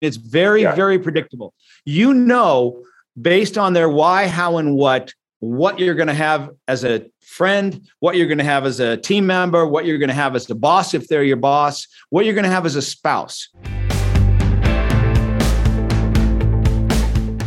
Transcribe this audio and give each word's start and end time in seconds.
It's 0.00 0.16
very, 0.16 0.62
yeah. 0.62 0.74
very 0.74 0.98
predictable. 0.98 1.52
You 1.84 2.14
know, 2.14 2.82
based 3.20 3.58
on 3.58 3.74
their 3.74 3.88
why, 3.88 4.28
how, 4.28 4.56
and 4.56 4.74
what, 4.74 5.12
what 5.40 5.78
you're 5.78 5.94
going 5.94 6.08
to 6.08 6.14
have 6.14 6.50
as 6.68 6.84
a 6.84 7.04
friend, 7.20 7.86
what 7.98 8.16
you're 8.16 8.26
going 8.26 8.38
to 8.38 8.44
have 8.44 8.64
as 8.64 8.80
a 8.80 8.96
team 8.96 9.26
member, 9.26 9.66
what 9.66 9.84
you're 9.84 9.98
going 9.98 10.08
to 10.08 10.14
have 10.14 10.34
as 10.34 10.48
a 10.48 10.54
boss 10.54 10.94
if 10.94 11.08
they're 11.08 11.22
your 11.22 11.36
boss, 11.36 11.86
what 12.08 12.24
you're 12.24 12.34
going 12.34 12.44
to 12.44 12.50
have 12.50 12.64
as 12.64 12.76
a 12.76 12.82
spouse. 12.82 13.48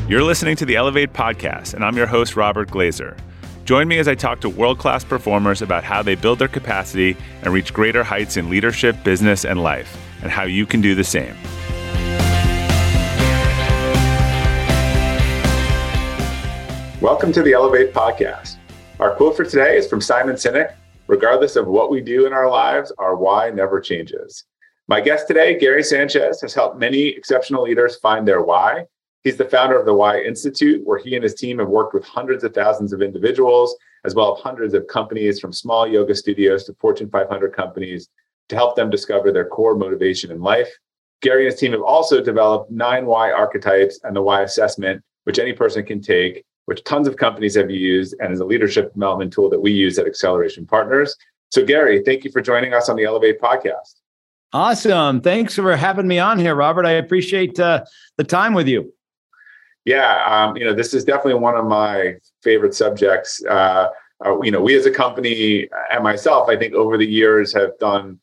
You're 0.07 0.23
listening 0.23 0.55
to 0.57 0.65
the 0.65 0.75
Elevate 0.75 1.13
podcast, 1.13 1.73
and 1.73 1.83
I'm 1.83 1.97
your 1.97 2.05
host, 2.05 2.35
Robert 2.35 2.69
Glazer. 2.69 3.17
Join 3.65 3.87
me 3.87 3.97
as 3.97 4.07
I 4.07 4.13
talk 4.13 4.41
to 4.41 4.49
world 4.49 4.77
class 4.77 5.03
performers 5.03 5.61
about 5.61 5.83
how 5.83 6.03
they 6.03 6.15
build 6.15 6.37
their 6.37 6.49
capacity 6.49 7.17
and 7.41 7.51
reach 7.51 7.73
greater 7.73 8.03
heights 8.03 8.37
in 8.37 8.49
leadership, 8.49 9.03
business, 9.03 9.43
and 9.43 9.63
life, 9.63 9.97
and 10.21 10.29
how 10.29 10.43
you 10.43 10.67
can 10.67 10.81
do 10.81 10.93
the 10.93 11.03
same. 11.03 11.35
Welcome 17.03 17.33
to 17.33 17.43
the 17.43 17.51
Elevate 17.51 17.93
podcast. 17.93 18.55
Our 18.97 19.13
quote 19.13 19.35
for 19.35 19.43
today 19.43 19.75
is 19.75 19.89
from 19.89 19.99
Simon 19.99 20.37
Sinek 20.37 20.73
Regardless 21.07 21.57
of 21.57 21.67
what 21.67 21.91
we 21.91 21.99
do 21.99 22.25
in 22.25 22.31
our 22.31 22.49
lives, 22.49 22.93
our 22.97 23.17
why 23.17 23.49
never 23.49 23.81
changes. 23.81 24.45
My 24.87 25.01
guest 25.01 25.27
today, 25.27 25.59
Gary 25.59 25.83
Sanchez, 25.83 26.39
has 26.39 26.53
helped 26.53 26.79
many 26.79 27.09
exceptional 27.09 27.63
leaders 27.63 27.97
find 27.97 28.25
their 28.25 28.41
why 28.41 28.85
He's 29.25 29.35
the 29.35 29.43
founder 29.43 29.77
of 29.77 29.85
the 29.85 29.93
Why 29.93 30.21
Institute, 30.21 30.79
where 30.85 30.97
he 30.97 31.13
and 31.15 31.23
his 31.23 31.35
team 31.35 31.59
have 31.59 31.67
worked 31.67 31.93
with 31.93 32.05
hundreds 32.05 32.45
of 32.45 32.53
thousands 32.53 32.93
of 32.93 33.01
individuals, 33.01 33.75
as 34.05 34.15
well 34.15 34.37
as 34.37 34.41
hundreds 34.41 34.73
of 34.73 34.87
companies 34.87 35.41
from 35.41 35.51
small 35.51 35.85
yoga 35.85 36.15
studios 36.15 36.63
to 36.63 36.73
Fortune 36.75 37.09
500 37.09 37.53
companies 37.53 38.07
to 38.47 38.55
help 38.55 38.77
them 38.77 38.89
discover 38.89 39.29
their 39.29 39.49
core 39.49 39.75
motivation 39.75 40.31
in 40.31 40.39
life. 40.39 40.69
Gary 41.21 41.43
and 41.43 41.51
his 41.51 41.59
team 41.59 41.73
have 41.73 41.81
also 41.81 42.23
developed 42.23 42.71
nine 42.71 43.05
why 43.05 43.29
archetypes 43.29 43.99
and 44.03 44.15
the 44.15 44.21
why 44.21 44.43
assessment, 44.43 45.03
which 45.25 45.37
any 45.37 45.51
person 45.51 45.85
can 45.85 46.01
take, 46.01 46.45
which 46.65 46.83
tons 46.83 47.07
of 47.07 47.17
companies 47.17 47.55
have 47.55 47.69
used 47.69 48.15
and 48.19 48.33
is 48.33 48.39
a 48.39 48.45
leadership 48.45 48.93
development 48.93 49.33
tool 49.33 49.49
that 49.49 49.59
we 49.59 49.71
use 49.71 49.97
at 49.99 50.07
Acceleration 50.07 50.65
Partners. 50.65 51.15
So, 51.51 51.65
Gary, 51.65 52.01
thank 52.03 52.23
you 52.23 52.31
for 52.31 52.41
joining 52.41 52.73
us 52.73 52.89
on 52.89 52.95
the 52.95 53.03
Elevate 53.03 53.39
podcast. 53.39 53.95
Awesome. 54.53 55.21
Thanks 55.21 55.55
for 55.55 55.75
having 55.75 56.07
me 56.07 56.19
on 56.19 56.39
here, 56.39 56.55
Robert. 56.55 56.85
I 56.85 56.91
appreciate 56.91 57.59
uh, 57.59 57.83
the 58.17 58.23
time 58.23 58.53
with 58.53 58.67
you. 58.67 58.93
Yeah, 59.85 60.23
um, 60.25 60.55
you 60.55 60.63
know, 60.63 60.73
this 60.73 60.93
is 60.93 61.03
definitely 61.03 61.35
one 61.35 61.55
of 61.55 61.65
my 61.65 62.15
favorite 62.41 62.73
subjects. 62.73 63.43
Uh, 63.45 63.89
uh, 64.25 64.39
you 64.41 64.51
know, 64.51 64.61
we 64.61 64.75
as 64.75 64.85
a 64.85 64.91
company 64.91 65.67
and 65.91 66.03
myself, 66.03 66.47
I 66.47 66.55
think 66.55 66.73
over 66.73 66.97
the 66.97 67.05
years 67.05 67.53
have 67.53 67.77
done 67.79 68.19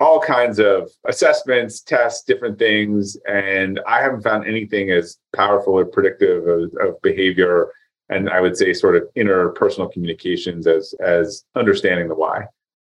all 0.00 0.20
kinds 0.20 0.58
of 0.58 0.90
assessments, 1.06 1.80
tests, 1.80 2.22
different 2.22 2.58
things, 2.58 3.16
and 3.28 3.80
I 3.86 4.00
haven't 4.00 4.22
found 4.22 4.46
anything 4.46 4.90
as 4.90 5.18
powerful 5.34 5.74
or 5.74 5.84
predictive 5.84 6.46
of, 6.46 6.72
of 6.80 7.02
behavior 7.02 7.72
and 8.08 8.30
I 8.30 8.40
would 8.40 8.56
say 8.56 8.72
sort 8.72 8.96
of 8.96 9.04
interpersonal 9.16 9.90
communications 9.92 10.66
as 10.66 10.94
as 11.00 11.44
understanding 11.54 12.08
the 12.08 12.14
why. 12.14 12.46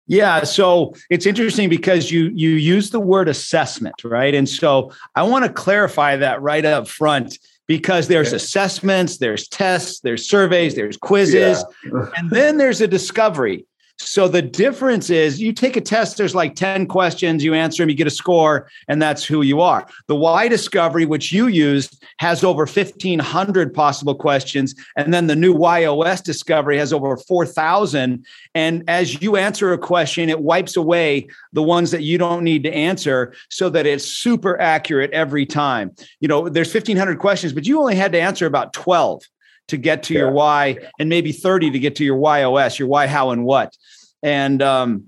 Yeah, 0.07 0.45
so 0.45 0.95
it's 1.11 1.27
interesting 1.27 1.69
because 1.69 2.11
you 2.11 2.31
you 2.35 2.51
use 2.51 2.91
the 2.91 3.01
word 3.01 3.29
assessment, 3.29 4.03
right? 4.05 4.35
And 4.35 4.49
so 4.49 4.93
I 5.15 5.23
want 5.23 5.45
to 5.45 5.53
clarify 5.53 6.17
that 6.17 6.41
right 6.41 6.65
up 6.65 6.89
front 6.89 7.39
because 7.67 8.09
there's 8.09 8.33
assessments, 8.33 9.19
there's 9.19 9.47
tests, 9.49 10.01
there's 10.01 10.27
surveys, 10.27 10.75
there's 10.75 10.97
quizzes, 10.97 11.63
yeah. 11.85 12.07
and 12.17 12.31
then 12.31 12.57
there's 12.57 12.81
a 12.81 12.89
discovery. 12.89 13.67
So 14.01 14.29
the 14.29 14.43
difference 14.43 15.11
is 15.11 15.41
you 15.41 15.53
take 15.53 15.77
a 15.77 15.81
test, 15.81 16.17
there's 16.17 16.35
like 16.35 16.55
10 16.55 16.87
questions, 16.87 17.43
you 17.43 17.53
answer 17.53 17.83
them, 17.83 17.91
you 17.91 17.97
get 17.97 18.07
a 18.07 18.11
score, 18.11 18.71
and 18.87 19.03
that's 19.03 19.25
who 19.25 19.43
you 19.43 19.61
are. 19.61 19.89
The 20.07 20.15
Why 20.15 20.47
Discovery, 20.47 21.05
which 21.05 21.33
you 21.33 21.49
used, 21.49 22.03
has 22.19 22.45
over 22.45 22.65
1,500 22.65 23.75
possible 23.75 24.15
questions. 24.15 24.75
And 24.97 25.13
then 25.13 25.27
the 25.27 25.35
new 25.35 25.53
YOS 25.53 26.21
Discovery 26.21 26.79
has 26.79 26.93
over 26.93 27.17
4,000. 27.17 28.25
And 28.55 28.85
as 28.89 29.21
you 29.21 29.37
answer 29.37 29.73
a 29.73 29.79
question, 29.79 30.29
it 30.29 30.41
wipes 30.41 30.77
away 30.77 31.27
the 31.53 31.63
ones 31.63 31.91
that 31.91 32.03
you 32.03 32.19
don't 32.19 32.45
need 32.45 32.63
to 32.63 32.73
answer 32.73 33.35
so 33.51 33.69
that 33.71 33.85
it's 33.85 34.05
super 34.05 34.61
accurate 34.61 35.11
every 35.11 35.45
time. 35.45 35.93
You 36.21 36.29
know, 36.29 36.49
there's 36.49 36.73
1,500 36.73 37.19
questions, 37.19 37.53
but 37.53 37.67
you 37.67 37.81
only 37.81 37.97
had 37.97 38.13
to 38.13 38.21
answer 38.21 38.47
about 38.47 38.73
12 38.73 39.25
to 39.69 39.77
get 39.77 40.03
to 40.05 40.15
yeah. 40.15 40.21
your 40.21 40.33
why 40.33 40.79
and 40.99 41.09
maybe 41.09 41.33
30 41.33 41.71
to 41.71 41.79
get 41.79 41.97
to 41.97 42.05
your 42.05 42.19
YOS, 42.19 42.79
your 42.79 42.89
why, 42.89 43.07
how, 43.07 43.31
and 43.31 43.45
what. 43.45 43.77
And 44.23 44.63
um, 44.63 45.05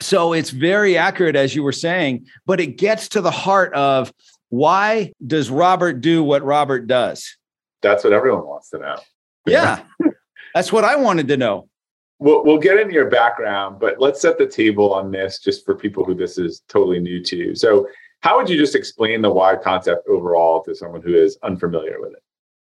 so 0.00 0.32
it's 0.32 0.50
very 0.50 0.96
accurate, 0.96 1.36
as 1.36 1.54
you 1.54 1.62
were 1.62 1.72
saying, 1.72 2.26
but 2.44 2.60
it 2.60 2.78
gets 2.78 3.08
to 3.10 3.20
the 3.20 3.30
heart 3.30 3.72
of 3.74 4.12
why 4.50 5.12
does 5.26 5.50
Robert 5.50 6.00
do 6.00 6.22
what 6.22 6.42
Robert 6.42 6.86
does? 6.86 7.36
That's 7.82 8.04
what 8.04 8.12
everyone 8.12 8.46
wants 8.46 8.70
to 8.70 8.78
know. 8.78 8.96
Yeah. 9.46 9.82
That's 10.54 10.72
what 10.72 10.84
I 10.84 10.96
wanted 10.96 11.28
to 11.28 11.36
know. 11.36 11.68
We'll, 12.18 12.44
we'll 12.44 12.58
get 12.58 12.78
into 12.78 12.94
your 12.94 13.10
background, 13.10 13.78
but 13.78 14.00
let's 14.00 14.22
set 14.22 14.38
the 14.38 14.46
table 14.46 14.94
on 14.94 15.10
this 15.10 15.38
just 15.38 15.64
for 15.66 15.74
people 15.74 16.02
who 16.02 16.14
this 16.14 16.38
is 16.38 16.62
totally 16.68 16.98
new 16.98 17.22
to. 17.24 17.54
So, 17.54 17.86
how 18.20 18.38
would 18.38 18.48
you 18.48 18.56
just 18.56 18.74
explain 18.74 19.20
the 19.20 19.30
why 19.30 19.56
concept 19.56 20.08
overall 20.08 20.62
to 20.62 20.74
someone 20.74 21.02
who 21.02 21.14
is 21.14 21.38
unfamiliar 21.42 22.00
with 22.00 22.14
it? 22.14 22.22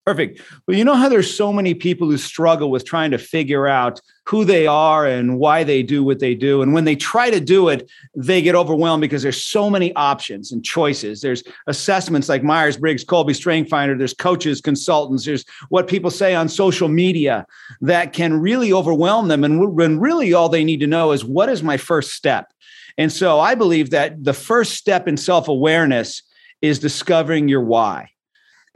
Perfect. 0.07 0.41
Well, 0.65 0.77
you 0.77 0.85
know 0.85 0.95
how 0.95 1.09
there's 1.09 1.35
so 1.35 1.51
many 1.51 1.73
people 1.73 2.09
who 2.09 2.17
struggle 2.17 2.71
with 2.71 2.85
trying 2.85 3.11
to 3.11 3.17
figure 3.17 3.67
out 3.67 3.99
who 4.25 4.45
they 4.45 4.65
are 4.65 5.05
and 5.05 5.37
why 5.37 5.65
they 5.65 5.83
do 5.83 6.01
what 6.01 6.19
they 6.19 6.33
do. 6.33 6.61
And 6.61 6.71
when 6.73 6.85
they 6.85 6.95
try 6.95 7.29
to 7.29 7.41
do 7.41 7.67
it, 7.67 7.91
they 8.15 8.41
get 8.41 8.55
overwhelmed 8.55 9.01
because 9.01 9.21
there's 9.21 9.43
so 9.43 9.69
many 9.69 9.93
options 9.95 10.53
and 10.53 10.63
choices. 10.63 11.19
There's 11.19 11.43
assessments 11.67 12.29
like 12.29 12.41
Myers 12.41 12.77
Briggs, 12.77 13.03
Kolbe 13.03 13.35
Strength 13.35 13.69
Finder, 13.69 13.97
there's 13.97 14.13
coaches, 14.13 14.61
consultants, 14.61 15.25
there's 15.25 15.43
what 15.67 15.89
people 15.89 16.09
say 16.09 16.33
on 16.33 16.47
social 16.47 16.87
media 16.87 17.45
that 17.81 18.13
can 18.13 18.39
really 18.39 18.71
overwhelm 18.71 19.27
them. 19.27 19.43
And 19.43 19.75
when 19.75 19.99
really 19.99 20.33
all 20.33 20.47
they 20.47 20.63
need 20.63 20.79
to 20.79 20.87
know 20.87 21.11
is 21.11 21.25
what 21.25 21.49
is 21.49 21.63
my 21.63 21.75
first 21.75 22.13
step? 22.13 22.53
And 22.97 23.11
so 23.11 23.41
I 23.41 23.55
believe 23.55 23.89
that 23.89 24.23
the 24.23 24.33
first 24.33 24.75
step 24.75 25.05
in 25.05 25.17
self 25.17 25.49
awareness 25.49 26.23
is 26.61 26.79
discovering 26.79 27.49
your 27.49 27.61
why. 27.61 28.11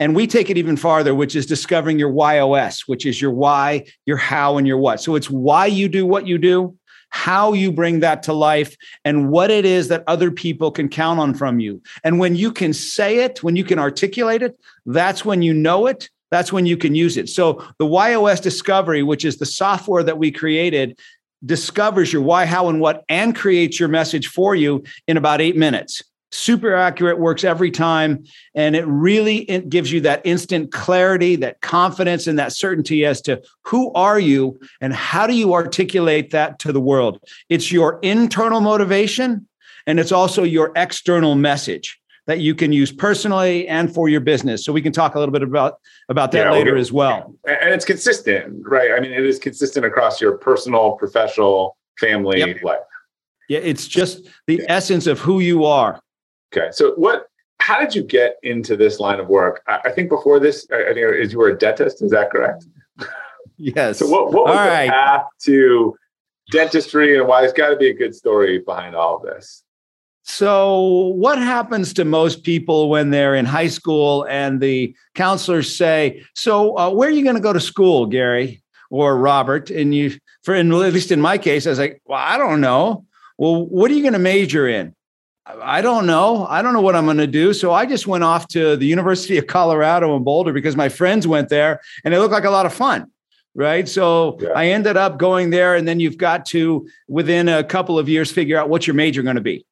And 0.02 0.16
we 0.16 0.26
take 0.26 0.50
it 0.50 0.58
even 0.58 0.76
farther, 0.76 1.14
which 1.14 1.36
is 1.36 1.46
discovering 1.46 1.96
your 1.96 2.10
YOS, 2.10 2.88
which 2.88 3.06
is 3.06 3.22
your 3.22 3.30
why, 3.30 3.84
your 4.04 4.16
how, 4.16 4.58
and 4.58 4.66
your 4.66 4.78
what. 4.78 5.00
So 5.00 5.14
it's 5.14 5.30
why 5.30 5.66
you 5.66 5.88
do 5.88 6.04
what 6.04 6.26
you 6.26 6.38
do, 6.38 6.76
how 7.10 7.52
you 7.52 7.70
bring 7.70 8.00
that 8.00 8.24
to 8.24 8.32
life, 8.32 8.76
and 9.04 9.30
what 9.30 9.52
it 9.52 9.64
is 9.64 9.86
that 9.88 10.02
other 10.08 10.32
people 10.32 10.72
can 10.72 10.88
count 10.88 11.20
on 11.20 11.34
from 11.34 11.60
you. 11.60 11.80
And 12.02 12.18
when 12.18 12.34
you 12.34 12.50
can 12.50 12.72
say 12.72 13.18
it, 13.18 13.44
when 13.44 13.54
you 13.54 13.62
can 13.62 13.78
articulate 13.78 14.42
it, 14.42 14.58
that's 14.86 15.24
when 15.24 15.40
you 15.40 15.54
know 15.54 15.86
it. 15.86 16.10
That's 16.32 16.52
when 16.52 16.66
you 16.66 16.76
can 16.76 16.96
use 16.96 17.16
it. 17.16 17.28
So 17.28 17.64
the 17.78 17.86
YOS 17.86 18.40
Discovery, 18.40 19.04
which 19.04 19.24
is 19.24 19.36
the 19.36 19.46
software 19.46 20.02
that 20.02 20.18
we 20.18 20.32
created, 20.32 20.98
discovers 21.46 22.12
your 22.12 22.22
why, 22.22 22.44
how, 22.44 22.68
and 22.68 22.80
what, 22.80 23.04
and 23.08 23.36
creates 23.36 23.78
your 23.78 23.88
message 23.88 24.26
for 24.26 24.56
you 24.56 24.82
in 25.06 25.16
about 25.16 25.40
eight 25.40 25.56
minutes 25.56 26.02
super 26.32 26.74
accurate 26.74 27.18
works 27.18 27.44
every 27.44 27.70
time 27.70 28.24
and 28.54 28.74
it 28.74 28.86
really 28.86 29.38
it 29.50 29.68
gives 29.68 29.92
you 29.92 30.00
that 30.00 30.22
instant 30.24 30.72
clarity 30.72 31.36
that 31.36 31.60
confidence 31.60 32.26
and 32.26 32.38
that 32.38 32.52
certainty 32.52 33.04
as 33.04 33.20
to 33.20 33.40
who 33.64 33.92
are 33.92 34.18
you 34.18 34.58
and 34.80 34.94
how 34.94 35.26
do 35.26 35.34
you 35.34 35.52
articulate 35.52 36.30
that 36.30 36.58
to 36.58 36.72
the 36.72 36.80
world. 36.80 37.20
It's 37.48 37.70
your 37.70 37.98
internal 38.00 38.60
motivation 38.60 39.46
and 39.86 40.00
it's 40.00 40.12
also 40.12 40.42
your 40.42 40.72
external 40.74 41.34
message 41.34 42.00
that 42.26 42.38
you 42.38 42.54
can 42.54 42.72
use 42.72 42.92
personally 42.92 43.66
and 43.66 43.92
for 43.92 44.08
your 44.08 44.20
business. 44.20 44.64
So 44.64 44.72
we 44.72 44.80
can 44.80 44.92
talk 44.92 45.16
a 45.16 45.18
little 45.18 45.32
bit 45.32 45.42
about 45.42 45.80
about 46.08 46.32
that 46.32 46.46
yeah, 46.46 46.52
later 46.52 46.76
as 46.76 46.92
well. 46.92 47.34
And 47.46 47.74
it's 47.74 47.84
consistent 47.84 48.66
right? 48.66 48.92
I 48.92 49.00
mean 49.00 49.12
it 49.12 49.24
is 49.24 49.38
consistent 49.38 49.84
across 49.84 50.20
your 50.20 50.38
personal 50.38 50.92
professional 50.92 51.76
family 52.00 52.38
yep. 52.38 52.62
life. 52.62 52.80
Yeah 53.50 53.58
it's 53.58 53.86
just 53.86 54.26
the 54.46 54.62
essence 54.68 55.06
of 55.06 55.18
who 55.18 55.40
you 55.40 55.66
are 55.66 56.00
Okay. 56.54 56.68
So 56.72 56.92
what 56.94 57.26
how 57.60 57.78
did 57.78 57.94
you 57.94 58.02
get 58.02 58.36
into 58.42 58.76
this 58.76 58.98
line 58.98 59.20
of 59.20 59.28
work? 59.28 59.62
I, 59.68 59.80
I 59.84 59.90
think 59.92 60.08
before 60.08 60.40
this, 60.40 60.66
I 60.72 60.92
think 60.92 60.98
is 60.98 61.32
you 61.32 61.38
were 61.38 61.50
a 61.50 61.58
dentist. 61.58 62.02
Is 62.02 62.10
that 62.10 62.30
correct? 62.30 62.66
Yes. 63.56 64.00
So 64.00 64.08
what, 64.08 64.32
what 64.32 64.46
was 64.46 64.56
all 64.56 64.64
the 64.64 64.70
right. 64.70 64.90
path 64.90 65.26
to 65.44 65.94
dentistry 66.50 67.16
and 67.16 67.28
why? 67.28 67.42
There's 67.42 67.52
got 67.52 67.68
to 67.68 67.76
be 67.76 67.88
a 67.88 67.94
good 67.94 68.14
story 68.14 68.58
behind 68.58 68.96
all 68.96 69.16
of 69.16 69.22
this. 69.22 69.62
So, 70.24 71.12
what 71.16 71.38
happens 71.38 71.92
to 71.94 72.04
most 72.04 72.44
people 72.44 72.88
when 72.88 73.10
they're 73.10 73.34
in 73.34 73.44
high 73.44 73.68
school 73.68 74.24
and 74.28 74.60
the 74.60 74.94
counselors 75.14 75.74
say, 75.76 76.22
"So, 76.34 76.76
uh, 76.78 76.90
where 76.90 77.08
are 77.08 77.12
you 77.12 77.24
going 77.24 77.36
to 77.36 77.42
go 77.42 77.52
to 77.52 77.60
school, 77.60 78.06
Gary 78.06 78.62
or 78.90 79.16
Robert?" 79.16 79.70
And 79.70 79.94
you, 79.94 80.12
for 80.42 80.54
in, 80.54 80.72
at 80.72 80.92
least 80.92 81.10
in 81.10 81.20
my 81.20 81.38
case, 81.38 81.66
I 81.66 81.70
was 81.70 81.78
like, 81.78 82.00
"Well, 82.04 82.18
I 82.18 82.38
don't 82.38 82.60
know. 82.60 83.04
Well, 83.36 83.66
what 83.66 83.90
are 83.90 83.94
you 83.94 84.02
going 84.02 84.12
to 84.12 84.18
major 84.20 84.68
in?" 84.68 84.94
I 85.44 85.80
don't 85.82 86.06
know. 86.06 86.46
I 86.46 86.62
don't 86.62 86.72
know 86.72 86.80
what 86.80 86.94
I'm 86.94 87.04
going 87.04 87.16
to 87.16 87.26
do. 87.26 87.52
So 87.52 87.72
I 87.72 87.84
just 87.84 88.06
went 88.06 88.22
off 88.22 88.46
to 88.48 88.76
the 88.76 88.86
University 88.86 89.38
of 89.38 89.48
Colorado 89.48 90.16
in 90.16 90.22
Boulder 90.22 90.52
because 90.52 90.76
my 90.76 90.88
friends 90.88 91.26
went 91.26 91.48
there 91.48 91.80
and 92.04 92.14
it 92.14 92.20
looked 92.20 92.32
like 92.32 92.44
a 92.44 92.50
lot 92.50 92.64
of 92.64 92.72
fun. 92.72 93.10
Right. 93.54 93.88
So 93.88 94.38
yeah. 94.40 94.50
I 94.54 94.68
ended 94.68 94.96
up 94.96 95.18
going 95.18 95.50
there. 95.50 95.74
And 95.74 95.86
then 95.86 96.00
you've 96.00 96.16
got 96.16 96.46
to, 96.46 96.88
within 97.08 97.48
a 97.48 97.64
couple 97.64 97.98
of 97.98 98.08
years, 98.08 98.30
figure 98.30 98.56
out 98.56 98.68
what 98.68 98.86
your 98.86 98.94
major 98.94 99.22
going 99.22 99.36
to 99.36 99.42
be. 99.42 99.66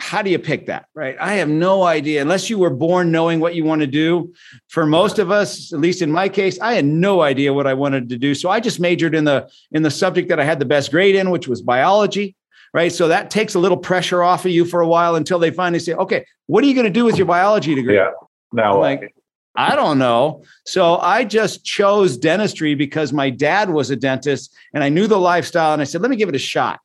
how 0.00 0.22
do 0.22 0.30
you 0.30 0.38
pick 0.38 0.66
that? 0.66 0.86
Right. 0.94 1.16
I 1.20 1.34
have 1.34 1.48
no 1.48 1.82
idea 1.84 2.20
unless 2.20 2.50
you 2.50 2.58
were 2.58 2.70
born 2.70 3.10
knowing 3.10 3.40
what 3.40 3.54
you 3.54 3.64
want 3.64 3.80
to 3.80 3.86
do. 3.86 4.34
For 4.68 4.86
most 4.86 5.18
of 5.18 5.30
us, 5.30 5.72
at 5.72 5.80
least 5.80 6.02
in 6.02 6.10
my 6.10 6.28
case, 6.28 6.58
I 6.60 6.74
had 6.74 6.84
no 6.84 7.22
idea 7.22 7.52
what 7.54 7.66
I 7.66 7.74
wanted 7.74 8.08
to 8.10 8.18
do. 8.18 8.34
So 8.34 8.50
I 8.50 8.60
just 8.60 8.80
majored 8.80 9.14
in 9.14 9.24
the 9.24 9.48
in 9.72 9.82
the 9.82 9.90
subject 9.90 10.28
that 10.28 10.40
I 10.40 10.44
had 10.44 10.58
the 10.58 10.64
best 10.64 10.90
grade 10.90 11.14
in, 11.14 11.30
which 11.30 11.48
was 11.48 11.62
biology. 11.62 12.36
Right. 12.74 12.92
So 12.92 13.06
that 13.06 13.30
takes 13.30 13.54
a 13.54 13.60
little 13.60 13.76
pressure 13.76 14.24
off 14.24 14.44
of 14.44 14.50
you 14.50 14.64
for 14.64 14.80
a 14.80 14.88
while 14.88 15.14
until 15.14 15.38
they 15.38 15.52
finally 15.52 15.78
say, 15.78 15.94
okay, 15.94 16.26
what 16.46 16.64
are 16.64 16.66
you 16.66 16.74
going 16.74 16.86
to 16.86 16.90
do 16.90 17.04
with 17.04 17.16
your 17.16 17.26
biology 17.26 17.72
degree? 17.72 17.94
Yeah. 17.94 18.10
Now, 18.52 18.80
like, 18.80 19.14
I 19.54 19.76
don't 19.76 19.96
know. 19.96 20.42
So 20.66 20.96
I 20.96 21.22
just 21.22 21.64
chose 21.64 22.16
dentistry 22.16 22.74
because 22.74 23.12
my 23.12 23.30
dad 23.30 23.70
was 23.70 23.92
a 23.92 23.96
dentist 23.96 24.52
and 24.72 24.82
I 24.82 24.88
knew 24.88 25.06
the 25.06 25.20
lifestyle. 25.20 25.72
And 25.72 25.80
I 25.80 25.84
said, 25.84 26.02
let 26.02 26.10
me 26.10 26.16
give 26.16 26.28
it 26.28 26.34
a 26.34 26.40
shot. 26.40 26.80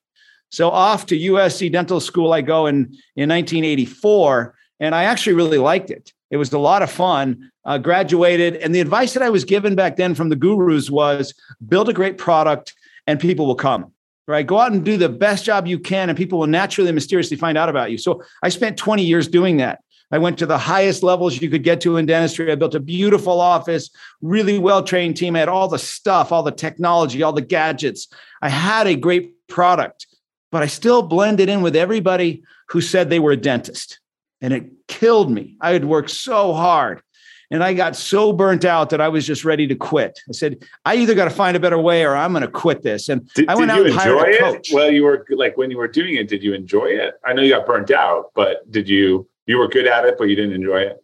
So 0.49 0.69
off 0.69 1.07
to 1.07 1.17
USC 1.17 1.71
Dental 1.71 1.99
School 1.99 2.33
I 2.33 2.41
go 2.41 2.67
in, 2.67 2.75
in 3.15 3.29
1984. 3.29 4.53
And 4.79 4.93
I 4.93 5.05
actually 5.05 5.33
really 5.33 5.57
liked 5.57 5.89
it. 5.89 6.13
It 6.29 6.37
was 6.37 6.53
a 6.53 6.59
lot 6.59 6.83
of 6.83 6.91
fun. 6.91 7.49
Uh, 7.65 7.79
graduated. 7.79 8.57
And 8.57 8.75
the 8.75 8.79
advice 8.79 9.13
that 9.15 9.23
I 9.23 9.29
was 9.31 9.43
given 9.43 9.73
back 9.73 9.95
then 9.95 10.13
from 10.13 10.29
the 10.29 10.35
gurus 10.35 10.91
was 10.91 11.33
build 11.67 11.89
a 11.89 11.93
great 11.93 12.19
product 12.19 12.75
and 13.07 13.19
people 13.19 13.47
will 13.47 13.55
come 13.55 13.91
right? 14.29 14.45
Go 14.45 14.59
out 14.59 14.71
and 14.71 14.85
do 14.85 14.95
the 14.95 15.09
best 15.09 15.43
job 15.43 15.65
you 15.65 15.79
can, 15.79 16.07
and 16.07 16.17
people 16.17 16.37
will 16.37 16.47
naturally 16.47 16.91
mysteriously 16.91 17.35
find 17.35 17.57
out 17.57 17.67
about 17.67 17.89
you. 17.89 17.97
So 17.97 18.21
I 18.43 18.49
spent 18.49 18.77
20 18.77 19.03
years 19.03 19.27
doing 19.27 19.57
that. 19.57 19.79
I 20.11 20.19
went 20.19 20.37
to 20.39 20.45
the 20.45 20.57
highest 20.57 21.01
levels 21.01 21.41
you 21.41 21.49
could 21.49 21.63
get 21.63 21.81
to 21.81 21.97
in 21.97 22.05
dentistry. 22.05 22.51
I 22.51 22.55
built 22.55 22.75
a 22.75 22.79
beautiful 22.79 23.41
office, 23.41 23.89
really 24.21 24.59
well 24.59 24.83
trained 24.83 25.17
team. 25.17 25.35
I 25.35 25.39
had 25.39 25.49
all 25.49 25.67
the 25.67 25.79
stuff, 25.79 26.31
all 26.31 26.43
the 26.43 26.51
technology, 26.51 27.23
all 27.23 27.33
the 27.33 27.41
gadgets. 27.41 28.07
I 28.41 28.49
had 28.49 28.85
a 28.85 28.95
great 28.95 29.47
product, 29.47 30.05
but 30.51 30.61
I 30.61 30.67
still 30.67 31.01
blended 31.01 31.49
in 31.49 31.63
with 31.63 31.75
everybody 31.75 32.43
who 32.69 32.81
said 32.81 33.09
they 33.09 33.19
were 33.19 33.31
a 33.31 33.37
dentist. 33.37 33.99
And 34.41 34.53
it 34.53 34.69
killed 34.87 35.31
me. 35.31 35.57
I 35.59 35.71
had 35.71 35.85
worked 35.85 36.11
so 36.11 36.53
hard 36.53 37.01
and 37.51 37.63
I 37.63 37.73
got 37.73 37.95
so 37.95 38.31
burnt 38.31 38.63
out 38.63 38.91
that 38.91 39.01
I 39.01 39.07
was 39.07 39.25
just 39.25 39.43
ready 39.43 39.65
to 39.67 39.75
quit. 39.75 40.19
I 40.29 40.33
said, 40.33 40.63
I 40.85 40.95
either 40.95 41.15
got 41.15 41.25
to 41.25 41.31
find 41.31 41.57
a 41.57 41.59
better 41.59 41.79
way 41.79 42.05
or 42.05 42.15
I'm 42.15 42.31
going 42.31 42.41
to 42.41 42.47
quit 42.47 42.83
this. 42.83 43.09
And 43.09 43.27
did, 43.33 43.49
I 43.49 43.55
went 43.55 43.71
out 43.71 43.85
and 43.85 43.93
hired 43.93 44.35
a 44.35 44.39
coach. 44.39 44.71
It? 44.71 44.75
Well, 44.75 44.91
you 44.91 45.03
were 45.03 45.25
like 45.31 45.57
when 45.57 45.71
you 45.71 45.77
were 45.77 45.87
doing 45.87 46.15
it, 46.15 46.27
did 46.27 46.43
you 46.43 46.53
enjoy 46.53 46.85
it? 46.85 47.15
I 47.25 47.33
know 47.33 47.41
you 47.41 47.49
got 47.49 47.65
burnt 47.65 47.91
out, 47.91 48.31
but 48.35 48.69
did 48.71 48.87
you 48.87 49.27
you 49.45 49.57
were 49.57 49.67
good 49.67 49.87
at 49.87 50.05
it, 50.05 50.15
but 50.17 50.25
you 50.25 50.35
didn't 50.35 50.53
enjoy 50.53 50.81
it? 50.81 51.03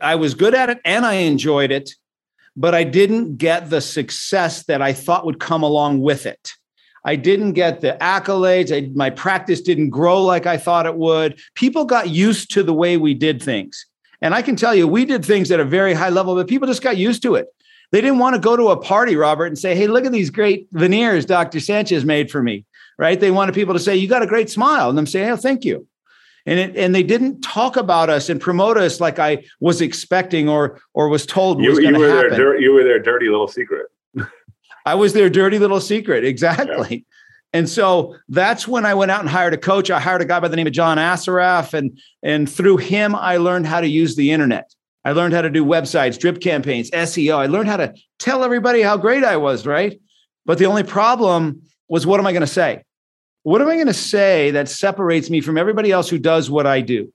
I 0.00 0.14
was 0.14 0.34
good 0.34 0.54
at 0.54 0.70
it 0.70 0.78
and 0.84 1.06
I 1.06 1.14
enjoyed 1.14 1.70
it, 1.70 1.90
but 2.54 2.74
I 2.74 2.84
didn't 2.84 3.36
get 3.36 3.70
the 3.70 3.80
success 3.80 4.64
that 4.64 4.82
I 4.82 4.92
thought 4.92 5.24
would 5.24 5.40
come 5.40 5.62
along 5.62 6.00
with 6.00 6.26
it. 6.26 6.52
I 7.04 7.16
didn't 7.16 7.52
get 7.52 7.80
the 7.80 7.96
accolades. 8.00 8.76
I, 8.76 8.90
my 8.94 9.08
practice 9.08 9.60
didn't 9.60 9.90
grow 9.90 10.22
like 10.22 10.46
I 10.46 10.58
thought 10.58 10.84
it 10.84 10.96
would. 10.96 11.40
People 11.54 11.84
got 11.84 12.10
used 12.10 12.50
to 12.52 12.62
the 12.62 12.74
way 12.74 12.96
we 12.96 13.14
did 13.14 13.42
things. 13.42 13.86
And 14.20 14.34
I 14.34 14.42
can 14.42 14.56
tell 14.56 14.74
you, 14.74 14.88
we 14.88 15.04
did 15.04 15.24
things 15.24 15.50
at 15.50 15.60
a 15.60 15.64
very 15.64 15.94
high 15.94 16.08
level, 16.08 16.34
but 16.34 16.48
people 16.48 16.66
just 16.66 16.82
got 16.82 16.96
used 16.96 17.22
to 17.22 17.36
it. 17.36 17.46
They 17.90 18.00
didn't 18.00 18.18
want 18.18 18.34
to 18.34 18.40
go 18.40 18.56
to 18.56 18.68
a 18.68 18.76
party, 18.76 19.16
Robert, 19.16 19.46
and 19.46 19.58
say, 19.58 19.74
hey, 19.74 19.86
look 19.86 20.04
at 20.04 20.12
these 20.12 20.30
great 20.30 20.68
veneers 20.72 21.24
Dr. 21.24 21.60
Sanchez 21.60 22.04
made 22.04 22.30
for 22.30 22.42
me, 22.42 22.66
right? 22.98 23.18
They 23.18 23.30
wanted 23.30 23.54
people 23.54 23.74
to 23.74 23.80
say, 23.80 23.96
you 23.96 24.08
got 24.08 24.22
a 24.22 24.26
great 24.26 24.50
smile. 24.50 24.88
And 24.88 24.98
them 24.98 25.06
say, 25.06 25.30
oh, 25.30 25.36
thank 25.36 25.64
you 25.64 25.86
and 26.48 26.58
it, 26.58 26.76
and 26.76 26.94
they 26.94 27.02
didn't 27.02 27.42
talk 27.42 27.76
about 27.76 28.08
us 28.08 28.30
and 28.30 28.40
promote 28.40 28.78
us 28.78 29.00
like 29.00 29.18
I 29.18 29.44
was 29.60 29.82
expecting 29.82 30.48
or 30.48 30.80
or 30.94 31.08
was 31.08 31.26
told 31.26 31.62
you, 31.62 31.68
was 31.68 31.78
going 31.78 31.94
to 31.94 32.00
happen. 32.00 32.30
Their, 32.30 32.58
you 32.58 32.72
were 32.72 32.84
their 32.84 32.98
dirty 32.98 33.28
little 33.28 33.48
secret. 33.48 33.86
I 34.86 34.94
was 34.94 35.12
their 35.12 35.28
dirty 35.28 35.58
little 35.58 35.80
secret, 35.80 36.24
exactly. 36.24 37.04
And 37.52 37.68
so 37.68 38.16
that's 38.28 38.68
when 38.68 38.84
I 38.84 38.94
went 38.94 39.10
out 39.10 39.20
and 39.20 39.28
hired 39.28 39.54
a 39.54 39.58
coach. 39.58 39.90
I 39.90 40.00
hired 40.00 40.20
a 40.20 40.26
guy 40.26 40.38
by 40.38 40.48
the 40.48 40.56
name 40.56 40.66
of 40.66 40.72
John 40.72 40.98
Assaraf, 40.98 41.72
and 41.72 41.98
and 42.22 42.50
through 42.50 42.76
him, 42.78 43.14
I 43.14 43.38
learned 43.38 43.66
how 43.66 43.80
to 43.80 43.88
use 43.88 44.16
the 44.16 44.30
internet. 44.32 44.74
I 45.04 45.12
learned 45.12 45.32
how 45.32 45.42
to 45.42 45.50
do 45.50 45.64
websites, 45.64 46.18
drip 46.18 46.40
campaigns, 46.40 46.90
SEO. 46.90 47.36
I 47.36 47.46
learned 47.46 47.68
how 47.68 47.78
to 47.78 47.94
tell 48.18 48.44
everybody 48.44 48.82
how 48.82 48.96
great 48.98 49.24
I 49.24 49.38
was, 49.38 49.66
right? 49.66 49.98
But 50.44 50.58
the 50.58 50.66
only 50.66 50.82
problem 50.82 51.62
was, 51.88 52.06
what 52.06 52.20
am 52.20 52.26
I 52.26 52.32
going 52.32 52.40
to 52.42 52.46
say? 52.46 52.84
What 53.44 53.62
am 53.62 53.68
I 53.68 53.76
going 53.76 53.86
to 53.86 53.94
say 53.94 54.50
that 54.50 54.68
separates 54.68 55.30
me 55.30 55.40
from 55.40 55.56
everybody 55.56 55.90
else 55.90 56.10
who 56.10 56.18
does 56.18 56.50
what 56.50 56.66
I 56.66 56.82
do? 56.82 57.12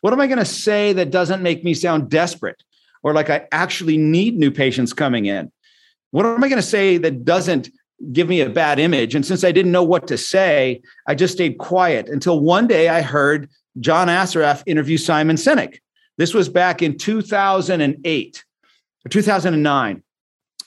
What 0.00 0.12
am 0.12 0.20
I 0.20 0.26
going 0.26 0.38
to 0.38 0.44
say 0.44 0.94
that 0.94 1.10
doesn't 1.10 1.42
make 1.42 1.64
me 1.64 1.74
sound 1.74 2.08
desperate 2.08 2.62
or 3.02 3.12
like 3.12 3.28
I 3.28 3.46
actually 3.52 3.98
need 3.98 4.38
new 4.38 4.50
patients 4.50 4.92
coming 4.92 5.26
in? 5.26 5.52
What 6.12 6.24
am 6.24 6.42
I 6.42 6.48
going 6.48 6.60
to 6.60 6.66
say 6.66 6.96
that 6.98 7.24
doesn't 7.24 7.68
give 8.12 8.28
me 8.28 8.40
a 8.40 8.50
bad 8.50 8.78
image? 8.78 9.14
And 9.14 9.24
since 9.24 9.44
I 9.44 9.52
didn't 9.52 9.72
know 9.72 9.82
what 9.82 10.06
to 10.08 10.18
say, 10.18 10.82
I 11.06 11.14
just 11.14 11.34
stayed 11.34 11.58
quiet 11.58 12.08
until 12.08 12.40
one 12.40 12.66
day 12.66 12.88
I 12.88 13.02
heard 13.02 13.48
John 13.80 14.08
Assaraf 14.08 14.62
interview 14.66 14.96
Simon 14.96 15.36
Sinek. 15.36 15.78
This 16.18 16.32
was 16.32 16.48
back 16.48 16.82
in 16.82 16.96
2008 16.96 18.44
or 19.04 19.08
2009 19.08 20.02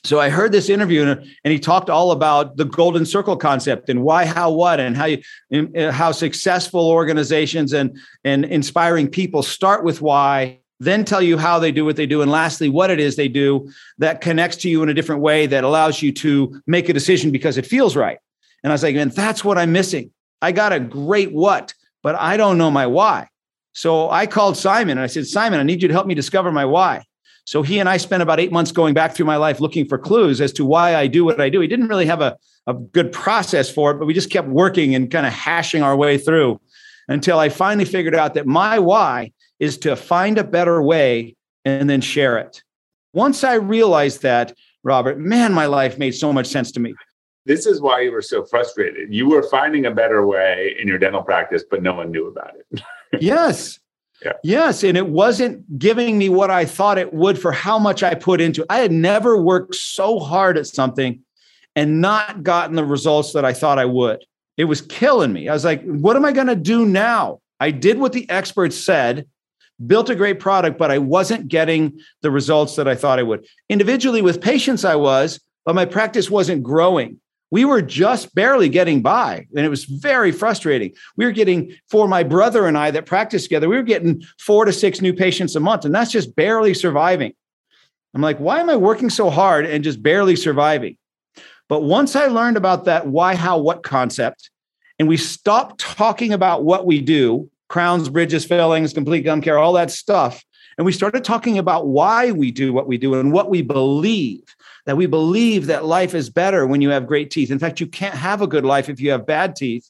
so 0.04 0.20
I 0.20 0.30
heard 0.30 0.52
this 0.52 0.70
interview 0.70 1.04
and, 1.04 1.26
he 1.44 1.60
talked 1.60 1.90
all 1.90 2.12
about 2.12 2.56
the 2.56 2.66
golden 2.66 3.06
circle 3.06 3.36
concept 3.36 3.90
and 3.90 4.02
why, 4.02 4.26
how, 4.26 4.52
what, 4.52 4.80
and 4.80 4.96
how 4.96 5.06
you, 5.06 5.22
uh, 5.76 5.92
how 5.92 6.12
successful 6.12 6.90
organizations 6.90 7.74
and, 7.74 7.98
and 8.24 8.46
inspiring 8.46 9.10
people 9.10 9.44
start 9.44 9.84
with 9.84 10.02
why, 10.02 10.60
then 10.80 11.04
tell 11.04 11.22
you 11.22 11.38
how 11.38 11.60
they 11.60 11.72
do 11.72 11.84
what 11.84 11.96
they 11.96 12.06
do, 12.06 12.22
and 12.22 12.31
lastly, 12.31 12.70
what 12.70 12.90
it 12.90 13.00
is 13.00 13.16
they 13.16 13.28
do 13.28 13.70
that 13.98 14.22
connects 14.22 14.58
to 14.58 14.70
you 14.70 14.81
in 14.81 14.90
a 14.90 14.94
different 14.94 15.22
way 15.22 15.46
that 15.46 15.64
allows 15.64 16.02
you 16.02 16.12
to 16.14 16.62
make 16.68 16.88
a 16.88 16.94
decision 16.94 17.31
because 17.31 17.58
it 17.58 17.66
feels 17.66 17.96
right. 17.96 18.18
And 18.64 18.72
I 18.72 18.74
was 18.74 18.84
like, 18.84 18.96
man, 18.96 19.10
that's 19.10 19.44
what 19.44 19.58
I'm 19.58 19.72
missing. 19.72 20.12
I 20.42 20.52
got 20.52 20.74
a 20.74 20.80
great 20.80 21.34
what, 21.34 21.74
but 22.02 22.16
I 22.16 22.38
don't 22.38 22.58
know 22.58 22.72
my 22.72 22.88
why. 22.88 23.28
So 23.74 24.10
I 24.10 24.26
called 24.26 24.58
Simon 24.58 24.98
and 24.98 25.02
I 25.02 25.08
said, 25.08 25.28
Simon, 25.28 25.60
I 25.60 25.64
need 25.64 25.81
you 25.81 25.88
to 25.88 25.94
help 25.94 26.08
me 26.08 26.16
discover 26.16 26.52
my 26.52 26.66
why. 26.66 27.04
So 27.46 27.64
he 27.64 27.80
and 27.80 27.90
I 27.90 27.98
spent 27.98 28.22
about 28.22 28.40
eight 28.40 28.52
months 28.52 28.72
going 28.72 28.94
back 28.94 29.14
through 29.14 29.26
my 29.26 29.38
life 29.38 29.60
looking 29.60 29.88
for 29.88 29.98
clues 29.98 30.40
as 30.40 30.54
to 30.54 30.66
why 30.66 30.96
I 30.96 31.08
do 31.08 31.26
what 31.26 31.42
I 31.42 31.50
do. 31.50 31.62
He 31.62 31.68
didn't 31.68 31.88
really 31.88 32.06
have 32.06 32.22
a, 32.22 32.38
a 32.68 32.74
good 32.74 33.12
process 33.12 33.70
for 33.70 33.92
it, 33.92 33.98
but 33.98 34.06
we 34.06 34.14
just 34.14 34.30
kept 34.30 34.48
working 34.48 34.96
and 34.96 35.10
kind 35.10 35.26
of 35.26 35.34
hashing 35.34 35.81
our 35.81 35.96
way 35.96 36.18
through 36.18 36.62
until 37.08 37.40
I 37.40 37.50
finally 37.50 37.86
figured 37.86 38.16
out 38.16 38.36
that 38.36 38.46
my 38.46 38.78
why 38.80 39.31
is 39.60 39.78
to 39.80 39.96
find 39.96 40.38
a 40.38 40.44
better 40.44 40.82
way 40.82 41.36
and 41.66 41.90
then 41.90 42.02
share 42.02 42.38
it. 42.38 42.64
Once 43.14 43.44
I 43.44 43.56
realized 43.56 44.22
that, 44.22 44.54
Robert, 44.84 45.20
man, 45.20 45.54
my 45.54 45.66
life 45.66 45.98
made 45.98 46.12
so 46.12 46.32
much 46.32 46.48
sense 46.48 46.72
to 46.74 46.80
me. 46.80 46.94
This 47.46 47.66
is 47.66 47.82
why 47.82 48.02
you 48.02 48.12
were 48.12 48.22
so 48.22 48.46
frustrated. 48.46 49.14
You 49.14 49.30
were 49.30 49.44
finding 49.44 49.86
a 49.86 49.92
better 49.92 50.26
way 50.26 50.76
in 50.80 50.88
your 50.88 51.00
dental 51.00 51.24
practice, 51.24 51.64
but 51.70 51.82
no 51.82 51.94
one 51.94 52.12
knew 52.12 52.28
about 52.28 52.54
it. 52.56 52.82
yes. 53.22 53.80
Yeah. 54.24 54.34
Yes. 54.44 54.84
And 54.84 54.98
it 54.98 55.08
wasn't 55.08 55.80
giving 55.80 56.18
me 56.18 56.30
what 56.30 56.52
I 56.52 56.66
thought 56.66 56.98
it 56.98 57.14
would 57.14 57.40
for 57.40 57.52
how 57.52 57.80
much 57.80 58.04
I 58.04 58.14
put 58.16 58.42
into 58.42 58.62
it. 58.62 58.68
I 58.69 58.80
had 58.80 58.92
never 58.92 59.42
worked 59.42 59.76
so 59.76 60.19
hard 60.19 60.57
at 60.57 60.68
something 60.68 61.22
and 61.76 62.02
not 62.02 62.44
gotten 62.44 62.76
the 62.76 62.86
results 62.86 63.33
that 63.33 63.45
I 63.45 63.54
thought 63.54 63.80
I 63.80 63.86
would. 63.86 64.26
It 64.57 64.66
was 64.66 64.81
killing 64.81 65.31
me. 65.31 65.48
I 65.48 65.54
was 65.54 65.64
like, 65.64 65.81
what 65.83 66.18
am 66.18 66.26
I 66.26 66.33
going 66.33 66.48
to 66.48 66.56
do 66.56 66.86
now? 66.86 67.40
I 67.62 67.72
did 67.72 67.98
what 67.98 68.14
the 68.14 68.30
experts 68.30 68.78
said, 68.78 69.26
built 69.86 70.09
a 70.09 70.16
great 70.16 70.40
product, 70.40 70.78
but 70.78 70.92
I 70.92 70.98
wasn't 70.98 71.48
getting 71.48 72.00
the 72.21 72.31
results 72.31 72.76
that 72.76 72.88
I 72.88 72.95
thought 72.95 73.19
I 73.19 73.24
would. 73.24 73.45
Individually 73.69 74.21
with 74.21 74.42
patients, 74.42 74.83
I 74.83 74.95
was, 74.95 75.40
but 75.66 75.76
my 75.76 75.86
practice 75.86 76.30
wasn't 76.30 76.64
growing. 76.64 77.19
We 77.52 77.66
were 77.66 77.81
just 77.81 78.36
barely 78.36 78.69
getting 78.69 79.02
by 79.02 79.48
and 79.56 79.66
it 79.66 79.69
was 79.69 79.86
very 79.86 80.31
frustrating. 80.31 80.94
We 81.18 81.26
were 81.26 81.31
getting 81.31 81.76
for 81.90 82.07
my 82.07 82.21
brother 82.24 82.68
and 82.68 82.78
i 82.78 82.92
that 82.92 83.07
practiced 83.07 83.45
together 83.45 83.68
we 83.68 83.76
were 83.76 83.83
getting 83.83 84.21
four 84.40 84.66
to 84.66 84.74
six 84.74 85.02
new 85.02 85.14
patients 85.14 85.56
a 85.56 85.59
month 85.59 85.86
and 85.86 85.94
that's 85.94 86.12
just 86.12 86.36
barely 86.36 86.74
surviving. 86.74 87.33
I'm 88.14 88.21
like 88.21 88.40
why 88.40 88.59
am 88.59 88.69
i 88.69 88.76
working 88.76 89.09
so 89.09 89.30
hard 89.30 89.66
and 89.66 89.83
just 89.83 90.04
barely 90.04 90.36
surviving? 90.36 90.98
But 91.68 91.81
once 91.81 92.16
i 92.16 92.28
learned 92.28 92.57
about 92.57 92.86
that 92.86 93.07
why 93.07 93.33
how 93.33 93.57
what 93.57 93.81
concept 93.81 94.52
and 95.00 95.07
we 95.07 95.18
stopped 95.18 95.80
talking 95.80 96.33
about 96.33 96.64
what 96.64 96.86
we 96.86 97.02
do 97.02 97.50
crowns 97.69 98.09
bridges 98.09 98.45
fillings 98.45 98.94
complete 98.94 99.21
gum 99.21 99.42
care 99.42 99.57
all 99.57 99.73
that 99.73 99.92
stuff 99.92 100.44
and 100.78 100.85
we 100.85 100.92
started 100.92 101.23
talking 101.23 101.57
about 101.57 101.88
why 101.88 102.31
we 102.31 102.52
do 102.52 102.71
what 102.73 102.88
we 102.88 102.97
do 102.97 103.16
and 103.16 103.31
what 103.31 103.49
we 103.49 103.61
believe 103.61 104.44
that 104.90 104.97
we 104.97 105.06
believe 105.06 105.68
that 105.68 105.85
life 105.85 106.16
is 106.16 106.31
better 106.31 106.66
when 106.66 106.81
you 106.81 106.90
have 106.90 107.06
great 107.06 107.30
teeth. 107.30 107.52
In 107.52 107.59
fact, 107.59 107.80
you 107.80 107.85
can't 107.85 108.16
have 108.16 108.42
a 108.42 108.47
good 108.47 108.66
life 108.66 108.90
if 108.90 108.99
you 108.99 109.11
have 109.11 109.23
bad 109.23 109.56
teeth. 109.56 109.88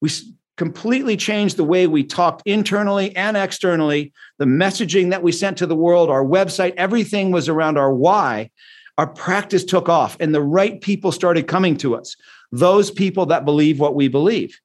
We 0.00 0.10
completely 0.56 1.16
changed 1.16 1.56
the 1.56 1.62
way 1.62 1.86
we 1.86 2.02
talked 2.02 2.42
internally 2.44 3.14
and 3.14 3.36
externally, 3.36 4.12
the 4.38 4.44
messaging 4.44 5.10
that 5.10 5.22
we 5.22 5.30
sent 5.30 5.58
to 5.58 5.66
the 5.66 5.76
world, 5.76 6.10
our 6.10 6.24
website, 6.24 6.74
everything 6.76 7.30
was 7.30 7.48
around 7.48 7.78
our 7.78 7.94
why. 7.94 8.50
Our 8.98 9.06
practice 9.06 9.64
took 9.64 9.88
off 9.88 10.16
and 10.18 10.34
the 10.34 10.42
right 10.42 10.80
people 10.80 11.12
started 11.12 11.46
coming 11.46 11.76
to 11.76 11.94
us, 11.94 12.16
those 12.50 12.90
people 12.90 13.26
that 13.26 13.44
believe 13.44 13.78
what 13.78 13.94
we 13.94 14.08
believe. 14.08 14.58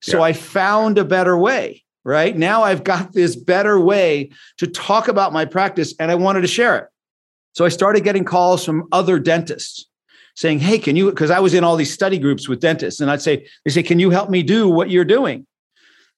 So 0.00 0.18
yeah. 0.18 0.24
I 0.24 0.32
found 0.32 0.98
a 0.98 1.04
better 1.04 1.38
way, 1.38 1.83
right? 2.04 2.36
Now 2.36 2.62
I've 2.62 2.84
got 2.84 3.12
this 3.12 3.34
better 3.36 3.80
way 3.80 4.30
to 4.58 4.66
talk 4.66 5.08
about 5.08 5.32
my 5.32 5.44
practice 5.44 5.94
and 5.98 6.10
I 6.10 6.14
wanted 6.14 6.42
to 6.42 6.48
share 6.48 6.76
it. 6.76 6.86
So 7.52 7.64
I 7.64 7.68
started 7.68 8.04
getting 8.04 8.24
calls 8.24 8.64
from 8.64 8.88
other 8.92 9.18
dentists 9.18 9.86
saying, 10.36 10.58
Hey, 10.58 10.78
can 10.78 10.96
you? 10.96 11.10
Because 11.10 11.30
I 11.30 11.40
was 11.40 11.54
in 11.54 11.64
all 11.64 11.76
these 11.76 11.92
study 11.92 12.18
groups 12.18 12.48
with 12.48 12.60
dentists, 12.60 13.00
and 13.00 13.10
I'd 13.10 13.22
say, 13.22 13.46
They 13.64 13.70
say, 13.70 13.82
Can 13.82 13.98
you 13.98 14.10
help 14.10 14.30
me 14.30 14.42
do 14.42 14.68
what 14.68 14.90
you're 14.90 15.04
doing? 15.04 15.46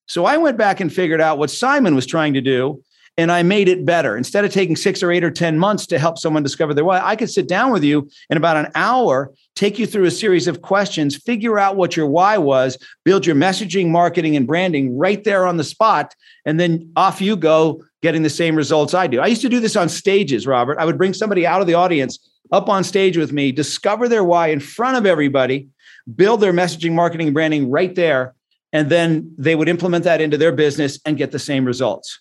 So 0.07 0.25
I 0.25 0.37
went 0.37 0.57
back 0.57 0.81
and 0.81 0.93
figured 0.93 1.21
out 1.21 1.39
what 1.39 1.51
Simon 1.51 1.95
was 1.95 2.07
trying 2.07 2.35
to 2.35 2.41
do 2.41 2.83
and 3.19 3.33
I 3.33 3.43
made 3.43 3.69
it 3.69 3.87
better. 3.87 4.17
Instead 4.17 4.45
of 4.45 4.53
taking 4.53 4.77
six 4.77 5.03
or 5.03 5.11
eight 5.11 5.25
or 5.25 5.31
10 5.31 5.59
months 5.59 5.87
to 5.87 5.99
help 5.99 6.19
someone 6.19 6.43
discover 6.43 6.75
their 6.75 6.85
why, 6.85 7.01
I 7.01 7.17
could 7.17 7.31
sit 7.31 7.49
down 7.49 7.73
with 7.73 7.83
you 7.83 8.09
in 8.29 8.37
about 8.37 8.57
an 8.57 8.71
hour, 8.75 9.33
take 9.55 9.79
you 9.79 9.87
through 9.87 10.05
a 10.05 10.11
series 10.11 10.47
of 10.47 10.61
questions, 10.63 11.17
figure 11.17 11.59
out 11.59 11.77
what 11.77 11.97
your 11.97 12.07
why 12.07 12.37
was, 12.37 12.77
build 13.05 13.25
your 13.25 13.37
messaging, 13.37 13.89
marketing, 13.89 14.37
and 14.37 14.47
branding 14.47 14.97
right 14.97 15.25
there 15.25 15.47
on 15.47 15.57
the 15.57 15.65
spot. 15.65 16.15
And 16.45 16.61
then 16.61 16.93
off 16.97 17.21
you 17.21 17.37
go, 17.37 17.83
getting 18.03 18.23
the 18.23 18.31
same 18.31 18.55
results 18.55 18.93
I 18.93 19.07
do. 19.07 19.21
I 19.21 19.27
used 19.27 19.43
to 19.43 19.49
do 19.49 19.61
this 19.61 19.77
on 19.77 19.89
stages, 19.89 20.47
Robert. 20.47 20.79
I 20.79 20.85
would 20.85 20.99
bring 20.99 21.15
somebody 21.15 21.47
out 21.47 21.61
of 21.61 21.67
the 21.67 21.75
audience 21.75 22.19
up 22.53 22.69
on 22.69 22.85
stage 22.85 23.17
with 23.17 23.33
me, 23.33 23.51
discover 23.51 24.09
their 24.09 24.23
why 24.23 24.49
in 24.49 24.61
front 24.61 24.97
of 24.97 25.07
everybody, 25.07 25.69
build 26.15 26.41
their 26.41 26.53
messaging, 26.53 26.93
marketing, 26.93 27.29
and 27.29 27.35
branding 27.35 27.71
right 27.71 27.95
there. 27.95 28.35
And 28.73 28.91
then 28.91 29.35
they 29.39 29.55
would 29.55 29.69
implement 29.69 30.05
that 30.05 30.21
into 30.21 30.37
their 30.37 30.53
business 30.53 31.01
and 31.07 31.17
get 31.17 31.33
the 31.33 31.39
same 31.39 31.65
results 31.65 32.21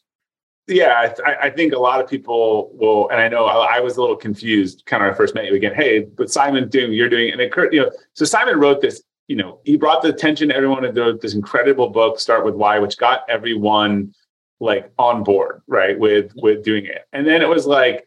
yeah, 0.68 1.14
I, 1.26 1.48
I, 1.48 1.50
think 1.50 1.74
a 1.74 1.80
lot 1.80 2.02
of 2.02 2.10
people 2.10 2.72
will, 2.74 3.08
and 3.10 3.22
I 3.22 3.28
know 3.28 3.46
I, 3.46 3.78
I, 3.78 3.80
was 3.82 3.98
a 3.98 4.02
little 4.02 4.16
confused 4.16 4.84
kind 4.86 5.04
of 5.04 5.08
when 5.08 5.14
I 5.14 5.18
first 5.18 5.36
met 5.36 5.46
you 5.46 5.54
again. 5.54 5.76
Hey, 5.76 6.02
but 6.02 6.32
Simon 6.32 6.70
doing, 6.70 6.92
you're 6.92 7.10
doing, 7.10 7.32
and 7.32 7.40
it, 7.40 7.54
you 7.72 7.82
know, 7.82 7.92
so 8.14 8.26
Simon 8.26 8.58
wrote 8.58 8.82
this, 8.82 9.04
you 9.28 9.36
know, 9.36 9.60
he 9.64 9.78
brought 9.78 10.02
the 10.02 10.10
attention 10.10 10.50
to 10.50 10.56
everyone 10.56 10.84
of 10.84 10.96
this 11.22 11.34
incredible 11.34 11.90
book, 11.90 12.20
Start 12.20 12.46
with 12.46 12.56
Why, 12.56 12.80
which 12.80 12.98
got 12.98 13.22
everyone 13.30 14.14
like 14.60 14.92
on 14.98 15.24
board, 15.24 15.62
right, 15.68 15.98
with 15.98 16.32
with 16.36 16.64
doing 16.64 16.86
it. 16.86 17.08
And 17.14 17.28
then 17.28 17.42
it 17.42 17.50
was 17.50 17.66
like, 17.68 18.06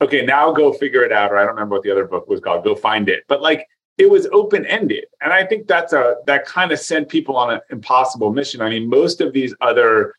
okay, 0.00 0.24
now 0.24 0.52
go 0.52 0.72
figure 0.72 1.04
it 1.04 1.12
out. 1.12 1.32
Or 1.32 1.36
I 1.36 1.44
don't 1.44 1.54
remember 1.54 1.74
what 1.74 1.84
the 1.84 1.90
other 1.90 2.06
book 2.06 2.28
was 2.28 2.40
called. 2.40 2.64
Go 2.64 2.74
find 2.74 3.08
it. 3.08 3.24
But 3.28 3.42
like 3.42 3.66
it 3.96 4.08
was 4.08 4.28
open 4.32 4.64
ended, 4.66 5.06
and 5.20 5.32
I 5.32 5.44
think 5.44 5.66
that's 5.66 5.92
a 5.92 6.16
that 6.26 6.46
kind 6.46 6.70
of 6.70 6.78
sent 6.78 7.08
people 7.08 7.36
on 7.36 7.52
an 7.54 7.60
impossible 7.70 8.32
mission. 8.32 8.60
I 8.60 8.70
mean, 8.70 8.88
most 8.88 9.20
of 9.20 9.32
these 9.32 9.54
other 9.60 10.14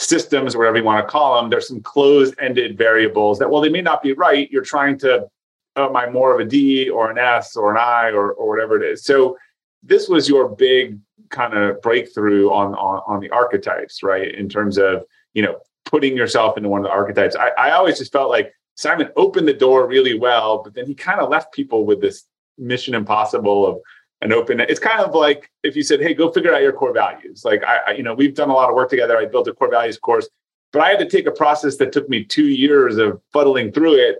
systems, 0.00 0.56
whatever 0.56 0.78
you 0.78 0.84
want 0.84 1.06
to 1.06 1.10
call 1.10 1.40
them, 1.40 1.50
there's 1.50 1.68
some 1.68 1.82
closed-ended 1.82 2.76
variables 2.76 3.38
that, 3.38 3.50
well, 3.50 3.60
they 3.60 3.68
may 3.68 3.82
not 3.82 4.02
be 4.02 4.14
right. 4.14 4.50
You're 4.50 4.64
trying 4.64 4.98
to, 5.00 5.28
oh, 5.76 5.88
am 5.88 5.96
I 5.96 6.08
more 6.08 6.34
of 6.34 6.40
a 6.40 6.48
D 6.48 6.88
or 6.88 7.10
an 7.10 7.18
S 7.18 7.54
or 7.54 7.70
an 7.70 7.76
I 7.78 8.10
or, 8.10 8.32
or 8.32 8.48
whatever 8.48 8.82
it 8.82 8.90
is. 8.90 9.04
So 9.04 9.36
this 9.82 10.08
was 10.08 10.28
your 10.28 10.48
big 10.48 10.98
kind 11.28 11.54
of 11.54 11.80
breakthrough 11.82 12.50
on, 12.50 12.74
on, 12.74 13.02
on 13.06 13.20
the 13.20 13.30
archetypes, 13.30 14.02
right? 14.02 14.34
In 14.34 14.48
terms 14.48 14.78
of, 14.78 15.04
you 15.34 15.42
know, 15.42 15.58
putting 15.84 16.16
yourself 16.16 16.56
into 16.56 16.68
one 16.68 16.80
of 16.80 16.84
the 16.84 16.90
archetypes. 16.90 17.36
I, 17.36 17.50
I 17.50 17.70
always 17.72 17.98
just 17.98 18.12
felt 18.12 18.30
like 18.30 18.52
Simon 18.76 19.10
opened 19.16 19.46
the 19.46 19.52
door 19.52 19.86
really 19.86 20.18
well, 20.18 20.62
but 20.62 20.74
then 20.74 20.86
he 20.86 20.94
kind 20.94 21.20
of 21.20 21.28
left 21.28 21.52
people 21.52 21.84
with 21.84 22.00
this 22.00 22.24
mission 22.56 22.94
impossible 22.94 23.66
of 23.66 23.78
and 24.22 24.32
open 24.32 24.60
it's 24.60 24.80
kind 24.80 25.00
of 25.00 25.14
like 25.14 25.50
if 25.62 25.74
you 25.74 25.82
said 25.82 26.00
hey 26.00 26.14
go 26.14 26.30
figure 26.30 26.54
out 26.54 26.62
your 26.62 26.72
core 26.72 26.92
values. 26.92 27.44
Like 27.44 27.62
I, 27.64 27.78
I, 27.88 27.90
you 27.92 28.02
know 28.02 28.14
we've 28.14 28.34
done 28.34 28.50
a 28.50 28.54
lot 28.54 28.68
of 28.68 28.74
work 28.74 28.90
together. 28.90 29.16
I 29.16 29.26
built 29.26 29.48
a 29.48 29.54
core 29.54 29.70
values 29.70 29.98
course 29.98 30.28
but 30.72 30.82
i 30.82 30.88
had 30.88 30.98
to 30.98 31.08
take 31.08 31.26
a 31.26 31.32
process 31.32 31.76
that 31.76 31.92
took 31.92 32.08
me 32.08 32.24
two 32.24 32.46
years 32.46 32.96
of 32.96 33.20
fuddling 33.32 33.72
through 33.72 33.94
it 33.94 34.18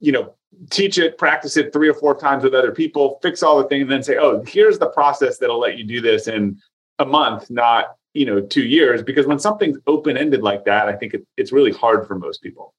you 0.00 0.12
know 0.12 0.34
teach 0.70 0.98
it 0.98 1.16
practice 1.18 1.56
it 1.56 1.72
three 1.72 1.88
or 1.88 1.94
four 1.94 2.14
times 2.14 2.44
with 2.44 2.54
other 2.54 2.72
people 2.72 3.18
fix 3.22 3.42
all 3.42 3.58
the 3.58 3.68
things 3.68 3.82
and 3.82 3.90
then 3.90 4.02
say 4.02 4.16
oh 4.16 4.42
here's 4.46 4.78
the 4.78 4.88
process 4.88 5.38
that'll 5.38 5.58
let 5.58 5.78
you 5.78 5.84
do 5.84 6.00
this 6.00 6.28
in 6.28 6.58
a 6.98 7.04
month 7.04 7.50
not 7.50 7.96
you 8.14 8.26
know 8.26 8.40
two 8.40 8.64
years. 8.64 9.02
Because 9.02 9.26
when 9.26 9.38
something's 9.38 9.78
open 9.86 10.16
ended 10.16 10.42
like 10.42 10.64
that 10.64 10.88
i 10.88 10.92
think 10.92 11.14
it, 11.14 11.26
it's 11.36 11.52
really 11.52 11.72
hard 11.72 12.06
for 12.06 12.18
most 12.18 12.42
people. 12.42 12.74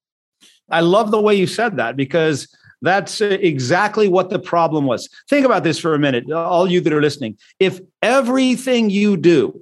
I 0.70 0.82
love 0.82 1.12
the 1.12 1.22
way 1.22 1.36
you 1.36 1.48
said 1.48 1.78
that 1.78 1.98
because 1.98 2.48
that's 2.82 3.22
uh, 3.22 3.38
exactly 3.42 4.08
what 4.08 4.30
the 4.30 4.40
problem 4.40 4.86
was. 4.86 5.08
Think 5.30 5.46
about 5.46 5.64
this 5.64 5.80
for 5.80 5.94
a 5.94 6.00
minute, 6.00 6.32
all 6.32 6.70
you 6.70 6.82
that 6.82 6.94
are 6.94 7.02
listening. 7.02 7.38
If 7.60 7.80
everything 8.02 8.90
you 8.90 9.18
do, 9.18 9.62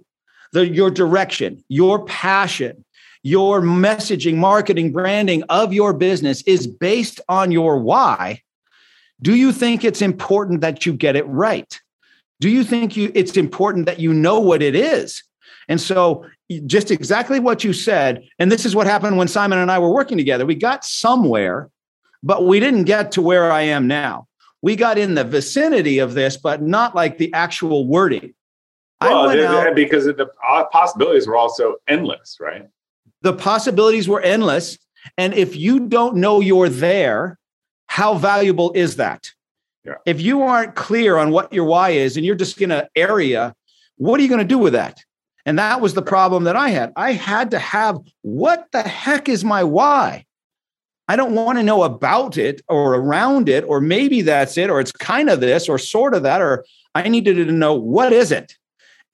the, 0.53 0.67
your 0.67 0.89
direction, 0.89 1.63
your 1.67 2.05
passion, 2.05 2.85
your 3.23 3.61
messaging, 3.61 4.35
marketing, 4.35 4.91
branding 4.91 5.43
of 5.49 5.73
your 5.73 5.93
business 5.93 6.41
is 6.43 6.65
based 6.65 7.19
on 7.27 7.51
your 7.51 7.77
why, 7.79 8.41
do 9.21 9.35
you 9.35 9.51
think 9.51 9.83
it's 9.83 10.01
important 10.01 10.61
that 10.61 10.85
you 10.85 10.93
get 10.93 11.15
it 11.15 11.27
right? 11.27 11.79
Do 12.39 12.49
you 12.49 12.63
think 12.63 12.95
you, 12.95 13.11
it's 13.13 13.35
important 13.35 13.85
that 13.85 13.99
you 13.99 14.13
know 14.13 14.39
what 14.39 14.61
it 14.61 14.75
is? 14.75 15.23
And 15.67 15.79
so, 15.79 16.25
just 16.65 16.89
exactly 16.89 17.39
what 17.39 17.63
you 17.63 17.73
said, 17.73 18.23
and 18.39 18.51
this 18.51 18.65
is 18.65 18.75
what 18.75 18.87
happened 18.87 19.17
when 19.17 19.27
Simon 19.27 19.59
and 19.59 19.69
I 19.69 19.77
were 19.77 19.93
working 19.93 20.17
together. 20.17 20.45
We 20.45 20.55
got 20.55 20.83
somewhere 20.83 21.69
but 22.23 22.45
we 22.45 22.59
didn't 22.59 22.83
get 22.83 23.11
to 23.13 23.21
where 23.21 23.51
I 23.51 23.61
am 23.61 23.87
now. 23.87 24.27
We 24.61 24.75
got 24.75 24.97
in 24.97 25.15
the 25.15 25.23
vicinity 25.23 25.99
of 25.99 26.13
this, 26.13 26.35
but 26.35 26.61
not 26.61 26.95
like 26.95 27.17
the 27.17 27.33
actual 27.33 27.87
wording. 27.87 28.33
Well, 29.01 29.29
out, 29.29 29.75
because 29.75 30.05
the 30.05 30.29
uh, 30.47 30.65
possibilities 30.65 31.25
were 31.25 31.37
also 31.37 31.75
endless, 31.87 32.37
right? 32.41 32.67
The 33.21 33.33
possibilities 33.33 34.09
were 34.09 34.21
endless. 34.21 34.77
And 35.17 35.33
if 35.33 35.55
you 35.55 35.87
don't 35.87 36.17
know 36.17 36.41
you're 36.41 36.67
there, 36.67 37.39
how 37.87 38.15
valuable 38.15 38.73
is 38.73 38.97
that? 38.97 39.31
Yeah. 39.85 39.95
If 40.05 40.19
you 40.19 40.41
aren't 40.41 40.75
clear 40.75 41.15
on 41.15 41.31
what 41.31 41.53
your 41.53 41.63
why 41.63 41.91
is 41.91 42.17
and 42.17 42.25
you're 42.25 42.35
just 42.35 42.61
in 42.61 42.71
an 42.71 42.87
area, 42.95 43.55
what 43.95 44.19
are 44.19 44.23
you 44.23 44.29
going 44.29 44.39
to 44.39 44.45
do 44.45 44.57
with 44.57 44.73
that? 44.73 44.99
And 45.45 45.57
that 45.57 45.79
was 45.79 45.93
the 45.93 46.01
problem 46.01 46.43
that 46.43 46.57
I 46.57 46.69
had. 46.69 46.91
I 46.97 47.13
had 47.13 47.51
to 47.51 47.59
have 47.59 47.97
what 48.21 48.67
the 48.71 48.81
heck 48.81 49.29
is 49.29 49.45
my 49.45 49.63
why? 49.63 50.25
I 51.09 51.15
don't 51.15 51.33
want 51.33 51.57
to 51.57 51.63
know 51.63 51.81
about 51.81 52.37
it 52.37 52.61
or 52.69 52.93
around 52.93 53.49
it, 53.49 53.63
or 53.63 53.81
maybe 53.81 54.21
that's 54.21 54.59
it, 54.59 54.69
or 54.69 54.79
it's 54.79 54.91
kind 54.91 55.27
of 55.27 55.39
this, 55.39 55.67
or 55.67 55.79
sort 55.79 56.13
of 56.13 56.21
that, 56.21 56.39
or 56.39 56.63
I 56.93 57.09
needed 57.09 57.33
to 57.47 57.51
know 57.51 57.73
what 57.73 58.13
is 58.13 58.31
it. 58.31 58.55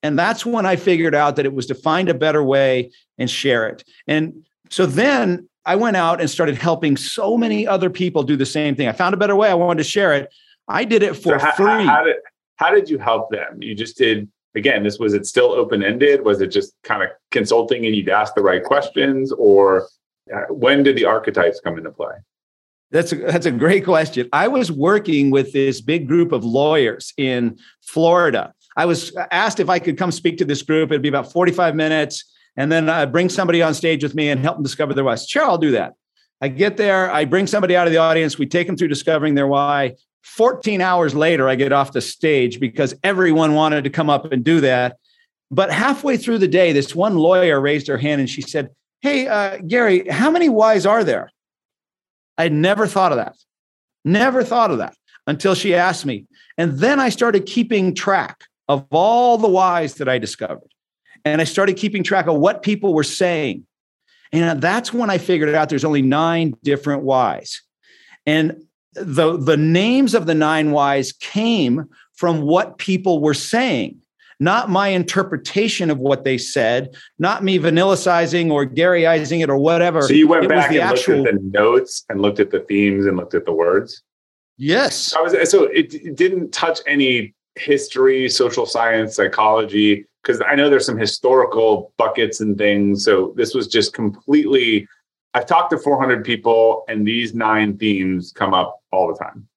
And 0.04 0.20
that's 0.20 0.46
when 0.46 0.66
I 0.66 0.76
figured 0.76 1.16
out 1.16 1.38
that 1.38 1.46
it 1.46 1.54
was 1.54 1.66
to 1.68 1.74
find 1.74 2.10
a 2.10 2.14
better 2.14 2.44
way 2.44 2.92
and 3.18 3.32
share 3.32 3.70
it. 3.70 3.86
And 4.08 4.46
so 4.70 4.86
then 4.86 5.48
I 5.66 5.78
went 5.78 5.96
out 5.96 6.20
and 6.20 6.30
started 6.30 6.58
helping 6.58 6.98
so 6.98 7.38
many 7.38 7.66
other 7.66 7.90
people 7.90 8.24
do 8.24 8.36
the 8.36 8.46
same 8.46 8.76
thing. 8.76 8.90
I 8.90 8.92
found 8.92 9.14
a 9.14 9.18
better 9.18 9.36
way. 9.36 9.50
I 9.50 9.54
wanted 9.54 9.82
to 9.82 9.90
share 9.90 10.14
it. 10.14 10.28
I 10.68 10.84
did 10.84 11.02
it 11.02 11.16
for 11.16 11.40
so 11.40 11.46
how, 11.46 11.52
free. 11.54 11.86
How 11.86 12.04
did, 12.04 12.18
how 12.58 12.72
did 12.72 12.90
you 12.90 12.98
help 12.98 13.32
them? 13.32 13.62
You 13.62 13.74
just 13.74 13.98
did 13.98 14.30
again 14.56 14.84
this 14.84 15.00
was 15.00 15.14
it 15.14 15.26
still 15.26 15.52
open 15.52 15.84
ended 15.84 16.24
was 16.24 16.40
it 16.40 16.48
just 16.48 16.74
kind 16.84 17.04
of 17.04 17.10
consulting 17.30 17.86
and 17.86 17.94
you'd 17.94 18.08
ask 18.08 18.34
the 18.36 18.42
right 18.42 18.64
questions 18.64 19.34
or 19.34 19.86
Uh, 20.34 20.42
when 20.50 20.84
did 20.84 20.96
the 20.96 21.06
archetypes 21.06 21.60
come 21.64 21.78
into 21.78 21.92
play? 21.92 22.16
That's 22.92 23.12
a, 23.12 23.16
that's 23.16 23.46
a 23.46 23.52
great 23.52 23.84
question. 23.84 24.30
I 24.32 24.48
was 24.48 24.72
working 24.72 25.32
with 25.32 25.54
this 25.54 25.82
big 25.82 26.08
group 26.08 26.32
of 26.32 26.44
lawyers 26.44 27.14
in 27.18 27.58
Florida. 27.82 28.54
I 28.78 28.86
was 28.86 29.16
asked 29.32 29.60
if 29.60 29.70
I 29.70 29.80
could 29.80 29.98
come 29.98 30.12
speak 30.12 30.38
to 30.38 30.46
this 30.46 30.62
group. 30.62 30.92
It'd 30.92 31.02
be 31.02 31.10
about 31.10 31.32
45 31.32 31.76
minutes. 31.76 32.24
And 32.58 32.72
then 32.72 32.90
I'd 32.90 33.12
bring 33.12 33.30
somebody 33.30 33.62
on 33.62 33.74
stage 33.74 34.04
with 34.04 34.16
me 34.16 34.30
and 34.30 34.40
help 34.40 34.58
them 34.58 34.64
discover 34.64 34.94
their 34.94 35.04
why. 35.04 35.16
Sure, 35.16 35.44
I'll 35.44 35.58
do 35.58 35.72
that. 35.72 35.94
I 36.42 36.50
get 36.50 36.78
there, 36.78 37.12
I 37.12 37.26
bring 37.26 37.48
somebody 37.48 37.76
out 37.76 37.88
of 37.88 37.94
the 37.94 38.00
audience, 38.00 38.38
we 38.38 38.46
take 38.46 38.68
them 38.68 38.76
through 38.76 38.90
discovering 38.90 39.36
their 39.36 39.48
why. 39.48 39.96
14 40.24 40.82
hours 40.82 41.16
later, 41.16 41.48
I 41.48 41.56
get 41.56 41.72
off 41.72 41.94
the 41.94 42.02
stage 42.02 42.60
because 42.60 42.94
everyone 43.04 43.54
wanted 43.54 43.84
to 43.86 43.90
come 43.90 44.10
up 44.10 44.32
and 44.32 44.44
do 44.44 44.60
that. 44.62 44.98
But 45.50 45.72
halfway 45.72 46.18
through 46.18 46.40
the 46.40 46.48
day, 46.48 46.74
this 46.74 46.96
one 46.96 47.16
lawyer 47.16 47.62
raised 47.62 47.88
her 47.88 47.98
hand 47.98 48.20
and 48.20 48.30
she 48.30 48.42
said, 48.42 48.70
Hey, 49.02 49.28
uh, 49.28 49.58
Gary, 49.60 50.08
how 50.08 50.32
many 50.32 50.50
whys 50.50 50.86
are 50.86 51.04
there? 51.04 51.32
I 52.38 52.50
never 52.50 52.88
thought 52.88 53.12
of 53.12 53.18
that. 53.18 53.36
Never 54.04 54.44
thought 54.44 54.72
of 54.72 54.80
that 54.80 54.96
until 55.28 55.56
she 55.56 55.74
asked 55.74 56.06
me. 56.06 56.26
And 56.58 56.80
then 56.80 57.00
I 57.00 57.10
started 57.10 57.46
keeping 57.46 57.94
track 57.94 58.44
of 58.68 58.86
all 58.92 59.38
the 59.38 59.48
whys 59.48 59.96
that 59.96 60.10
I 60.10 60.18
discovered. 60.18 60.70
And 61.24 61.42
I 61.42 61.44
started 61.44 61.78
keeping 61.78 62.04
track 62.04 62.28
of 62.28 62.36
what 62.36 62.62
people 62.62 62.94
were 62.94 63.04
saying. 63.04 63.66
And 64.32 64.62
that's 64.62 64.94
when 64.94 65.10
I 65.10 65.18
figured 65.18 65.54
out 65.54 65.70
there's 65.70 65.86
only 65.86 66.02
nine 66.02 66.54
different 66.64 67.04
whys. 67.04 67.62
And 68.26 68.64
the, 68.94 69.38
the 69.38 69.58
names 69.58 70.14
of 70.14 70.26
the 70.26 70.36
nine 70.36 70.72
whys 70.72 71.12
came 71.12 71.86
from 72.14 72.42
what 72.42 72.78
people 72.78 73.22
were 73.22 73.34
saying 73.34 74.02
not 74.40 74.70
my 74.70 74.90
interpretation 74.90 75.90
of 75.90 76.00
what 76.00 76.24
they 76.24 76.38
said, 76.38 76.96
not 77.20 77.44
me 77.44 77.60
vanillicizing 77.60 78.52
or 78.52 78.66
Garyizing 78.66 79.42
it 79.42 79.50
or 79.50 79.58
whatever. 79.58 80.02
So 80.02 80.14
you 80.14 80.28
went 80.28 80.46
it 80.46 80.50
back 80.50 80.72
and 80.72 80.80
actual... 80.80 81.18
looked 81.18 81.30
at 81.30 81.36
the 81.36 81.50
notes 81.60 82.04
and 82.10 82.22
looked 82.22 82.40
at 82.40 82.52
the 82.52 82.60
themes 82.62 83.06
and 83.06 83.18
looked 83.18 83.34
at 83.34 83.46
the 83.46 83.54
words. 83.54 84.04
Yes. 84.58 85.14
I 85.14 85.22
was, 85.22 85.50
so 85.50 85.66
it, 85.66 85.94
it 85.94 86.16
didn't 86.16 86.52
touch 86.52 86.80
any 86.88 87.34
history, 87.56 88.30
social 88.30 88.66
science, 88.66 89.16
psychology, 89.16 90.06
because 90.22 90.42
I 90.42 90.56
know 90.56 90.70
there's 90.70 90.86
some 90.86 90.98
historical 90.98 91.94
buckets 91.98 92.42
and 92.42 92.58
things. 92.58 93.04
So 93.04 93.34
this 93.36 93.54
was 93.54 93.68
just 93.68 93.94
completely. 93.94 94.88
I've 95.34 95.46
talked 95.46 95.72
to 95.72 95.78
400 95.78 96.24
people, 96.24 96.84
and 96.88 97.06
these 97.06 97.34
nine 97.34 97.78
themes 97.78 98.32
come 98.34 98.54
up 98.54 98.80
all 98.92 99.08
the 99.08 99.18
time. 99.18 99.48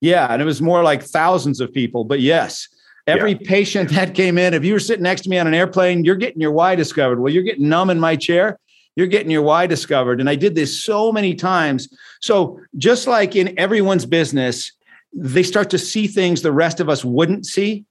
Yeah, 0.00 0.26
and 0.32 0.40
it 0.40 0.44
was 0.44 0.62
more 0.62 0.82
like 0.82 1.02
thousands 1.02 1.60
of 1.60 1.72
people, 1.72 2.04
but 2.04 2.20
yes, 2.20 2.68
Every 3.08 3.32
yeah. 3.32 3.38
patient 3.44 3.88
that 3.90 4.14
came 4.14 4.36
in, 4.36 4.52
if 4.52 4.64
you 4.64 4.74
were 4.74 4.80
sitting 4.80 5.02
next 5.02 5.22
to 5.22 5.30
me 5.30 5.38
on 5.38 5.46
an 5.46 5.54
airplane, 5.54 6.04
you're 6.04 6.14
getting 6.14 6.40
your 6.40 6.52
why 6.52 6.74
discovered. 6.74 7.20
Well, 7.20 7.32
you're 7.32 7.42
getting 7.42 7.68
numb 7.68 7.88
in 7.88 7.98
my 7.98 8.16
chair. 8.16 8.58
You're 8.96 9.06
getting 9.06 9.30
your 9.30 9.42
why 9.42 9.66
discovered. 9.66 10.20
And 10.20 10.28
I 10.28 10.34
did 10.34 10.54
this 10.54 10.84
so 10.84 11.10
many 11.10 11.34
times. 11.34 11.88
So, 12.20 12.60
just 12.76 13.06
like 13.06 13.34
in 13.34 13.58
everyone's 13.58 14.04
business, 14.04 14.72
they 15.12 15.42
start 15.42 15.70
to 15.70 15.78
see 15.78 16.06
things 16.06 16.42
the 16.42 16.52
rest 16.52 16.80
of 16.80 16.88
us 16.88 17.04
wouldn't 17.04 17.46
see. 17.46 17.86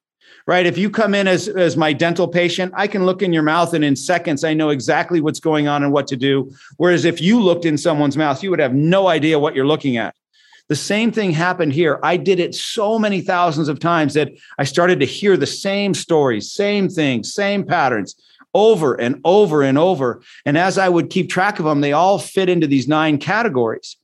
right? 0.46 0.66
If 0.66 0.78
you 0.78 0.90
come 0.90 1.16
in 1.16 1.28
as, 1.28 1.48
as 1.48 1.76
my 1.76 1.94
dental 1.94 2.28
patient, 2.28 2.74
I 2.76 2.88
can 2.88 3.06
look 3.06 3.22
in 3.22 3.34
your 3.34 3.44
mouth 3.44 3.74
and 3.74 3.84
in 3.84 3.96
seconds, 3.96 4.44
I 4.44 4.54
know 4.54 4.70
exactly 4.70 5.20
what's 5.20 5.40
going 5.40 5.68
on 5.68 5.84
and 5.84 5.92
what 5.92 6.08
to 6.08 6.16
do. 6.16 6.52
Whereas 6.78 7.06
if 7.06 7.22
you 7.22 7.42
looked 7.42 7.66
in 7.66 7.78
someone's 7.78 8.18
mouth, 8.18 8.44
you 8.44 8.50
would 8.50 8.60
have 8.60 8.74
no 8.74 9.08
idea 9.08 9.40
what 9.40 9.56
you're 9.56 9.68
looking 9.68 9.98
at. 9.98 10.16
The 10.70 10.76
same 10.76 11.12
thing 11.12 11.32
happened 11.32 11.74
here. 11.74 12.00
I 12.04 12.18
did 12.18 12.40
it 12.40 12.54
so 12.54 13.00
many 13.00 13.22
thousands 13.22 13.70
of 13.70 13.80
times 13.80 14.14
that 14.16 14.32
I 14.58 14.66
started 14.66 15.00
to 15.00 15.06
hear 15.06 15.38
the 15.38 15.48
same 15.48 15.94
stories, 15.94 16.52
same 16.52 16.90
things, 16.90 17.34
same 17.34 17.64
patterns 17.66 18.16
over 18.54 18.96
and 18.96 19.22
over 19.24 19.62
and 19.62 19.78
over. 19.78 20.22
And 20.46 20.58
as 20.58 20.78
I 20.78 20.90
would 20.90 21.10
keep 21.10 21.30
track 21.30 21.60
of 21.60 21.66
them, 21.66 21.82
they 21.82 21.94
all 21.94 22.20
fit 22.20 22.50
into 22.50 22.68
these 22.68 22.88
nine 22.88 23.18
categories. 23.18 23.96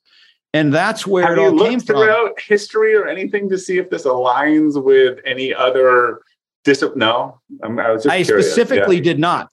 And 0.53 0.72
that's 0.74 1.08
where 1.08 1.25
Have 1.27 1.38
it 1.38 1.41
all 1.41 1.58
came 1.67 1.79
from. 1.79 1.96
throughout 1.98 2.39
history 2.39 2.93
or 2.96 3.08
anything 3.08 3.50
to 3.50 3.58
see 3.58 3.77
if 3.79 3.89
this 3.89 4.03
aligns 4.05 4.82
with 4.82 5.20
any 5.25 5.53
other 5.53 6.22
discipline? 6.63 7.00
No, 7.00 7.39
I'm, 7.63 7.79
i 7.79 7.91
was 7.91 8.03
just 8.03 8.13
I 8.13 8.24
curious. 8.24 8.51
specifically 8.51 8.98
Yeah. 8.98 9.01
did 9.03 9.20
not. 9.20 9.50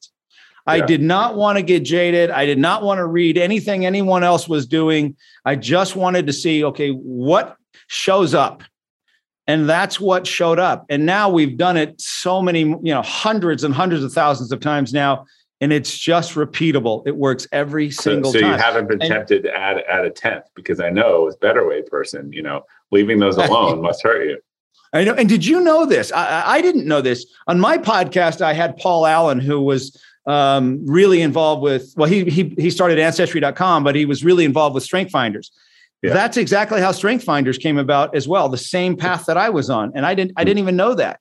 I 0.67 0.77
Yeah. 0.77 0.87
did 0.87 1.03
not 1.03 1.37
want 1.37 1.57
to 1.59 1.63
get 1.63 1.83
jaded. 1.85 2.31
I 2.31 2.45
did 2.47 2.59
not 2.59 2.83
want 2.83 2.99
to 2.99 3.07
read 3.07 3.39
anything 3.39 3.87
anyone 3.87 4.23
else 4.25 4.49
was 4.49 4.67
doing. 4.67 5.17
I 5.45 5.57
just 5.57 5.97
wanted 5.97 6.27
to 6.27 6.33
see, 6.33 6.65
okay, 6.65 6.91
what 6.91 7.57
shows 7.89 8.35
up? 8.35 8.63
And 9.47 9.69
that's 9.69 9.99
what 9.99 10.27
showed 10.27 10.59
up. 10.59 10.85
And 10.89 11.07
now 11.07 11.29
we've 11.29 11.57
done 11.57 11.77
it 11.77 12.01
so 12.01 12.41
many, 12.41 12.61
you 12.61 12.79
know, 12.95 13.03
hundreds 13.03 13.65
and 13.65 13.75
hundreds 13.75 14.05
of 14.05 14.13
thousands 14.13 14.53
of 14.53 14.61
times 14.61 14.93
now. 14.93 15.25
And 15.63 15.73
it's 15.73 15.99
just 15.99 16.35
repeatable. 16.35 17.03
It 17.07 17.17
works 17.17 17.47
every 17.53 17.91
So, 17.91 18.03
single 18.13 18.33
so 18.33 18.39
you 18.39 18.45
haven't 18.47 18.89
been 18.89 19.03
And- 19.03 19.11
tempted 19.11 19.43
to 19.43 19.55
add 19.55 19.83
add 19.89 20.05
a 20.05 20.11
tenth 20.11 20.45
because 20.55 20.81
I 20.81 20.89
know 20.91 21.27
as 21.27 21.37
better 21.37 21.67
way 21.69 21.83
person, 21.83 22.33
you 22.33 22.43
know, 22.43 22.63
leaving 22.93 23.19
those 23.19 23.37
alone 23.39 23.83
must 23.83 24.03
hurt 24.03 24.27
you. 24.27 24.39
I 24.93 25.05
know. 25.05 25.15
And 25.15 25.29
did 25.29 25.45
you 25.45 25.61
know 25.61 25.85
this? 25.85 26.13
I- 26.13 26.45
I 26.47 26.61
didn't 26.63 26.87
know 26.87 27.01
this. 27.01 27.27
On 27.47 27.61
my 27.61 27.77
podcast, 27.77 28.41
I 28.41 28.53
had 28.55 28.77
Paul 28.79 29.07
Allen, 29.07 29.39
who 29.41 29.61
was 29.61 29.97
um, 30.27 30.85
really 30.87 31.23
involved 31.23 31.63
with, 31.63 31.93
well, 31.97 32.09
he, 32.09 32.25
he, 32.25 32.55
he 32.59 32.71
started 32.71 32.99
ancestry.com, 32.99 33.85
but 33.85 33.95
he 33.95 34.05
was 34.05 34.25
really 34.25 34.45
involved 34.45 34.75
with 34.75 34.85
Strength 34.85 35.11
Finders. 35.11 35.51
Yeah. 36.03 36.15
That's 36.15 36.37
exactly 36.37 36.81
how 36.81 36.93
Strength 36.93 37.25
Finders 37.25 37.59
came 37.59 37.79
about 37.79 38.15
as 38.15 38.27
well, 38.27 38.49
the 38.49 38.57
same 38.57 38.97
path 38.97 39.27
that 39.27 39.37
I 39.37 39.51
was 39.51 39.69
on. 39.69 39.93
And 39.95 40.07
I 40.07 40.15
didn't, 40.15 40.33
I 40.37 40.45
didn't 40.45 40.61
even 40.61 40.77
know 40.77 40.95
that. 40.95 41.21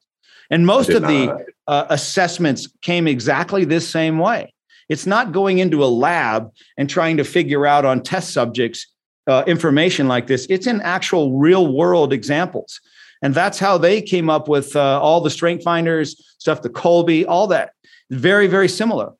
And 0.49 0.65
most 0.65 0.89
of 0.89 1.03
the 1.03 1.45
uh, 1.67 1.85
assessments 1.89 2.67
came 2.81 3.07
exactly 3.07 3.65
this 3.65 3.87
same 3.87 4.17
way. 4.17 4.53
It's 4.87 5.05
not 5.05 5.31
going 5.31 5.59
into 5.59 5.83
a 5.83 5.85
lab 5.85 6.51
and 6.77 6.89
trying 6.89 7.17
to 7.17 7.23
figure 7.23 7.67
out 7.67 7.85
on 7.85 8.01
test 8.01 8.33
subjects 8.33 8.87
uh, 9.27 9.43
information 9.45 10.07
like 10.07 10.25
this. 10.25 10.47
It's 10.49 10.65
in 10.65 10.81
actual 10.81 11.37
real 11.37 11.71
world 11.71 12.11
examples. 12.11 12.81
And 13.21 13.35
that's 13.35 13.59
how 13.59 13.77
they 13.77 14.01
came 14.01 14.29
up 14.29 14.47
with 14.47 14.75
uh, 14.75 14.99
all 14.99 15.21
the 15.21 15.29
strength 15.29 15.63
finders 15.63 16.15
stuff, 16.39 16.61
the 16.61 16.69
Kolbe, 16.69 17.25
all 17.27 17.47
that. 17.47 17.73
Very, 18.09 18.47
very 18.47 18.67
similar, 18.67 19.13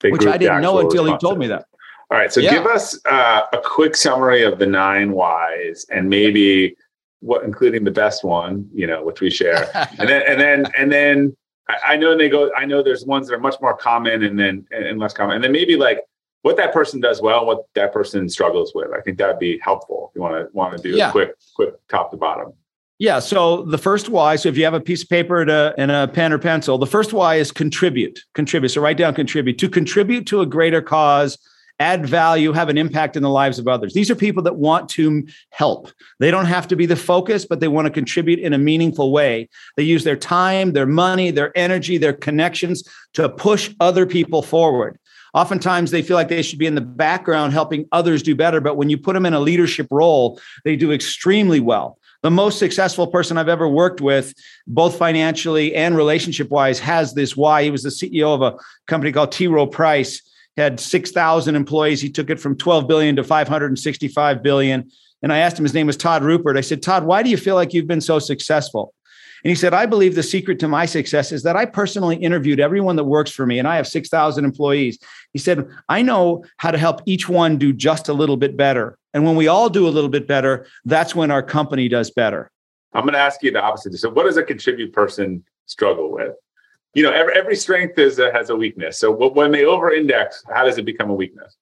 They 0.00 0.10
which 0.10 0.26
I 0.26 0.36
didn't 0.36 0.62
know 0.62 0.78
until 0.80 1.04
he 1.06 1.16
told 1.18 1.38
me 1.38 1.46
that. 1.48 1.66
All 2.10 2.18
right. 2.18 2.32
So 2.32 2.40
Yeah. 2.40 2.52
give 2.52 2.66
us 2.66 2.98
uh, 3.06 3.42
a 3.52 3.58
quick 3.64 3.96
summary 3.96 4.42
of 4.42 4.58
the 4.58 4.66
nine 4.66 5.12
whys 5.12 5.86
and 5.90 6.08
maybe 6.08 6.76
what, 7.20 7.42
including 7.42 7.82
the 7.84 7.90
best 7.90 8.22
one, 8.22 8.68
you 8.72 8.86
know, 8.86 9.02
which 9.04 9.20
we 9.20 9.30
share. 9.30 9.68
and 9.98 10.08
then, 10.08 10.22
and 10.28 10.40
then, 10.40 10.66
and 10.78 10.92
then 10.92 11.36
I, 11.84 11.96
know 11.96 12.16
they 12.16 12.28
go, 12.28 12.52
I 12.54 12.64
know 12.64 12.82
there's 12.82 13.04
ones 13.04 13.26
that 13.26 13.34
are 13.34 13.40
much 13.40 13.56
more 13.60 13.76
common 13.76 14.22
and 14.22 14.38
then, 14.38 14.66
and, 14.70 14.84
and 14.84 15.00
less 15.00 15.14
common. 15.14 15.34
And 15.34 15.42
then 15.42 15.50
maybe 15.50 15.76
like 15.76 16.00
what 16.42 16.56
that 16.58 16.72
person 16.72 17.00
does 17.00 17.20
well, 17.20 17.44
what 17.44 17.64
that 17.74 17.92
person 17.92 18.28
struggles 18.28 18.72
with. 18.72 18.92
I 18.96 19.00
think 19.00 19.18
that'd 19.18 19.40
be 19.40 19.58
helpful 19.60 20.10
if 20.10 20.16
you 20.16 20.22
want 20.22 20.34
to, 20.34 20.56
want 20.56 20.76
to 20.76 20.82
do 20.82 20.96
Yeah. 20.96 21.08
a 21.08 21.12
quick, 21.12 21.34
quick 21.56 21.74
top 21.88 22.12
to 22.12 22.16
bottom. 22.16 22.52
Yeah. 22.98 23.18
So 23.18 23.62
the 23.64 23.78
first 23.78 24.08
why, 24.08 24.36
so 24.36 24.48
if 24.48 24.56
you 24.56 24.64
have 24.64 24.74
a 24.74 24.80
piece 24.80 25.02
of 25.02 25.08
paper 25.10 25.42
and 25.42 25.50
a, 25.50 25.74
and 25.76 25.90
a 25.90 26.08
pen 26.08 26.32
or 26.32 26.38
pencil, 26.38 26.78
the 26.78 26.86
first 26.86 27.12
why 27.12 27.34
is 27.34 27.52
contribute. 27.52 28.20
Contribute. 28.34 28.70
So 28.70 28.80
write 28.80 28.96
down 28.96 29.14
contribute. 29.14 29.58
To 29.58 29.68
contribute 29.68 30.26
to 30.28 30.40
a 30.40 30.46
greater 30.46 30.80
cause, 30.80 31.36
add 31.78 32.06
value, 32.06 32.52
have 32.52 32.70
an 32.70 32.78
impact 32.78 33.14
in 33.14 33.22
the 33.22 33.28
lives 33.28 33.58
of 33.58 33.68
others. 33.68 33.92
These 33.92 34.10
are 34.10 34.14
people 34.14 34.42
that 34.44 34.56
want 34.56 34.88
to 34.90 35.26
help. 35.50 35.90
They 36.20 36.30
don't 36.30 36.46
have 36.46 36.66
to 36.68 36.76
be 36.76 36.86
the 36.86 36.96
focus, 36.96 37.44
but 37.44 37.60
they 37.60 37.68
want 37.68 37.84
to 37.84 37.92
contribute 37.92 38.38
in 38.38 38.54
a 38.54 38.58
meaningful 38.58 39.12
way. 39.12 39.50
They 39.76 39.82
use 39.82 40.04
their 40.04 40.16
time, 40.16 40.72
their 40.72 40.86
money, 40.86 41.30
their 41.30 41.56
energy, 41.56 41.98
their 41.98 42.14
connections 42.14 42.82
to 43.12 43.28
push 43.28 43.74
other 43.78 44.06
people 44.06 44.40
forward. 44.40 44.98
Oftentimes, 45.34 45.90
they 45.90 46.00
feel 46.00 46.16
like 46.16 46.28
they 46.28 46.40
should 46.40 46.58
be 46.58 46.66
in 46.66 46.76
the 46.76 46.80
background 46.80 47.52
helping 47.52 47.86
others 47.92 48.22
do 48.22 48.34
better. 48.34 48.62
But 48.62 48.78
when 48.78 48.88
you 48.88 48.96
put 48.96 49.12
them 49.12 49.26
in 49.26 49.34
a 49.34 49.40
leadership 49.40 49.86
role, 49.90 50.40
they 50.64 50.76
do 50.76 50.92
extremely 50.92 51.60
well 51.60 51.98
the 52.26 52.30
most 52.32 52.58
successful 52.58 53.06
person 53.06 53.38
I've 53.38 53.48
ever 53.48 53.68
worked 53.68 54.00
with, 54.00 54.34
both 54.66 54.98
financially 54.98 55.76
and 55.76 55.96
relationship 55.96 56.50
wise, 56.50 56.80
has 56.80 57.14
this 57.14 57.36
why. 57.36 57.62
He 57.62 57.70
was 57.70 57.84
the 57.84 57.90
CEO 57.90 58.34
of 58.34 58.42
a 58.42 58.58
company 58.88 59.12
called 59.12 59.30
T. 59.30 59.46
Rowe 59.46 59.68
Price, 59.68 60.22
had 60.56 60.80
6,000 60.80 61.54
employees. 61.54 62.00
He 62.00 62.10
took 62.10 62.28
it 62.28 62.40
from 62.40 62.56
12 62.56 62.88
billion 62.88 63.14
to 63.14 63.22
565 63.22 64.42
billion. 64.42 64.90
And 65.22 65.32
I 65.32 65.38
asked 65.38 65.56
him, 65.56 65.64
his 65.64 65.72
name 65.72 65.86
was 65.86 65.96
Todd 65.96 66.22
Ruppert. 66.22 66.58
I 66.58 66.62
said, 66.62 66.82
Todd, 66.82 67.04
why 67.04 67.22
do 67.22 67.30
you 67.30 67.36
feel 67.36 67.54
like 67.54 67.72
you've 67.72 67.86
been 67.86 68.00
so 68.00 68.18
successful? 68.18 68.92
And 69.44 69.50
he 69.50 69.54
said, 69.54 69.72
I 69.72 69.86
believe 69.86 70.16
the 70.16 70.24
secret 70.24 70.58
to 70.58 70.66
my 70.66 70.84
success 70.84 71.30
is 71.30 71.44
that 71.44 71.54
I 71.54 71.64
personally 71.64 72.16
interviewed 72.16 72.58
everyone 72.58 72.96
that 72.96 73.04
works 73.04 73.30
for 73.30 73.46
me, 73.46 73.60
and 73.60 73.68
I 73.68 73.76
have 73.76 73.86
6,000 73.86 74.44
employees. 74.44 74.98
He 75.32 75.38
said, 75.38 75.68
I 75.88 76.02
know 76.02 76.44
how 76.56 76.72
to 76.72 76.78
help 76.78 77.02
each 77.06 77.28
one 77.28 77.56
do 77.56 77.72
just 77.72 78.08
a 78.08 78.12
little 78.12 78.36
bit 78.36 78.56
better. 78.56 78.98
And 79.16 79.24
when 79.24 79.34
we 79.34 79.48
all 79.48 79.70
do 79.70 79.88
a 79.88 79.92
little 79.96 80.10
bit 80.10 80.26
better, 80.28 80.66
that's 80.84 81.14
when 81.14 81.30
our 81.30 81.42
company 81.42 81.88
does 81.88 82.10
better. 82.10 82.50
I'm 82.92 83.04
going 83.04 83.14
to 83.14 83.18
ask 83.18 83.42
you 83.42 83.50
the 83.50 83.62
opposite. 83.62 83.94
So, 83.94 84.10
what 84.10 84.24
does 84.24 84.36
a 84.36 84.42
contribute 84.42 84.92
person 84.92 85.42
struggle 85.64 86.12
with? 86.12 86.34
You 86.92 87.02
know, 87.02 87.12
every, 87.12 87.32
every 87.34 87.56
strength 87.56 87.98
is 87.98 88.18
a, 88.18 88.30
has 88.30 88.50
a 88.50 88.56
weakness. 88.56 89.00
So, 89.00 89.10
when 89.30 89.52
they 89.52 89.64
over-index, 89.64 90.44
how 90.54 90.66
does 90.66 90.76
it 90.76 90.84
become 90.84 91.08
a 91.08 91.14
weakness? 91.14 91.56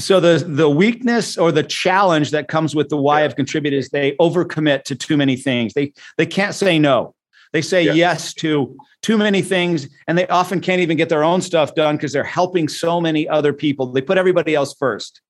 So 0.00 0.18
the 0.18 0.44
the 0.44 0.68
weakness 0.68 1.38
or 1.38 1.52
the 1.52 1.62
challenge 1.62 2.32
that 2.32 2.48
comes 2.48 2.74
with 2.74 2.88
the 2.88 2.96
why 2.96 3.20
Yeah. 3.20 3.26
of 3.26 3.36
contribute 3.36 3.72
is 3.72 3.88
they 3.90 4.12
overcommit 4.20 4.82
to 4.84 4.96
too 4.96 5.16
many 5.16 5.36
things. 5.36 5.74
They 5.74 5.92
they 6.18 6.26
can't 6.26 6.54
say 6.56 6.78
no. 6.80 7.14
They 7.52 7.62
say 7.62 7.84
Yeah. 7.84 7.92
yes 7.92 8.34
to 8.34 8.76
too 9.00 9.16
many 9.16 9.42
things, 9.42 9.88
and 10.08 10.18
they 10.18 10.26
often 10.26 10.60
can't 10.60 10.80
even 10.82 10.96
get 10.96 11.08
their 11.08 11.22
own 11.22 11.40
stuff 11.40 11.74
done 11.76 11.96
because 11.96 12.12
they're 12.12 12.24
helping 12.24 12.68
so 12.68 13.00
many 13.00 13.28
other 13.28 13.52
people. 13.52 13.86
They 13.92 14.02
put 14.02 14.18
everybody 14.18 14.54
else 14.56 14.74
first, 14.74 15.22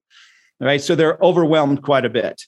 right? 0.60 0.80
So 0.80 0.94
they're 0.94 1.18
overwhelmed 1.20 1.82
quite 1.82 2.04
a 2.04 2.10
bit. 2.10 2.42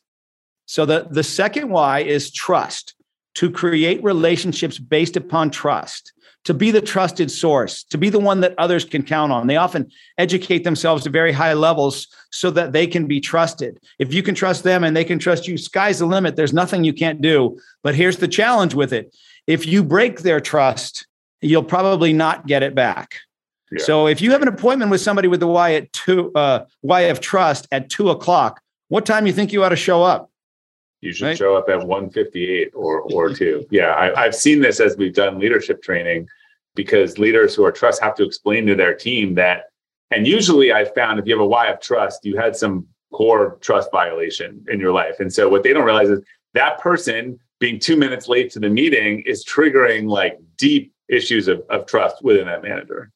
So 0.66 0.84
the 0.84 1.06
the 1.10 1.22
second 1.22 1.70
why 1.70 2.00
is 2.00 2.30
trust. 2.30 2.94
To 3.34 3.50
create 3.50 4.02
relationships 4.02 4.80
based 4.80 5.16
upon 5.16 5.50
trust, 5.50 6.12
to 6.44 6.54
be 6.54 6.70
the 6.72 6.80
trusted 6.80 7.30
source, 7.30 7.84
to 7.84 7.98
be 7.98 8.08
the 8.10 8.18
one 8.18 8.40
that 8.40 8.54
others 8.58 8.84
can 8.84 9.02
count 9.02 9.30
on. 9.30 9.46
They 9.46 9.56
often 9.56 9.90
educate 10.16 10.64
themselves 10.64 11.04
to 11.04 11.10
very 11.10 11.30
high 11.30 11.52
levels 11.52 12.08
so 12.30 12.50
that 12.52 12.72
they 12.72 12.86
can 12.86 13.06
be 13.06 13.20
trusted. 13.20 13.78
If 13.98 14.12
you 14.12 14.22
can 14.22 14.34
trust 14.34 14.64
them 14.64 14.82
and 14.82 14.96
they 14.96 15.04
can 15.04 15.18
trust 15.18 15.46
you, 15.46 15.56
sky's 15.56 16.00
the 16.00 16.06
limit. 16.06 16.34
There's 16.34 16.52
nothing 16.52 16.82
you 16.82 16.92
can't 16.92 17.20
do. 17.20 17.60
But 17.84 17.94
here's 17.94 18.16
the 18.16 18.26
challenge 18.26 18.74
with 18.74 18.92
it 18.92 19.14
if 19.46 19.66
you 19.66 19.84
break 19.84 20.20
their 20.20 20.40
trust, 20.40 21.06
you'll 21.40 21.62
probably 21.62 22.12
not 22.12 22.46
get 22.46 22.62
it 22.62 22.74
back. 22.74 23.20
Yeah. 23.72 23.84
So 23.84 24.06
if 24.06 24.20
you 24.20 24.30
have 24.32 24.42
an 24.42 24.48
appointment 24.48 24.90
with 24.90 25.00
somebody 25.00 25.28
with 25.28 25.40
the 25.40 25.46
Y 25.46 25.74
at 25.74 25.92
two, 25.92 26.32
uh, 26.34 26.64
Y 26.82 27.00
of 27.02 27.20
trust 27.20 27.66
at 27.70 27.90
two 27.90 28.10
o'clock, 28.10 28.60
what 28.88 29.04
time 29.04 29.24
do 29.24 29.28
you 29.28 29.34
think 29.34 29.52
you 29.52 29.62
ought 29.64 29.68
to 29.70 29.76
show 29.76 30.02
up? 30.02 30.30
You 31.00 31.12
should 31.12 31.26
Right. 31.26 31.38
show 31.38 31.54
up 31.56 31.68
at 31.68 31.78
158 31.86 32.70
or 32.74 33.02
or 33.02 33.32
two. 33.32 33.64
Yeah, 33.70 33.90
I, 33.92 34.24
I've 34.24 34.34
seen 34.34 34.60
this 34.60 34.80
as 34.80 34.96
we've 34.96 35.14
done 35.14 35.38
leadership 35.38 35.82
training 35.82 36.26
because 36.74 37.18
leaders 37.18 37.54
who 37.54 37.64
are 37.64 37.72
trust 37.72 38.02
have 38.02 38.14
to 38.16 38.24
explain 38.24 38.66
to 38.66 38.74
their 38.74 38.94
team 38.94 39.34
that. 39.34 39.64
And 40.10 40.26
usually, 40.26 40.72
I 40.72 40.86
found 40.86 41.18
if 41.20 41.26
you 41.26 41.34
have 41.34 41.42
a 41.42 41.46
why 41.46 41.66
of 41.68 41.80
trust, 41.80 42.24
you 42.24 42.36
had 42.36 42.56
some 42.56 42.86
core 43.12 43.58
trust 43.60 43.90
violation 43.92 44.64
in 44.68 44.80
your 44.80 44.92
life. 44.92 45.20
And 45.20 45.32
so, 45.32 45.48
what 45.48 45.62
they 45.62 45.72
don't 45.72 45.84
realize 45.84 46.08
is 46.08 46.20
that 46.54 46.80
person 46.80 47.38
being 47.60 47.78
two 47.78 47.96
minutes 47.96 48.26
late 48.28 48.50
to 48.52 48.58
the 48.58 48.70
meeting 48.70 49.20
is 49.26 49.44
triggering 49.44 50.08
like 50.08 50.38
deep 50.56 50.92
issues 51.08 51.46
of, 51.48 51.62
of 51.68 51.86
trust 51.86 52.22
within 52.24 52.46
that 52.46 52.62
manager. 52.62 53.10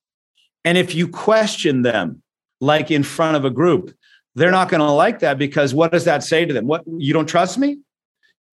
And 0.64 0.78
if 0.78 0.94
you 0.94 1.08
question 1.08 1.82
them, 1.82 2.22
like 2.60 2.90
in 2.90 3.02
front 3.02 3.36
of 3.36 3.44
a 3.44 3.50
group, 3.50 3.94
they're 4.34 4.50
not 4.50 4.68
going 4.68 4.80
to 4.80 4.90
like 4.90 5.18
that 5.20 5.38
because 5.38 5.74
what 5.74 5.92
does 5.92 6.04
that 6.04 6.22
say 6.22 6.44
to 6.44 6.54
them? 6.54 6.66
What 6.66 6.82
you 6.86 7.12
don't 7.12 7.26
trust 7.26 7.58
me? 7.58 7.78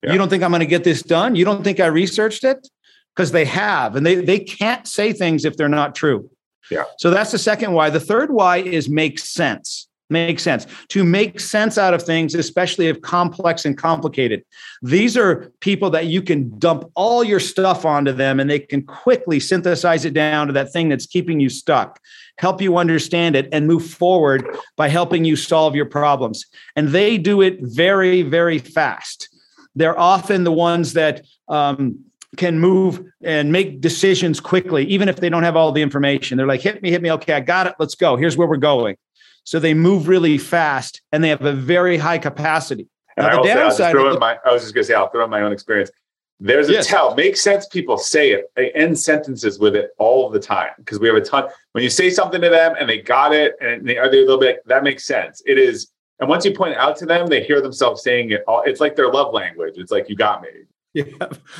Yeah. 0.04 0.13
You 0.13 0.17
don't 0.17 0.30
think 0.30 0.43
I'm 0.43 0.52
going 0.52 0.62
to 0.62 0.65
get 0.65 0.84
this 0.84 1.04
done? 1.04 1.36
You 1.36 1.45
don't 1.45 1.63
think 1.63 1.80
I 1.80 1.88
researched 1.88 2.43
it? 2.43 2.67
Because 3.15 3.32
they 3.32 3.45
have, 3.45 3.95
and 3.95 4.06
they 4.06 4.15
they 4.15 4.39
can't 4.39 4.88
say 4.88 5.12
things 5.12 5.43
if 5.43 5.58
they're 5.58 5.67
not 5.67 5.93
true. 5.93 6.30
Yeah. 6.72 6.84
So 7.00 7.10
that's 7.12 7.32
the 7.32 7.38
second 7.38 7.74
why. 7.74 7.89
The 7.89 8.00
third 8.00 8.32
why 8.32 8.58
is 8.58 8.88
make 8.88 9.19
sense. 9.19 9.88
Make 10.12 10.39
sense. 10.39 10.65
To 10.89 11.04
make 11.04 11.39
sense 11.39 11.78
out 11.78 11.93
of 11.93 12.02
things, 12.02 12.34
especially 12.34 12.88
if 12.88 13.00
complex 13.02 13.63
and 13.63 13.78
complicated. 13.78 14.43
These 14.82 15.15
are 15.15 15.52
people 15.60 15.91
that 15.91 16.08
you 16.08 16.24
can 16.24 16.58
dump 16.58 16.89
all 16.95 17.24
your 17.24 17.39
stuff 17.39 17.86
onto 17.86 18.12
them 18.12 18.39
and 18.39 18.50
they 18.50 18.60
can 18.60 18.82
quickly 18.82 19.39
synthesize 19.39 20.06
it 20.06 20.15
down 20.15 20.48
to 20.48 20.54
that 20.54 20.74
thing 20.74 20.89
that's 20.89 21.06
keeping 21.06 21.39
you 21.39 21.50
stuck, 21.50 22.00
help 22.39 22.60
you 22.60 22.78
understand 22.78 23.36
it, 23.36 23.50
and 23.52 23.67
move 23.67 23.86
forward 23.86 24.48
by 24.76 24.88
helping 24.88 25.26
you 25.26 25.36
solve 25.36 25.76
your 25.76 25.86
problems. 25.86 26.45
And 26.76 26.88
they 26.88 27.19
do 27.19 27.41
it 27.41 27.60
very, 27.62 28.24
very 28.24 28.58
fast. 28.58 29.30
They're 29.76 30.00
often 30.00 30.43
the 30.43 30.52
ones 30.52 30.93
that 30.93 31.24
um, 31.50 32.00
can 32.36 32.60
move 32.60 33.04
and 33.24 33.52
make 33.52 33.80
decisions 33.80 34.39
quickly, 34.39 34.86
even 34.86 35.08
if 35.08 35.17
they 35.17 35.30
don't 35.30 35.43
have 35.43 35.56
all 35.56 35.72
the 35.72 35.84
information. 35.84 36.38
They're 36.38 36.48
like, 36.48 36.62
hit 36.62 36.82
me, 36.82 36.89
hit 36.89 37.02
me. 37.04 37.12
Okay, 37.12 37.34
I 37.34 37.41
got 37.41 37.67
it. 37.67 37.76
Let's 37.80 37.95
go. 37.95 38.15
Here's 38.15 38.38
where 38.38 38.48
we're 38.48 38.58
going. 38.58 38.98
So 39.43 39.60
they 39.60 39.73
move 39.73 40.08
really 40.08 40.38
fast 40.38 41.02
and 41.12 41.23
they 41.23 41.30
have 41.30 41.43
a 41.43 41.54
very 41.54 41.97
high 41.97 42.17
capacity. 42.17 42.88
And 43.17 43.28
now, 43.28 43.39
I, 43.39 43.41
the 43.41 43.47
downside 43.47 43.95
the, 43.95 44.17
my, 44.19 44.38
I 44.45 44.54
was 44.54 44.62
just 44.62 44.73
going 44.73 44.84
to 44.84 44.88
say, 44.88 44.93
I'll 44.93 45.10
throw 45.10 45.23
in 45.23 45.30
my 45.30 45.41
own 45.41 45.52
experience. 45.52 45.91
There's 46.39 46.69
a 46.69 46.73
yes. 46.73 46.88
tell. 46.88 47.15
Makes 47.15 47.41
sense. 47.41 47.67
People 47.67 47.97
say 47.97 48.32
it. 48.32 48.45
They 48.56 48.71
end 48.71 48.97
sentences 48.97 49.60
with 49.60 49.75
it 49.75 49.91
all 49.97 50.30
the 50.30 50.39
time 50.39 50.69
because 50.78 50.99
we 50.99 51.08
have 51.08 51.17
a 51.17 51.21
ton. 51.21 51.49
When 51.73 51.84
you 51.84 51.89
say 51.89 52.10
something 52.10 52.39
to 52.39 52.49
them 52.49 52.75
and 52.80 52.89
they 52.89 53.02
got 53.02 53.34
it 53.34 53.56
and 53.60 53.86
they 53.86 53.97
are 53.97 54.10
they 54.10 54.19
a 54.19 54.21
little 54.21 54.39
bit, 54.39 54.65
that 54.67 54.84
makes 54.84 55.06
sense. 55.06 55.41
It 55.45 55.58
is. 55.58 55.91
And 56.19 56.30
once 56.30 56.45
you 56.45 56.54
point 56.54 56.71
it 56.71 56.78
out 56.78 56.95
to 56.97 57.06
them, 57.06 57.28
they 57.28 57.43
hear 57.43 57.62
themselves 57.62 58.04
saying 58.04 58.32
it. 58.32 58.43
All, 58.47 58.63
it's 58.65 58.80
like 58.80 58.95
their 58.95 59.12
love 59.12 59.34
language. 59.34 59.73
It's 59.78 59.91
like 59.91 60.10
you 60.10 60.15
got 60.15 60.41
me. 60.41 60.49
Yeah. 60.91 61.06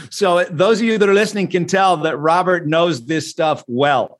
So 0.10 0.44
those 0.46 0.80
of 0.80 0.88
you 0.88 0.98
that 0.98 1.08
are 1.08 1.14
listening 1.14 1.50
can 1.50 1.68
tell 1.68 1.98
that 1.98 2.18
Robert 2.18 2.66
knows 2.66 3.06
this 3.06 3.30
stuff 3.30 3.64
well. 3.68 4.19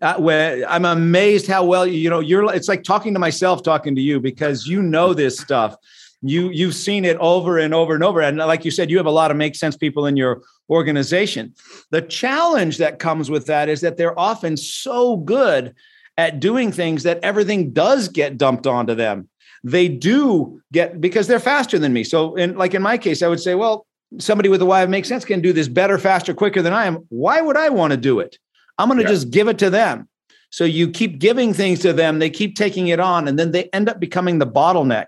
Uh, 0.00 0.16
where 0.16 0.64
I'm 0.68 0.84
amazed 0.84 1.46
how 1.46 1.64
well 1.64 1.86
you 1.86 2.08
know 2.08 2.20
you're. 2.20 2.52
It's 2.54 2.68
like 2.68 2.82
talking 2.82 3.12
to 3.12 3.20
myself, 3.20 3.62
talking 3.62 3.94
to 3.94 4.00
you 4.00 4.20
because 4.20 4.66
you 4.66 4.82
know 4.82 5.12
this 5.14 5.38
stuff. 5.38 5.76
You 6.22 6.50
you've 6.50 6.74
seen 6.74 7.04
it 7.04 7.16
over 7.18 7.58
and 7.58 7.74
over 7.74 7.94
and 7.94 8.02
over, 8.02 8.20
and 8.20 8.38
like 8.38 8.64
you 8.64 8.70
said, 8.70 8.90
you 8.90 8.96
have 8.96 9.06
a 9.06 9.10
lot 9.10 9.30
of 9.30 9.36
make 9.36 9.54
sense 9.54 9.76
people 9.76 10.06
in 10.06 10.16
your 10.16 10.42
organization. 10.70 11.54
The 11.90 12.02
challenge 12.02 12.78
that 12.78 12.98
comes 12.98 13.30
with 13.30 13.46
that 13.46 13.68
is 13.68 13.80
that 13.82 13.96
they're 13.96 14.18
often 14.18 14.56
so 14.56 15.16
good 15.16 15.74
at 16.16 16.40
doing 16.40 16.72
things 16.72 17.02
that 17.02 17.18
everything 17.22 17.72
does 17.72 18.08
get 18.08 18.38
dumped 18.38 18.66
onto 18.66 18.94
them. 18.94 19.28
They 19.64 19.88
do 19.88 20.60
get 20.72 21.00
because 21.00 21.26
they're 21.26 21.40
faster 21.40 21.78
than 21.78 21.92
me. 21.92 22.04
So, 22.04 22.34
in 22.34 22.56
like 22.56 22.74
in 22.74 22.82
my 22.82 22.98
case, 22.98 23.22
I 23.22 23.28
would 23.28 23.40
say, 23.40 23.54
well, 23.54 23.86
somebody 24.18 24.48
with 24.48 24.62
a 24.62 24.66
why 24.66 24.82
it 24.82 24.90
makes 24.90 25.08
sense 25.08 25.24
can 25.24 25.40
do 25.40 25.52
this 25.52 25.68
better, 25.68 25.98
faster, 25.98 26.34
quicker 26.34 26.62
than 26.62 26.72
I 26.72 26.86
am. 26.86 27.06
Why 27.08 27.40
would 27.40 27.56
I 27.56 27.68
want 27.68 27.92
to 27.92 27.96
do 27.96 28.20
it? 28.20 28.38
I'm 28.78 28.88
going 28.88 28.98
to 28.98 29.04
yeah. 29.04 29.10
just 29.10 29.30
give 29.30 29.48
it 29.48 29.58
to 29.58 29.70
them. 29.70 30.08
So 30.50 30.64
you 30.64 30.90
keep 30.90 31.18
giving 31.18 31.54
things 31.54 31.80
to 31.80 31.92
them, 31.92 32.18
they 32.18 32.28
keep 32.28 32.56
taking 32.56 32.88
it 32.88 33.00
on, 33.00 33.26
and 33.26 33.38
then 33.38 33.52
they 33.52 33.70
end 33.72 33.88
up 33.88 33.98
becoming 33.98 34.38
the 34.38 34.46
bottleneck 34.46 35.06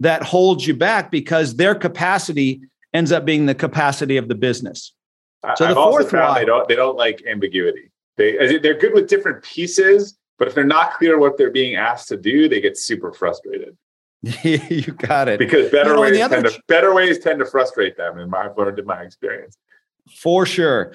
that 0.00 0.22
holds 0.22 0.66
you 0.66 0.74
back 0.74 1.10
because 1.10 1.56
their 1.56 1.74
capacity 1.74 2.62
ends 2.92 3.12
up 3.12 3.24
being 3.24 3.46
the 3.46 3.54
capacity 3.54 4.16
of 4.16 4.28
the 4.28 4.34
business. 4.34 4.92
So 5.54 5.64
I've 5.64 5.74
the 5.74 5.74
fourth 5.74 6.12
why, 6.12 6.40
they 6.40 6.44
don't 6.44 6.68
they 6.68 6.74
don't 6.76 6.96
like 6.96 7.22
ambiguity. 7.26 7.90
They 8.16 8.58
they're 8.58 8.78
good 8.78 8.92
with 8.92 9.08
different 9.08 9.42
pieces, 9.44 10.18
but 10.38 10.48
if 10.48 10.54
they're 10.54 10.64
not 10.64 10.94
clear 10.94 11.18
what 11.18 11.38
they're 11.38 11.50
being 11.50 11.76
asked 11.76 12.08
to 12.08 12.16
do, 12.16 12.48
they 12.48 12.60
get 12.60 12.76
super 12.76 13.12
frustrated. 13.12 13.76
you 14.42 14.92
got 14.92 15.28
it. 15.28 15.38
Because 15.38 15.70
better 15.70 15.90
you 15.90 15.96
know, 15.96 16.02
ways 16.02 16.28
tend 16.28 16.44
to 16.46 16.62
better 16.68 16.92
ways 16.92 17.18
tend 17.20 17.38
to 17.38 17.46
frustrate 17.46 17.96
them, 17.96 18.18
in 18.18 18.28
my 18.28 18.46
I've 18.46 18.58
learned 18.58 18.78
in 18.78 18.84
my 18.84 19.02
experience. 19.02 19.56
For 20.18 20.44
sure. 20.44 20.94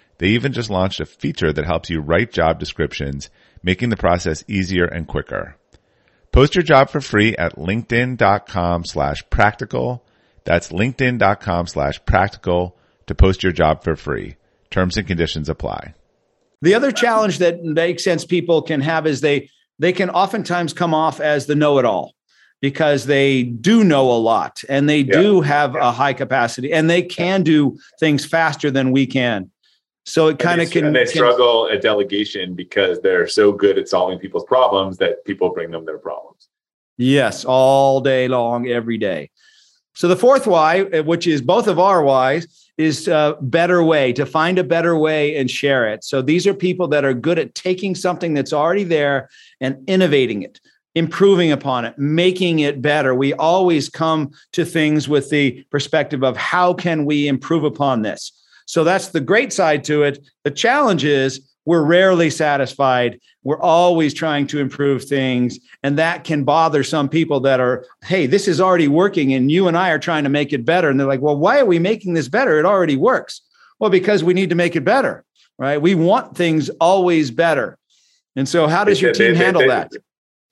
They 0.21 0.27
even 0.27 0.53
just 0.53 0.69
launched 0.69 0.99
a 0.99 1.07
feature 1.07 1.51
that 1.51 1.65
helps 1.65 1.89
you 1.89 1.99
write 1.99 2.31
job 2.31 2.59
descriptions, 2.59 3.31
making 3.63 3.89
the 3.89 3.97
process 3.97 4.43
easier 4.47 4.85
and 4.85 5.07
quicker. 5.07 5.55
Post 6.31 6.53
your 6.53 6.61
job 6.61 6.91
for 6.91 7.01
free 7.01 7.35
at 7.35 7.55
linkedin.com 7.55 8.85
slash 8.85 9.23
practical. 9.31 10.05
That's 10.43 10.71
linkedin.com 10.71 11.65
slash 11.65 12.05
practical 12.05 12.77
to 13.07 13.15
post 13.15 13.41
your 13.41 13.51
job 13.51 13.83
for 13.83 13.95
free. 13.95 14.35
Terms 14.69 14.95
and 14.95 15.07
conditions 15.07 15.49
apply. 15.49 15.95
The 16.61 16.75
other 16.75 16.91
challenge 16.91 17.39
that 17.39 17.63
makes 17.63 18.03
sense 18.03 18.23
people 18.23 18.61
can 18.61 18.81
have 18.81 19.07
is 19.07 19.21
they 19.21 19.49
they 19.79 19.91
can 19.91 20.11
oftentimes 20.11 20.73
come 20.73 20.93
off 20.93 21.19
as 21.19 21.47
the 21.47 21.55
know-it-all 21.55 22.13
because 22.61 23.07
they 23.07 23.41
do 23.41 23.83
know 23.83 24.11
a 24.11 24.21
lot 24.21 24.63
and 24.69 24.87
they 24.87 24.99
yeah. 24.99 25.19
do 25.19 25.41
have 25.41 25.73
yeah. 25.73 25.89
a 25.89 25.91
high 25.91 26.13
capacity 26.13 26.71
and 26.71 26.87
they 26.87 27.01
can 27.01 27.41
do 27.41 27.79
things 27.99 28.23
faster 28.23 28.69
than 28.69 28.91
we 28.91 29.07
can. 29.07 29.50
So 30.05 30.27
it 30.27 30.39
kind 30.39 30.61
of 30.61 30.71
can. 30.71 30.85
And 30.85 30.95
they 30.95 31.05
struggle 31.05 31.69
at 31.71 31.81
delegation 31.81 32.55
because 32.55 32.99
they're 33.01 33.27
so 33.27 33.51
good 33.51 33.77
at 33.77 33.87
solving 33.87 34.19
people's 34.19 34.45
problems 34.45 34.97
that 34.97 35.23
people 35.25 35.53
bring 35.53 35.71
them 35.71 35.85
their 35.85 35.99
problems. 35.99 36.49
Yes, 36.97 37.45
all 37.45 38.01
day 38.01 38.27
long, 38.27 38.67
every 38.67 38.97
day. 38.97 39.29
So 39.93 40.07
the 40.07 40.15
fourth 40.15 40.47
why, 40.47 40.81
uh, 40.81 41.03
which 41.03 41.27
is 41.27 41.41
both 41.41 41.67
of 41.67 41.77
our 41.77 42.03
whys, 42.03 42.47
is 42.77 43.07
a 43.07 43.37
better 43.41 43.83
way 43.83 44.13
to 44.13 44.25
find 44.25 44.57
a 44.57 44.63
better 44.63 44.97
way 44.97 45.35
and 45.37 45.49
share 45.49 45.87
it. 45.87 46.03
So 46.03 46.21
these 46.21 46.47
are 46.47 46.53
people 46.53 46.87
that 46.89 47.05
are 47.05 47.13
good 47.13 47.37
at 47.37 47.53
taking 47.53 47.93
something 47.93 48.33
that's 48.33 48.53
already 48.53 48.83
there 48.83 49.29
and 49.59 49.77
innovating 49.87 50.43
it 50.43 50.59
improving 50.95 51.53
upon 51.53 51.85
it 51.85 51.97
making 51.97 52.59
it 52.59 52.81
better 52.81 53.15
we 53.15 53.33
always 53.35 53.87
come 53.87 54.29
to 54.51 54.65
things 54.65 55.07
with 55.07 55.29
the 55.29 55.65
perspective 55.71 56.21
of 56.21 56.35
how 56.35 56.73
can 56.73 57.05
we 57.05 57.29
improve 57.29 57.63
upon 57.63 58.01
this 58.01 58.33
so 58.71 58.85
that's 58.85 59.09
the 59.09 59.19
great 59.19 59.51
side 59.51 59.83
to 59.83 60.03
it. 60.03 60.25
The 60.45 60.49
challenge 60.49 61.03
is 61.03 61.41
we're 61.65 61.83
rarely 61.83 62.29
satisfied. 62.29 63.19
We're 63.43 63.59
always 63.59 64.13
trying 64.13 64.47
to 64.47 64.59
improve 64.59 65.03
things 65.03 65.59
and 65.83 65.99
that 65.99 66.23
can 66.23 66.45
bother 66.45 66.81
some 66.81 67.09
people 67.09 67.41
that 67.41 67.59
are 67.59 67.85
hey 68.05 68.27
this 68.27 68.47
is 68.47 68.61
already 68.61 68.87
working 68.87 69.33
and 69.33 69.51
you 69.51 69.67
and 69.67 69.77
i 69.77 69.89
are 69.89 69.99
trying 69.99 70.23
to 70.23 70.29
make 70.29 70.53
it 70.53 70.63
better. 70.63 70.89
And 70.89 70.97
they're 70.97 71.05
like 71.05 71.19
well 71.19 71.35
why 71.35 71.59
are 71.59 71.65
we 71.65 71.79
making 71.79 72.13
this 72.13 72.29
better? 72.29 72.59
It 72.59 72.65
already 72.65 72.95
works. 72.95 73.41
Well 73.79 73.89
because 73.89 74.23
we 74.23 74.33
need 74.33 74.49
to 74.51 74.55
make 74.55 74.77
it 74.77 74.85
better 74.85 75.25
right? 75.57 75.81
We 75.81 75.93
want 75.93 76.37
things 76.37 76.69
always 76.79 77.29
better. 77.29 77.77
And 78.37 78.47
so 78.47 78.67
how 78.67 78.85
does 78.85 79.01
your 79.01 79.11
team 79.11 79.35
handle 79.35 79.67
that? 79.67 79.91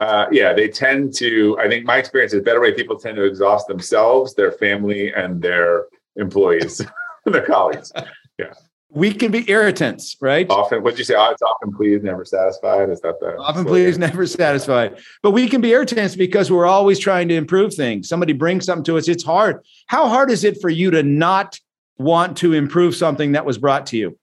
uh, 0.02 0.26
yeah, 0.30 0.52
they 0.52 0.68
tend 0.68 1.14
to. 1.16 1.58
I 1.60 1.70
think 1.70 1.86
my 1.86 1.98
experience 1.98 2.34
is 2.34 2.42
better 2.42 2.60
way 2.60 2.74
people 2.74 2.98
tend 2.98 3.16
to 3.16 3.24
exhaust 3.24 3.68
themselves, 3.68 4.36
their 4.36 4.52
family, 4.52 5.14
and 5.14 5.42
their 5.42 5.86
employees, 6.16 6.82
their 7.34 7.46
colleagues. 7.46 7.92
Yeah. 8.38 8.54
we 8.90 9.14
can 9.14 9.32
be 9.32 9.50
irritants, 9.50 10.16
right? 10.22 10.50
Often, 10.50 10.84
what'd 10.84 10.98
you 10.98 11.06
say? 11.06 11.16
Oh, 11.16 11.30
it's 11.30 11.42
often 11.42 11.74
pleased, 11.74 12.04
never 12.04 12.26
satisfied. 12.26 12.90
Is 12.90 13.02
that 13.02 13.20
the 13.20 13.38
often 13.38 13.66
pleased, 13.66 14.00
never 14.00 14.26
satisfied? 14.26 15.00
But 15.22 15.32
we 15.32 15.48
can 15.48 15.62
be 15.62 15.72
irritants 15.72 16.16
because 16.16 16.52
we're 16.52 16.66
always 16.66 17.00
trying 17.00 17.28
to 17.30 17.36
improve 17.36 17.74
things. 17.74 18.10
Somebody 18.10 18.34
brings 18.34 18.66
something 18.66 18.86
to 18.86 18.98
us. 18.98 19.08
It's 19.08 19.24
hard. 19.24 19.64
How 19.88 20.08
hard 20.08 20.32
is 20.32 20.44
it 20.44 20.62
for 20.62 20.70
you 20.70 20.92
to 20.92 21.04
not 21.04 21.60
want 21.98 22.38
to 22.38 22.54
improve 22.54 22.96
something 22.96 23.34
that 23.34 23.46
was 23.46 23.58
brought 23.58 23.88
to 23.88 23.98
you? 23.98 24.18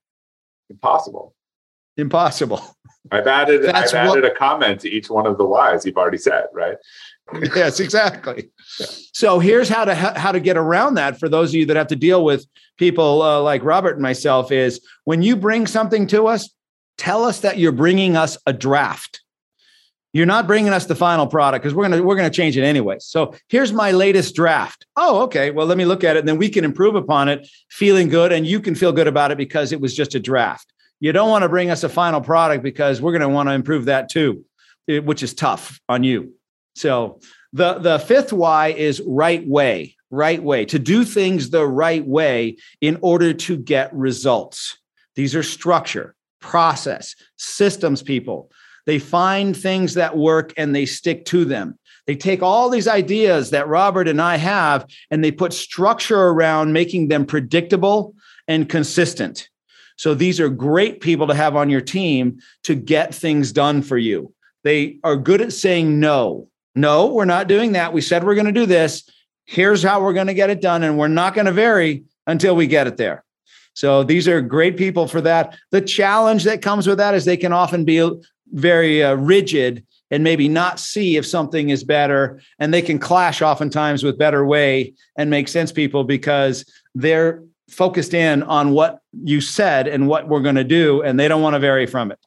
Impossible. 0.71 1.35
Impossible. 1.97 2.63
I've 3.11 3.27
added 3.27 3.63
That's 3.63 3.95
I've 3.95 4.09
added 4.09 4.25
what, 4.25 4.33
a 4.33 4.35
comment 4.35 4.81
to 4.81 4.91
each 4.91 5.09
one 5.09 5.27
of 5.27 5.39
the 5.39 5.45
whys 5.45 5.87
you've 5.87 5.97
already 5.97 6.19
said, 6.19 6.47
right? 6.53 6.77
yes, 7.55 7.81
exactly. 7.81 8.51
So 8.67 9.39
here's 9.39 9.69
how 9.69 9.85
to 9.85 9.95
how 9.95 10.33
to 10.33 10.41
get 10.41 10.57
around 10.57 10.95
that 10.95 11.19
for 11.19 11.29
those 11.29 11.51
of 11.51 11.55
you 11.57 11.67
that 11.67 11.77
have 11.77 11.89
to 11.89 11.97
deal 11.97 12.25
with 12.25 12.47
people 12.79 13.23
uh, 13.23 13.41
like 13.41 13.65
Robert 13.65 13.93
and 13.93 14.03
myself 14.03 14.53
is 14.53 14.81
when 15.05 15.23
you 15.23 15.37
bring 15.37 15.67
something 15.67 16.07
to 16.09 16.27
us, 16.27 16.51
tell 16.99 17.25
us 17.25 17.41
that 17.41 17.59
you're 17.59 17.73
bringing 17.73 18.17
us 18.17 18.39
a 18.47 18.53
draft. 18.53 19.23
You're 20.13 20.25
not 20.25 20.47
bringing 20.47 20.73
us 20.73 20.87
the 20.87 20.95
final 20.95 21.27
product 21.27 21.63
because 21.63 21.75
we're 21.75 21.89
gonna 21.89 22.03
we're 22.03 22.17
gonna 22.17 22.31
change 22.31 22.57
it 22.57 22.63
anyway. 22.63 22.97
So 23.01 23.35
here's 23.49 23.73
my 23.73 23.91
latest 23.91 24.35
draft. 24.35 24.87
Oh, 24.97 25.23
okay. 25.23 25.51
Well, 25.51 25.67
let 25.67 25.77
me 25.77 25.85
look 25.85 26.05
at 26.05 26.17
it, 26.17 26.21
and 26.21 26.29
then 26.29 26.39
we 26.39 26.49
can 26.49 26.65
improve 26.65 26.95
upon 26.95 27.29
it, 27.29 27.47
feeling 27.71 28.09
good, 28.09 28.33
and 28.33 28.47
you 28.47 28.61
can 28.61 28.75
feel 28.75 28.93
good 28.93 29.09
about 29.09 29.31
it 29.31 29.37
because 29.37 29.73
it 29.73 29.81
was 29.81 29.95
just 29.95 30.15
a 30.15 30.21
draft. 30.21 30.73
You 31.01 31.13
don't 31.13 31.29
want 31.29 31.43
to 31.43 31.49
bring 31.49 31.71
us 31.71 31.85
a 31.85 31.89
final 31.89 32.21
product 32.21 32.63
because 32.63 33.03
we're 33.03 33.19
to 33.19 33.29
want 33.29 33.49
to 33.49 33.53
improve 33.53 33.87
that 33.87 34.09
too, 34.09 34.45
which 34.87 35.23
is 35.23 35.35
tough 35.35 35.81
on 35.89 36.03
you. 36.03 36.33
So 36.77 37.21
the 37.53 37.75
the 37.75 37.99
fifth 37.99 38.33
why 38.33 38.69
is 38.69 39.03
right 39.07 39.47
way 39.47 39.97
right 40.11 40.43
way, 40.43 40.65
to 40.67 40.79
do 40.79 41.05
things 41.05 41.51
the 41.51 41.67
right 41.67 42.07
way 42.07 42.57
in 42.81 42.99
order 43.03 43.33
to 43.33 43.57
get 43.57 43.93
results. 43.95 44.79
These 45.15 45.35
are 45.35 45.43
structure, 45.43 46.15
process, 46.41 47.15
systems 47.37 48.03
people. 48.03 48.51
They 48.85 48.99
find 48.99 49.57
things 49.57 49.95
that 49.95 50.17
work 50.17 50.53
and 50.57 50.75
they 50.75 50.87
stick 50.87 51.25
to 51.27 51.45
them. 51.45 51.79
They 52.07 52.15
take 52.15 52.41
all 52.41 52.71
these 52.71 52.87
ideas 52.87 53.51
that 53.51 53.67
Robert 53.67 54.07
and 54.07 54.23
I 54.23 54.37
have 54.37 54.87
and 55.11 55.25
they 55.25 55.33
put 55.33 55.53
structure 55.53 56.29
around 56.29 56.73
making 56.73 57.09
them 57.09 57.27
predictable 57.27 58.15
and 58.47 58.69
consistent. 58.69 59.49
So 59.97 60.15
these 60.15 60.39
are 60.39 60.49
great 60.49 61.01
people 61.01 61.27
to 61.27 61.35
have 61.35 61.57
on 61.57 61.69
your 61.69 61.81
team 61.81 62.39
to 62.63 62.77
get 62.77 63.13
things 63.13 63.51
done 63.51 63.83
for 63.83 63.99
you. 63.99 64.33
They 64.63 64.99
are 65.03 65.17
good 65.17 65.41
at 65.41 65.53
saying 65.53 65.99
no. 65.99 66.49
No, 66.77 67.07
we're 67.07 67.25
not 67.25 67.49
doing 67.49 67.73
that. 67.73 67.95
We 67.95 68.03
said 68.03 68.23
we're 68.23 68.35
going 68.35 68.47
to 68.47 68.53
do 68.53 68.67
this. 68.67 69.09
Here's 69.47 69.83
how 69.83 70.03
we're 70.03 70.13
going 70.13 70.27
to 70.27 70.35
get 70.35 70.51
it 70.51 70.61
done 70.61 70.83
and 70.83 70.99
we're 70.99 71.09
not 71.09 71.35
going 71.35 71.47
to 71.47 71.53
vary 71.53 72.05
until 72.27 72.55
we 72.55 72.67
get 72.67 72.87
it 72.87 72.99
there. 72.99 73.25
So 73.73 74.05
these 74.05 74.29
are 74.29 74.41
great 74.41 74.77
people 74.77 75.09
for 75.09 75.21
that. 75.23 75.57
The 75.71 75.81
challenge 75.81 76.45
that 76.45 76.63
comes 76.63 76.87
with 76.87 76.99
that 76.99 77.15
is 77.15 77.25
they 77.25 77.37
can 77.37 77.53
often 77.53 77.85
be 77.85 78.09
very 78.53 79.03
uh, 79.03 79.15
rigid 79.15 79.87
and 80.11 80.23
maybe 80.23 80.49
not 80.49 80.79
see 80.79 81.17
if 81.17 81.27
something 81.27 81.71
is 81.71 81.83
better 81.83 82.41
and 82.59 82.73
they 82.73 82.83
can 82.83 82.99
clash 82.99 83.43
oftentimes 83.43 84.05
with 84.05 84.19
better 84.19 84.45
way 84.45 84.95
and 85.17 85.31
make 85.31 85.49
sense 85.49 85.73
people 85.73 86.05
because 86.05 86.65
they're 86.95 87.43
focused 87.69 88.15
in 88.15 88.43
on 88.45 88.71
what 88.71 89.01
you 89.25 89.41
said 89.41 89.89
and 89.89 90.09
what 90.09 90.29
we're 90.29 90.41
going 90.41 90.55
to 90.55 90.65
do 90.65 91.03
and 91.03 91.19
they 91.19 91.27
don't 91.27 91.43
want 91.43 91.55
to 91.55 91.61
vary 91.61 91.87
from 91.87 92.13
it. 92.13 92.19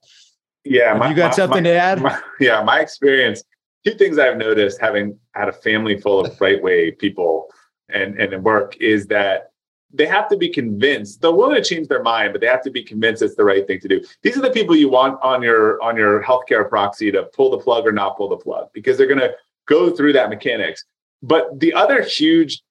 Yeah 0.65 0.93
my, 0.95 1.09
you 1.09 1.15
got 1.15 1.31
my, 1.31 1.35
something 1.35 1.63
my, 1.63 1.69
to 1.69 1.75
add? 1.75 2.21
yeah 2.39 2.61
my 2.63 2.79
experience 2.79 3.43
two 3.85 3.93
things 3.93 4.17
I've 4.17 4.37
noticed 4.37 4.79
having 4.79 5.17
had 5.33 5.49
a 5.49 5.53
family 5.53 5.99
full 5.99 6.25
of 6.25 6.39
right 6.41 6.61
way 6.61 6.91
people 6.91 7.47
and 7.89 8.19
and 8.19 8.43
work 8.43 8.77
is 8.77 9.07
that 9.07 9.51
they 9.91 10.05
have 10.05 10.29
to 10.29 10.37
be 10.37 10.49
convinced 10.49 11.21
they're 11.21 11.31
willing 11.31 11.55
to 11.55 11.63
change 11.63 11.87
their 11.87 12.03
mind 12.03 12.31
but 12.31 12.41
they 12.41 12.47
have 12.47 12.61
to 12.63 12.69
be 12.69 12.83
convinced 12.83 13.23
it's 13.23 13.35
the 13.35 13.43
right 13.43 13.65
thing 13.65 13.79
to 13.79 13.87
do. 13.87 14.03
These 14.21 14.37
are 14.37 14.41
the 14.41 14.51
people 14.51 14.75
you 14.75 14.89
want 14.89 15.19
on 15.23 15.41
your 15.41 15.81
on 15.81 15.97
your 15.97 16.23
healthcare 16.23 16.67
proxy 16.67 17.11
to 17.11 17.23
pull 17.35 17.51
the 17.51 17.57
plug 17.57 17.87
or 17.87 17.91
not 17.91 18.17
pull 18.17 18.29
the 18.29 18.37
plug 18.37 18.69
because 18.73 18.97
they're 18.97 19.07
going 19.07 19.19
to 19.19 19.33
go 19.67 19.89
through 19.89 20.13
that 20.13 20.29
mechanics. 20.29 20.83
But 21.21 21.59
the 21.59 21.73
other 21.73 22.01
huge 22.01 22.61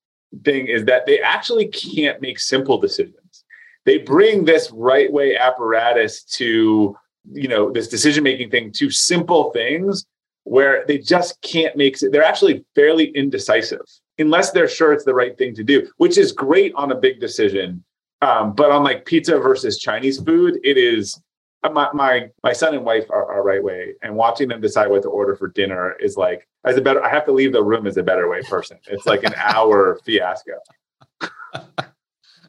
thing 0.45 0.67
is 0.67 0.85
that 0.85 1.07
they 1.07 1.21
actually 1.21 1.69
can't 1.69 2.21
make 2.21 2.39
simple 2.39 2.79
decisions. 2.79 3.45
They 3.85 3.99
bring 3.99 4.45
this 4.45 4.71
right 4.73 5.11
way 5.13 5.37
apparatus 5.37 6.23
to 6.25 6.97
you 7.33 7.49
know 7.49 7.71
this 7.71 7.89
decision 7.89 8.23
making 8.23 8.51
thing 8.51 8.73
to 8.73 8.91
simple 8.91 9.51
things 9.51 10.07
where 10.49 10.85
they 10.87 10.99
just 10.99 11.41
can't 11.43 11.77
make 11.77 12.03
it. 12.03 12.11
They're 12.11 12.25
actually 12.25 12.65
fairly 12.75 13.07
indecisive 13.09 13.85
unless 14.19 14.51
they're 14.51 14.69
sure 14.69 14.93
it's 14.93 15.05
the 15.05 15.15
right 15.15 15.37
thing 15.37 15.55
to 15.55 15.63
do, 15.63 15.89
which 15.99 16.19
is 16.19 16.33
great 16.33 16.73
on 16.75 16.91
a 16.91 16.95
big 16.95 17.21
decision. 17.21 17.85
Um, 18.23 18.55
but 18.55 18.71
on 18.71 18.83
like 18.83 19.05
pizza 19.05 19.39
versus 19.39 19.79
Chinese 19.79 20.21
food, 20.21 20.59
it 20.65 20.77
is 20.77 21.21
uh, 21.63 21.71
my 21.71 21.89
my 21.93 22.29
my 22.43 22.53
son 22.53 22.75
and 22.75 22.85
wife 22.85 23.09
are, 23.11 23.31
are 23.31 23.45
right 23.45 23.63
way, 23.63 23.95
and 24.03 24.15
watching 24.15 24.49
them 24.49 24.61
decide 24.61 24.89
what 24.89 25.03
to 25.03 25.09
order 25.09 25.37
for 25.37 25.49
dinner 25.49 25.95
is 26.01 26.17
like 26.17 26.49
as 26.65 26.77
a 26.77 26.81
better. 26.81 27.05
I 27.05 27.11
have 27.11 27.27
to 27.27 27.33
leave 27.33 27.53
the 27.53 27.63
room 27.63 27.87
as 27.87 27.97
a 27.97 28.03
better 28.03 28.29
way 28.29 28.43
person. 28.43 28.79
It's 28.89 29.07
like 29.07 29.25
an 29.25 29.35
hour 29.37 30.01
fiasco. 30.05 30.55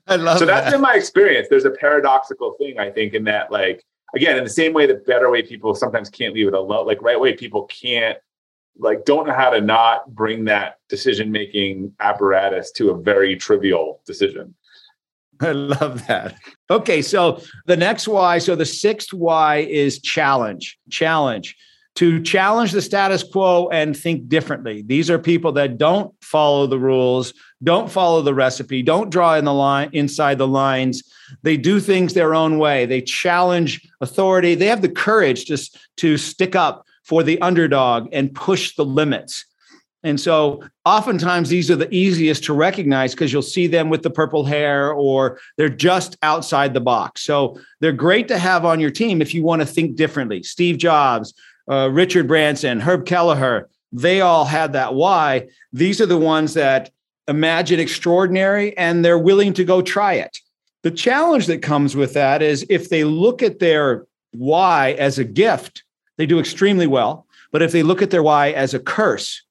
I 0.07 0.15
love 0.15 0.39
so 0.39 0.45
that's 0.45 0.65
that. 0.65 0.71
been 0.71 0.81
my 0.81 0.95
experience. 0.95 1.47
There's 1.49 1.65
a 1.65 1.71
paradoxical 1.71 2.53
thing 2.53 2.79
I 2.79 2.89
think 2.89 3.13
in 3.13 3.25
that 3.25 3.51
like 3.51 3.83
again, 4.15 4.37
in 4.37 4.43
the 4.43 4.49
same 4.49 4.73
way 4.73 4.85
that 4.85 5.05
better 5.05 5.29
way 5.29 5.41
people 5.41 5.75
sometimes 5.75 6.09
can't 6.09 6.33
leave 6.33 6.47
it 6.47 6.53
alone, 6.53 6.85
like 6.85 7.01
right 7.01 7.19
way 7.19 7.33
people 7.33 7.63
can't 7.65 8.17
like 8.77 9.03
don't 9.05 9.27
know 9.27 9.33
how 9.33 9.49
to 9.49 9.59
not 9.59 10.13
bring 10.15 10.45
that 10.45 10.79
decision 10.87 11.31
making 11.31 11.93
apparatus 11.99 12.71
to 12.71 12.91
a 12.91 12.97
very 12.97 13.35
trivial 13.35 14.01
decision. 14.05 14.55
I 15.41 15.51
love 15.51 16.05
that. 16.07 16.35
Okay, 16.69 17.01
so 17.01 17.41
the 17.65 17.77
next 17.77 18.07
why, 18.07 18.39
so 18.39 18.55
the 18.55 18.65
sixth 18.65 19.13
why 19.13 19.57
is 19.57 19.99
challenge. 19.99 20.77
Challenge 20.89 21.55
to 21.95 22.21
challenge 22.21 22.71
the 22.71 22.81
status 22.81 23.23
quo 23.23 23.67
and 23.69 23.97
think 23.97 24.29
differently. 24.29 24.83
These 24.85 25.09
are 25.09 25.19
people 25.19 25.51
that 25.53 25.77
don't 25.77 26.13
follow 26.21 26.65
the 26.67 26.79
rules, 26.79 27.33
don't 27.63 27.91
follow 27.91 28.21
the 28.21 28.33
recipe, 28.33 28.81
don't 28.81 29.09
draw 29.09 29.35
in 29.35 29.45
the 29.45 29.53
line 29.53 29.89
inside 29.93 30.37
the 30.37 30.47
lines. 30.47 31.03
They 31.43 31.57
do 31.57 31.79
things 31.79 32.13
their 32.13 32.33
own 32.33 32.57
way. 32.57 32.85
They 32.85 33.01
challenge 33.01 33.87
authority. 34.01 34.55
They 34.55 34.67
have 34.67 34.81
the 34.81 34.89
courage 34.89 35.45
to, 35.45 35.57
to 35.97 36.17
stick 36.17 36.55
up 36.55 36.85
for 37.03 37.23
the 37.23 37.41
underdog 37.41 38.09
and 38.11 38.33
push 38.33 38.75
the 38.75 38.85
limits. 38.85 39.45
And 40.03 40.19
so 40.19 40.63
oftentimes 40.85 41.49
these 41.49 41.69
are 41.69 41.75
the 41.75 41.93
easiest 41.93 42.45
to 42.45 42.53
recognize 42.53 43.13
because 43.13 43.33
you'll 43.33 43.41
see 43.41 43.67
them 43.67 43.89
with 43.89 44.01
the 44.01 44.09
purple 44.09 44.45
hair 44.45 44.93
or 44.93 45.39
they're 45.57 45.67
just 45.67 46.17
outside 46.23 46.73
the 46.73 46.79
box. 46.79 47.21
So 47.23 47.59
they're 47.81 47.91
great 47.91 48.29
to 48.29 48.37
have 48.37 48.63
on 48.63 48.79
your 48.79 48.91
team 48.91 49.21
if 49.21 49.33
you 49.33 49.43
want 49.43 49.61
to 49.61 49.65
think 49.65 49.97
differently. 49.97 50.41
Steve 50.43 50.77
Jobs, 50.77 51.33
uh, 51.69 51.89
Richard 51.91 52.27
Branson, 52.27 52.79
Herb 52.79 53.05
Kelleher, 53.05 53.69
they 53.91 54.21
all 54.21 54.45
had 54.45 54.73
that 54.73 54.93
why. 54.93 55.49
These 55.73 55.99
are 55.99 56.05
the 56.05 56.17
ones 56.17 56.53
that 56.53 56.91
imagine 57.29 57.79
extraordinary 57.79 58.77
and 58.77 59.03
they're 59.03 59.19
willing 59.19 59.53
to 59.53 59.63
go 59.63 59.81
try 59.81 60.13
it. 60.13 60.37
The 60.83 60.91
challenge 60.91 61.47
that 61.47 61.61
comes 61.61 61.95
with 61.95 62.13
that 62.13 62.41
is 62.41 62.65
if 62.69 62.89
they 62.89 63.03
look 63.03 63.43
at 63.43 63.59
their 63.59 64.05
why 64.31 64.93
as 64.93 65.19
a 65.19 65.23
gift, 65.23 65.83
they 66.17 66.25
do 66.25 66.39
extremely 66.39 66.87
well. 66.87 67.25
But 67.51 67.61
if 67.61 67.71
they 67.71 67.83
look 67.83 68.01
at 68.01 68.11
their 68.11 68.23
why 68.23 68.51
as 68.51 68.73
a 68.73 68.79
curse, 68.79 69.43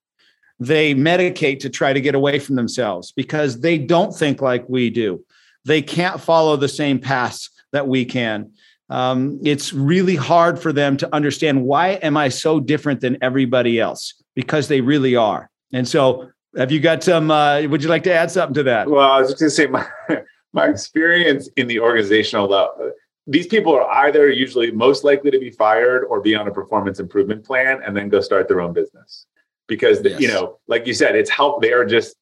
they 0.61 0.95
medicate 0.95 1.61
to 1.61 1.71
try 1.71 1.93
to 1.93 2.01
get 2.01 2.15
away 2.15 2.39
from 2.39 2.57
themselves 2.57 3.13
because 3.13 3.61
they 3.61 3.79
don't 3.79 4.15
think 4.15 4.41
like 4.41 4.69
we 4.69 4.91
do. 4.91 5.25
They 5.65 5.83
can't 5.83 6.21
follow 6.21 6.57
the 6.57 6.69
same 6.69 6.99
paths 6.99 7.51
that 7.73 7.87
we 7.87 8.05
can 8.05 8.51
um, 8.91 9.39
it's 9.43 9.73
really 9.73 10.17
hard 10.17 10.59
for 10.59 10.73
them 10.73 10.97
to 10.99 11.15
understand 11.15 11.65
why 11.65 11.91
am 11.91 12.17
I 12.17 12.29
so 12.31 12.59
different 12.61 13.01
than 13.01 13.19
everybody 13.21 13.79
else 13.79 14.15
because 14.35 14.69
they 14.69 14.81
really 14.81 15.15
are. 15.15 15.51
And 15.73 15.87
so, 15.87 16.31
have 16.57 16.73
you 16.73 16.81
got 16.81 17.03
some? 17.03 17.31
Uh, 17.31 17.63
would 17.63 17.83
you 17.83 17.89
like 17.89 18.05
to 18.05 18.13
add 18.13 18.31
something 18.31 18.55
to 18.55 18.63
that? 18.65 18.89
Well, 18.89 19.11
I 19.11 19.21
was 19.21 19.31
just 19.31 19.41
going 19.41 19.51
to 19.51 19.55
say 19.55 19.67
my 20.09 20.23
my 20.53 20.67
experience 20.67 21.49
in 21.57 21.67
the 21.67 21.81
organizational 21.81 22.49
level. 22.49 22.93
These 23.27 23.47
people 23.47 23.75
are 23.75 23.89
either 24.07 24.31
usually 24.31 24.71
most 24.71 25.05
likely 25.05 25.31
to 25.31 25.39
be 25.39 25.51
fired 25.51 26.05
or 26.05 26.21
be 26.23 26.35
on 26.35 26.49
a 26.49 26.51
performance 26.51 26.99
improvement 26.99 27.45
plan 27.45 27.83
and 27.85 27.95
then 27.95 28.09
go 28.09 28.23
start 28.23 28.49
their 28.49 28.63
own 28.63 28.73
business 28.73 29.27
because 29.67 30.01
yes. 30.03 30.19
you 30.19 30.29
know, 30.29 30.59
like 30.67 30.87
you 30.87 30.95
said, 30.95 31.15
it's 31.15 31.29
help. 31.29 31.61
They 31.61 31.73
are 31.73 31.85
just 31.85 32.17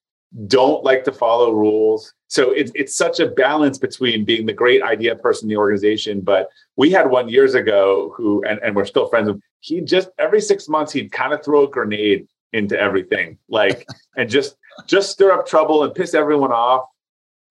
don't 0.48 0.82
like 0.84 1.04
to 1.04 1.12
follow 1.12 1.52
rules. 1.52 2.12
So 2.26 2.50
it's 2.50 2.72
it's 2.74 2.96
such 2.96 3.20
a 3.20 3.28
balance 3.28 3.78
between 3.78 4.24
being 4.24 4.46
the 4.46 4.52
great 4.52 4.82
idea 4.82 5.14
person 5.14 5.46
in 5.46 5.50
the 5.50 5.56
organization. 5.56 6.20
But 6.20 6.48
we 6.76 6.90
had 6.90 7.08
one 7.08 7.28
years 7.28 7.54
ago 7.54 8.12
who, 8.16 8.44
and, 8.44 8.58
and 8.62 8.74
we're 8.74 8.84
still 8.84 9.08
friends 9.08 9.28
with, 9.28 9.40
he 9.60 9.80
just 9.80 10.08
every 10.18 10.40
six 10.40 10.68
months 10.68 10.92
he'd 10.92 11.12
kind 11.12 11.32
of 11.32 11.44
throw 11.44 11.64
a 11.64 11.70
grenade 11.70 12.26
into 12.52 12.78
everything, 12.78 13.38
like 13.48 13.86
and 14.16 14.28
just 14.28 14.56
just 14.86 15.10
stir 15.10 15.32
up 15.32 15.46
trouble 15.46 15.84
and 15.84 15.94
piss 15.94 16.14
everyone 16.14 16.52
off. 16.52 16.86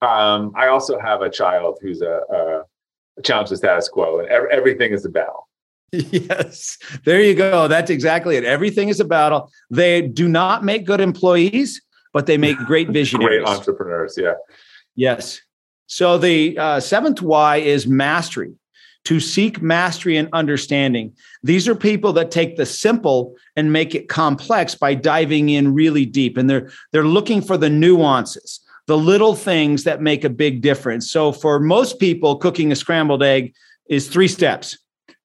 Um, 0.02 0.54
I 0.56 0.68
also 0.68 1.00
have 1.00 1.22
a 1.22 1.30
child 1.30 1.80
who's 1.82 2.02
a, 2.02 2.22
a, 2.30 2.62
a 3.18 3.22
challenge 3.24 3.50
the 3.50 3.58
status 3.58 3.88
quo, 3.88 4.20
and 4.20 4.30
ev- 4.30 4.48
everything 4.52 4.92
is 4.92 5.06
a 5.06 5.10
battle. 5.10 5.48
Yes, 5.92 6.78
there 7.06 7.22
you 7.22 7.36
go. 7.36 7.68
That's 7.70 7.90
exactly 7.90 8.36
it. 8.36 8.44
Everything 8.44 8.90
is 8.90 9.00
a 9.00 9.06
battle. 9.06 9.50
They 9.70 10.02
do 10.02 10.28
not 10.28 10.64
make 10.64 10.86
good 10.86 11.00
employees 11.00 11.82
but 12.16 12.28
they 12.28 12.38
make 12.38 12.58
great 12.60 12.90
visionaries. 12.92 13.44
great 13.44 13.54
entrepreneurs. 13.56 14.18
Yeah. 14.18 14.36
Yes. 14.96 15.42
So 15.88 16.18
the 16.18 16.58
uh, 16.58 16.80
seventh 16.80 17.22
why 17.22 17.58
is 17.58 17.86
mastery 17.86 18.54
to 19.06 19.20
seek 19.20 19.62
mastery 19.62 20.18
and 20.18 20.30
understanding. 20.34 21.14
These 21.44 21.68
are 21.68 21.76
people 21.76 22.12
that 22.14 22.32
take 22.32 22.58
the 22.58 22.66
simple 22.66 23.36
and 23.56 23.72
make 23.72 23.96
it 23.96 24.10
complex 24.10 24.76
by 24.76 24.96
diving 24.96 25.50
in 25.50 25.74
really 25.74 26.06
deep 26.06 26.38
and 26.38 26.50
they're 26.50 26.70
they're 26.92 27.06
looking 27.06 27.42
for 27.42 27.58
the 27.58 27.70
nuances, 27.70 28.60
the 28.88 28.98
little 28.98 29.36
things 29.36 29.84
that 29.84 30.02
make 30.02 30.24
a 30.24 30.30
big 30.30 30.62
difference. 30.62 31.10
So 31.10 31.32
for 31.32 31.60
most 31.60 32.00
people 32.00 32.38
cooking 32.38 32.72
a 32.72 32.76
scrambled 32.76 33.24
egg 33.24 33.54
is 33.88 34.08
3 34.10 34.28
steps. 34.28 34.78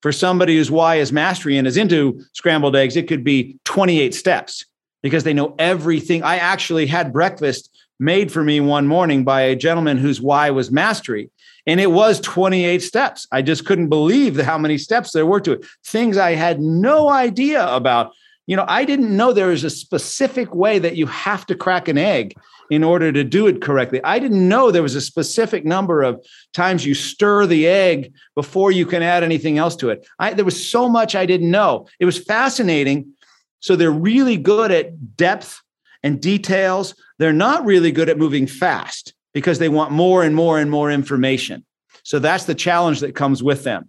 For 0.03 0.13
somebody 0.13 0.57
whose 0.57 0.71
why 0.71 0.97
is 0.97 1.13
mastery 1.13 1.59
and 1.59 1.67
is 1.67 1.77
into 1.77 2.23
scrambled 2.33 2.75
eggs, 2.75 2.97
it 2.97 3.07
could 3.07 3.23
be 3.23 3.59
28 3.65 4.15
steps 4.15 4.65
because 5.03 5.25
they 5.25 5.35
know 5.35 5.55
everything. 5.59 6.23
I 6.23 6.37
actually 6.37 6.87
had 6.87 7.13
breakfast 7.13 7.71
made 7.99 8.33
for 8.33 8.43
me 8.43 8.61
one 8.61 8.87
morning 8.87 9.25
by 9.25 9.43
a 9.43 9.57
gentleman 9.57 9.99
whose 9.99 10.21
why 10.21 10.51
was 10.51 10.71
mastery. 10.71 11.31
And 11.67 11.81
it 11.81 11.91
was 11.91 12.21
28 12.21 12.83
steps. 12.83 13.27
I 13.33 13.43
just 13.43 13.67
couldn't 13.67 13.89
believe 13.89 14.41
how 14.41 14.59
many 14.59 14.79
steps 14.79 15.13
there 15.13 15.27
were 15.27 15.41
to 15.41 15.53
it. 15.53 15.67
Things 15.85 16.17
I 16.17 16.35
had 16.35 16.61
no 16.61 17.11
idea 17.11 17.67
about. 17.69 18.13
You 18.47 18.57
know, 18.57 18.65
I 18.67 18.85
didn't 18.85 19.17
know 19.17 19.33
there 19.33 19.49
was 19.49 19.65
a 19.65 19.71
specific 19.71 20.55
way 20.55 20.79
that 20.79 20.97
you 20.97 21.07
have 21.07 21.47
to 21.47 21.55
crack 21.55 21.89
an 21.89 21.99
egg 21.99 22.35
in 22.71 22.85
order 22.85 23.13
to 23.13 23.25
do 23.25 23.47
it 23.47 23.61
correctly. 23.61 24.01
I 24.05 24.19
didn't 24.19 24.49
know 24.49 24.71
there 24.71 24.83
was 24.83 24.95
a 24.95 25.01
specific 25.01 25.65
number 25.65 26.03
of 26.03 26.25
times 26.53 26.87
you 26.87 26.95
stir 26.95 27.47
the 27.47 27.67
egg 27.67 28.13
before 28.35 28.73
you 28.73 28.87
can 28.87 29.03
add 29.03 29.23
anything 29.23 29.59
else 29.59 29.77
to 29.77 29.91
it. 29.91 30.07
I, 30.19 30.35
there 30.35 30.45
was 30.45 30.69
so 30.69 30.89
much 30.89 31.15
I 31.15 31.27
didn't 31.27 31.51
know. 31.51 31.87
It 31.99 32.07
was 32.07 32.19
fascinating. 32.19 33.13
So 33.61 33.77
they're 33.77 33.91
really 33.91 34.37
good 34.37 34.71
at 34.71 35.17
depth 35.17 35.61
and 36.03 36.21
details. 36.21 36.95
They're 37.19 37.33
not 37.33 37.65
really 37.65 37.93
good 37.93 38.09
at 38.09 38.19
moving 38.19 38.47
fast 38.47 39.15
because 39.33 39.59
they 39.59 39.69
want 39.69 39.93
more 39.93 40.23
and 40.23 40.35
more 40.35 40.59
and 40.59 40.71
more 40.71 40.91
information. 40.91 41.65
So 42.03 42.19
that's 42.19 42.45
the 42.45 42.55
challenge 42.55 43.01
that 43.01 43.15
comes 43.15 43.43
with 43.43 43.65
them. 43.65 43.89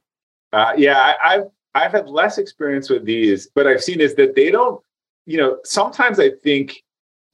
Uh, 0.53 0.73
yeah, 0.77 0.97
I, 0.97 1.35
I've 1.35 1.43
I've 1.73 1.91
had 1.91 2.09
less 2.09 2.37
experience 2.37 2.89
with 2.89 3.05
these, 3.05 3.47
but 3.55 3.67
I've 3.67 3.83
seen 3.83 4.01
is 4.01 4.15
that 4.15 4.35
they 4.35 4.51
don't. 4.51 4.81
You 5.25 5.37
know, 5.37 5.57
sometimes 5.63 6.19
I 6.19 6.31
think 6.43 6.83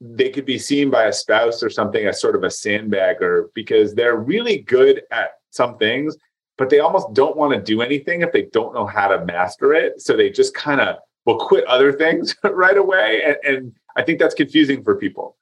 they 0.00 0.30
could 0.30 0.44
be 0.44 0.58
seen 0.58 0.90
by 0.90 1.04
a 1.04 1.12
spouse 1.12 1.62
or 1.62 1.70
something 1.70 2.06
as 2.06 2.20
sort 2.20 2.36
of 2.36 2.44
a 2.44 2.48
sandbagger 2.48 3.46
because 3.54 3.94
they're 3.94 4.16
really 4.16 4.58
good 4.58 5.02
at 5.10 5.30
some 5.50 5.76
things, 5.78 6.16
but 6.56 6.70
they 6.70 6.78
almost 6.78 7.12
don't 7.14 7.36
want 7.36 7.54
to 7.54 7.60
do 7.60 7.82
anything 7.82 8.20
if 8.20 8.30
they 8.30 8.42
don't 8.52 8.74
know 8.74 8.86
how 8.86 9.08
to 9.08 9.24
master 9.24 9.72
it. 9.72 10.00
So 10.00 10.16
they 10.16 10.30
just 10.30 10.54
kind 10.54 10.80
of 10.80 10.96
will 11.24 11.38
quit 11.38 11.64
other 11.64 11.92
things 11.92 12.36
right 12.44 12.76
away, 12.76 13.22
and, 13.24 13.36
and 13.44 13.72
I 13.96 14.02
think 14.02 14.20
that's 14.20 14.34
confusing 14.34 14.84
for 14.84 14.94
people 14.94 15.36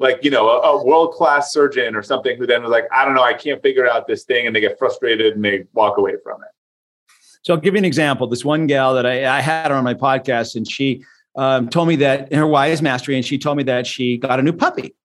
like 0.00 0.24
you 0.24 0.30
know 0.30 0.48
a, 0.48 0.60
a 0.60 0.84
world 0.84 1.12
class 1.12 1.52
surgeon 1.52 1.94
or 1.94 2.02
something 2.02 2.36
who 2.36 2.46
then 2.46 2.62
was 2.62 2.70
like 2.70 2.86
i 2.90 3.04
don't 3.04 3.14
know 3.14 3.22
i 3.22 3.34
can't 3.34 3.62
figure 3.62 3.88
out 3.88 4.08
this 4.08 4.24
thing 4.24 4.46
and 4.46 4.56
they 4.56 4.60
get 4.60 4.76
frustrated 4.78 5.36
and 5.36 5.44
they 5.44 5.64
walk 5.72 5.98
away 5.98 6.14
from 6.24 6.42
it. 6.42 6.48
So 7.42 7.54
i'll 7.54 7.60
give 7.60 7.74
you 7.74 7.78
an 7.78 7.84
example. 7.84 8.26
This 8.26 8.44
one 8.44 8.66
gal 8.66 8.94
that 8.94 9.06
i, 9.06 9.26
I 9.26 9.40
had 9.40 9.70
on 9.70 9.84
my 9.84 9.94
podcast 9.94 10.56
and 10.56 10.68
she 10.68 11.04
um, 11.36 11.68
told 11.68 11.86
me 11.86 11.96
that 11.96 12.32
her 12.32 12.46
why 12.46 12.68
is 12.68 12.82
mastery 12.82 13.14
and 13.14 13.24
she 13.24 13.38
told 13.38 13.56
me 13.56 13.62
that 13.64 13.86
she 13.86 14.16
got 14.16 14.40
a 14.40 14.42
new 14.42 14.52
puppy. 14.52 14.96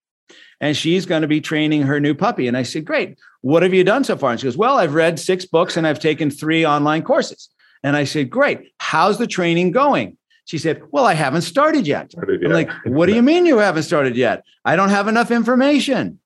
And 0.62 0.76
she's 0.76 1.06
going 1.06 1.22
to 1.22 1.28
be 1.28 1.42
training 1.42 1.82
her 1.84 2.00
new 2.00 2.16
puppy. 2.16 2.48
And 2.48 2.56
i 2.56 2.64
said 2.64 2.86
great. 2.86 3.20
What 3.42 3.62
have 3.62 3.74
you 3.74 3.84
done 3.84 4.04
so 4.04 4.18
far? 4.18 4.32
And 4.32 4.40
she 4.40 4.46
goes 4.46 4.58
well 4.58 4.78
i've 4.78 4.96
read 4.96 5.20
six 5.20 5.46
books 5.46 5.78
and 5.78 5.86
i've 5.86 6.00
taken 6.00 6.32
three 6.32 6.66
online 6.66 7.04
courses. 7.04 7.50
And 7.84 7.96
i 7.96 8.06
said 8.06 8.30
great. 8.30 8.72
How's 8.80 9.18
the 9.18 9.28
training 9.28 9.72
going 9.72 10.18
she 10.46 10.58
said, 10.58 10.82
Well, 10.92 11.06
I 11.06 11.14
haven't 11.14 11.42
started 11.42 11.86
yet. 11.86 12.12
Started 12.12 12.42
yet. 12.42 12.50
I'm 12.50 12.54
like, 12.54 12.72
What 12.86 13.08
do 13.08 13.14
you 13.14 13.22
mean 13.22 13.46
you 13.46 13.58
haven't 13.58 13.84
started 13.84 14.16
yet? 14.16 14.44
I 14.64 14.76
don't 14.76 14.90
have 14.90 15.08
enough 15.08 15.32
information. 15.32 16.20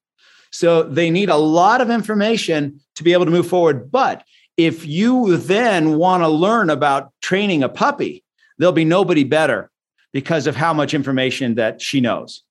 So 0.52 0.84
they 0.84 1.10
need 1.10 1.30
a 1.30 1.38
lot 1.38 1.82
of 1.82 1.90
information 1.90 2.82
to 2.96 3.04
be 3.04 3.14
able 3.14 3.26
to 3.26 3.32
move 3.32 3.48
forward. 3.48 3.92
But 3.92 4.24
if 4.58 4.86
you 4.86 5.38
then 5.38 5.98
want 5.98 6.24
to 6.24 6.28
learn 6.28 6.70
about 6.70 7.12
training 7.22 7.64
a 7.64 7.70
puppy, 7.70 8.24
there'll 8.58 8.74
be 8.74 8.86
nobody 8.86 9.24
better 9.24 9.72
because 10.12 10.48
of 10.48 10.56
how 10.56 10.74
much 10.74 10.94
information 10.94 11.56
that 11.56 11.82
she 11.82 12.02
knows. 12.02 12.44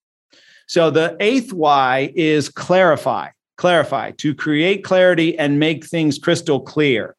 So 0.67 0.91
the 0.91 1.17
eighth 1.21 1.53
why 1.53 2.13
is 2.15 2.49
clarify, 2.49 3.31
clarify, 3.57 4.13
to 4.13 4.35
create 4.35 4.85
clarity 4.85 5.39
and 5.39 5.59
make 5.59 5.85
things 5.85 6.19
crystal 6.19 6.61
clear. 6.61 7.17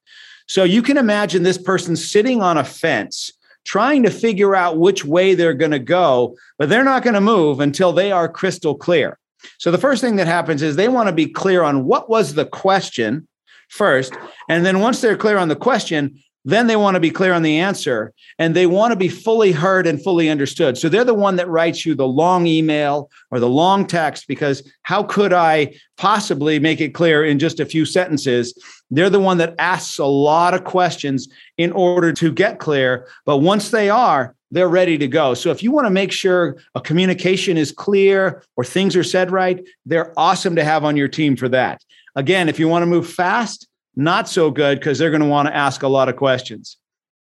So 0.47 0.63
you 0.63 0.81
can 0.81 0.97
imagine 0.97 1.43
this 1.43 1.57
person 1.57 1.95
sitting 1.95 2.41
on 2.41 2.57
a 2.57 2.63
fence 2.63 3.31
trying 3.69 4.01
to 4.01 4.09
figure 4.09 4.55
out 4.55 4.79
which 4.79 5.05
way 5.05 5.35
they're 5.35 5.53
going 5.53 5.69
to 5.69 5.77
go, 5.77 6.35
but 6.57 6.69
they're 6.69 6.83
not 6.83 7.03
going 7.03 7.13
to 7.13 7.21
move 7.21 7.59
until 7.59 7.93
they 7.93 8.11
are 8.11 8.27
crystal 8.27 8.73
clear. 8.73 9.19
So 9.59 9.69
the 9.69 9.77
first 9.77 10.01
thing 10.01 10.15
that 10.15 10.25
happens 10.25 10.63
is 10.63 10.75
they 10.75 10.87
want 10.87 11.07
to 11.07 11.13
be 11.13 11.27
clear 11.27 11.61
on 11.61 11.85
what 11.85 12.09
was 12.09 12.33
the 12.33 12.47
question 12.47 13.27
first. 13.69 14.11
And 14.49 14.65
then 14.65 14.79
once 14.79 15.01
they're 15.01 15.15
clear 15.15 15.37
on 15.37 15.49
the 15.49 15.55
question, 15.55 16.19
then 16.45 16.65
they 16.65 16.77
want 16.77 16.95
to 16.95 16.99
be 16.99 17.11
clear 17.11 17.31
on 17.31 17.43
the 17.43 17.59
answer 17.59 18.11
and 18.39 18.55
they 18.55 18.65
want 18.65 18.91
to 18.91 18.95
be 18.95 19.07
fully 19.07 19.51
heard 19.51 19.85
and 19.85 20.03
fully 20.03 20.29
understood. 20.29 20.75
So 20.75 20.89
they're 20.89 21.03
the 21.03 21.13
one 21.13 21.35
that 21.35 21.47
writes 21.47 21.85
you 21.85 21.93
the 21.93 22.07
long 22.07 22.47
email 22.47 23.11
or 23.29 23.39
the 23.39 23.47
long 23.49 23.85
text 23.85 24.27
because 24.27 24.67
how 24.81 25.03
could 25.03 25.31
I 25.31 25.75
possibly 25.95 26.57
make 26.57 26.81
it 26.81 26.95
clear 26.95 27.23
in 27.23 27.37
just 27.37 27.59
a 27.59 27.67
few 27.67 27.85
sentences? 27.85 28.57
They're 28.91 29.09
the 29.09 29.19
one 29.19 29.37
that 29.37 29.55
asks 29.59 29.99
a 29.99 30.05
lot 30.05 30.53
of 30.53 30.63
questions 30.63 31.27
in 31.57 31.71
order 31.71 32.11
to 32.13 32.31
get 32.31 32.59
clear. 32.59 33.07
But 33.25 33.37
once 33.37 33.69
they 33.69 33.89
are, 33.89 34.35
they're 34.51 34.69
ready 34.69 34.97
to 34.97 35.07
go. 35.07 35.33
So 35.33 35.51
if 35.51 35.61
you 35.61 35.71
want 35.71 35.85
to 35.85 35.91
make 35.91 36.11
sure 36.11 36.57
a 36.73 36.81
communication 36.81 37.57
is 37.57 37.71
clear 37.71 38.43
or 38.55 38.63
things 38.63 38.95
are 38.95 39.03
said 39.03 39.31
right, 39.31 39.63
they're 39.85 40.13
awesome 40.17 40.55
to 40.55 40.63
have 40.63 40.83
on 40.83 40.97
your 40.97 41.07
team 41.07 41.35
for 41.35 41.49
that. 41.49 41.83
Again, 42.15 42.49
if 42.49 42.59
you 42.59 42.67
want 42.67 42.81
to 42.81 42.87
move 42.87 43.07
fast, 43.07 43.67
not 43.95 44.27
so 44.27 44.49
good 44.49 44.79
because 44.79 44.97
they're 44.97 45.11
going 45.11 45.21
to 45.21 45.27
want 45.27 45.47
to 45.47 45.55
ask 45.55 45.83
a 45.83 45.87
lot 45.87 46.09
of 46.09 46.15
questions. 46.15 46.77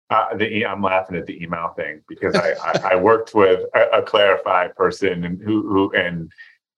Uh, 0.09 0.35
the, 0.37 0.65
I'm 0.65 0.81
laughing 0.81 1.17
at 1.17 1.27
the 1.27 1.41
email 1.43 1.71
thing 1.75 2.01
because 2.07 2.33
I, 2.33 2.53
I, 2.53 2.93
I 2.93 2.95
worked 2.95 3.35
with 3.35 3.59
a, 3.75 3.99
a, 3.99 4.01
clarify 4.01 4.67
person 4.69 5.23
and 5.23 5.39
who, 5.39 5.61
who 5.69 5.91
and 5.91 6.31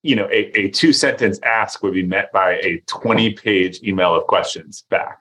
you 0.03 0.15
know 0.15 0.27
a, 0.31 0.51
a 0.57 0.69
two 0.69 0.93
sentence 0.93 1.39
ask 1.43 1.83
would 1.83 1.93
be 1.93 2.03
met 2.03 2.31
by 2.31 2.53
a 2.53 2.81
20 2.87 3.33
page 3.33 3.81
email 3.83 4.15
of 4.15 4.25
questions 4.27 4.83
back, 4.89 5.19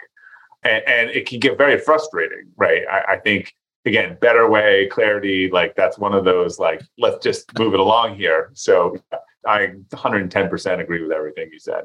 and, 0.63 0.83
and 0.87 1.11
it 1.11 1.27
can 1.27 1.41
get 1.41 1.59
very 1.59 1.79
frustrating, 1.79 2.47
right? 2.57 2.83
I, 2.91 3.15
I 3.15 3.17
think 3.19 3.55
again, 3.87 4.17
better 4.21 4.49
way, 4.49 4.87
clarity, 4.87 5.51
like 5.51 5.75
that's 5.77 5.99
one 5.99 6.15
of 6.15 6.25
those 6.25 6.59
like 6.59 6.83
let's 6.99 7.23
just 7.23 7.57
move 7.59 7.75
it 7.75 7.81
along 7.81 8.17
here. 8.17 8.51
So 8.55 8.97
I 9.47 9.73
110% 9.91 10.81
agree 10.81 11.03
with 11.03 11.13
everything 11.13 11.49
you 11.53 11.59
said. 11.59 11.85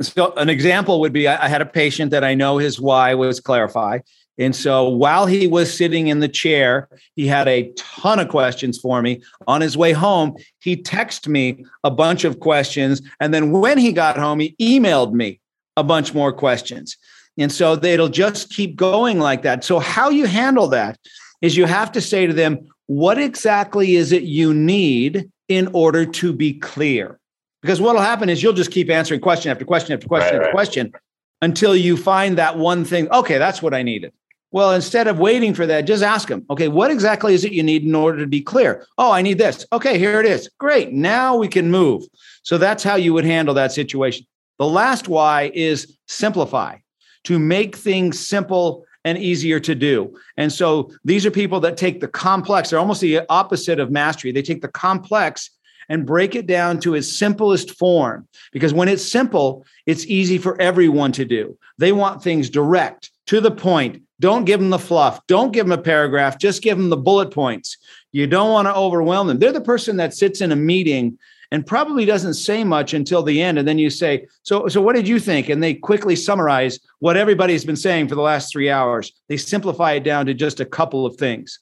So 0.00 0.32
an 0.34 0.48
example 0.48 1.00
would 1.00 1.12
be 1.12 1.28
I 1.28 1.48
had 1.48 1.62
a 1.62 1.66
patient 1.66 2.10
that 2.10 2.24
I 2.24 2.34
know 2.34 2.58
his 2.58 2.80
why 2.80 3.14
was 3.14 3.40
clarify. 3.40 4.00
And 4.38 4.56
so 4.56 4.88
while 4.88 5.26
he 5.26 5.46
was 5.46 5.76
sitting 5.76 6.08
in 6.08 6.20
the 6.20 6.28
chair, 6.28 6.88
he 7.16 7.26
had 7.26 7.48
a 7.48 7.70
ton 7.76 8.18
of 8.18 8.28
questions 8.28 8.78
for 8.78 9.02
me. 9.02 9.22
On 9.46 9.60
his 9.60 9.76
way 9.76 9.92
home, 9.92 10.36
he 10.60 10.76
texted 10.76 11.28
me 11.28 11.64
a 11.84 11.90
bunch 11.90 12.24
of 12.24 12.40
questions. 12.40 13.02
And 13.20 13.34
then 13.34 13.52
when 13.52 13.78
he 13.78 13.92
got 13.92 14.16
home, 14.16 14.40
he 14.40 14.56
emailed 14.60 15.12
me 15.12 15.40
a 15.76 15.84
bunch 15.84 16.14
more 16.14 16.32
questions. 16.32 16.96
And 17.38 17.52
so 17.52 17.74
it'll 17.74 18.08
just 18.08 18.50
keep 18.50 18.76
going 18.76 19.18
like 19.18 19.42
that. 19.42 19.64
So, 19.64 19.78
how 19.78 20.10
you 20.10 20.26
handle 20.26 20.68
that 20.68 20.98
is 21.40 21.56
you 21.56 21.64
have 21.64 21.92
to 21.92 22.00
say 22.00 22.26
to 22.26 22.32
them, 22.32 22.68
what 22.86 23.18
exactly 23.18 23.96
is 23.96 24.12
it 24.12 24.22
you 24.22 24.52
need 24.52 25.30
in 25.48 25.68
order 25.72 26.04
to 26.04 26.32
be 26.32 26.54
clear? 26.54 27.18
Because 27.62 27.80
what'll 27.80 28.02
happen 28.02 28.28
is 28.28 28.42
you'll 28.42 28.52
just 28.52 28.70
keep 28.70 28.90
answering 28.90 29.20
question 29.20 29.50
after 29.50 29.64
question 29.64 29.94
after 29.94 30.06
question 30.06 30.26
right, 30.26 30.34
after 30.34 30.46
right. 30.46 30.52
question 30.52 30.92
until 31.40 31.76
you 31.76 31.96
find 31.96 32.38
that 32.38 32.58
one 32.58 32.84
thing. 32.84 33.10
Okay, 33.10 33.38
that's 33.38 33.62
what 33.62 33.72
I 33.72 33.82
needed. 33.82 34.12
Well, 34.52 34.72
instead 34.72 35.08
of 35.08 35.18
waiting 35.18 35.54
for 35.54 35.66
that, 35.66 35.86
just 35.86 36.02
ask 36.02 36.28
them, 36.28 36.44
okay, 36.50 36.68
what 36.68 36.90
exactly 36.90 37.32
is 37.32 37.44
it 37.44 37.52
you 37.52 37.62
need 37.62 37.84
in 37.84 37.94
order 37.94 38.18
to 38.18 38.26
be 38.26 38.42
clear? 38.42 38.86
Oh, 38.98 39.10
I 39.10 39.22
need 39.22 39.38
this. 39.38 39.66
Okay, 39.72 39.98
here 39.98 40.20
it 40.20 40.26
is. 40.26 40.48
Great. 40.58 40.92
Now 40.92 41.36
we 41.36 41.48
can 41.48 41.70
move. 41.70 42.04
So 42.42 42.58
that's 42.58 42.82
how 42.82 42.96
you 42.96 43.14
would 43.14 43.24
handle 43.24 43.54
that 43.54 43.72
situation. 43.72 44.26
The 44.58 44.66
last 44.66 45.08
why 45.08 45.50
is 45.54 45.98
simplify 46.06 46.76
to 47.24 47.38
make 47.38 47.76
things 47.76 48.20
simple 48.20 48.84
and 49.04 49.18
easier 49.18 49.58
to 49.60 49.74
do. 49.74 50.16
And 50.36 50.52
so 50.52 50.90
these 51.04 51.24
are 51.26 51.30
people 51.30 51.60
that 51.60 51.76
take 51.76 52.00
the 52.00 52.08
complex, 52.08 52.70
they're 52.70 52.78
almost 52.78 53.00
the 53.00 53.22
opposite 53.28 53.80
of 53.80 53.90
mastery. 53.90 54.32
They 54.32 54.42
take 54.42 54.62
the 54.62 54.68
complex 54.68 55.50
and 55.88 56.06
break 56.06 56.34
it 56.34 56.46
down 56.46 56.78
to 56.80 56.94
its 56.94 57.10
simplest 57.10 57.72
form. 57.72 58.28
Because 58.52 58.72
when 58.72 58.88
it's 58.88 59.04
simple, 59.04 59.64
it's 59.86 60.06
easy 60.06 60.38
for 60.38 60.60
everyone 60.60 61.12
to 61.12 61.24
do. 61.24 61.58
They 61.78 61.92
want 61.92 62.22
things 62.22 62.50
direct, 62.50 63.10
to 63.32 63.40
the 63.40 63.50
point. 63.50 64.02
Don't 64.20 64.44
give 64.44 64.60
them 64.60 64.68
the 64.68 64.78
fluff. 64.78 65.26
Don't 65.26 65.54
give 65.54 65.64
them 65.64 65.78
a 65.78 65.82
paragraph. 65.82 66.38
Just 66.38 66.60
give 66.60 66.76
them 66.76 66.90
the 66.90 66.98
bullet 66.98 67.30
points. 67.30 67.78
You 68.12 68.26
don't 68.26 68.50
want 68.50 68.68
to 68.68 68.76
overwhelm 68.76 69.26
them. 69.26 69.38
They're 69.38 69.52
the 69.52 69.62
person 69.62 69.96
that 69.96 70.12
sits 70.12 70.42
in 70.42 70.52
a 70.52 70.56
meeting 70.56 71.18
and 71.50 71.66
probably 71.66 72.04
doesn't 72.04 72.34
say 72.34 72.62
much 72.62 72.92
until 72.92 73.22
the 73.22 73.40
end. 73.40 73.58
And 73.58 73.66
then 73.66 73.78
you 73.78 73.88
say, 73.88 74.26
So, 74.42 74.68
so 74.68 74.82
what 74.82 74.96
did 74.96 75.08
you 75.08 75.18
think? 75.18 75.48
And 75.48 75.62
they 75.62 75.72
quickly 75.72 76.14
summarize 76.14 76.78
what 76.98 77.16
everybody's 77.16 77.64
been 77.64 77.74
saying 77.74 78.08
for 78.08 78.16
the 78.16 78.20
last 78.20 78.52
three 78.52 78.68
hours. 78.68 79.10
They 79.28 79.38
simplify 79.38 79.92
it 79.92 80.04
down 80.04 80.26
to 80.26 80.34
just 80.34 80.60
a 80.60 80.66
couple 80.66 81.06
of 81.06 81.16
things. 81.16 81.58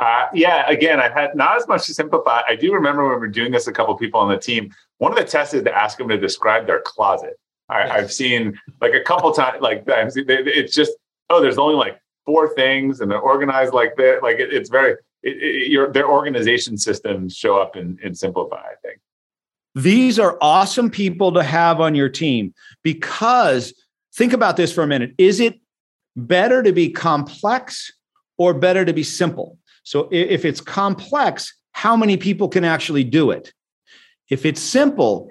Uh, 0.00 0.26
yeah, 0.34 0.68
again, 0.68 1.00
I 1.00 1.08
had 1.08 1.34
not 1.34 1.56
as 1.56 1.66
much 1.66 1.86
to 1.86 1.94
simplify. 1.94 2.42
I 2.46 2.54
do 2.54 2.70
remember 2.74 3.04
when 3.04 3.14
we 3.14 3.18
were 3.18 3.28
doing 3.28 3.50
this, 3.50 3.66
a 3.66 3.72
couple 3.72 3.96
people 3.96 4.20
on 4.20 4.28
the 4.28 4.36
team. 4.36 4.74
One 4.98 5.10
of 5.12 5.16
the 5.16 5.24
tests 5.24 5.54
is 5.54 5.62
to 5.62 5.74
ask 5.74 5.96
them 5.96 6.08
to 6.08 6.18
describe 6.18 6.66
their 6.66 6.82
closet. 6.82 7.40
I, 7.68 7.86
have 8.00 8.12
seen 8.12 8.58
like 8.80 8.94
a 8.94 9.00
couple 9.00 9.30
times, 9.32 9.60
like 9.60 9.84
it's 9.86 10.74
just 10.74 10.92
oh, 11.30 11.40
there's 11.40 11.58
only 11.58 11.74
like 11.74 12.00
four 12.24 12.54
things, 12.54 13.00
and 13.00 13.10
they're 13.10 13.18
organized 13.18 13.74
like 13.74 13.96
that. 13.96 14.22
Like 14.22 14.38
it, 14.38 14.52
it's 14.52 14.70
very 14.70 14.92
it, 15.22 15.42
it, 15.42 15.70
your 15.70 15.92
their 15.92 16.08
organization 16.08 16.78
systems 16.78 17.36
show 17.36 17.60
up 17.60 17.76
in, 17.76 17.98
in 18.02 18.14
Simplify. 18.14 18.56
I 18.56 18.74
think 18.82 19.00
these 19.74 20.18
are 20.18 20.38
awesome 20.40 20.90
people 20.90 21.32
to 21.32 21.42
have 21.42 21.80
on 21.80 21.94
your 21.94 22.08
team 22.08 22.54
because 22.82 23.74
think 24.14 24.32
about 24.32 24.56
this 24.56 24.72
for 24.72 24.82
a 24.82 24.86
minute. 24.86 25.14
Is 25.18 25.40
it 25.40 25.60
better 26.16 26.62
to 26.62 26.72
be 26.72 26.90
complex 26.90 27.92
or 28.38 28.54
better 28.54 28.84
to 28.84 28.92
be 28.92 29.02
simple? 29.02 29.58
So 29.84 30.08
if 30.10 30.44
it's 30.44 30.60
complex, 30.60 31.54
how 31.72 31.96
many 31.96 32.16
people 32.16 32.48
can 32.48 32.64
actually 32.64 33.04
do 33.04 33.30
it? 33.30 33.52
If 34.28 34.44
it's 34.44 34.60
simple, 34.60 35.30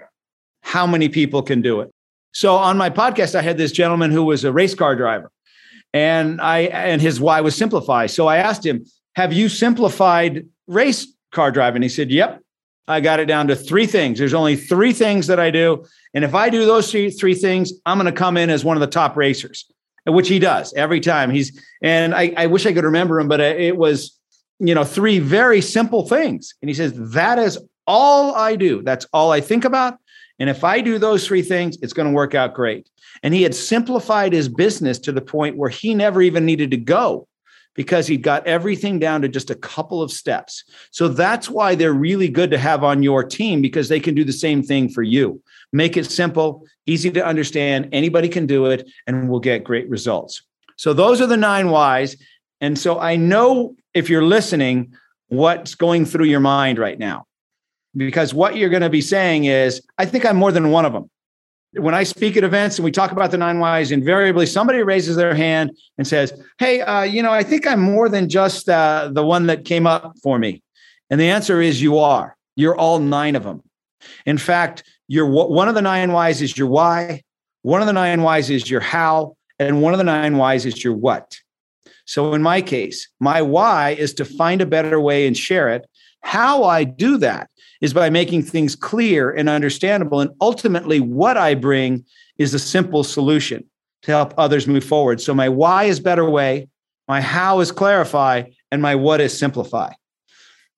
how 0.61 0.87
many 0.87 1.09
people 1.09 1.43
can 1.43 1.61
do 1.61 1.81
it? 1.81 1.91
So 2.37 2.55
on 2.55 2.77
my 2.77 2.91
podcast, 2.91 3.33
I 3.33 3.41
had 3.41 3.57
this 3.57 3.71
gentleman 3.71 4.11
who 4.11 4.23
was 4.23 4.43
a 4.43 4.53
race 4.53 4.75
car 4.75 4.95
driver, 4.95 5.31
and 5.91 6.39
I 6.39 6.65
and 6.65 7.01
his 7.01 7.19
why 7.19 7.41
was 7.41 7.55
simplify. 7.55 8.05
So 8.05 8.27
I 8.27 8.37
asked 8.37 8.63
him, 8.63 8.85
"Have 9.15 9.33
you 9.33 9.49
simplified 9.49 10.45
race 10.67 11.11
car 11.31 11.49
driving?" 11.51 11.81
He 11.81 11.89
said, 11.89 12.11
"Yep." 12.11 12.43
I 12.87 13.01
got 13.01 13.19
it 13.19 13.25
down 13.25 13.47
to 13.47 13.55
three 13.55 13.87
things. 13.87 14.19
There's 14.19 14.35
only 14.35 14.55
three 14.55 14.93
things 14.93 15.25
that 15.27 15.39
I 15.39 15.49
do, 15.49 15.83
and 16.13 16.23
if 16.23 16.35
I 16.35 16.51
do 16.51 16.63
those 16.67 16.91
three, 16.91 17.09
three 17.09 17.33
things, 17.33 17.73
I'm 17.87 17.97
going 17.97 18.05
to 18.05 18.11
come 18.11 18.37
in 18.37 18.51
as 18.51 18.63
one 18.63 18.77
of 18.77 18.81
the 18.81 18.87
top 18.87 19.17
racers, 19.17 19.65
which 20.05 20.27
he 20.27 20.37
does 20.37 20.75
every 20.75 20.99
time. 20.99 21.31
He's 21.31 21.59
and 21.81 22.13
I, 22.13 22.35
I 22.37 22.45
wish 22.45 22.67
I 22.67 22.71
could 22.71 22.83
remember 22.83 23.19
him, 23.19 23.27
but 23.27 23.39
it 23.39 23.77
was 23.77 24.15
you 24.59 24.75
know 24.75 24.83
three 24.83 25.17
very 25.17 25.59
simple 25.59 26.07
things, 26.07 26.53
and 26.61 26.69
he 26.69 26.75
says 26.75 26.93
that 27.13 27.39
is 27.39 27.57
all 27.87 28.35
I 28.35 28.57
do. 28.57 28.83
That's 28.83 29.07
all 29.11 29.31
I 29.31 29.41
think 29.41 29.65
about. 29.65 29.97
And 30.39 30.49
if 30.49 30.63
I 30.63 30.81
do 30.81 30.99
those 30.99 31.25
three 31.25 31.41
things, 31.41 31.77
it's 31.81 31.93
going 31.93 32.07
to 32.07 32.13
work 32.13 32.35
out 32.35 32.53
great. 32.53 32.89
And 33.23 33.33
he 33.33 33.43
had 33.43 33.55
simplified 33.55 34.33
his 34.33 34.49
business 34.49 34.99
to 34.99 35.11
the 35.11 35.21
point 35.21 35.57
where 35.57 35.69
he 35.69 35.95
never 35.95 36.21
even 36.21 36.45
needed 36.45 36.71
to 36.71 36.77
go 36.77 37.27
because 37.73 38.07
he'd 38.07 38.23
got 38.23 38.45
everything 38.45 38.97
down 38.99 39.21
to 39.21 39.29
just 39.29 39.51
a 39.51 39.55
couple 39.55 40.01
of 40.01 40.11
steps. 40.11 40.63
So 40.91 41.07
that's 41.07 41.49
why 41.49 41.75
they're 41.75 41.93
really 41.93 42.27
good 42.27 42.49
to 42.51 42.57
have 42.57 42.83
on 42.83 43.03
your 43.03 43.23
team 43.23 43.61
because 43.61 43.87
they 43.87 43.99
can 43.99 44.15
do 44.15 44.23
the 44.23 44.33
same 44.33 44.63
thing 44.63 44.89
for 44.89 45.03
you. 45.03 45.41
Make 45.71 45.95
it 45.95 46.05
simple, 46.05 46.65
easy 46.87 47.11
to 47.11 47.25
understand. 47.25 47.89
Anybody 47.91 48.29
can 48.29 48.47
do 48.47 48.65
it, 48.65 48.89
and 49.05 49.29
we'll 49.29 49.39
get 49.39 49.63
great 49.63 49.87
results. 49.89 50.41
So 50.75 50.93
those 50.93 51.21
are 51.21 51.27
the 51.27 51.37
nine 51.37 51.69
whys. 51.69 52.17
And 52.61 52.77
so 52.77 52.99
I 52.99 53.15
know 53.15 53.75
if 53.93 54.09
you're 54.09 54.25
listening, 54.25 54.93
what's 55.27 55.75
going 55.75 56.05
through 56.05 56.25
your 56.25 56.39
mind 56.39 56.79
right 56.79 56.97
now 56.97 57.26
because 57.95 58.33
what 58.33 58.57
you're 58.57 58.69
going 58.69 58.81
to 58.81 58.89
be 58.89 59.01
saying 59.01 59.45
is, 59.45 59.81
I 59.97 60.05
think 60.05 60.25
I'm 60.25 60.37
more 60.37 60.51
than 60.51 60.71
one 60.71 60.85
of 60.85 60.93
them. 60.93 61.09
When 61.73 61.93
I 61.93 62.03
speak 62.03 62.37
at 62.37 62.43
events 62.43 62.77
and 62.77 62.85
we 62.85 62.91
talk 62.91 63.11
about 63.11 63.31
the 63.31 63.37
nine 63.37 63.59
whys, 63.59 63.91
invariably 63.91 64.45
somebody 64.45 64.81
raises 64.83 65.15
their 65.15 65.35
hand 65.35 65.71
and 65.97 66.07
says, 66.07 66.33
Hey, 66.57 66.81
uh, 66.81 67.03
you 67.03 67.21
know, 67.21 67.31
I 67.31 67.43
think 67.43 67.67
I'm 67.67 67.81
more 67.81 68.09
than 68.09 68.29
just 68.29 68.69
uh, 68.69 69.09
the 69.11 69.23
one 69.23 69.47
that 69.47 69.65
came 69.65 69.85
up 69.85 70.13
for 70.23 70.39
me. 70.39 70.63
And 71.09 71.19
the 71.19 71.29
answer 71.29 71.61
is 71.61 71.81
you 71.81 71.99
are. 71.99 72.35
You're 72.55 72.75
all 72.75 72.99
nine 72.99 73.35
of 73.35 73.43
them. 73.43 73.61
In 74.25 74.37
fact, 74.37 74.83
you're 75.07 75.27
one 75.27 75.67
of 75.67 75.75
the 75.75 75.81
nine 75.81 76.11
whys 76.11 76.41
is 76.41 76.57
your 76.57 76.67
why, 76.67 77.21
one 77.61 77.81
of 77.81 77.87
the 77.87 77.93
nine 77.93 78.23
whys 78.23 78.49
is 78.49 78.69
your 78.69 78.81
how, 78.81 79.35
and 79.59 79.81
one 79.81 79.93
of 79.93 79.97
the 79.97 80.03
nine 80.03 80.37
whys 80.37 80.65
is 80.65 80.83
your 80.83 80.93
what. 80.93 81.37
So 82.05 82.33
in 82.33 82.41
my 82.41 82.61
case, 82.61 83.09
my 83.19 83.41
why 83.41 83.91
is 83.91 84.13
to 84.15 84.25
find 84.25 84.61
a 84.61 84.65
better 84.65 84.99
way 84.99 85.27
and 85.27 85.35
share 85.35 85.69
it. 85.69 85.85
How 86.21 86.63
I 86.63 86.83
do 86.83 87.17
that 87.19 87.49
is 87.81 87.93
by 87.93 88.09
making 88.09 88.43
things 88.43 88.75
clear 88.75 89.31
and 89.31 89.49
understandable. 89.49 90.19
And 90.19 90.31
ultimately, 90.41 90.99
what 90.99 91.37
I 91.37 91.55
bring 91.55 92.05
is 92.37 92.53
a 92.53 92.59
simple 92.59 93.03
solution 93.03 93.63
to 94.03 94.11
help 94.11 94.33
others 94.37 94.67
move 94.67 94.83
forward. 94.83 95.21
So 95.21 95.33
my 95.33 95.49
why 95.49 95.85
is 95.85 95.99
better 95.99 96.29
way, 96.29 96.69
my 97.07 97.21
how 97.21 97.59
is 97.59 97.71
clarify, 97.71 98.43
and 98.71 98.81
my 98.81 98.95
what 98.95 99.21
is 99.21 99.37
simplify. 99.37 99.91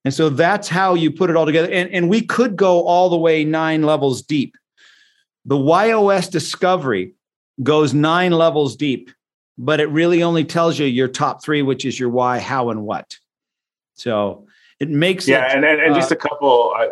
And 0.06 0.14
so 0.14 0.30
that's 0.30 0.68
how 0.70 0.94
you 0.94 1.12
put 1.12 1.30
it 1.30 1.36
all 1.36 1.46
together. 1.46 1.72
And, 1.72 1.90
and 1.92 2.10
we 2.10 2.22
could 2.22 2.56
go 2.56 2.84
all 2.84 3.10
the 3.10 3.18
way 3.18 3.44
nine 3.44 3.84
levels 3.84 4.22
deep. 4.22 4.56
The 5.46 5.58
YOS 5.58 6.30
discovery 6.30 7.14
goes 7.62 7.94
nine 7.94 8.32
levels 8.32 8.76
deep, 8.76 9.12
but 9.58 9.80
it 9.80 9.90
really 9.90 10.24
only 10.24 10.46
tells 10.46 10.80
you 10.80 10.86
your 10.86 11.08
top 11.08 11.44
three, 11.44 11.62
which 11.62 11.84
is 11.84 12.00
your 12.00 12.10
why, 12.10 12.40
how, 12.40 12.70
and 12.70 12.84
what. 12.84 13.18
So 13.96 14.48
it 14.80 14.90
makes 14.90 15.28
yeah, 15.28 15.46
it, 15.46 15.56
and, 15.56 15.66
and, 15.66 15.82
and 15.82 15.94
uh, 15.94 15.96
just 15.96 16.12
a 16.12 16.16
couple, 16.16 16.74
uh, 16.78 16.88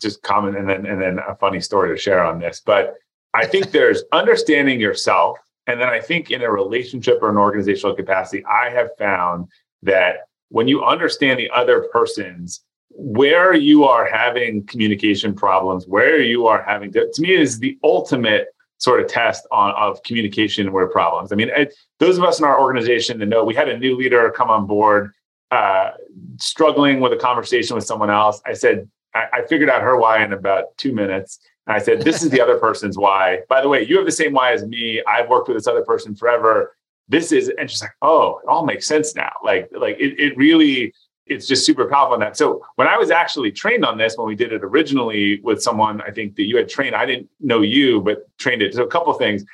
just 0.00 0.22
comment, 0.22 0.56
and 0.56 0.68
then 0.68 0.86
and 0.86 1.00
then 1.00 1.18
a 1.26 1.34
funny 1.36 1.60
story 1.60 1.94
to 1.94 2.00
share 2.00 2.24
on 2.24 2.38
this. 2.38 2.60
But 2.64 2.94
I 3.34 3.46
think 3.46 3.70
there's 3.70 4.04
understanding 4.12 4.80
yourself, 4.80 5.38
and 5.66 5.80
then 5.80 5.88
I 5.88 6.00
think 6.00 6.30
in 6.30 6.42
a 6.42 6.50
relationship 6.50 7.18
or 7.22 7.30
an 7.30 7.36
organizational 7.36 7.96
capacity, 7.96 8.44
I 8.44 8.70
have 8.70 8.90
found 8.98 9.48
that 9.82 10.26
when 10.48 10.68
you 10.68 10.84
understand 10.84 11.38
the 11.38 11.50
other 11.50 11.88
person's 11.92 12.62
where 12.94 13.54
you 13.54 13.84
are 13.84 14.06
having 14.06 14.64
communication 14.66 15.34
problems, 15.34 15.86
where 15.86 16.20
you 16.20 16.46
are 16.46 16.62
having 16.62 16.92
to, 16.92 17.10
to 17.10 17.22
me 17.22 17.32
is 17.32 17.58
the 17.58 17.78
ultimate 17.82 18.48
sort 18.76 19.00
of 19.00 19.08
test 19.08 19.46
on 19.50 19.70
of 19.76 20.02
communication 20.02 20.72
where 20.72 20.86
problems. 20.88 21.32
I 21.32 21.36
mean, 21.36 21.50
it, 21.50 21.74
those 22.00 22.18
of 22.18 22.24
us 22.24 22.38
in 22.38 22.44
our 22.44 22.60
organization 22.60 23.18
that 23.18 23.26
know 23.26 23.44
we 23.44 23.54
had 23.54 23.68
a 23.68 23.78
new 23.78 23.96
leader 23.96 24.30
come 24.36 24.50
on 24.50 24.66
board 24.66 25.12
uh, 25.52 25.90
struggling 26.38 27.00
with 27.00 27.12
a 27.12 27.16
conversation 27.16 27.76
with 27.76 27.84
someone 27.84 28.08
else. 28.08 28.40
I 28.46 28.54
said, 28.54 28.88
I, 29.14 29.26
I 29.34 29.46
figured 29.46 29.68
out 29.68 29.82
her 29.82 29.98
why 29.98 30.24
in 30.24 30.32
about 30.32 30.76
two 30.78 30.92
minutes. 30.92 31.38
And 31.66 31.76
I 31.76 31.78
said, 31.78 32.00
This 32.00 32.22
is 32.22 32.30
the 32.30 32.40
other 32.40 32.58
person's 32.66 32.96
why. 32.96 33.40
By 33.50 33.60
the 33.60 33.68
way, 33.68 33.86
you 33.86 33.96
have 33.98 34.06
the 34.06 34.12
same 34.12 34.32
why 34.32 34.52
as 34.52 34.64
me. 34.64 35.02
I've 35.06 35.28
worked 35.28 35.48
with 35.48 35.58
this 35.58 35.66
other 35.66 35.84
person 35.84 36.14
forever. 36.14 36.74
This 37.06 37.32
is, 37.32 37.52
and 37.58 37.70
she's 37.70 37.82
like, 37.82 37.94
Oh, 38.00 38.40
it 38.42 38.48
all 38.48 38.64
makes 38.64 38.86
sense 38.86 39.14
now. 39.14 39.30
Like, 39.44 39.68
like 39.72 39.96
it, 40.00 40.18
it 40.18 40.36
really, 40.38 40.94
it's 41.26 41.46
just 41.46 41.66
super 41.66 41.84
powerful 41.84 42.14
on 42.14 42.20
that. 42.20 42.38
So 42.38 42.64
when 42.76 42.88
I 42.88 42.96
was 42.96 43.10
actually 43.10 43.52
trained 43.52 43.84
on 43.84 43.98
this, 43.98 44.16
when 44.16 44.26
we 44.26 44.34
did 44.34 44.54
it 44.54 44.64
originally 44.64 45.38
with 45.40 45.62
someone, 45.62 46.00
I 46.00 46.12
think 46.12 46.36
that 46.36 46.44
you 46.44 46.56
had 46.56 46.70
trained, 46.70 46.96
I 46.96 47.04
didn't 47.04 47.28
know 47.40 47.60
you, 47.60 48.00
but 48.00 48.26
trained 48.38 48.62
it. 48.62 48.72
So 48.72 48.84
a 48.84 48.88
couple 48.88 49.12
things. 49.12 49.44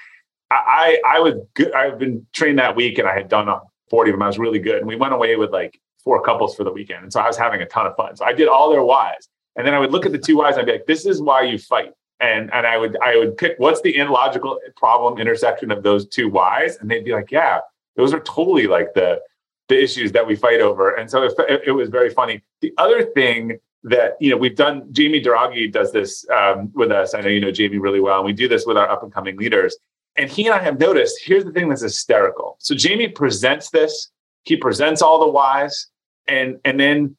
I, 0.50 0.98
I 1.04 1.18
was 1.18 1.34
good. 1.54 1.74
I've 1.74 1.98
been 1.98 2.24
trained 2.32 2.58
that 2.60 2.76
week 2.76 2.98
and 2.98 3.06
I 3.06 3.14
had 3.14 3.28
done 3.28 3.48
40 3.90 4.10
of 4.10 4.14
them. 4.14 4.22
I 4.22 4.28
was 4.28 4.38
really 4.38 4.60
good. 4.60 4.76
And 4.76 4.86
we 4.86 4.96
went 4.96 5.12
away 5.12 5.36
with 5.36 5.50
like 5.50 5.78
four 6.08 6.22
couples 6.22 6.56
for 6.56 6.64
the 6.64 6.72
weekend. 6.72 7.02
And 7.02 7.12
so 7.12 7.20
I 7.20 7.26
was 7.26 7.36
having 7.36 7.60
a 7.60 7.66
ton 7.66 7.86
of 7.86 7.94
fun. 7.94 8.16
So 8.16 8.24
I 8.24 8.32
did 8.32 8.48
all 8.48 8.70
their 8.70 8.82
whys. 8.82 9.28
And 9.56 9.66
then 9.66 9.74
I 9.74 9.78
would 9.78 9.92
look 9.92 10.06
at 10.06 10.12
the 10.12 10.18
two 10.18 10.38
whys 10.38 10.54
and 10.54 10.62
I'd 10.62 10.64
be 10.64 10.72
like, 10.72 10.86
this 10.86 11.04
is 11.04 11.20
why 11.20 11.42
you 11.42 11.58
fight. 11.58 11.92
And 12.18 12.50
and 12.54 12.66
I 12.66 12.78
would 12.78 12.96
I 13.02 13.18
would 13.18 13.36
pick 13.36 13.56
what's 13.58 13.82
the 13.82 13.94
illogical 13.94 14.58
problem 14.74 15.18
intersection 15.18 15.70
of 15.70 15.82
those 15.82 16.08
two 16.08 16.30
whys. 16.30 16.78
And 16.78 16.90
they'd 16.90 17.04
be 17.04 17.12
like, 17.12 17.30
yeah, 17.30 17.58
those 17.94 18.14
are 18.14 18.20
totally 18.20 18.66
like 18.66 18.94
the 18.94 19.20
the 19.68 19.78
issues 19.82 20.12
that 20.12 20.26
we 20.26 20.34
fight 20.34 20.62
over. 20.62 20.94
And 20.94 21.10
so 21.10 21.24
it, 21.24 21.62
it 21.66 21.72
was 21.72 21.90
very 21.90 22.08
funny. 22.08 22.42
The 22.62 22.72
other 22.78 23.04
thing 23.04 23.58
that 23.84 24.16
you 24.20 24.30
know 24.30 24.36
we've 24.36 24.56
done 24.56 24.82
jamie 24.90 25.22
Daragi 25.22 25.70
does 25.70 25.92
this 25.92 26.26
um, 26.30 26.70
with 26.74 26.90
us 26.90 27.14
i 27.14 27.20
know 27.20 27.28
you 27.28 27.40
know 27.40 27.52
jamie 27.52 27.78
really 27.78 28.00
well 28.00 28.16
and 28.16 28.26
we 28.26 28.32
do 28.32 28.48
this 28.48 28.66
with 28.66 28.76
our 28.76 28.90
up 28.90 29.04
and 29.04 29.12
coming 29.12 29.36
leaders 29.36 29.76
and 30.16 30.28
he 30.28 30.46
and 30.46 30.54
i 30.54 30.58
have 30.58 30.80
noticed 30.80 31.20
here's 31.22 31.44
the 31.44 31.52
thing 31.52 31.68
that's 31.68 31.82
hysterical 31.82 32.56
so 32.58 32.74
jamie 32.74 33.06
presents 33.06 33.70
this 33.70 34.10
he 34.42 34.56
presents 34.56 35.00
all 35.00 35.20
the 35.20 35.30
whys 35.30 35.86
and 36.28 36.58
and 36.64 36.78
then 36.78 37.16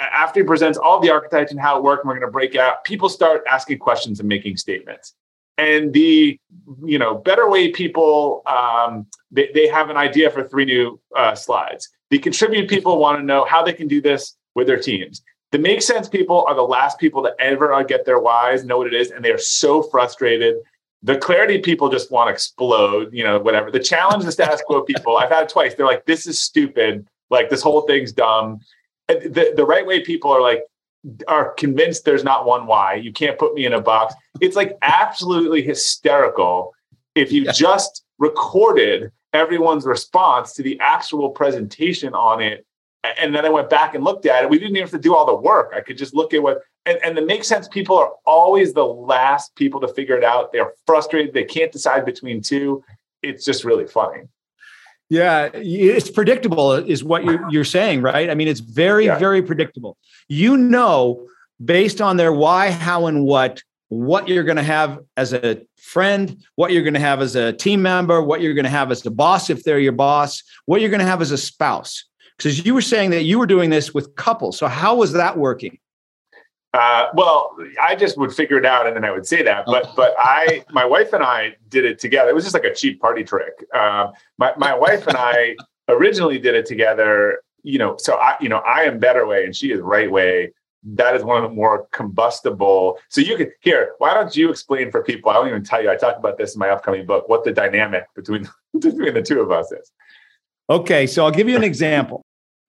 after 0.00 0.40
he 0.40 0.46
presents 0.46 0.78
all 0.78 1.00
the 1.00 1.10
archetypes 1.10 1.52
and 1.52 1.60
how 1.60 1.76
it 1.76 1.82
works, 1.82 2.02
and 2.02 2.08
we're 2.08 2.14
going 2.14 2.26
to 2.26 2.32
break 2.32 2.56
out. 2.56 2.84
People 2.84 3.08
start 3.08 3.44
asking 3.48 3.78
questions 3.78 4.18
and 4.18 4.28
making 4.28 4.56
statements. 4.56 5.14
And 5.56 5.92
the 5.92 6.38
you 6.84 6.98
know 6.98 7.16
better 7.16 7.48
way 7.48 7.70
people 7.70 8.42
um, 8.46 9.06
they, 9.30 9.50
they 9.54 9.66
have 9.66 9.90
an 9.90 9.96
idea 9.96 10.30
for 10.30 10.44
three 10.44 10.64
new 10.64 11.00
uh, 11.16 11.34
slides. 11.34 11.88
The 12.10 12.18
contribute 12.18 12.68
people 12.68 12.98
want 12.98 13.18
to 13.18 13.24
know 13.24 13.44
how 13.44 13.62
they 13.62 13.72
can 13.72 13.88
do 13.88 14.00
this 14.00 14.36
with 14.54 14.66
their 14.66 14.78
teams. 14.78 15.22
The 15.50 15.58
make 15.58 15.82
sense 15.82 16.08
people 16.08 16.44
are 16.46 16.54
the 16.54 16.62
last 16.62 16.98
people 16.98 17.22
to 17.22 17.34
ever 17.40 17.82
get 17.84 18.04
their 18.04 18.18
whys, 18.18 18.64
know 18.64 18.78
what 18.78 18.86
it 18.86 18.94
is, 18.94 19.10
and 19.10 19.24
they 19.24 19.32
are 19.32 19.38
so 19.38 19.82
frustrated. 19.82 20.56
The 21.02 21.16
clarity 21.16 21.58
people 21.58 21.88
just 21.88 22.10
want 22.10 22.28
to 22.28 22.32
explode, 22.32 23.12
you 23.12 23.24
know, 23.24 23.38
whatever. 23.38 23.70
The 23.70 23.80
challenge, 23.80 24.24
the 24.24 24.32
status 24.32 24.62
quo 24.66 24.82
people, 24.82 25.16
I've 25.16 25.30
had 25.30 25.44
it 25.44 25.48
twice. 25.48 25.74
They're 25.74 25.86
like, 25.86 26.04
this 26.06 26.26
is 26.26 26.38
stupid 26.38 27.06
like 27.30 27.50
this 27.50 27.62
whole 27.62 27.82
thing's 27.82 28.12
dumb. 28.12 28.60
The, 29.08 29.52
the 29.56 29.64
right 29.64 29.86
way 29.86 30.00
people 30.04 30.30
are 30.30 30.40
like, 30.40 30.62
are 31.28 31.52
convinced 31.54 32.04
there's 32.04 32.24
not 32.24 32.44
one 32.44 32.66
why. 32.66 32.94
You 32.94 33.12
can't 33.12 33.38
put 33.38 33.54
me 33.54 33.66
in 33.66 33.72
a 33.72 33.80
box. 33.80 34.14
It's 34.40 34.56
like 34.56 34.76
absolutely 34.82 35.62
hysterical 35.62 36.74
if 37.14 37.32
you 37.32 37.44
yeah. 37.44 37.52
just 37.52 38.04
recorded 38.18 39.12
everyone's 39.32 39.86
response 39.86 40.54
to 40.54 40.62
the 40.62 40.78
actual 40.80 41.30
presentation 41.30 42.14
on 42.14 42.42
it. 42.42 42.66
And 43.18 43.34
then 43.34 43.44
I 43.46 43.48
went 43.48 43.70
back 43.70 43.94
and 43.94 44.02
looked 44.02 44.26
at 44.26 44.42
it. 44.42 44.50
We 44.50 44.58
didn't 44.58 44.76
even 44.76 44.82
have 44.82 44.90
to 44.90 44.98
do 44.98 45.14
all 45.14 45.24
the 45.24 45.36
work. 45.36 45.72
I 45.74 45.80
could 45.80 45.96
just 45.96 46.14
look 46.14 46.34
at 46.34 46.42
what, 46.42 46.62
and, 46.84 46.98
and 47.04 47.16
the 47.16 47.22
make 47.22 47.44
sense 47.44 47.68
people 47.68 47.96
are 47.96 48.12
always 48.26 48.72
the 48.72 48.84
last 48.84 49.54
people 49.54 49.80
to 49.80 49.88
figure 49.88 50.16
it 50.16 50.24
out. 50.24 50.52
They're 50.52 50.72
frustrated. 50.84 51.32
They 51.32 51.44
can't 51.44 51.70
decide 51.70 52.04
between 52.04 52.42
two. 52.42 52.82
It's 53.22 53.44
just 53.44 53.64
really 53.64 53.86
funny. 53.86 54.22
Yeah, 55.10 55.48
it's 55.54 56.10
predictable, 56.10 56.72
is 56.74 57.02
what 57.02 57.24
you're, 57.24 57.50
you're 57.50 57.64
saying, 57.64 58.02
right? 58.02 58.28
I 58.28 58.34
mean, 58.34 58.46
it's 58.46 58.60
very, 58.60 59.06
yeah. 59.06 59.18
very 59.18 59.40
predictable. 59.40 59.96
You 60.28 60.56
know, 60.56 61.26
based 61.64 62.02
on 62.02 62.18
their 62.18 62.32
why, 62.32 62.70
how, 62.70 63.06
and 63.06 63.24
what, 63.24 63.62
what 63.88 64.28
you're 64.28 64.44
going 64.44 64.58
to 64.58 64.62
have 64.62 64.98
as 65.16 65.32
a 65.32 65.62
friend, 65.80 66.36
what 66.56 66.72
you're 66.72 66.82
going 66.82 66.94
to 66.94 67.00
have 67.00 67.22
as 67.22 67.36
a 67.36 67.54
team 67.54 67.80
member, 67.80 68.22
what 68.22 68.42
you're 68.42 68.52
going 68.52 68.64
to 68.64 68.70
have 68.70 68.90
as 68.90 69.04
a 69.06 69.10
boss 69.10 69.48
if 69.48 69.64
they're 69.64 69.78
your 69.78 69.92
boss, 69.92 70.42
what 70.66 70.82
you're 70.82 70.90
going 70.90 71.00
to 71.00 71.06
have 71.06 71.22
as 71.22 71.30
a 71.30 71.38
spouse. 71.38 72.04
Because 72.36 72.64
you 72.66 72.74
were 72.74 72.82
saying 72.82 73.10
that 73.10 73.24
you 73.24 73.38
were 73.38 73.46
doing 73.46 73.70
this 73.70 73.94
with 73.94 74.14
couples. 74.14 74.58
So 74.58 74.68
how 74.68 74.96
was 74.96 75.14
that 75.14 75.38
working? 75.38 75.78
Uh, 76.74 77.06
well, 77.14 77.56
I 77.80 77.96
just 77.96 78.18
would 78.18 78.32
figure 78.32 78.58
it 78.58 78.66
out 78.66 78.86
and 78.86 78.94
then 78.94 79.04
I 79.04 79.10
would 79.10 79.26
say 79.26 79.42
that. 79.42 79.64
But 79.66 79.94
but 79.96 80.14
I, 80.18 80.64
my 80.70 80.84
wife 80.84 81.12
and 81.12 81.22
I 81.22 81.56
did 81.68 81.84
it 81.84 81.98
together. 81.98 82.30
It 82.30 82.34
was 82.34 82.44
just 82.44 82.54
like 82.54 82.64
a 82.64 82.74
cheap 82.74 83.00
party 83.00 83.24
trick. 83.24 83.64
Um, 83.74 84.12
my 84.36 84.52
my 84.56 84.74
wife 84.74 85.06
and 85.06 85.16
I 85.16 85.56
originally 85.88 86.38
did 86.38 86.54
it 86.54 86.66
together. 86.66 87.42
You 87.62 87.78
know, 87.78 87.96
so 87.98 88.16
I 88.16 88.36
you 88.40 88.48
know 88.48 88.58
I 88.58 88.82
am 88.82 88.98
better 88.98 89.26
way 89.26 89.44
and 89.44 89.56
she 89.56 89.72
is 89.72 89.80
right 89.80 90.10
way 90.10 90.52
that 90.84 91.14
is 91.14 91.24
one 91.24 91.42
of 91.42 91.48
the 91.48 91.54
more 91.54 91.88
combustible. 91.92 92.98
So 93.08 93.20
you 93.20 93.36
could 93.36 93.50
here. 93.60 93.92
Why 93.98 94.14
don't 94.14 94.34
you 94.36 94.50
explain 94.50 94.90
for 94.90 95.02
people? 95.02 95.30
I 95.30 95.34
don't 95.34 95.48
even 95.48 95.64
tell 95.64 95.82
you. 95.82 95.90
I 95.90 95.96
talk 95.96 96.16
about 96.16 96.38
this 96.38 96.54
in 96.54 96.58
my 96.58 96.70
upcoming 96.70 97.06
book. 97.06 97.28
What 97.28 97.44
the 97.44 97.52
dynamic 97.52 98.04
between 98.14 98.48
between 98.78 99.14
the 99.14 99.22
two 99.22 99.40
of 99.40 99.50
us 99.50 99.70
is. 99.72 99.90
Okay, 100.70 101.06
so 101.06 101.24
I'll 101.24 101.30
give 101.30 101.48
you 101.48 101.56
an 101.56 101.64
example. 101.64 102.22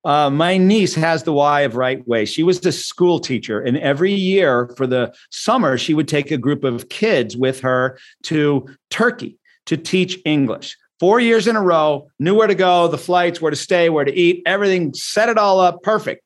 Uh, 0.06 0.30
my 0.30 0.58
niece 0.58 0.96
has 0.96 1.24
the 1.24 1.34
why 1.34 1.62
of 1.62 1.76
right 1.76 2.08
way. 2.08 2.26
She 2.26 2.44
was 2.44 2.66
a 2.66 2.72
school 2.72 3.20
teacher, 3.20 3.60
and 3.60 3.78
every 3.78 4.14
year 4.14 4.70
for 4.78 4.88
the 4.88 5.14
summer, 5.30 5.78
she 5.78 5.94
would 5.94 6.08
take 6.08 6.32
a 6.32 6.38
group 6.38 6.64
of 6.64 6.90
kids 6.90 7.36
with 7.36 7.60
her 7.62 7.98
to 8.24 8.68
Turkey 8.90 9.38
to 9.66 9.76
teach 9.76 10.18
English. 10.26 10.78
Four 11.00 11.20
years 11.20 11.48
in 11.48 11.56
a 11.56 11.62
row, 11.62 12.08
knew 12.20 12.36
where 12.36 12.48
to 12.48 12.56
go, 12.56 12.88
the 12.88 12.98
flights, 12.98 13.42
where 13.42 13.52
to 13.52 13.56
stay, 13.56 13.90
where 13.90 14.06
to 14.06 14.14
eat, 14.14 14.42
everything, 14.46 14.94
set 14.94 15.30
it 15.30 15.38
all 15.38 15.60
up 15.60 15.82
perfect. 15.84 16.24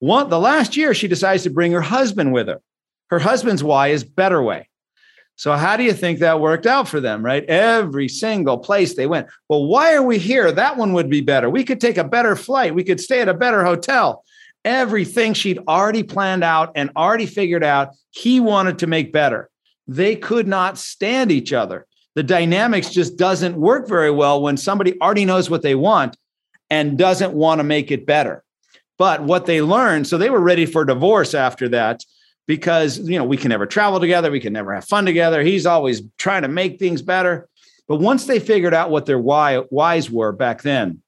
One, 0.00 0.28
the 0.28 0.38
last 0.40 0.76
year, 0.76 0.94
she 0.94 1.08
decides 1.08 1.42
to 1.42 1.50
bring 1.50 1.72
her 1.72 1.80
husband 1.80 2.32
with 2.32 2.48
her. 2.48 2.60
Her 3.10 3.18
husband's 3.18 3.64
why 3.64 3.88
is 3.88 4.04
better 4.04 4.42
way. 4.42 4.67
So, 5.38 5.52
how 5.52 5.76
do 5.76 5.84
you 5.84 5.92
think 5.92 6.18
that 6.18 6.40
worked 6.40 6.66
out 6.66 6.88
for 6.88 6.98
them, 6.98 7.24
right? 7.24 7.44
Every 7.44 8.08
single 8.08 8.58
place 8.58 8.96
they 8.96 9.06
went. 9.06 9.28
Well, 9.48 9.66
why 9.66 9.94
are 9.94 10.02
we 10.02 10.18
here? 10.18 10.50
That 10.50 10.76
one 10.76 10.92
would 10.94 11.08
be 11.08 11.20
better. 11.20 11.48
We 11.48 11.62
could 11.62 11.80
take 11.80 11.96
a 11.96 12.02
better 12.02 12.34
flight. 12.34 12.74
We 12.74 12.82
could 12.82 13.00
stay 13.00 13.20
at 13.20 13.28
a 13.28 13.34
better 13.34 13.64
hotel. 13.64 14.24
Everything 14.64 15.34
she'd 15.34 15.60
already 15.68 16.02
planned 16.02 16.42
out 16.42 16.72
and 16.74 16.90
already 16.96 17.24
figured 17.26 17.62
out, 17.62 17.94
he 18.10 18.40
wanted 18.40 18.80
to 18.80 18.88
make 18.88 19.12
better. 19.12 19.48
They 19.86 20.16
could 20.16 20.48
not 20.48 20.76
stand 20.76 21.30
each 21.30 21.52
other. 21.52 21.86
The 22.16 22.24
dynamics 22.24 22.90
just 22.90 23.16
doesn't 23.16 23.54
work 23.54 23.86
very 23.86 24.10
well 24.10 24.42
when 24.42 24.56
somebody 24.56 25.00
already 25.00 25.24
knows 25.24 25.48
what 25.48 25.62
they 25.62 25.76
want 25.76 26.16
and 26.68 26.98
doesn't 26.98 27.32
want 27.32 27.60
to 27.60 27.64
make 27.64 27.92
it 27.92 28.06
better. 28.06 28.42
But 28.98 29.22
what 29.22 29.46
they 29.46 29.62
learned, 29.62 30.08
so 30.08 30.18
they 30.18 30.30
were 30.30 30.40
ready 30.40 30.66
for 30.66 30.84
divorce 30.84 31.32
after 31.32 31.68
that 31.68 32.04
because, 32.48 32.98
you 32.98 33.18
know, 33.18 33.24
we 33.24 33.36
can 33.36 33.50
never 33.50 33.66
travel 33.66 34.00
together. 34.00 34.30
We 34.30 34.40
can 34.40 34.54
never 34.54 34.74
have 34.74 34.86
fun 34.86 35.04
together. 35.04 35.42
He's 35.42 35.66
always 35.66 36.02
trying 36.16 36.42
to 36.42 36.48
make 36.48 36.78
things 36.78 37.02
better. 37.02 37.46
But 37.86 37.96
once 37.96 38.24
they 38.24 38.40
figured 38.40 38.74
out 38.74 38.90
what 38.90 39.06
their 39.06 39.18
why, 39.18 39.58
whys 39.58 40.10
were 40.10 40.32
back 40.32 40.62
then, 40.62 41.02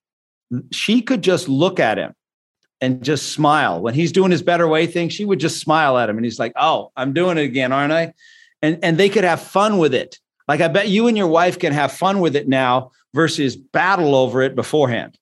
she 0.71 1.01
could 1.01 1.23
just 1.23 1.49
look 1.49 1.81
at 1.81 1.99
him 1.99 2.15
and 2.83 3.03
just 3.03 3.33
smile. 3.33 3.81
When 3.81 3.95
he's 3.95 4.13
doing 4.13 4.31
his 4.31 4.43
better 4.43 4.69
way 4.69 4.87
thing, 4.87 5.09
she 5.09 5.25
would 5.25 5.41
just 5.41 5.59
smile 5.59 5.97
at 5.97 6.11
him. 6.11 6.19
And 6.19 6.25
he's 6.25 6.39
like, 6.39 6.53
oh, 6.57 6.93
I'm 6.95 7.15
doing 7.15 7.39
it 7.39 7.45
again, 7.45 7.73
aren't 7.73 7.93
I? 7.93 8.13
And, 8.61 8.79
and 8.83 8.99
they 8.99 9.09
could 9.09 9.25
have 9.25 9.41
fun 9.41 9.79
with 9.79 9.95
it. 9.95 10.19
Like 10.47 10.61
I 10.61 10.69
bet 10.69 10.89
you 10.89 11.09
and 11.09 11.17
your 11.17 11.27
wife 11.27 11.59
can 11.59 11.73
have 11.73 11.91
fun 11.91 12.21
with 12.21 12.37
it 12.37 12.49
now 12.49 12.91
versus 13.15 13.57
battle 13.57 14.15
over 14.15 14.43
it 14.43 14.55
beforehand. 14.55 15.17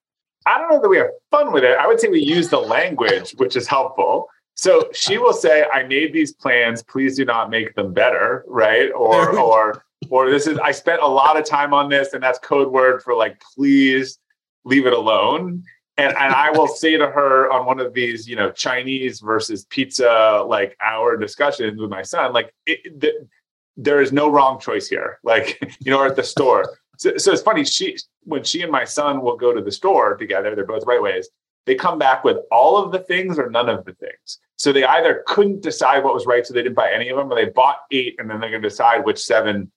I 0.47 0.59
don't 0.59 0.71
know 0.71 0.81
that 0.81 0.89
we 0.89 0.97
have 0.97 1.11
fun 1.31 1.53
with 1.53 1.63
it. 1.63 1.77
I 1.79 1.87
would 1.87 2.01
say 2.01 2.09
we 2.09 2.21
use 2.21 2.49
the 2.49 2.59
language, 2.59 3.35
which 3.37 3.55
is 3.55 3.69
helpful. 3.69 4.29
So 4.59 4.91
she 4.93 5.19
will 5.19 5.33
say, 5.33 5.67
"I 5.73 5.85
made 5.85 6.13
these 6.13 6.33
plans. 6.33 6.83
Please 6.83 7.17
do 7.17 7.25
not 7.25 7.49
make 7.49 7.77
them 7.77 7.93
better." 7.95 8.45
Right? 8.49 8.91
Or 8.91 9.39
or 9.49 9.85
or 10.11 10.31
this 10.31 10.49
is 10.49 10.59
I 10.59 10.73
spent 10.73 11.01
a 11.01 11.07
lot 11.07 11.39
of 11.39 11.45
time 11.45 11.73
on 11.73 11.89
this, 11.89 12.13
and 12.13 12.21
that's 12.23 12.41
code 12.41 12.73
word 12.73 13.03
for 13.03 13.15
like, 13.15 13.41
please 13.55 14.19
leave 14.65 14.87
it 14.87 14.93
alone. 14.93 15.63
And 15.97 16.17
and 16.17 16.35
I 16.35 16.51
will 16.51 16.67
say 16.67 16.97
to 16.97 17.07
her 17.07 17.51
on 17.53 17.67
one 17.67 17.79
of 17.79 17.95
these, 17.95 18.29
you 18.29 18.35
know, 18.35 18.51
Chinese 18.51 19.21
versus 19.21 19.65
pizza 19.67 20.45
like 20.45 20.77
hour 20.85 21.17
discussions 21.17 21.81
with 21.81 21.91
my 21.91 22.03
son, 22.03 22.33
like 22.33 22.53
it, 22.67 23.01
the, 23.01 23.29
there 23.77 24.01
is 24.01 24.13
no 24.13 24.29
wrong 24.29 24.59
choice 24.59 24.89
here. 24.89 25.21
Like 25.23 25.57
you 25.81 25.93
know, 25.93 26.01
or 26.01 26.07
at 26.07 26.17
the 26.17 26.25
store, 26.25 26.65
so, 26.97 27.17
so 27.17 27.31
it's 27.33 27.43
funny. 27.43 27.65
She 27.65 27.97
when 28.25 28.43
she 28.43 28.63
and 28.63 28.73
my 28.73 28.85
son 28.85 29.23
will 29.23 29.37
go 29.37 29.55
to 29.55 29.61
the 29.61 29.71
store 29.71 30.17
together, 30.17 30.57
they're 30.57 30.67
both 30.67 30.85
right 30.85 31.01
ways. 31.01 31.29
They 31.69 31.75
come 31.75 31.99
back 31.99 32.25
with 32.25 32.39
all 32.51 32.83
of 32.83 32.91
the 32.91 32.99
things 32.99 33.39
or 33.39 33.51
none 33.51 33.69
of 33.69 33.85
the 33.85 33.93
things. 33.93 34.39
So 34.57 34.73
they 34.73 34.85
either 34.85 35.23
couldn't 35.27 35.63
decide 35.63 36.03
what 36.03 36.15
was 36.15 36.27
right, 36.27 36.45
so 36.45 36.53
they 36.53 36.63
didn't 36.63 36.75
buy 36.75 36.91
any 36.91 37.09
of 37.11 37.17
them, 37.17 37.31
or 37.31 37.37
they 37.37 37.51
bought 37.51 37.77
eight 37.93 38.17
and 38.19 38.29
then 38.29 38.41
they're 38.41 38.51
going 38.51 38.63
to 38.63 38.69
decide 38.69 39.05
which 39.05 39.19
seven, 39.19 39.71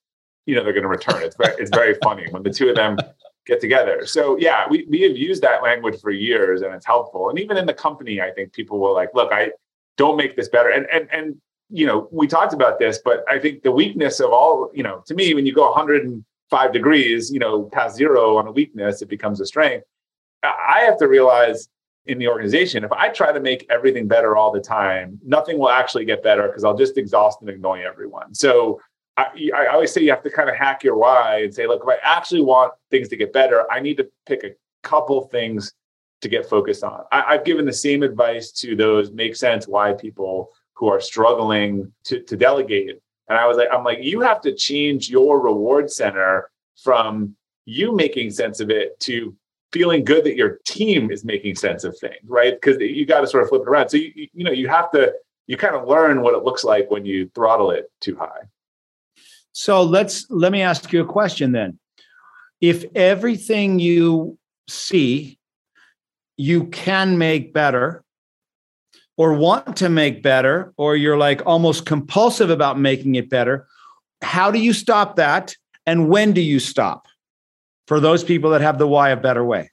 you 0.46 0.56
know, 0.56 0.64
they're 0.64 0.72
going 0.72 0.82
to 0.82 0.88
return. 0.88 1.22
It's 1.22 1.36
very, 1.36 1.54
it's 1.58 1.70
very 1.70 1.94
funny 2.02 2.26
when 2.30 2.42
the 2.42 2.50
two 2.50 2.70
of 2.70 2.76
them 2.76 2.96
get 3.46 3.60
together. 3.60 4.06
So 4.06 4.36
yeah, 4.38 4.64
we 4.68 4.86
we 4.88 5.02
have 5.02 5.16
used 5.16 5.42
that 5.42 5.62
language 5.62 6.00
for 6.00 6.10
years, 6.10 6.62
and 6.62 6.74
it's 6.74 6.86
helpful. 6.86 7.30
And 7.30 7.38
even 7.38 7.56
in 7.56 7.66
the 7.66 7.74
company, 7.74 8.20
I 8.20 8.30
think 8.32 8.52
people 8.52 8.80
will 8.80 8.94
like, 8.94 9.10
look, 9.14 9.32
I 9.32 9.50
don't 9.96 10.16
make 10.16 10.34
this 10.34 10.48
better. 10.48 10.70
And 10.70 10.86
and 10.92 11.08
and 11.12 11.36
you 11.70 11.86
know, 11.86 12.08
we 12.10 12.26
talked 12.26 12.52
about 12.52 12.78
this, 12.78 13.00
but 13.02 13.24
I 13.28 13.38
think 13.38 13.62
the 13.62 13.72
weakness 13.72 14.20
of 14.20 14.30
all, 14.30 14.70
you 14.74 14.82
know, 14.82 15.02
to 15.06 15.14
me, 15.14 15.32
when 15.32 15.46
you 15.46 15.54
go 15.54 15.70
105 15.70 16.72
degrees, 16.72 17.30
you 17.32 17.38
know, 17.38 17.62
past 17.72 17.96
zero 17.96 18.36
on 18.36 18.46
a 18.46 18.52
weakness, 18.52 19.00
it 19.00 19.08
becomes 19.08 19.40
a 19.40 19.46
strength. 19.46 19.86
I 20.42 20.80
have 20.84 20.98
to 20.98 21.08
realize 21.08 21.68
in 22.06 22.18
the 22.18 22.28
organization, 22.28 22.84
if 22.84 22.92
I 22.92 23.08
try 23.08 23.32
to 23.32 23.40
make 23.40 23.66
everything 23.70 24.08
better 24.08 24.36
all 24.36 24.50
the 24.50 24.60
time, 24.60 25.18
nothing 25.24 25.58
will 25.58 25.70
actually 25.70 26.04
get 26.04 26.22
better 26.22 26.48
because 26.48 26.64
I'll 26.64 26.76
just 26.76 26.98
exhaust 26.98 27.40
and 27.40 27.50
annoy 27.50 27.86
everyone. 27.86 28.34
So 28.34 28.80
I, 29.16 29.50
I, 29.54 29.66
always 29.66 29.92
say 29.92 30.00
you 30.00 30.10
have 30.10 30.22
to 30.22 30.30
kind 30.30 30.48
of 30.48 30.56
hack 30.56 30.82
your 30.82 30.96
why 30.96 31.42
and 31.42 31.54
say, 31.54 31.66
look, 31.66 31.82
if 31.82 31.88
I 31.88 31.98
actually 32.02 32.40
want 32.40 32.72
things 32.90 33.08
to 33.10 33.16
get 33.16 33.32
better, 33.32 33.70
I 33.70 33.78
need 33.80 33.98
to 33.98 34.08
pick 34.26 34.42
a 34.42 34.50
couple 34.82 35.28
things 35.28 35.74
to 36.22 36.28
get 36.28 36.48
focused 36.48 36.82
on. 36.82 37.04
I, 37.12 37.22
I've 37.28 37.44
given 37.44 37.66
the 37.66 37.72
same 37.72 38.02
advice 38.02 38.50
to 38.52 38.74
those 38.74 39.12
make 39.12 39.36
sense 39.36 39.68
why 39.68 39.92
people 39.92 40.50
who 40.74 40.88
are 40.88 41.00
struggling 41.00 41.92
to, 42.04 42.20
to 42.20 42.36
delegate 42.36 42.98
and 43.32 43.38
I 43.38 43.46
was 43.46 43.56
like, 43.56 43.68
I'm 43.72 43.84
like, 43.84 44.02
you 44.02 44.20
have 44.20 44.40
to 44.42 44.54
change 44.54 45.08
your 45.08 45.40
reward 45.40 45.90
center 45.90 46.50
from 46.82 47.34
you 47.64 47.94
making 47.94 48.30
sense 48.30 48.60
of 48.60 48.68
it 48.68 48.98
to 49.00 49.34
feeling 49.72 50.04
good 50.04 50.24
that 50.24 50.36
your 50.36 50.58
team 50.66 51.10
is 51.10 51.24
making 51.24 51.56
sense 51.56 51.84
of 51.84 51.98
things, 51.98 52.16
right? 52.26 52.54
Because 52.54 52.78
you 52.80 53.06
got 53.06 53.22
to 53.22 53.26
sort 53.26 53.42
of 53.42 53.48
flip 53.48 53.62
it 53.62 53.68
around. 53.68 53.88
So 53.88 53.96
you 53.96 54.28
you 54.32 54.44
know 54.44 54.52
you 54.52 54.68
have 54.68 54.90
to 54.92 55.12
you 55.46 55.56
kind 55.56 55.74
of 55.74 55.88
learn 55.88 56.22
what 56.22 56.34
it 56.34 56.44
looks 56.44 56.64
like 56.64 56.90
when 56.90 57.04
you 57.04 57.30
throttle 57.34 57.70
it 57.70 57.90
too 58.00 58.16
high. 58.16 58.42
So 59.52 59.82
let's 59.82 60.26
let 60.30 60.52
me 60.52 60.62
ask 60.62 60.92
you 60.92 61.02
a 61.02 61.06
question 61.06 61.52
then. 61.52 61.78
If 62.60 62.84
everything 62.94 63.78
you 63.78 64.38
see 64.68 65.38
you 66.36 66.64
can 66.66 67.18
make 67.18 67.52
better 67.52 68.04
or 69.16 69.34
want 69.34 69.76
to 69.76 69.88
make 69.88 70.22
better, 70.22 70.72
or 70.78 70.96
you're 70.96 71.18
like 71.18 71.42
almost 71.44 71.84
compulsive 71.84 72.48
about 72.48 72.78
making 72.78 73.14
it 73.14 73.28
better, 73.28 73.66
how 74.22 74.50
do 74.50 74.58
you 74.58 74.72
stop 74.72 75.16
that? 75.16 75.54
And 75.86 76.08
when 76.08 76.32
do 76.32 76.40
you 76.40 76.58
stop 76.58 77.06
for 77.86 78.00
those 78.00 78.24
people 78.24 78.50
that 78.50 78.60
have 78.60 78.78
the 78.78 78.86
why 78.86 79.10
a 79.10 79.16
better 79.16 79.44
way? 79.44 79.70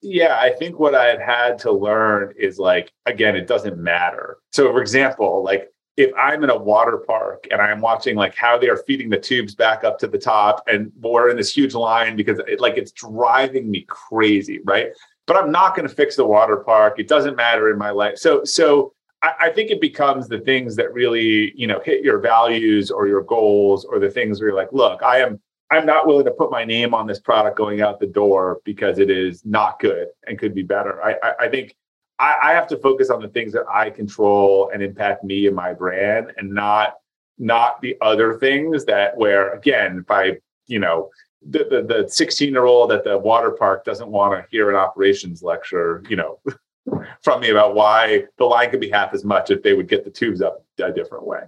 Yeah, 0.00 0.38
I 0.40 0.50
think 0.50 0.78
what 0.78 0.94
I 0.94 1.06
had 1.06 1.20
had 1.20 1.58
to 1.60 1.72
learn 1.72 2.34
is 2.36 2.58
like, 2.58 2.92
again, 3.06 3.36
it 3.36 3.46
doesn't 3.46 3.78
matter. 3.78 4.38
So, 4.50 4.72
for 4.72 4.80
example, 4.80 5.44
like 5.44 5.68
if 5.96 6.10
I'm 6.18 6.42
in 6.42 6.50
a 6.50 6.56
water 6.56 6.98
park 6.98 7.46
and 7.50 7.60
I'm 7.60 7.80
watching 7.80 8.16
like 8.16 8.34
how 8.34 8.58
they 8.58 8.68
are 8.68 8.78
feeding 8.78 9.10
the 9.10 9.18
tubes 9.18 9.54
back 9.54 9.84
up 9.84 9.98
to 10.00 10.08
the 10.08 10.18
top 10.18 10.64
and 10.66 10.90
we're 11.00 11.30
in 11.30 11.36
this 11.36 11.54
huge 11.54 11.74
line 11.74 12.16
because 12.16 12.40
it, 12.48 12.60
like 12.60 12.76
it's 12.76 12.90
driving 12.92 13.70
me 13.70 13.84
crazy, 13.88 14.60
right? 14.64 14.88
but 15.26 15.36
I'm 15.36 15.50
not 15.50 15.76
going 15.76 15.88
to 15.88 15.94
fix 15.94 16.16
the 16.16 16.26
water 16.26 16.56
park. 16.56 16.98
It 16.98 17.08
doesn't 17.08 17.36
matter 17.36 17.70
in 17.70 17.78
my 17.78 17.90
life. 17.90 18.18
So, 18.18 18.44
so 18.44 18.92
I, 19.22 19.32
I, 19.40 19.50
think 19.50 19.70
it 19.70 19.80
becomes 19.80 20.28
the 20.28 20.40
things 20.40 20.76
that 20.76 20.92
really, 20.92 21.52
you 21.54 21.66
know, 21.66 21.80
hit 21.84 22.02
your 22.02 22.18
values 22.18 22.90
or 22.90 23.06
your 23.06 23.22
goals 23.22 23.84
or 23.84 23.98
the 23.98 24.10
things 24.10 24.40
where 24.40 24.48
you're 24.48 24.56
like, 24.56 24.72
look, 24.72 25.02
I 25.02 25.20
am, 25.20 25.40
I'm 25.72 25.86
not 25.86 26.06
willing 26.06 26.26
to 26.26 26.30
put 26.30 26.50
my 26.50 26.66
name 26.66 26.92
on 26.92 27.06
this 27.06 27.18
product 27.18 27.56
going 27.56 27.80
out 27.80 27.98
the 27.98 28.06
door 28.06 28.60
because 28.62 28.98
it 28.98 29.08
is 29.08 29.46
not 29.46 29.80
good 29.80 30.08
and 30.26 30.38
could 30.38 30.54
be 30.54 30.62
better. 30.62 31.02
I, 31.02 31.16
I, 31.22 31.34
I 31.40 31.48
think 31.48 31.74
I, 32.18 32.36
I 32.42 32.52
have 32.52 32.66
to 32.68 32.76
focus 32.76 33.08
on 33.08 33.22
the 33.22 33.28
things 33.28 33.54
that 33.54 33.64
I 33.72 33.88
control 33.88 34.70
and 34.74 34.82
impact 34.82 35.24
me 35.24 35.46
and 35.46 35.56
my 35.56 35.72
brand 35.72 36.30
and 36.36 36.52
not, 36.52 36.96
not 37.38 37.80
the 37.80 37.96
other 38.02 38.38
things 38.38 38.84
that 38.84 39.16
where 39.16 39.54
again, 39.54 40.00
if 40.00 40.10
I, 40.10 40.36
you 40.66 40.78
know, 40.78 41.08
the, 41.40 41.86
the, 41.88 42.06
16 42.06 42.52
year 42.52 42.66
old 42.66 42.92
at 42.92 43.02
the 43.02 43.16
water 43.16 43.52
park 43.52 43.86
doesn't 43.86 44.10
want 44.10 44.34
to 44.34 44.46
hear 44.50 44.68
an 44.68 44.76
operations 44.76 45.42
lecture, 45.42 46.04
you 46.06 46.16
know, 46.16 46.38
from 47.22 47.40
me 47.40 47.48
about 47.48 47.74
why 47.74 48.24
the 48.36 48.44
line 48.44 48.70
could 48.70 48.80
be 48.80 48.90
half 48.90 49.14
as 49.14 49.24
much 49.24 49.50
if 49.50 49.62
they 49.62 49.72
would 49.72 49.88
get 49.88 50.04
the 50.04 50.10
tubes 50.10 50.42
up 50.42 50.66
a 50.82 50.92
different 50.92 51.26
way. 51.26 51.40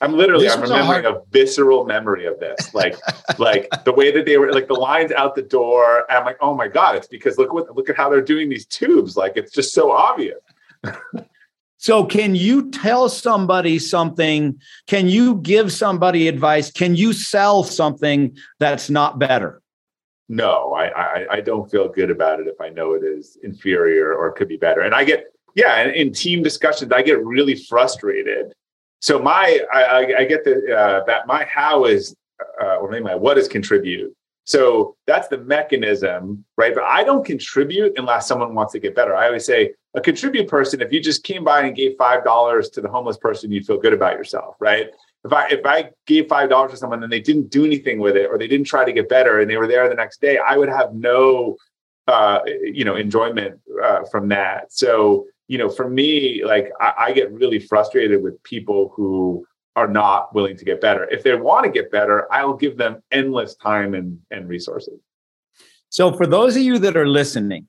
I'm 0.00 0.16
literally 0.16 0.44
this 0.44 0.54
I'm 0.54 0.62
remembering 0.62 1.04
a, 1.04 1.10
hard... 1.10 1.22
a, 1.22 1.30
visceral 1.30 1.84
memory 1.84 2.26
of 2.26 2.40
this. 2.40 2.72
Like 2.74 2.96
like 3.38 3.68
the 3.84 3.92
way 3.92 4.10
that 4.10 4.26
they 4.26 4.38
were 4.38 4.52
like 4.52 4.68
the 4.68 4.74
lines 4.74 5.12
out 5.12 5.34
the 5.34 5.42
door. 5.42 6.10
I'm 6.10 6.24
like, 6.24 6.38
oh 6.40 6.54
my 6.54 6.68
God, 6.68 6.96
it's 6.96 7.06
because 7.06 7.38
look 7.38 7.52
what 7.52 7.74
look 7.76 7.90
at 7.90 7.96
how 7.96 8.08
they're 8.08 8.22
doing 8.22 8.48
these 8.48 8.66
tubes. 8.66 9.16
Like 9.16 9.34
it's 9.36 9.52
just 9.52 9.72
so 9.72 9.92
obvious. 9.92 10.38
So, 11.82 12.04
can 12.04 12.34
you 12.34 12.70
tell 12.70 13.08
somebody 13.08 13.78
something? 13.78 14.60
Can 14.86 15.08
you 15.08 15.36
give 15.36 15.72
somebody 15.72 16.28
advice? 16.28 16.70
Can 16.70 16.94
you 16.94 17.14
sell 17.14 17.64
something 17.64 18.36
that's 18.58 18.90
not 18.90 19.18
better? 19.18 19.62
No, 20.28 20.74
I, 20.74 20.88
I, 20.88 21.26
I 21.30 21.40
don't 21.40 21.70
feel 21.70 21.88
good 21.88 22.10
about 22.10 22.38
it 22.38 22.48
if 22.48 22.60
I 22.60 22.68
know 22.68 22.92
it 22.92 23.02
is 23.02 23.38
inferior 23.42 24.12
or 24.12 24.30
could 24.30 24.46
be 24.46 24.58
better. 24.58 24.82
And 24.82 24.94
I 24.94 25.04
get 25.04 25.32
yeah, 25.54 25.82
in, 25.82 25.90
in 25.94 26.12
team 26.12 26.42
discussions, 26.42 26.92
I 26.92 27.00
get 27.00 27.24
really 27.24 27.54
frustrated. 27.54 28.52
So 29.00 29.18
my 29.18 29.60
I, 29.72 30.14
I 30.18 30.24
get 30.24 30.44
the 30.44 30.76
uh, 30.76 31.04
that 31.06 31.26
my 31.26 31.44
how 31.44 31.84
is 31.86 32.14
uh, 32.62 32.76
or 32.76 32.90
maybe 32.90 33.04
my 33.04 33.14
what 33.14 33.38
is 33.38 33.48
contribute 33.48 34.14
so 34.50 34.96
that's 35.06 35.28
the 35.28 35.38
mechanism, 35.38 36.44
right? 36.56 36.74
But 36.74 36.82
I 36.82 37.04
don't 37.04 37.24
contribute 37.24 37.92
unless 37.96 38.26
someone 38.26 38.52
wants 38.52 38.72
to 38.72 38.80
get 38.80 38.96
better. 38.96 39.14
I 39.14 39.26
always 39.26 39.44
say 39.44 39.74
a 39.94 40.00
contribute 40.00 40.48
person, 40.48 40.80
if 40.80 40.92
you 40.92 41.00
just 41.00 41.22
came 41.22 41.44
by 41.44 41.62
and 41.62 41.76
gave 41.76 41.96
five 41.96 42.24
dollars 42.24 42.68
to 42.70 42.80
the 42.80 42.88
homeless 42.88 43.16
person, 43.16 43.52
you'd 43.52 43.64
feel 43.64 43.78
good 43.78 43.92
about 43.92 44.14
yourself, 44.14 44.56
right? 44.58 44.88
If 45.24 45.32
I 45.32 45.48
if 45.50 45.64
I 45.64 45.90
gave 46.06 46.28
five 46.28 46.48
dollars 46.48 46.72
to 46.72 46.78
someone 46.78 47.02
and 47.04 47.12
they 47.12 47.20
didn't 47.20 47.50
do 47.50 47.64
anything 47.64 48.00
with 48.00 48.16
it 48.16 48.28
or 48.28 48.38
they 48.38 48.48
didn't 48.48 48.66
try 48.66 48.84
to 48.84 48.92
get 48.92 49.08
better 49.08 49.38
and 49.38 49.48
they 49.48 49.56
were 49.56 49.68
there 49.68 49.88
the 49.88 49.94
next 49.94 50.20
day, 50.20 50.38
I 50.38 50.56
would 50.56 50.68
have 50.68 50.94
no 50.94 51.56
uh, 52.08 52.40
you 52.44 52.84
know 52.84 52.96
enjoyment 52.96 53.60
uh, 53.80 54.00
from 54.10 54.28
that. 54.30 54.72
So 54.72 55.26
you 55.50 55.58
know, 55.58 55.68
for 55.68 55.90
me, 55.90 56.44
like 56.44 56.70
I, 56.80 56.92
I 56.96 57.12
get 57.12 57.32
really 57.32 57.58
frustrated 57.58 58.22
with 58.22 58.40
people 58.44 58.92
who 58.94 59.44
are 59.74 59.88
not 59.88 60.32
willing 60.32 60.56
to 60.56 60.64
get 60.64 60.80
better. 60.80 61.08
If 61.10 61.24
they 61.24 61.34
want 61.34 61.64
to 61.64 61.72
get 61.72 61.90
better, 61.90 62.32
I 62.32 62.44
will 62.44 62.54
give 62.54 62.76
them 62.76 63.02
endless 63.10 63.56
time 63.56 63.94
and, 63.94 64.20
and 64.30 64.48
resources. 64.48 65.00
So, 65.88 66.12
for 66.12 66.24
those 66.24 66.54
of 66.54 66.62
you 66.62 66.78
that 66.78 66.96
are 66.96 67.08
listening, 67.08 67.66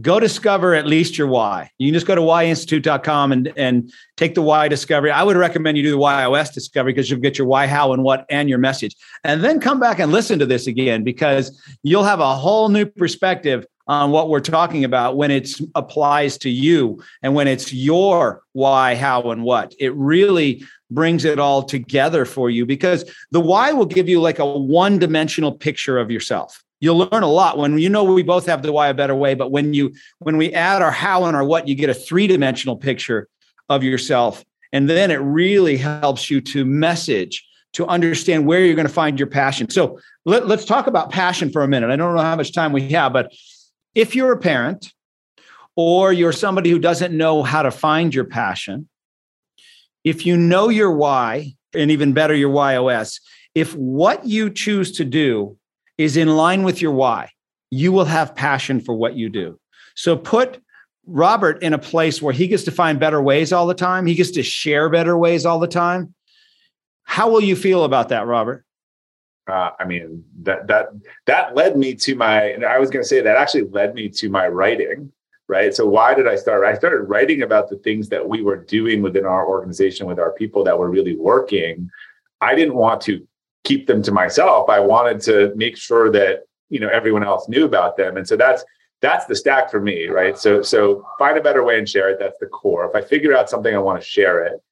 go 0.00 0.18
discover 0.18 0.74
at 0.74 0.84
least 0.84 1.16
your 1.16 1.28
why. 1.28 1.70
You 1.78 1.86
can 1.86 1.94
just 1.94 2.08
go 2.08 2.16
to 2.16 2.20
whyinstitute.com 2.20 3.30
and, 3.30 3.52
and 3.56 3.92
take 4.16 4.34
the 4.34 4.42
why 4.42 4.66
discovery. 4.66 5.12
I 5.12 5.22
would 5.22 5.36
recommend 5.36 5.76
you 5.76 5.84
do 5.84 5.92
the 5.92 5.98
YOS 5.98 6.50
discovery 6.50 6.92
because 6.92 7.08
you'll 7.08 7.20
get 7.20 7.38
your 7.38 7.46
why, 7.46 7.68
how, 7.68 7.92
and 7.92 8.02
what 8.02 8.26
and 8.30 8.48
your 8.48 8.58
message. 8.58 8.96
And 9.22 9.44
then 9.44 9.60
come 9.60 9.78
back 9.78 10.00
and 10.00 10.10
listen 10.10 10.40
to 10.40 10.46
this 10.46 10.66
again 10.66 11.04
because 11.04 11.56
you'll 11.84 12.02
have 12.02 12.18
a 12.18 12.34
whole 12.34 12.68
new 12.68 12.84
perspective 12.84 13.64
on 13.90 14.12
what 14.12 14.28
we're 14.28 14.38
talking 14.38 14.84
about 14.84 15.16
when 15.16 15.32
it 15.32 15.50
applies 15.74 16.38
to 16.38 16.48
you 16.48 17.02
and 17.24 17.34
when 17.34 17.48
it's 17.48 17.72
your 17.72 18.40
why, 18.52 18.94
how, 18.94 19.32
and 19.32 19.42
what. 19.42 19.74
It 19.80 19.92
really 19.96 20.62
brings 20.92 21.24
it 21.24 21.40
all 21.40 21.64
together 21.64 22.24
for 22.24 22.50
you 22.50 22.64
because 22.64 23.04
the 23.32 23.40
why 23.40 23.72
will 23.72 23.86
give 23.86 24.08
you 24.08 24.20
like 24.20 24.38
a 24.38 24.46
one 24.46 25.00
dimensional 25.00 25.50
picture 25.50 25.98
of 25.98 26.08
yourself. 26.08 26.62
You'll 26.78 26.98
learn 26.98 27.24
a 27.24 27.28
lot 27.28 27.58
when 27.58 27.78
you 27.78 27.88
know 27.88 28.04
we 28.04 28.22
both 28.22 28.46
have 28.46 28.62
the 28.62 28.70
why 28.70 28.88
a 28.88 28.94
better 28.94 29.14
way 29.14 29.34
but 29.34 29.50
when 29.50 29.74
you 29.74 29.92
when 30.20 30.36
we 30.36 30.52
add 30.54 30.82
our 30.82 30.92
how 30.92 31.24
and 31.24 31.36
our 31.36 31.44
what 31.44 31.66
you 31.66 31.74
get 31.74 31.90
a 31.90 31.94
three 31.94 32.28
dimensional 32.28 32.76
picture 32.76 33.28
of 33.68 33.82
yourself. 33.82 34.44
And 34.72 34.88
then 34.88 35.10
it 35.10 35.16
really 35.16 35.76
helps 35.76 36.30
you 36.30 36.40
to 36.42 36.64
message 36.64 37.44
to 37.72 37.86
understand 37.86 38.46
where 38.46 38.64
you're 38.64 38.76
going 38.76 38.86
to 38.86 38.92
find 38.92 39.18
your 39.18 39.28
passion. 39.28 39.68
So 39.68 39.98
let, 40.24 40.46
let's 40.46 40.64
talk 40.64 40.86
about 40.86 41.10
passion 41.10 41.50
for 41.50 41.62
a 41.62 41.68
minute. 41.68 41.90
I 41.90 41.96
don't 41.96 42.14
know 42.14 42.22
how 42.22 42.36
much 42.36 42.52
time 42.52 42.72
we 42.72 42.88
have 42.90 43.12
but 43.12 43.32
if 43.94 44.14
you're 44.14 44.32
a 44.32 44.38
parent 44.38 44.92
or 45.76 46.12
you're 46.12 46.32
somebody 46.32 46.70
who 46.70 46.78
doesn't 46.78 47.16
know 47.16 47.42
how 47.42 47.62
to 47.62 47.70
find 47.70 48.14
your 48.14 48.24
passion 48.24 48.88
if 50.04 50.24
you 50.24 50.36
know 50.36 50.68
your 50.68 50.92
why, 50.92 51.54
and 51.74 51.90
even 51.90 52.12
better, 52.12 52.34
your 52.34 52.50
YOS, 52.50 53.20
if 53.54 53.74
what 53.76 54.24
you 54.26 54.50
choose 54.50 54.92
to 54.92 55.04
do 55.04 55.56
is 55.98 56.16
in 56.16 56.28
line 56.28 56.62
with 56.62 56.80
your 56.80 56.92
why, 56.92 57.30
you 57.70 57.92
will 57.92 58.06
have 58.06 58.34
passion 58.34 58.80
for 58.80 58.94
what 58.94 59.14
you 59.14 59.28
do. 59.28 59.58
So 59.94 60.16
put 60.16 60.60
Robert 61.06 61.62
in 61.62 61.72
a 61.72 61.78
place 61.78 62.22
where 62.22 62.32
he 62.32 62.48
gets 62.48 62.64
to 62.64 62.72
find 62.72 62.98
better 62.98 63.20
ways 63.20 63.52
all 63.52 63.66
the 63.66 63.74
time, 63.74 64.06
he 64.06 64.14
gets 64.14 64.30
to 64.32 64.42
share 64.42 64.88
better 64.88 65.16
ways 65.16 65.44
all 65.44 65.58
the 65.58 65.68
time. 65.68 66.14
How 67.04 67.28
will 67.28 67.42
you 67.42 67.56
feel 67.56 67.84
about 67.84 68.08
that, 68.10 68.26
Robert? 68.26 68.64
Uh, 69.46 69.70
I 69.78 69.84
mean 69.84 70.24
that 70.42 70.66
that 70.68 70.90
that 71.26 71.54
led 71.54 71.76
me 71.76 71.94
to 71.96 72.14
my. 72.14 72.44
And 72.44 72.64
I 72.64 72.78
was 72.78 72.90
going 72.90 73.02
to 73.02 73.08
say 73.08 73.20
that 73.20 73.36
actually 73.36 73.68
led 73.68 73.94
me 73.94 74.08
to 74.08 74.28
my 74.28 74.48
writing 74.48 75.12
right? 75.50 75.74
So 75.74 75.84
why 75.84 76.14
did 76.14 76.28
I 76.28 76.36
start? 76.36 76.64
I 76.64 76.74
started 76.74 77.02
writing 77.02 77.42
about 77.42 77.68
the 77.68 77.76
things 77.78 78.08
that 78.10 78.26
we 78.26 78.40
were 78.40 78.56
doing 78.56 79.02
within 79.02 79.26
our 79.26 79.44
organization 79.44 80.06
with 80.06 80.20
our 80.20 80.30
people 80.30 80.62
that 80.62 80.78
were 80.78 80.88
really 80.88 81.16
working. 81.16 81.90
I 82.40 82.54
didn't 82.54 82.76
want 82.76 83.00
to 83.02 83.26
keep 83.64 83.88
them 83.88 84.00
to 84.04 84.12
myself. 84.12 84.70
I 84.70 84.78
wanted 84.78 85.20
to 85.22 85.52
make 85.56 85.76
sure 85.76 86.10
that 86.12 86.44
you 86.68 86.78
know 86.78 86.88
everyone 86.88 87.24
else 87.24 87.48
knew 87.48 87.64
about 87.64 87.96
them, 87.96 88.16
and 88.16 88.26
so 88.26 88.36
that's 88.36 88.64
that's 89.02 89.26
the 89.26 89.34
stack 89.34 89.72
for 89.72 89.80
me, 89.80 90.06
right? 90.06 90.38
So 90.38 90.62
so 90.62 91.04
find 91.18 91.36
a 91.36 91.42
better 91.42 91.64
way 91.64 91.78
and 91.78 91.88
share 91.88 92.10
it. 92.10 92.18
That's 92.20 92.38
the 92.38 92.46
core. 92.46 92.88
If 92.88 92.94
I 92.94 93.06
figure 93.06 93.36
out 93.36 93.50
something, 93.50 93.74
I 93.74 93.78
want 93.78 94.00
to 94.00 94.06
share 94.06 94.44
it. 94.44 94.62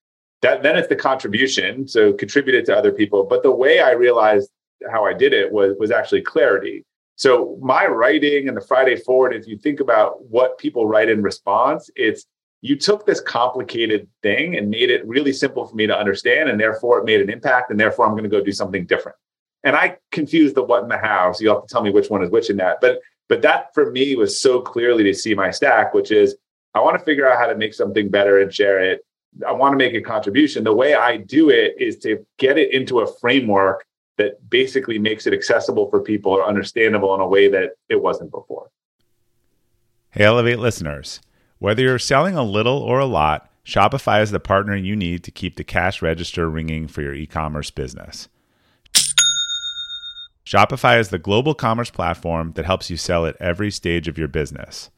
That 0.42 0.62
then 0.62 0.76
it's 0.76 0.88
the 0.88 0.96
contribution. 0.96 1.88
So 1.88 2.12
contribute 2.12 2.54
it 2.54 2.66
to 2.66 2.76
other 2.76 2.92
people. 2.92 3.24
But 3.24 3.42
the 3.42 3.50
way 3.50 3.80
I 3.80 3.90
realized 3.92 4.48
how 4.90 5.04
I 5.04 5.12
did 5.12 5.32
it 5.32 5.52
was 5.52 5.76
was 5.78 5.90
actually 5.90 6.22
clarity. 6.22 6.84
So 7.16 7.58
my 7.60 7.86
writing 7.86 8.46
and 8.46 8.56
the 8.56 8.60
Friday 8.60 8.96
Forward, 8.96 9.34
if 9.34 9.46
you 9.46 9.58
think 9.58 9.80
about 9.80 10.24
what 10.30 10.58
people 10.58 10.86
write 10.86 11.08
in 11.08 11.22
response, 11.22 11.90
it's 11.96 12.26
you 12.60 12.76
took 12.76 13.06
this 13.06 13.20
complicated 13.20 14.08
thing 14.22 14.56
and 14.56 14.68
made 14.68 14.90
it 14.90 15.06
really 15.06 15.32
simple 15.32 15.66
for 15.66 15.74
me 15.74 15.86
to 15.86 15.96
understand, 15.96 16.48
and 16.48 16.60
therefore 16.60 16.98
it 16.98 17.04
made 17.04 17.20
an 17.20 17.30
impact, 17.30 17.70
and 17.70 17.78
therefore 17.78 18.06
I'm 18.06 18.12
going 18.12 18.24
to 18.24 18.28
go 18.28 18.42
do 18.42 18.52
something 18.52 18.86
different. 18.86 19.16
And 19.64 19.76
I 19.76 19.96
confused 20.12 20.54
the 20.54 20.62
what 20.62 20.82
and 20.82 20.90
the 20.90 20.98
how, 20.98 21.32
so 21.32 21.42
you'll 21.42 21.54
have 21.54 21.66
to 21.66 21.72
tell 21.72 21.82
me 21.82 21.90
which 21.90 22.10
one 22.10 22.22
is 22.22 22.30
which 22.30 22.50
in 22.50 22.56
that. 22.58 22.80
But 22.80 23.00
but 23.28 23.42
that 23.42 23.74
for 23.74 23.90
me 23.90 24.14
was 24.16 24.40
so 24.40 24.60
clearly 24.60 25.04
to 25.04 25.14
see 25.14 25.34
my 25.34 25.50
stack, 25.50 25.94
which 25.94 26.10
is 26.10 26.36
I 26.74 26.80
want 26.80 26.98
to 26.98 27.04
figure 27.04 27.28
out 27.28 27.38
how 27.38 27.46
to 27.46 27.56
make 27.56 27.74
something 27.74 28.08
better 28.08 28.40
and 28.40 28.52
share 28.52 28.80
it. 28.80 29.00
I 29.46 29.52
want 29.52 29.72
to 29.72 29.76
make 29.76 29.94
a 29.94 30.00
contribution. 30.00 30.64
The 30.64 30.72
way 30.72 30.94
I 30.94 31.16
do 31.16 31.50
it 31.50 31.74
is 31.78 31.98
to 31.98 32.24
get 32.38 32.58
it 32.58 32.72
into 32.72 33.00
a 33.00 33.18
framework 33.18 33.84
that 34.18 34.50
basically 34.50 34.98
makes 34.98 35.26
it 35.26 35.32
accessible 35.32 35.88
for 35.88 36.00
people 36.00 36.32
or 36.32 36.46
understandable 36.46 37.14
in 37.14 37.20
a 37.20 37.26
way 37.26 37.48
that 37.48 37.76
it 37.88 38.02
wasn't 38.02 38.30
before. 38.30 38.70
Hey, 40.10 40.24
Elevate 40.24 40.58
listeners. 40.58 41.20
Whether 41.58 41.82
you're 41.82 41.98
selling 41.98 42.36
a 42.36 42.42
little 42.42 42.78
or 42.78 42.98
a 42.98 43.06
lot, 43.06 43.50
Shopify 43.64 44.22
is 44.22 44.30
the 44.30 44.40
partner 44.40 44.74
you 44.76 44.96
need 44.96 45.24
to 45.24 45.30
keep 45.30 45.56
the 45.56 45.64
cash 45.64 46.02
register 46.02 46.48
ringing 46.48 46.88
for 46.88 47.02
your 47.02 47.14
e 47.14 47.26
commerce 47.26 47.70
business. 47.70 48.28
Shopify 50.44 50.98
is 50.98 51.10
the 51.10 51.18
global 51.18 51.54
commerce 51.54 51.90
platform 51.90 52.52
that 52.52 52.64
helps 52.64 52.88
you 52.88 52.96
sell 52.96 53.26
at 53.26 53.36
every 53.38 53.70
stage 53.70 54.08
of 54.08 54.16
your 54.16 54.28
business. 54.28 54.88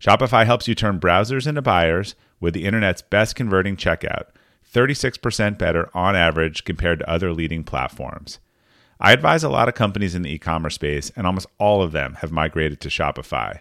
Shopify 0.00 0.46
helps 0.46 0.68
you 0.68 0.76
turn 0.76 1.00
browsers 1.00 1.46
into 1.46 1.60
buyers 1.60 2.14
with 2.38 2.54
the 2.54 2.64
internet's 2.64 3.02
best 3.02 3.34
converting 3.34 3.76
checkout, 3.76 4.26
36% 4.72 5.58
better 5.58 5.90
on 5.92 6.14
average 6.14 6.64
compared 6.64 7.00
to 7.00 7.10
other 7.10 7.32
leading 7.32 7.64
platforms. 7.64 8.38
I 9.04 9.10
advise 9.10 9.42
a 9.42 9.48
lot 9.48 9.66
of 9.66 9.74
companies 9.74 10.14
in 10.14 10.22
the 10.22 10.32
e 10.32 10.38
commerce 10.38 10.76
space, 10.76 11.10
and 11.16 11.26
almost 11.26 11.48
all 11.58 11.82
of 11.82 11.90
them 11.90 12.14
have 12.20 12.30
migrated 12.30 12.80
to 12.82 12.88
Shopify. 12.88 13.58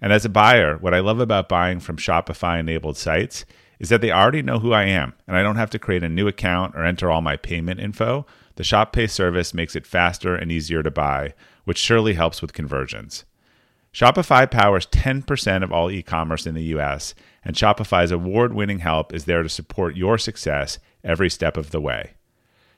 And 0.00 0.12
as 0.12 0.24
a 0.24 0.28
buyer, 0.28 0.76
what 0.76 0.94
I 0.94 1.00
love 1.00 1.18
about 1.18 1.48
buying 1.48 1.80
from 1.80 1.96
Shopify 1.96 2.60
enabled 2.60 2.96
sites 2.96 3.44
is 3.80 3.88
that 3.88 4.00
they 4.00 4.12
already 4.12 4.40
know 4.40 4.60
who 4.60 4.72
I 4.72 4.84
am, 4.84 5.14
and 5.26 5.36
I 5.36 5.42
don't 5.42 5.56
have 5.56 5.70
to 5.70 5.80
create 5.80 6.04
a 6.04 6.08
new 6.08 6.28
account 6.28 6.76
or 6.76 6.84
enter 6.84 7.10
all 7.10 7.22
my 7.22 7.36
payment 7.36 7.80
info. 7.80 8.24
The 8.54 8.62
Shop 8.62 8.92
Pay 8.92 9.08
service 9.08 9.52
makes 9.52 9.74
it 9.74 9.84
faster 9.84 10.36
and 10.36 10.52
easier 10.52 10.84
to 10.84 10.92
buy, 10.92 11.34
which 11.64 11.78
surely 11.78 12.14
helps 12.14 12.40
with 12.40 12.52
conversions. 12.52 13.24
Shopify 13.92 14.48
powers 14.48 14.86
10% 14.86 15.64
of 15.64 15.72
all 15.72 15.90
e 15.90 16.04
commerce 16.04 16.46
in 16.46 16.54
the 16.54 16.70
US, 16.76 17.16
and 17.44 17.56
Shopify's 17.56 18.12
award 18.12 18.54
winning 18.54 18.78
help 18.78 19.12
is 19.12 19.24
there 19.24 19.42
to 19.42 19.48
support 19.48 19.96
your 19.96 20.18
success 20.18 20.78
every 21.02 21.30
step 21.30 21.56
of 21.56 21.72
the 21.72 21.80
way. 21.80 22.12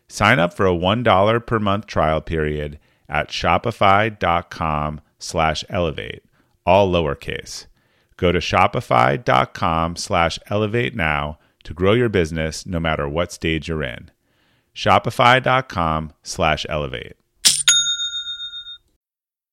Sign 0.09 0.39
up 0.39 0.55
for 0.55 0.67
a 0.67 0.75
$1 0.75 1.47
per 1.47 1.59
month 1.59 1.87
trial 1.87 2.21
period 2.21 2.79
at 3.09 3.29
shopify.com 3.29 5.01
slash 5.19 5.65
elevate, 5.69 6.25
all 6.65 6.91
lowercase. 6.91 7.67
Go 8.17 8.33
to 8.33 8.39
shopify.com 8.39 9.97
slash 9.97 10.39
elevate 10.49 10.95
now 10.95 11.39
to 11.65 11.75
grow 11.75 11.93
your 11.93 12.09
business 12.09 12.65
no 12.65 12.81
matter 12.81 13.09
what 13.09 13.33
stage 13.33 13.69
you're 13.69 13.83
in. 13.83 14.11
Shopify.com 14.75 16.13
slash 16.23 16.67
elevate. 16.69 17.17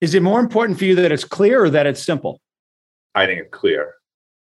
Is 0.00 0.14
it 0.14 0.22
more 0.22 0.40
important 0.40 0.78
for 0.78 0.84
you 0.84 0.94
that 0.96 1.12
it's 1.12 1.24
clear 1.24 1.64
or 1.64 1.70
that 1.70 1.86
it's 1.86 2.02
simple? 2.02 2.40
I 3.14 3.26
think 3.26 3.40
it's 3.40 3.50
clear. 3.50 3.94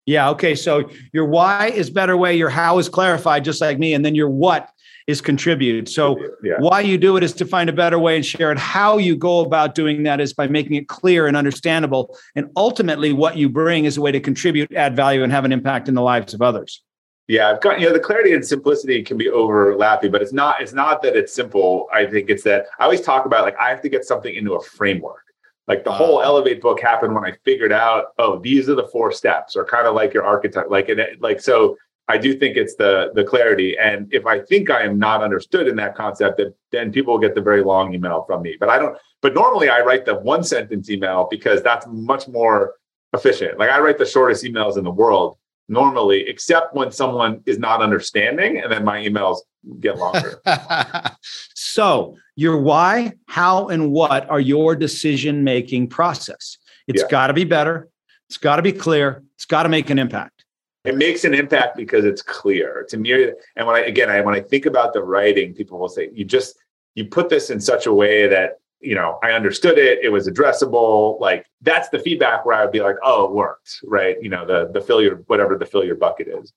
Yeah. 0.07 0.31
Okay. 0.31 0.55
So 0.55 0.91
your 1.13 1.27
why 1.27 1.69
is 1.69 1.91
better 1.91 2.17
way, 2.17 2.35
your 2.35 2.49
how 2.49 2.79
is 2.79 2.89
clarified, 2.89 3.45
just 3.45 3.61
like 3.61 3.79
me, 3.79 3.93
and 3.93 4.05
then 4.05 4.15
your 4.15 4.31
what 4.31 4.71
is 5.07 5.21
contributed. 5.21 5.89
So 5.89 6.19
yeah. 6.43 6.57
why 6.61 6.81
you 6.81 6.99
do 6.99 7.17
it 7.17 7.23
is 7.23 7.33
to 7.35 7.47
find 7.47 7.69
a 7.69 7.73
better 7.73 7.99
way 7.99 8.17
and 8.17 8.25
share 8.25 8.53
it. 8.53 8.59
How 8.59 8.99
you 8.99 9.17
go 9.17 9.41
about 9.41 9.75
doing 9.75 10.03
that 10.05 10.21
is 10.21 10.33
by 10.33 10.47
making 10.47 10.75
it 10.75 10.89
clear 10.89 11.27
and 11.27 11.37
understandable. 11.37 12.17
And 12.35 12.51
ultimately, 12.57 13.13
what 13.13 13.37
you 13.37 13.49
bring 13.49 13.87
is 13.87 13.97
a 13.97 14.01
way 14.01 14.13
to 14.13 14.21
contribute, 14.21 14.73
add 14.75 14.95
value, 14.95 15.23
and 15.23 15.33
have 15.33 15.45
an 15.45 15.53
impact 15.53 15.89
in 15.89 15.95
the 15.95 16.03
lives 16.03 16.35
of 16.35 16.43
others. 16.43 16.83
Yeah, 17.27 17.51
I've 17.51 17.61
got 17.61 17.79
you 17.79 17.87
know 17.87 17.93
the 17.93 18.01
clarity 18.01 18.33
and 18.33 18.47
simplicity 18.47 19.03
can 19.03 19.19
be 19.19 19.29
overlapping, 19.29 20.11
but 20.11 20.23
it's 20.23 20.33
not. 20.33 20.63
It's 20.63 20.73
not 20.73 21.03
that 21.03 21.17
it's 21.17 21.35
simple. 21.35 21.89
I 21.93 22.07
think 22.07 22.31
it's 22.31 22.45
that 22.45 22.67
I 22.79 22.85
always 22.85 23.03
talk 23.03 23.27
about 23.27 23.45
like 23.45 23.59
I 23.59 23.69
have 23.69 23.83
to 23.83 23.91
get 23.91 24.07
something 24.07 24.35
into 24.35 24.55
a 24.55 24.63
framework. 24.63 25.28
Like 25.69 25.85
the 25.85 25.93
whole 25.93 26.19
uh. 26.19 26.23
Elevate 26.23 26.61
book 26.61 26.81
happened 26.81 27.15
when 27.15 27.25
I 27.25 27.33
figured 27.45 27.73
out, 27.73 28.07
oh, 28.19 28.39
these 28.39 28.69
are 28.69 28.75
the 28.75 28.89
four 28.89 29.13
steps, 29.13 29.55
or 29.55 29.65
kind 29.65 29.87
of 29.87 29.95
like 29.95 30.15
your 30.15 30.25
archetype. 30.25 30.71
Like 30.71 30.89
it, 30.89 31.21
like 31.21 31.41
so 31.41 31.77
I 32.09 32.17
do 32.17 32.35
think 32.35 32.57
it's 32.57 32.75
the 32.75 33.11
the 33.15 33.23
clarity. 33.23 33.77
And 33.79 34.13
if 34.13 34.25
I 34.27 34.41
think 34.41 34.71
I 34.71 34.83
am 34.83 34.99
not 34.99 35.23
understood 35.23 35.69
in 35.69 35.77
that 35.77 35.95
concept, 35.95 36.39
that 36.39 36.55
then 36.73 36.91
people 36.91 37.13
will 37.13 37.21
get 37.21 37.35
the 37.35 37.43
very 37.43 37.63
long 37.63 37.95
email 37.95 38.25
from 38.27 38.43
me. 38.43 38.57
But 38.59 38.71
I 38.71 38.79
don't. 38.79 38.97
But 39.21 39.35
normally 39.35 39.69
I 39.69 39.81
write 39.81 40.07
the 40.07 40.15
one 40.15 40.43
sentence 40.43 40.89
email 40.91 41.29
because 41.31 41.63
that's 41.63 41.87
much 41.87 42.27
more 42.29 42.75
efficient. 43.13 43.59
Like 43.59 43.71
I 43.71 43.79
write 43.81 43.99
the 43.99 44.07
shortest 44.07 44.45
emails 44.45 44.79
in 44.79 44.85
the 44.85 44.91
world 44.91 45.37
normally, 45.69 46.29
except 46.29 46.75
when 46.75 46.91
someone 46.91 47.43
is 47.47 47.59
not 47.59 47.83
understanding, 47.83 48.59
and 48.59 48.73
then 48.73 48.85
my 48.85 48.99
emails 48.99 49.39
get 49.81 49.99
longer. 49.99 50.41
so 51.55 52.17
your 52.37 52.59
why, 52.59 53.13
how, 53.27 53.69
and 53.69 53.91
what 53.93 54.29
are 54.31 54.41
your 54.41 54.75
decision 54.77 55.45
making 55.45 55.89
process. 55.89 56.59
It's 56.87 57.03
yeah. 57.03 57.09
got 57.09 57.27
to 57.29 57.35
be 57.35 57.45
better. 57.45 57.89
It's 58.29 58.39
got 58.39 58.57
to 58.57 58.63
be 58.63 58.73
clear. 58.73 59.23
It's 59.35 59.45
got 59.45 59.65
to 59.65 59.69
make 59.69 59.91
an 59.91 59.99
impact 59.99 60.39
it 60.85 60.97
makes 60.97 61.25
an 61.25 61.35
impact 61.35 61.77
because 61.77 62.05
it's 62.05 62.23
clear 62.23 62.87
to 62.89 62.97
me 62.97 63.31
and 63.57 63.67
when 63.67 63.77
i 63.77 63.81
again 63.81 64.11
I, 64.11 64.21
when 64.21 64.35
i 64.35 64.41
think 64.41 64.67
about 64.67 64.93
the 64.93 65.03
writing 65.03 65.55
people 65.55 65.79
will 65.79 65.89
say 65.89 66.11
you 66.13 66.25
just 66.25 66.57
you 66.95 67.05
put 67.05 67.29
this 67.29 67.51
in 67.51 67.61
such 67.61 67.87
a 67.87 67.93
way 67.93 68.27
that 68.27 68.61
you 68.81 68.95
know 68.95 69.19
i 69.23 69.33
understood 69.33 69.79
it 69.79 69.99
it 70.03 70.09
was 70.09 70.29
addressable 70.29 71.19
like 71.21 71.47
that's 71.63 71.89
the 71.89 71.99
feedback 71.99 72.45
where 72.45 72.57
i 72.57 72.65
would 72.65 72.73
be 72.73 72.81
like 72.81 72.97
oh 73.03 73.25
it 73.25 73.33
worked 73.33 73.81
right 73.85 74.17
you 74.23 74.29
know 74.29 74.47
the 74.47 74.71
the 74.73 74.81
fill 74.81 75.03
your 75.03 75.17
whatever 75.27 75.57
the 75.57 75.67
fill 75.67 75.85
your 75.85 75.97
bucket 75.97 76.29
is 76.29 76.53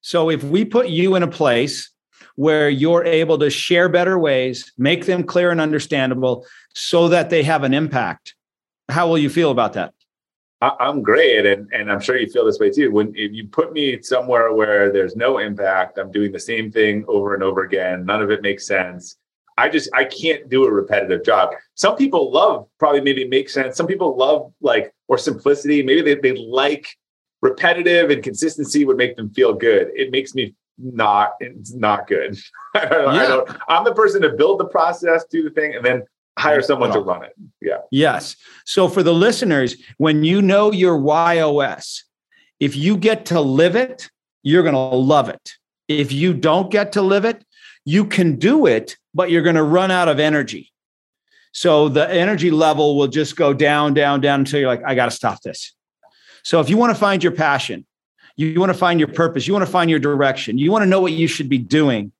so 0.00 0.30
if 0.30 0.42
we 0.42 0.64
put 0.64 0.88
you 0.88 1.14
in 1.14 1.22
a 1.22 1.28
place 1.28 1.90
where 2.34 2.68
you're 2.68 3.04
able 3.04 3.38
to 3.38 3.50
share 3.50 3.88
better 3.88 4.18
ways 4.18 4.72
make 4.78 5.06
them 5.06 5.22
clear 5.22 5.50
and 5.50 5.60
understandable 5.60 6.44
so 6.74 7.08
that 7.08 7.30
they 7.30 7.42
have 7.42 7.62
an 7.62 7.74
impact 7.74 8.34
how 8.88 9.06
will 9.06 9.18
you 9.18 9.30
feel 9.30 9.50
about 9.50 9.74
that 9.74 9.92
I, 10.60 10.88
am 10.88 11.02
great, 11.02 11.44
and 11.44 11.68
and 11.72 11.90
I'm 11.90 11.98
sure 11.98 12.16
you 12.16 12.28
feel 12.28 12.44
this 12.44 12.60
way 12.60 12.70
too. 12.70 12.92
When 12.92 13.08
if 13.16 13.32
you 13.32 13.48
put 13.48 13.72
me 13.72 14.00
somewhere 14.00 14.52
where 14.52 14.92
there's 14.92 15.16
no 15.16 15.38
impact, 15.38 15.98
I'm 15.98 16.12
doing 16.12 16.30
the 16.30 16.38
same 16.38 16.70
thing 16.70 17.04
over 17.08 17.34
and 17.34 17.42
over 17.42 17.64
again. 17.64 18.06
None 18.06 18.22
of 18.22 18.30
it 18.30 18.42
makes 18.42 18.64
sense. 18.64 19.16
I 19.58 19.68
just 19.68 19.88
I 19.94 20.04
can't 20.04 20.48
do 20.48 20.64
a 20.64 20.72
repetitive 20.72 21.24
job. 21.24 21.50
Some 21.74 21.96
people 21.96 22.30
love 22.30 22.66
probably 22.78 23.00
maybe 23.00 23.26
makes 23.26 23.52
sense. 23.52 23.76
Some 23.76 23.86
people 23.86 24.16
love 24.16 24.52
like 24.60 24.92
or 25.08 25.18
simplicity. 25.18 25.82
Maybe 25.82 26.02
they, 26.02 26.14
they 26.14 26.38
like 26.38 26.86
repetitive 27.40 28.10
and 28.10 28.22
consistency 28.22 28.84
would 28.84 28.96
make 28.96 29.16
them 29.16 29.30
feel 29.30 29.52
good. 29.52 29.90
It 29.94 30.10
makes 30.10 30.34
me 30.34 30.54
not 30.78 31.34
it's 31.40 31.74
not 31.74 32.06
good. 32.06 32.38
I 32.74 32.86
don't, 32.86 33.14
yeah. 33.14 33.22
I 33.22 33.26
don't 33.26 33.58
I'm 33.68 33.84
the 33.84 33.94
person 33.94 34.22
to 34.22 34.30
build 34.30 34.60
the 34.60 34.66
process, 34.66 35.24
do 35.30 35.42
the 35.42 35.50
thing, 35.50 35.74
and 35.74 35.84
then 35.84 36.04
hire 36.38 36.62
someone 36.62 36.92
to 36.92 37.00
run 37.00 37.24
it. 37.24 37.34
Yeah. 37.60 37.78
Yes. 37.90 38.36
So 38.64 38.88
for 38.88 39.02
the 39.02 39.14
listeners, 39.14 39.76
when 39.98 40.24
you 40.24 40.40
know 40.40 40.72
your 40.72 40.98
YOS, 40.98 42.04
if 42.58 42.76
you 42.76 42.96
get 42.96 43.26
to 43.26 43.40
live 43.40 43.76
it, 43.76 44.10
you're 44.42 44.62
going 44.62 44.74
to 44.74 44.96
love 44.96 45.28
it. 45.28 45.52
If 45.88 46.12
you 46.12 46.32
don't 46.32 46.70
get 46.70 46.92
to 46.92 47.02
live 47.02 47.24
it, 47.24 47.44
you 47.84 48.04
can 48.04 48.36
do 48.36 48.66
it, 48.66 48.96
but 49.14 49.30
you're 49.30 49.42
going 49.42 49.56
to 49.56 49.62
run 49.62 49.90
out 49.90 50.08
of 50.08 50.18
energy. 50.18 50.72
So 51.52 51.88
the 51.88 52.10
energy 52.10 52.50
level 52.50 52.96
will 52.96 53.08
just 53.08 53.36
go 53.36 53.52
down, 53.52 53.94
down, 53.94 54.20
down 54.20 54.40
until 54.40 54.60
you're 54.60 54.68
like, 54.68 54.82
I 54.86 54.94
got 54.94 55.06
to 55.06 55.10
stop 55.10 55.42
this. 55.42 55.74
So 56.44 56.60
if 56.60 56.70
you 56.70 56.76
want 56.76 56.94
to 56.94 56.98
find 56.98 57.22
your 57.22 57.32
passion, 57.32 57.86
you 58.36 58.58
want 58.58 58.72
to 58.72 58.78
find 58.78 58.98
your 58.98 59.08
purpose, 59.08 59.46
you 59.46 59.52
want 59.52 59.66
to 59.66 59.70
find 59.70 59.90
your 59.90 59.98
direction, 59.98 60.58
you 60.58 60.72
want 60.72 60.82
to 60.82 60.88
know 60.88 61.00
what 61.00 61.12
you 61.12 61.26
should 61.26 61.48
be 61.48 61.58
doing, 61.58 62.12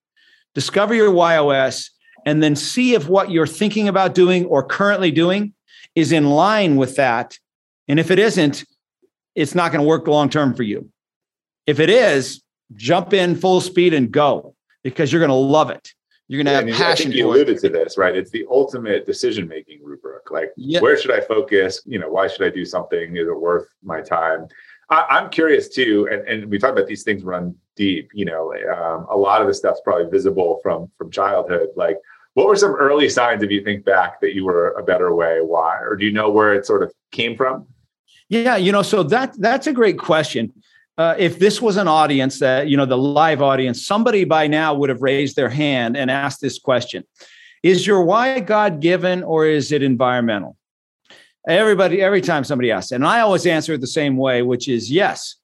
discover 0.55 0.95
your 0.95 1.13
YOS 1.13 1.91
and 2.25 2.43
then 2.43 2.55
see 2.55 2.95
if 2.95 3.09
what 3.09 3.31
you're 3.31 3.47
thinking 3.47 3.89
about 3.89 4.15
doing 4.15 4.45
or 4.47 4.63
currently 4.63 5.11
doing 5.11 5.55
is 5.95 6.13
in 6.13 6.31
line 6.31 6.77
with 6.77 6.97
that. 6.97 7.37
And 7.89 7.99
if 7.99 8.11
it 8.11 8.19
isn't, 8.19 8.65
it's 9.35 9.55
not 9.55 9.73
going 9.73 9.83
to 9.83 9.89
work 9.89 10.07
long 10.07 10.29
term 10.29 10.55
for 10.55 10.63
you. 10.63 10.91
If 11.67 11.81
it 11.81 11.91
is, 11.91 12.43
jump 12.75 13.13
in 13.13 13.35
full 13.35 13.61
speed 13.61 13.95
and 13.95 14.11
go 14.11 14.55
because 14.83 15.13
you're 15.13 15.21
going 15.21 15.31
to 15.31 15.35
love 15.35 15.71
it. 15.71 15.93
You're 16.33 16.43
going 16.43 16.65
to 16.65 16.73
have 16.73 16.79
passion. 16.79 17.09
I 17.09 17.11
think 17.11 17.15
you 17.15 17.29
alluded 17.29 17.59
to 17.59 17.69
this, 17.69 17.99
right? 17.99 18.17
It's 18.17 18.31
the 18.31 18.47
ultimate 18.51 19.05
decision 19.05 19.47
making 19.47 19.81
rubric. 19.85 20.31
Like, 20.31 20.51
yep. 20.57 20.81
where 20.81 20.97
should 20.97 21.11
I 21.11 21.21
focus? 21.21 21.83
You 21.85 21.99
know, 21.99 22.09
why 22.09 22.27
should 22.27 22.41
I 22.41 22.49
do 22.49 22.65
something? 22.65 23.19
Is 23.19 23.29
it 23.29 23.39
worth 23.39 23.69
my 23.83 24.01
time? 24.01 24.49
I, 24.89 25.19
am 25.19 25.29
curious 25.29 25.69
too, 25.69 26.09
and, 26.11 26.27
and 26.27 26.51
we 26.51 26.59
talk 26.59 26.73
about 26.73 26.87
these 26.87 27.03
things 27.03 27.23
run 27.23 27.55
deep. 27.77 28.09
You 28.15 28.25
know, 28.25 28.55
um, 28.75 29.07
a 29.11 29.15
lot 29.15 29.43
of 29.43 29.47
the 29.47 29.53
stuff's 29.53 29.83
probably 29.85 30.11
visible 30.11 30.59
from 30.63 30.91
from 30.97 31.11
childhood. 31.11 31.69
Like, 31.77 31.99
what 32.33 32.47
were 32.47 32.57
some 32.57 32.77
early 32.77 33.11
signs, 33.11 33.43
if 33.43 33.51
you 33.51 33.63
think 33.63 33.85
back, 33.85 34.23
that 34.23 34.35
you 34.35 34.47
were 34.47 34.71
a 34.71 34.83
better 34.83 35.15
way? 35.15 35.41
Why, 35.43 35.81
or 35.81 35.97
do 35.97 36.07
you 36.07 36.13
know 36.13 36.31
where 36.31 36.55
it 36.55 36.65
sort 36.65 36.83
of 36.83 36.95
came 37.11 37.37
from? 37.37 37.67
Yeah, 38.31 38.57
you 38.57 38.73
know, 38.73 38.81
so 38.81 39.03
that 39.03 39.39
that's 39.39 39.67
a 39.67 39.73
great 39.75 39.99
question. 39.99 40.55
Uh, 40.99 41.15
if 41.19 41.39
this 41.39 41.63
was 41.63 41.79
an 41.79 41.89
audience 41.89 42.39
that 42.39 42.69
you 42.69 42.77
know 42.77 42.85
the 42.85 42.99
live 42.99 43.41
audience, 43.41 43.87
somebody 43.87 44.25
by 44.25 44.47
now 44.47 44.75
would 44.75 44.91
have 44.91 45.01
raised 45.01 45.37
their 45.37 45.49
hand 45.49 45.97
and 45.97 46.11
asked 46.11 46.41
this 46.41 46.59
question: 46.59 47.05
Is 47.63 47.87
your 47.87 48.05
why 48.05 48.41
God 48.41 48.81
given 48.81 49.23
or 49.23 49.47
is 49.47 49.73
it 49.73 49.83
environmental? 49.83 50.57
Everybody, 51.49 52.01
every 52.03 52.21
time 52.21 52.45
somebody 52.45 52.71
asks, 52.71 52.93
and 52.93 53.07
I 53.07 53.21
always 53.21 53.47
answer 53.47 53.73
it 53.73 53.81
the 53.81 53.87
same 53.87 54.17
way, 54.17 54.43
which 54.43 54.69
is 54.69 54.91
yes, 54.91 55.37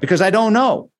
because 0.00 0.20
I 0.22 0.30
don't 0.30 0.52
know. 0.52 0.90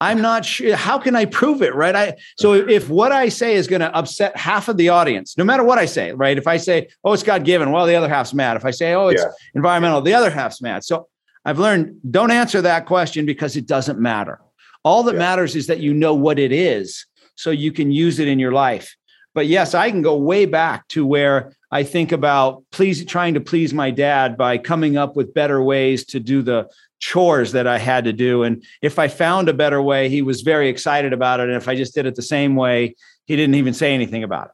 I'm 0.00 0.20
not 0.20 0.44
sure. 0.44 0.74
How 0.74 0.98
can 0.98 1.14
I 1.14 1.24
prove 1.24 1.62
it? 1.62 1.74
Right. 1.74 1.94
I 1.94 2.16
so 2.36 2.54
if 2.54 2.88
what 2.88 3.12
I 3.12 3.28
say 3.28 3.54
is 3.54 3.66
going 3.66 3.80
to 3.80 3.94
upset 3.94 4.36
half 4.36 4.68
of 4.68 4.76
the 4.76 4.88
audience, 4.88 5.38
no 5.38 5.44
matter 5.44 5.62
what 5.62 5.78
I 5.78 5.86
say, 5.86 6.12
right? 6.12 6.36
If 6.36 6.46
I 6.46 6.56
say, 6.56 6.88
oh, 7.04 7.12
it's 7.12 7.22
God 7.22 7.44
given, 7.44 7.70
well, 7.70 7.86
the 7.86 7.94
other 7.94 8.08
half's 8.08 8.34
mad. 8.34 8.56
If 8.56 8.64
I 8.64 8.70
say, 8.70 8.94
oh, 8.94 9.08
it's 9.08 9.22
yeah. 9.22 9.30
environmental, 9.54 10.00
the 10.00 10.14
other 10.14 10.30
half's 10.30 10.60
mad. 10.60 10.82
So 10.82 11.08
I've 11.44 11.58
learned 11.58 12.00
don't 12.10 12.30
answer 12.30 12.62
that 12.62 12.86
question 12.86 13.26
because 13.26 13.56
it 13.56 13.66
doesn't 13.66 13.98
matter. 13.98 14.40
All 14.82 15.02
that 15.04 15.14
yeah. 15.14 15.18
matters 15.18 15.56
is 15.56 15.66
that 15.66 15.80
you 15.80 15.94
know 15.94 16.14
what 16.14 16.38
it 16.38 16.52
is 16.52 17.06
so 17.36 17.50
you 17.50 17.72
can 17.72 17.90
use 17.90 18.18
it 18.18 18.28
in 18.28 18.38
your 18.38 18.52
life. 18.52 18.96
But 19.34 19.46
yes, 19.46 19.74
I 19.74 19.90
can 19.90 20.02
go 20.02 20.16
way 20.16 20.46
back 20.46 20.86
to 20.88 21.04
where 21.04 21.52
I 21.70 21.82
think 21.82 22.12
about 22.12 22.62
please 22.70 23.04
trying 23.04 23.34
to 23.34 23.40
please 23.40 23.74
my 23.74 23.90
dad 23.90 24.36
by 24.36 24.58
coming 24.58 24.96
up 24.96 25.16
with 25.16 25.34
better 25.34 25.62
ways 25.62 26.04
to 26.06 26.20
do 26.20 26.40
the 26.40 26.68
chores 27.00 27.52
that 27.52 27.66
I 27.66 27.78
had 27.78 28.04
to 28.04 28.12
do. 28.12 28.44
And 28.44 28.64
if 28.80 28.98
I 28.98 29.08
found 29.08 29.48
a 29.48 29.54
better 29.54 29.82
way, 29.82 30.08
he 30.08 30.22
was 30.22 30.42
very 30.42 30.68
excited 30.68 31.12
about 31.12 31.40
it. 31.40 31.48
And 31.48 31.56
if 31.56 31.68
I 31.68 31.74
just 31.74 31.94
did 31.94 32.06
it 32.06 32.14
the 32.14 32.22
same 32.22 32.54
way, 32.54 32.94
he 33.26 33.36
didn't 33.36 33.56
even 33.56 33.74
say 33.74 33.92
anything 33.92 34.22
about 34.22 34.46
it. 34.46 34.52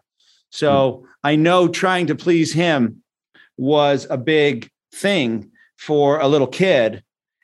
So 0.50 0.92
mm-hmm. 0.92 1.06
I 1.24 1.36
know 1.36 1.68
trying 1.68 2.06
to 2.06 2.14
please 2.14 2.52
him 2.52 3.02
was 3.56 4.06
a 4.08 4.16
big 4.16 4.70
thing 4.94 5.49
for 5.80 6.20
a 6.20 6.28
little 6.28 6.46
kid. 6.46 7.02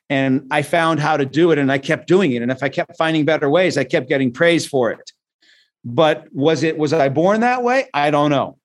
And 0.09 0.47
I 0.51 0.61
found 0.61 0.99
how 0.99 1.17
to 1.17 1.25
do 1.25 1.51
it 1.51 1.57
and 1.57 1.71
I 1.71 1.79
kept 1.79 2.07
doing 2.07 2.31
it. 2.33 2.43
And 2.43 2.51
if 2.51 2.61
I 2.61 2.69
kept 2.69 2.95
finding 2.95 3.25
better 3.25 3.49
ways, 3.49 3.77
I 3.77 3.83
kept 3.83 4.07
getting 4.07 4.31
praise 4.31 4.65
for 4.65 4.91
it. 4.91 5.11
But 5.83 6.27
was 6.31 6.63
it, 6.63 6.77
was 6.77 6.93
I 6.93 7.09
born 7.09 7.41
that 7.41 7.63
way? 7.63 7.89
I 7.93 8.11
don't 8.11 8.29
know. 8.29 8.57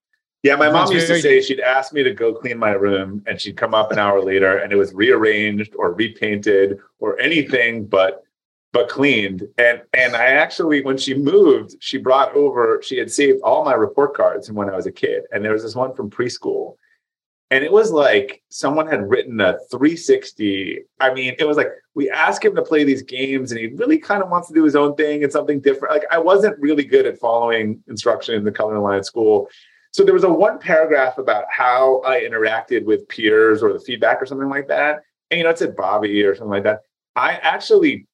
Yeah, 0.42 0.56
my 0.56 0.70
mom 0.70 0.92
used 0.92 1.06
to 1.06 1.20
say 1.20 1.40
she'd 1.40 1.60
ask 1.60 1.92
me 1.92 2.02
to 2.02 2.12
go 2.12 2.34
clean 2.34 2.58
my 2.58 2.72
room 2.72 3.22
and 3.26 3.40
she'd 3.40 3.56
come 3.56 3.74
up 3.74 3.92
an 3.92 3.98
hour 3.98 4.22
later 4.22 4.58
and 4.58 4.72
it 4.72 4.76
was 4.76 4.92
rearranged 4.92 5.72
or 5.76 5.94
repainted 5.94 6.78
or 6.98 7.18
anything 7.18 7.86
but 7.86 8.24
but 8.72 8.88
cleaned. 8.88 9.46
And 9.56 9.82
and 9.94 10.16
I 10.16 10.24
actually 10.24 10.82
when 10.82 10.98
she 10.98 11.14
moved, 11.14 11.76
she 11.80 11.96
brought 11.96 12.34
over 12.34 12.80
she 12.82 12.98
had 12.98 13.10
saved 13.10 13.40
all 13.42 13.64
my 13.64 13.74
report 13.74 14.14
cards 14.14 14.48
from 14.48 14.56
when 14.56 14.68
I 14.68 14.76
was 14.76 14.86
a 14.86 14.92
kid 14.92 15.22
and 15.32 15.44
there 15.44 15.52
was 15.52 15.62
this 15.62 15.76
one 15.76 15.94
from 15.94 16.10
preschool. 16.10 16.74
And 17.52 17.62
it 17.62 17.70
was 17.70 17.92
like 17.92 18.42
someone 18.48 18.86
had 18.86 19.10
written 19.10 19.38
a 19.38 19.58
360. 19.70 20.84
I 21.00 21.12
mean, 21.12 21.34
it 21.38 21.44
was 21.44 21.58
like 21.58 21.68
we 21.94 22.08
ask 22.08 22.42
him 22.42 22.56
to 22.56 22.62
play 22.62 22.82
these 22.82 23.02
games 23.02 23.52
and 23.52 23.60
he 23.60 23.66
really 23.66 23.98
kind 23.98 24.22
of 24.22 24.30
wants 24.30 24.48
to 24.48 24.54
do 24.54 24.64
his 24.64 24.74
own 24.74 24.94
thing 24.94 25.22
and 25.22 25.30
something 25.30 25.60
different. 25.60 25.92
Like 25.92 26.06
I 26.10 26.16
wasn't 26.16 26.58
really 26.58 26.82
good 26.82 27.04
at 27.04 27.18
following 27.18 27.84
instruction 27.88 28.36
in 28.36 28.44
the 28.44 28.52
color 28.52 28.78
line 28.78 29.04
school. 29.04 29.50
So 29.90 30.02
there 30.02 30.14
was 30.14 30.24
a 30.24 30.32
one 30.32 30.60
paragraph 30.60 31.18
about 31.18 31.44
how 31.50 32.00
I 32.06 32.20
interacted 32.20 32.86
with 32.86 33.06
peers 33.08 33.62
or 33.62 33.74
the 33.74 33.80
feedback 33.80 34.22
or 34.22 34.24
something 34.24 34.48
like 34.48 34.68
that. 34.68 35.02
And 35.30 35.36
you 35.36 35.44
know, 35.44 35.50
it 35.50 35.58
said 35.58 35.76
Bobby 35.76 36.22
or 36.22 36.34
something 36.34 36.52
like 36.52 36.64
that. 36.64 36.80
I 37.16 37.32
actually 37.32 38.06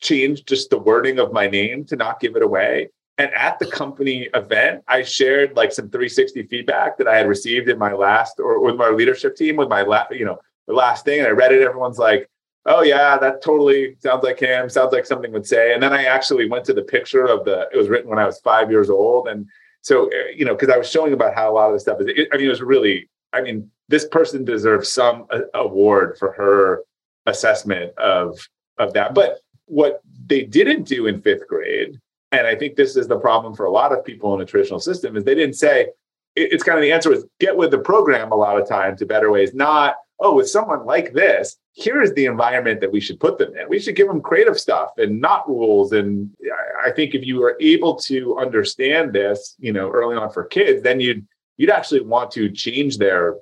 changed 0.00 0.48
just 0.48 0.70
the 0.70 0.78
wording 0.78 1.18
of 1.18 1.30
my 1.30 1.46
name 1.46 1.84
to 1.88 1.96
not 1.96 2.20
give 2.20 2.36
it 2.36 2.42
away. 2.42 2.88
And 3.18 3.34
at 3.34 3.58
the 3.58 3.66
company 3.66 4.28
event, 4.34 4.84
I 4.86 5.02
shared 5.02 5.56
like 5.56 5.72
some 5.72 5.90
360 5.90 6.44
feedback 6.44 6.96
that 6.98 7.08
I 7.08 7.16
had 7.16 7.28
received 7.28 7.68
in 7.68 7.78
my 7.78 7.92
last 7.92 8.38
or 8.38 8.60
with 8.60 8.76
my 8.76 8.90
leadership 8.90 9.36
team 9.36 9.56
with 9.56 9.68
my 9.68 9.82
last, 9.82 10.14
you 10.14 10.24
know, 10.24 10.38
the 10.68 10.72
last 10.72 11.04
thing. 11.04 11.18
And 11.18 11.26
I 11.26 11.32
read 11.32 11.52
it. 11.52 11.62
Everyone's 11.62 11.98
like, 11.98 12.28
oh 12.66 12.82
yeah, 12.82 13.18
that 13.18 13.42
totally 13.42 13.96
sounds 14.00 14.22
like 14.22 14.38
him. 14.38 14.68
Sounds 14.68 14.92
like 14.92 15.06
something 15.06 15.32
would 15.32 15.46
say. 15.46 15.74
And 15.74 15.82
then 15.82 15.92
I 15.92 16.04
actually 16.04 16.48
went 16.48 16.64
to 16.66 16.74
the 16.74 16.82
picture 16.82 17.24
of 17.24 17.44
the. 17.44 17.68
It 17.72 17.76
was 17.76 17.88
written 17.88 18.08
when 18.08 18.18
I 18.18 18.26
was 18.26 18.38
five 18.40 18.70
years 18.70 18.90
old, 18.90 19.26
and 19.26 19.46
so 19.80 20.06
uh, 20.06 20.30
you 20.34 20.44
know, 20.44 20.54
because 20.54 20.68
I 20.68 20.78
was 20.78 20.90
showing 20.90 21.12
about 21.12 21.34
how 21.34 21.50
a 21.50 21.54
lot 21.54 21.68
of 21.68 21.74
this 21.74 21.82
stuff 21.82 22.00
is. 22.00 22.06
It, 22.08 22.28
I 22.32 22.36
mean, 22.36 22.46
it 22.46 22.50
was 22.50 22.62
really. 22.62 23.08
I 23.32 23.42
mean, 23.42 23.70
this 23.88 24.06
person 24.06 24.44
deserves 24.44 24.92
some 24.92 25.26
uh, 25.30 25.40
award 25.54 26.16
for 26.18 26.32
her 26.32 26.82
assessment 27.26 27.96
of 27.98 28.38
of 28.78 28.92
that. 28.92 29.14
But 29.14 29.40
what 29.64 30.00
they 30.26 30.42
didn't 30.44 30.84
do 30.84 31.06
in 31.06 31.20
fifth 31.20 31.48
grade, 31.48 31.98
and 32.32 32.46
I 32.46 32.54
think 32.54 32.76
this 32.76 32.96
is 32.96 33.08
the 33.08 33.18
problem 33.18 33.54
for 33.54 33.66
a 33.66 33.70
lot 33.70 33.92
of 33.92 34.04
people 34.04 34.34
in 34.34 34.40
a 34.40 34.46
traditional 34.46 34.80
system, 34.80 35.16
is 35.16 35.24
they 35.24 35.34
didn't 35.34 35.56
say. 35.56 35.88
it's 36.36 36.62
kind 36.62 36.78
of 36.78 36.82
the 36.82 36.92
answer 36.92 37.10
was 37.10 37.24
get 37.40 37.56
with 37.56 37.70
the 37.70 37.78
program 37.78 38.30
a 38.32 38.36
lot 38.36 38.60
of 38.60 38.68
times 38.68 38.98
to 38.98 39.06
better 39.06 39.30
ways, 39.30 39.54
not 39.54 39.96
oh, 40.20 40.34
with 40.34 40.48
someone 40.48 40.84
like 40.84 41.12
this, 41.12 41.56
here 41.72 42.02
is 42.02 42.12
the 42.14 42.26
environment 42.26 42.80
that 42.80 42.90
we 42.90 43.00
should 43.00 43.20
put 43.20 43.38
them 43.38 43.56
in. 43.56 43.68
We 43.68 43.78
should 43.78 43.94
give 43.94 44.08
them 44.08 44.20
creative 44.20 44.58
stuff 44.58 44.90
and 44.96 45.20
not 45.20 45.48
rules. 45.48 45.92
And 45.92 46.30
I 46.84 46.90
think 46.90 47.14
if 47.14 47.24
you 47.24 47.42
are 47.44 47.56
able 47.60 47.94
to 47.96 48.36
understand 48.38 49.12
this, 49.12 49.54
you 49.58 49.72
know, 49.72 49.88
early 49.90 50.16
on 50.16 50.30
for 50.30 50.44
kids, 50.44 50.82
then 50.82 51.00
you'd 51.00 51.26
you'd 51.56 51.70
actually 51.70 52.00
want 52.00 52.30
to 52.32 52.50
change 52.50 52.98
their, 52.98 53.36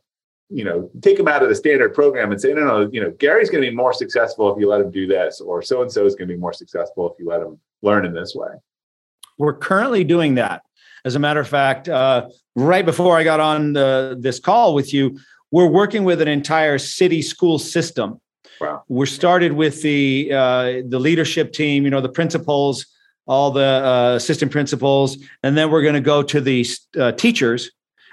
you 0.49 0.65
know, 0.65 0.91
take 1.03 1.17
them 1.17 1.29
out 1.29 1.43
of 1.43 1.49
the 1.49 1.55
standard 1.55 1.95
program 1.95 2.33
and 2.33 2.41
say, 2.41 2.53
no, 2.53 2.65
no, 2.65 2.91
you 2.91 3.01
know, 3.01 3.11
Gary's 3.11 3.51
going 3.51 3.63
to 3.63 3.71
be 3.71 3.77
more 3.77 3.93
successful 3.93 4.53
if 4.53 4.59
you 4.61 4.69
let 4.69 4.81
him 4.81 4.91
do 4.91 5.07
this, 5.07 5.41
or 5.41 5.63
so 5.63 5.83
and 5.83 5.91
so 5.91 6.05
is 6.05 6.15
going 6.15 6.29
to 6.29 6.35
be 6.35 6.41
more 6.41 6.53
successful 6.53 7.11
if 7.11 7.19
you 7.19 7.27
let 7.27 7.43
him 7.43 7.59
learn 7.83 8.05
in 8.05 8.15
this 8.15 8.35
way. 8.35 8.49
We're 9.39 9.55
currently 9.55 10.05
doing 10.05 10.37
that. 10.37 10.63
As 11.05 11.15
a 11.15 11.19
matter 11.19 11.41
of 11.41 11.49
fact, 11.49 11.89
uh, 11.89 12.29
right 12.55 12.85
before 12.85 13.17
I 13.17 13.23
got 13.23 13.39
on 13.39 13.75
the, 13.75 14.17
this 14.19 14.41
call 14.41 14.75
with 14.75 14.93
you, 14.93 15.19
we're 15.51 15.69
working 15.69 16.05
with 16.05 16.21
an 16.21 16.29
entire 16.29 16.79
city 16.79 17.23
school 17.23 17.59
system. 17.59 18.21
Wow. 18.61 18.83
We're 18.89 19.07
started 19.07 19.53
with 19.53 19.83
the 19.83 20.31
uh, 20.33 20.83
the 20.89 20.99
leadership 20.99 21.53
team, 21.53 21.85
you 21.85 21.91
know, 21.91 22.01
the 22.01 22.09
principals, 22.09 22.87
all 23.27 23.51
the 23.51 23.61
uh, 23.63 24.15
assistant 24.17 24.51
principals, 24.51 25.19
and 25.43 25.57
then 25.57 25.71
we're 25.71 25.83
going 25.83 25.95
to 25.95 26.01
go 26.01 26.23
to 26.23 26.41
the 26.41 26.67
uh, 26.99 27.13
teachers, 27.13 27.71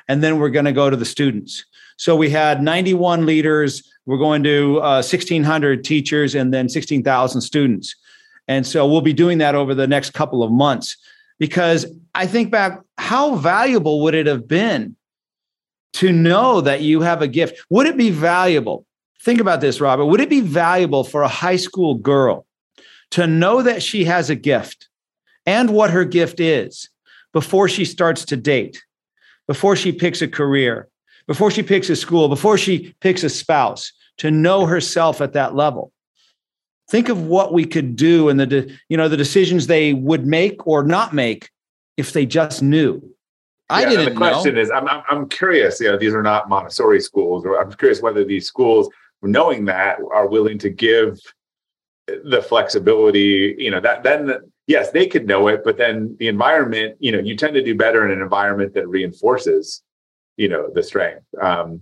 and 0.08 0.22
then 0.22 0.38
we're 0.38 0.50
going 0.50 0.66
to 0.66 0.74
go 0.74 0.90
to 0.90 0.98
the 0.98 1.06
students. 1.06 1.66
So 1.98 2.16
we 2.16 2.30
had 2.30 2.62
91 2.62 3.26
leaders. 3.26 3.90
We're 4.06 4.18
going 4.18 4.44
to 4.44 4.74
1,600 4.82 5.80
uh, 5.80 5.82
teachers, 5.82 6.36
and 6.36 6.54
then 6.54 6.68
16,000 6.68 7.42
students. 7.42 7.96
And 8.48 8.68
so 8.68 8.86
we'll 8.86 9.02
be 9.02 9.14
doing 9.14 9.38
that 9.38 9.56
over 9.56 9.74
the 9.74 9.88
next 9.88 10.14
couple 10.14 10.44
of 10.44 10.52
months 10.52 10.98
because 11.44 11.86
I 12.16 12.26
think 12.26 12.52
back, 12.52 12.80
how 12.98 13.36
valuable 13.36 14.02
would 14.04 14.16
it 14.16 14.28
have 14.28 14.48
been 14.48 14.96
to 15.96 16.10
know 16.10 16.62
that 16.62 16.80
you 16.80 17.02
have 17.02 17.22
a 17.22 17.28
gift. 17.28 17.60
Would 17.70 17.86
it 17.86 17.98
be 17.98 18.12
valuable? 18.12 18.86
Think 19.22 19.42
about 19.42 19.60
this, 19.60 19.82
Robert. 19.82 20.06
Would 20.06 20.22
it 20.22 20.30
be 20.30 20.40
valuable 20.40 21.04
for 21.04 21.22
a 21.22 21.28
high 21.28 21.58
school 21.58 21.96
girl 21.96 22.46
to 23.12 23.28
know 23.28 23.62
that 23.62 23.84
she 23.84 24.06
has 24.06 24.30
a 24.30 24.36
gift 24.36 24.88
and 25.46 25.72
what 25.72 25.90
her 25.90 26.06
gift 26.06 26.40
is 26.40 26.90
before 27.34 27.68
she 27.68 27.84
starts 27.84 28.24
to 28.24 28.38
date, 28.38 28.82
before 29.46 29.76
she 29.76 29.92
picks 29.92 30.22
a 30.22 30.30
career, 30.30 30.88
before 31.28 31.52
she 31.52 31.62
picks 31.62 31.90
a 31.90 31.96
school, 31.98 32.30
before 32.30 32.58
she 32.58 32.96
picks 33.02 33.22
a 33.22 33.30
spouse, 33.30 33.92
to 34.20 34.32
know 34.32 34.66
herself 34.66 35.20
at 35.20 35.34
that 35.34 35.56
level? 35.56 35.92
Think 36.94 37.10
of 37.10 37.26
what 37.26 37.54
we 37.54 37.66
could 37.66 37.96
do 37.96 38.30
and 38.30 38.40
the 38.40 38.72
you 38.88 38.98
know 38.98 39.10
the 39.10 39.18
decisions 39.18 39.66
they 39.66 39.94
would 39.94 40.28
make 40.28 40.68
or 40.68 40.84
not 40.84 41.12
make 41.12 41.50
if 41.98 42.14
they 42.14 42.24
just 42.24 42.62
knew 42.62 43.02
I 43.68 43.86
didn't. 43.86 44.06
Know. 44.06 44.10
The 44.12 44.16
question 44.16 44.54
know. 44.54 44.62
is, 44.62 44.70
I'm, 44.70 44.88
I'm, 44.88 45.02
I'm 45.10 45.28
curious. 45.28 45.80
You 45.80 45.92
know, 45.92 45.98
these 45.98 46.14
are 46.14 46.22
not 46.22 46.50
Montessori 46.50 47.02
schools, 47.02 47.46
or 47.48 47.60
I'm 47.60 47.72
curious 47.72 48.00
whether 48.00 48.24
these 48.24 48.46
schools, 48.46 48.90
knowing 49.24 49.66
that, 49.66 49.98
are 50.14 50.28
willing 50.28 50.60
to 50.60 50.70
give 50.70 51.20
the 52.08 52.44
flexibility. 52.48 53.56
You 53.58 53.72
know, 53.72 53.80
that 53.80 54.04
then 54.04 54.36
yes, 54.68 54.92
they 54.92 55.08
could 55.08 55.26
know 55.26 55.48
it, 55.48 55.64
but 55.64 55.78
then 55.78 56.16
the 56.20 56.28
environment. 56.28 56.98
You 57.00 57.14
know, 57.14 57.20
you 57.20 57.36
tend 57.36 57.56
to 57.56 57.64
do 57.64 57.74
better 57.74 58.06
in 58.06 58.12
an 58.12 58.22
environment 58.22 58.76
that 58.76 58.88
reinforces, 58.88 59.82
you 60.38 60.48
know, 60.48 60.70
the 60.72 60.84
strength. 60.84 61.26
Um, 61.42 61.82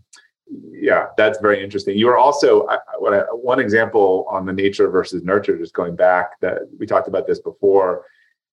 yeah, 0.71 1.07
that's 1.17 1.39
very 1.39 1.63
interesting. 1.63 1.97
You 1.97 2.09
are 2.09 2.17
also 2.17 2.67
what 2.99 3.13
I, 3.13 3.21
one 3.31 3.59
example 3.59 4.25
on 4.29 4.45
the 4.45 4.53
nature 4.53 4.89
versus 4.89 5.23
nurture. 5.23 5.57
Just 5.57 5.73
going 5.73 5.95
back, 5.95 6.39
that 6.41 6.59
we 6.79 6.85
talked 6.85 7.07
about 7.07 7.27
this 7.27 7.39
before 7.39 8.05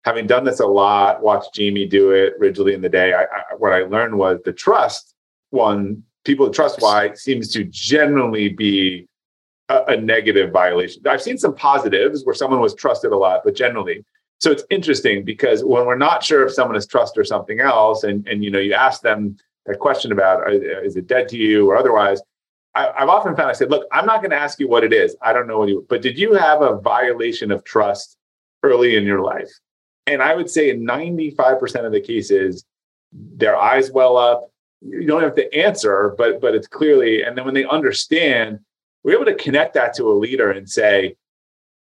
having 0.06 0.28
done 0.28 0.44
this 0.44 0.60
a 0.60 0.66
lot, 0.66 1.24
watched 1.24 1.54
Jamie 1.56 1.88
do 1.88 2.12
it 2.12 2.34
Ridgely 2.38 2.76
in 2.76 2.82
the 2.82 2.90
day, 2.90 3.14
I, 3.14 3.24
I, 3.24 3.56
what 3.58 3.74
I 3.74 3.80
learned 3.80 4.16
was 4.16 4.40
the 4.46 4.54
trust 4.54 5.16
one, 5.50 6.04
people 6.24 6.50
trust 6.52 6.82
why 6.82 7.14
seems 7.14 7.52
to 7.54 7.64
generally 7.64 8.50
be 8.50 9.08
a, 9.70 9.84
a, 9.88 9.98
negative 9.98 10.52
violation. 10.52 11.02
I've 11.08 11.22
seen 11.22 11.38
some 11.38 11.56
positives 11.56 12.24
where 12.24 12.36
someone 12.36 12.60
was 12.60 12.76
trusted 12.76 13.12
a 13.12 13.18
lot, 13.18 13.42
but 13.44 13.56
generally. 13.56 14.06
So 14.40 14.52
it's 14.52 14.64
interesting 14.70 15.24
because 15.24 15.64
when 15.64 15.86
we're 15.86 15.98
not 15.98 16.24
sure 16.24 16.46
if 16.46 16.54
someone 16.54 16.76
is 16.76 16.86
trust 16.86 17.18
or 17.18 17.24
something 17.24 17.60
else, 17.60 18.04
and, 18.04 18.28
and 18.28 18.44
you 18.44 18.52
know, 18.52 18.60
you 18.60 18.74
ask 18.74 19.02
them 19.02 19.38
that 19.66 19.80
question 19.80 20.12
about 20.12 20.48
uh, 20.48 20.52
is 20.52 20.96
it 20.96 21.08
dead 21.08 21.28
to 21.30 21.38
you 21.38 21.70
or 21.70 21.78
otherwise, 21.78 22.22
I, 22.76 22.92
have 22.98 23.10
often 23.10 23.36
found 23.36 23.50
I 23.50 23.54
said, 23.54 23.72
look, 23.72 23.88
I'm 23.92 24.06
not 24.06 24.22
going 24.22 24.32
to 24.32 24.38
ask 24.38 24.60
you 24.60 24.68
what 24.68 24.84
it 24.84 24.94
is. 24.94 25.16
I 25.22 25.34
don't 25.34 25.48
know 25.48 25.60
what 25.60 25.70
you, 25.70 25.86
but 25.90 26.02
did 26.02 26.18
you 26.18 26.34
have 26.34 26.62
a 26.62 26.78
violation 26.78 27.52
of 27.52 27.64
trust 27.64 28.18
early 28.64 28.96
in 28.96 29.06
your 29.06 29.22
life? 29.22 29.52
And 30.08 30.22
I 30.22 30.36
would 30.36 30.50
say 30.50 30.70
in 30.70 30.86
95% 30.86 31.86
of 31.86 31.92
the 31.92 32.02
cases, 32.02 32.66
their 33.12 33.56
eyes 33.56 33.92
well 33.92 34.18
up. 34.18 34.50
You 34.82 35.08
don't 35.08 35.24
have 35.24 35.36
to 35.36 35.56
answer, 35.56 36.14
but 36.18 36.42
but 36.42 36.54
it's 36.54 36.68
clearly, 36.68 37.24
and 37.24 37.36
then 37.36 37.46
when 37.46 37.54
they 37.54 37.66
understand, 37.66 38.60
we're 39.04 39.16
able 39.16 39.26
to 39.26 39.36
connect 39.36 39.74
that 39.76 39.96
to 39.96 40.12
a 40.12 40.14
leader 40.14 40.52
and 40.52 40.70
say, 40.70 41.16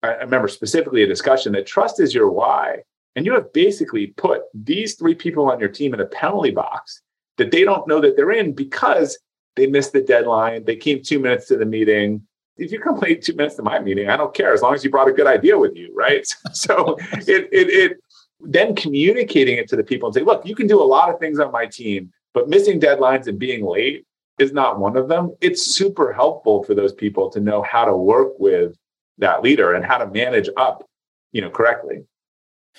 I 0.03 0.15
remember 0.15 0.49
specifically 0.49 1.03
a 1.03 1.07
discussion 1.07 1.53
that 1.53 1.67
trust 1.67 2.01
is 2.01 2.15
your 2.15 2.31
why. 2.31 2.81
And 3.17 3.27
you 3.27 3.33
have 3.35 3.53
basically 3.53 4.09
put 4.09 4.43
these 4.55 4.95
three 4.95 5.15
people 5.15 5.51
on 5.51 5.61
your 5.61 5.69
team 5.69 5.95
in 5.95 6.01
a 6.01 6.07
penalty 6.07 6.51
box 6.51 7.03
that 7.41 7.51
they 7.51 7.65
don't 7.65 7.89
know 7.89 8.03
that 8.03 8.17
they're 8.17 8.33
in 8.33 8.53
because 8.53 9.19
they 9.57 9.67
missed 9.67 9.95
the 9.95 10.03
deadline. 10.03 10.63
They 10.67 10.77
came 10.77 11.03
two 11.03 11.19
minutes 11.19 11.49
to 11.49 11.57
the 11.57 11.65
meeting. 11.65 12.21
If 12.59 12.71
you 12.71 12.79
come 12.79 12.99
late 12.99 13.23
two 13.23 13.35
minutes 13.35 13.57
to 13.57 13.63
my 13.63 13.79
meeting, 13.79 14.11
I 14.11 14.19
don't 14.19 14.35
care 14.35 14.53
as 14.53 14.61
long 14.61 14.75
as 14.75 14.85
you 14.85 14.91
brought 14.91 15.09
a 15.09 15.13
good 15.13 15.27
idea 15.27 15.59
with 15.59 15.75
you, 15.75 15.91
right? 15.95 16.27
So 16.53 16.99
it 17.13 17.49
it 17.51 17.69
it 17.71 17.97
then 18.41 18.75
communicating 18.75 19.57
it 19.57 19.69
to 19.69 19.77
the 19.77 19.83
people 19.83 20.09
and 20.09 20.15
say, 20.15 20.21
look, 20.21 20.45
you 20.45 20.55
can 20.55 20.67
do 20.67 20.83
a 20.83 20.85
lot 20.85 21.09
of 21.09 21.19
things 21.19 21.39
on 21.39 21.51
my 21.51 21.65
team, 21.65 22.13
but 22.35 22.49
missing 22.49 22.79
deadlines 22.79 23.27
and 23.27 23.39
being 23.39 23.65
late 23.65 24.05
is 24.39 24.53
not 24.53 24.79
one 24.79 24.99
of 24.99 25.09
them. 25.09 25.35
It's 25.41 25.65
super 25.65 26.13
helpful 26.13 26.63
for 26.65 26.75
those 26.75 26.93
people 26.93 27.31
to 27.31 27.41
know 27.41 27.63
how 27.63 27.87
to 27.87 27.97
work 27.97 28.39
with 28.39 28.77
that 29.17 29.43
leader 29.43 29.73
and 29.73 29.85
how 29.85 29.97
to 29.97 30.07
manage 30.07 30.51
up, 30.59 30.87
you 31.33 31.41
know, 31.41 31.51
correctly. 31.51 32.05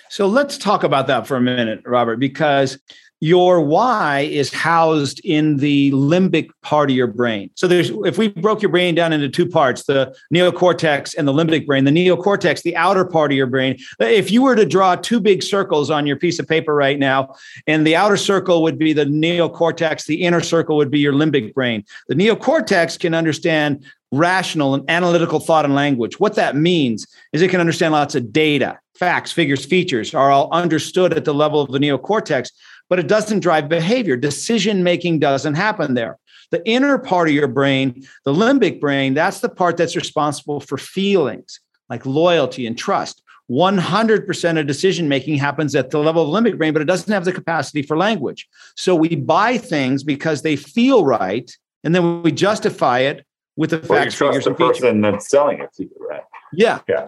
So 0.09 0.28
let's 0.28 0.57
talk 0.57 0.84
about 0.84 1.07
that 1.07 1.26
for 1.26 1.38
a 1.38 1.41
minute, 1.41 1.82
Robert, 1.86 2.18
because 2.18 2.80
your 3.22 3.61
why 3.61 4.22
is 4.22 4.51
housed 4.51 5.22
in 5.24 5.57
the 5.57 5.91
limbic 5.91 6.49
part 6.63 6.89
of 6.89 6.95
your 6.95 7.05
brain. 7.05 7.51
So 7.53 7.67
there's 7.67 7.91
if 8.03 8.17
we 8.17 8.30
broke 8.30 8.63
your 8.63 8.72
brain 8.72 8.95
down 8.95 9.13
into 9.13 9.30
two 9.30 9.47
parts, 9.47 9.84
the 9.84 10.13
neocortex 10.34 11.15
and 11.15 11.28
the 11.28 11.32
limbic 11.32 11.67
brain, 11.67 11.86
the 11.86 11.91
neocortex, 11.91 12.63
the 12.63 12.76
outer 12.76 13.05
part 13.05 13.32
of 13.32 13.38
your 13.38 13.45
brain. 13.45 13.78
If 13.99 14.32
you 14.32 14.41
were 14.41 14.55
to 14.55 14.65
draw 14.65 14.95
two 14.95 15.19
big 15.19 15.43
circles 15.43 15.91
on 15.91 16.07
your 16.07 16.15
piece 16.15 16.39
of 16.39 16.47
paper 16.47 16.74
right 16.74 16.97
now, 16.97 17.36
and 17.67 17.86
the 17.86 17.95
outer 17.95 18.17
circle 18.17 18.63
would 18.63 18.80
be 18.80 18.91
the 18.91 19.05
neocortex, 19.05 20.07
the 20.07 20.24
inner 20.24 20.41
circle 20.41 20.76
would 20.78 20.89
be 20.89 20.99
your 20.99 21.13
limbic 21.13 21.53
brain. 21.53 21.86
The 22.07 22.15
neocortex 22.15 22.99
can 22.99 23.13
understand 23.13 23.86
rational 24.11 24.74
and 24.74 24.84
analytical 24.89 25.39
thought 25.39 25.63
and 25.63 25.76
language. 25.76 26.19
What 26.19 26.36
that 26.36 26.55
means 26.55 27.05
is 27.34 27.43
it 27.43 27.49
can 27.49 27.59
understand 27.59 27.93
lots 27.93 28.15
of 28.15 28.34
data, 28.34 28.80
facts, 28.95 29.32
figures, 29.32 29.63
features 29.63 30.13
are 30.13 30.32
all 30.32 30.49
understood 30.51 31.13
at 31.13 31.24
the 31.24 31.34
level 31.34 31.61
of 31.61 31.72
the 31.72 31.80
neocortex 31.80 32.49
but 32.91 32.99
it 32.99 33.07
doesn't 33.07 33.39
drive 33.39 33.69
behavior. 33.69 34.17
Decision 34.17 34.83
making 34.83 35.19
doesn't 35.19 35.53
happen 35.53 35.93
there. 35.93 36.19
The 36.49 36.61
inner 36.67 36.97
part 36.97 37.29
of 37.29 37.33
your 37.33 37.47
brain, 37.47 38.05
the 38.25 38.33
limbic 38.33 38.81
brain, 38.81 39.13
that's 39.13 39.39
the 39.39 39.47
part 39.47 39.77
that's 39.77 39.95
responsible 39.95 40.59
for 40.59 40.77
feelings 40.77 41.61
like 41.89 42.05
loyalty 42.05 42.67
and 42.67 42.77
trust. 42.77 43.23
100% 43.49 44.59
of 44.59 44.67
decision 44.67 45.07
making 45.07 45.37
happens 45.37 45.73
at 45.73 45.91
the 45.91 45.99
level 45.99 46.23
of 46.23 46.43
the 46.43 46.51
limbic 46.51 46.57
brain, 46.57 46.73
but 46.73 46.81
it 46.81 46.85
doesn't 46.85 47.13
have 47.13 47.23
the 47.23 47.31
capacity 47.31 47.81
for 47.81 47.95
language. 47.95 48.49
So 48.75 48.93
we 48.93 49.15
buy 49.15 49.57
things 49.57 50.03
because 50.03 50.41
they 50.41 50.57
feel 50.57 51.05
right, 51.05 51.49
and 51.85 51.95
then 51.95 52.21
we 52.23 52.33
justify 52.33 52.99
it 52.99 53.25
with 53.55 53.69
the 53.69 53.77
well, 53.87 54.01
facts, 54.01 54.15
figures, 54.15 54.43
the 54.43 54.53
person 54.53 54.99
that's 54.99 55.29
selling 55.29 55.61
it 55.61 55.73
to 55.75 55.83
you, 55.83 55.95
right? 56.09 56.23
Yeah. 56.51 56.79
Yeah. 56.89 57.07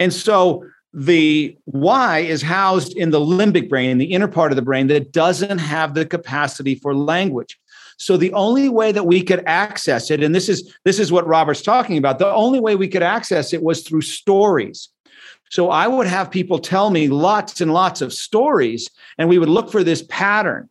And 0.00 0.12
so 0.12 0.64
the 0.94 1.56
why 1.64 2.20
is 2.20 2.40
housed 2.40 2.96
in 2.96 3.10
the 3.10 3.18
limbic 3.18 3.68
brain, 3.68 3.90
in 3.90 3.98
the 3.98 4.12
inner 4.12 4.28
part 4.28 4.52
of 4.52 4.56
the 4.56 4.62
brain 4.62 4.86
that 4.86 5.12
doesn't 5.12 5.58
have 5.58 5.94
the 5.94 6.06
capacity 6.06 6.76
for 6.76 6.94
language. 6.94 7.58
So 7.96 8.16
the 8.16 8.32
only 8.32 8.68
way 8.68 8.92
that 8.92 9.06
we 9.06 9.20
could 9.22 9.42
access 9.46 10.10
it, 10.10 10.22
and 10.22 10.34
this 10.34 10.48
is 10.48 10.72
this 10.84 11.00
is 11.00 11.10
what 11.10 11.26
Robert's 11.26 11.62
talking 11.62 11.98
about, 11.98 12.18
the 12.18 12.32
only 12.32 12.60
way 12.60 12.76
we 12.76 12.88
could 12.88 13.02
access 13.02 13.52
it 13.52 13.62
was 13.62 13.82
through 13.82 14.02
stories. 14.02 14.88
So 15.50 15.70
I 15.70 15.88
would 15.88 16.06
have 16.06 16.30
people 16.30 16.58
tell 16.58 16.90
me 16.90 17.08
lots 17.08 17.60
and 17.60 17.72
lots 17.72 18.00
of 18.00 18.12
stories, 18.12 18.88
and 19.18 19.28
we 19.28 19.38
would 19.38 19.48
look 19.48 19.70
for 19.70 19.84
this 19.84 20.04
pattern. 20.08 20.68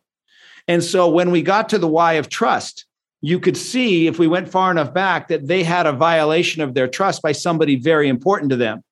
And 0.68 0.82
so 0.82 1.08
when 1.08 1.30
we 1.30 1.42
got 1.42 1.68
to 1.70 1.78
the 1.78 1.88
why 1.88 2.14
of 2.14 2.30
trust, 2.30 2.86
you 3.20 3.38
could 3.38 3.56
see 3.56 4.06
if 4.06 4.18
we 4.18 4.26
went 4.26 4.48
far 4.48 4.70
enough 4.70 4.92
back 4.92 5.28
that 5.28 5.46
they 5.46 5.62
had 5.62 5.86
a 5.86 5.92
violation 5.92 6.62
of 6.62 6.74
their 6.74 6.88
trust 6.88 7.22
by 7.22 7.32
somebody 7.32 7.76
very 7.76 8.08
important 8.08 8.50
to 8.50 8.56
them. 8.56 8.82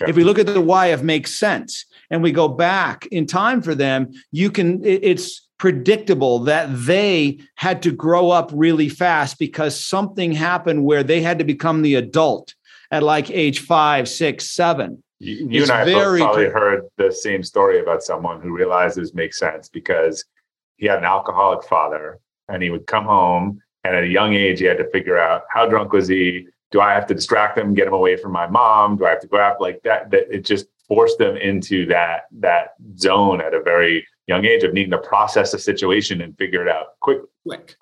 If 0.00 0.16
we 0.16 0.24
look 0.24 0.38
at 0.38 0.46
the 0.46 0.60
why 0.60 0.86
of 0.86 1.02
makes 1.02 1.34
sense 1.34 1.86
and 2.10 2.22
we 2.22 2.32
go 2.32 2.48
back 2.48 3.06
in 3.06 3.26
time 3.26 3.62
for 3.62 3.74
them, 3.74 4.12
you 4.30 4.50
can, 4.50 4.84
it's 4.84 5.48
predictable 5.58 6.40
that 6.40 6.68
they 6.70 7.38
had 7.54 7.82
to 7.82 7.92
grow 7.92 8.30
up 8.30 8.50
really 8.52 8.88
fast 8.88 9.38
because 9.38 9.78
something 9.78 10.32
happened 10.32 10.84
where 10.84 11.02
they 11.02 11.22
had 11.22 11.38
to 11.38 11.44
become 11.44 11.82
the 11.82 11.94
adult 11.94 12.54
at 12.90 13.02
like 13.02 13.30
age 13.30 13.60
five, 13.60 14.08
six, 14.08 14.50
seven. 14.50 15.02
You, 15.20 15.48
you 15.48 15.62
and 15.62 15.70
I 15.70 15.84
both 15.84 16.18
probably 16.18 16.46
heard 16.46 16.82
the 16.98 17.10
same 17.10 17.42
story 17.42 17.80
about 17.80 18.02
someone 18.02 18.40
who 18.40 18.54
realizes 18.54 19.14
makes 19.14 19.38
sense 19.38 19.68
because 19.68 20.24
he 20.76 20.86
had 20.86 20.98
an 20.98 21.04
alcoholic 21.04 21.64
father 21.64 22.18
and 22.48 22.62
he 22.62 22.70
would 22.70 22.86
come 22.86 23.04
home 23.04 23.62
and 23.84 23.94
at 23.96 24.02
a 24.02 24.08
young 24.08 24.34
age 24.34 24.58
he 24.58 24.66
had 24.66 24.78
to 24.78 24.90
figure 24.90 25.18
out 25.18 25.42
how 25.50 25.66
drunk 25.66 25.92
was 25.92 26.08
he 26.08 26.46
do 26.74 26.80
i 26.80 26.92
have 26.92 27.06
to 27.06 27.14
distract 27.14 27.54
them, 27.54 27.72
get 27.72 27.84
them 27.84 27.94
away 27.94 28.16
from 28.16 28.32
my 28.32 28.48
mom? 28.48 28.96
Do 28.96 29.06
i 29.06 29.10
have 29.10 29.20
to 29.20 29.28
go 29.28 29.38
out? 29.38 29.60
Like 29.60 29.80
that 29.84 30.10
that 30.10 30.24
it 30.28 30.44
just 30.44 30.66
forced 30.88 31.18
them 31.18 31.36
into 31.36 31.86
that 31.86 32.22
that 32.40 32.74
zone 32.98 33.40
at 33.40 33.54
a 33.54 33.62
very 33.62 34.04
young 34.26 34.44
age 34.44 34.64
of 34.64 34.74
needing 34.74 34.90
to 34.90 34.98
process 34.98 35.54
a 35.54 35.58
situation 35.58 36.20
and 36.20 36.36
figure 36.36 36.66
it 36.66 36.68
out 36.68 36.98
quick. 37.00 37.20
quick. 37.46 37.76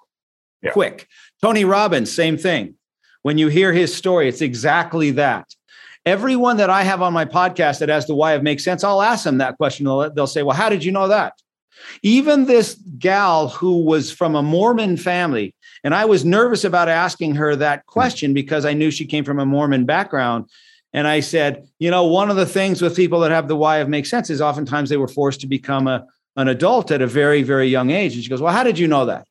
Yeah. 0.62 0.72
quick. 0.72 1.08
Tony 1.40 1.64
robbins 1.64 2.14
same 2.14 2.36
thing. 2.36 2.74
When 3.22 3.38
you 3.38 3.48
hear 3.48 3.72
his 3.72 3.94
story 3.94 4.28
it's 4.28 4.42
exactly 4.42 5.10
that. 5.12 5.46
Everyone 6.04 6.58
that 6.58 6.68
i 6.68 6.82
have 6.82 7.00
on 7.00 7.14
my 7.14 7.24
podcast 7.24 7.78
that 7.78 7.88
has 7.88 8.06
the 8.06 8.14
why 8.14 8.32
of 8.32 8.42
makes 8.42 8.62
sense 8.62 8.84
i'll 8.84 9.00
ask 9.00 9.24
them 9.24 9.38
that 9.38 9.56
question. 9.56 9.86
They'll, 9.86 10.12
they'll 10.12 10.26
say 10.26 10.42
well 10.42 10.56
how 10.56 10.68
did 10.68 10.84
you 10.84 10.92
know 10.92 11.08
that? 11.08 11.32
Even 12.02 12.44
this 12.44 12.74
gal 12.98 13.48
who 13.48 13.84
was 13.84 14.12
from 14.12 14.36
a 14.36 14.42
mormon 14.42 14.98
family 14.98 15.54
and 15.84 15.94
i 15.94 16.04
was 16.04 16.24
nervous 16.24 16.64
about 16.64 16.88
asking 16.88 17.34
her 17.34 17.54
that 17.56 17.86
question 17.86 18.34
because 18.34 18.64
i 18.64 18.72
knew 18.72 18.90
she 18.90 19.06
came 19.06 19.24
from 19.24 19.38
a 19.38 19.46
mormon 19.46 19.84
background 19.84 20.46
and 20.92 21.08
I 21.08 21.20
said, 21.20 21.66
you 21.78 21.90
know, 21.90 22.04
one 22.04 22.30
of 22.30 22.36
the 22.36 22.46
things 22.46 22.82
with 22.82 22.96
people 22.96 23.20
that 23.20 23.30
have 23.30 23.48
the 23.48 23.56
why 23.56 23.78
of 23.78 23.88
make 23.88 24.06
sense 24.06 24.28
is 24.28 24.42
oftentimes 24.42 24.90
they 24.90 24.98
were 24.98 25.08
forced 25.08 25.40
to 25.40 25.46
become 25.46 25.86
a, 25.86 26.06
an 26.36 26.48
adult 26.48 26.90
at 26.90 27.00
a 27.00 27.06
very, 27.06 27.42
very 27.42 27.68
young 27.68 27.90
age. 27.90 28.14
And 28.14 28.22
she 28.22 28.28
goes, 28.28 28.42
well, 28.42 28.52
how 28.52 28.62
did 28.62 28.78
you 28.78 28.88
know 28.88 29.06
that? 29.06 29.26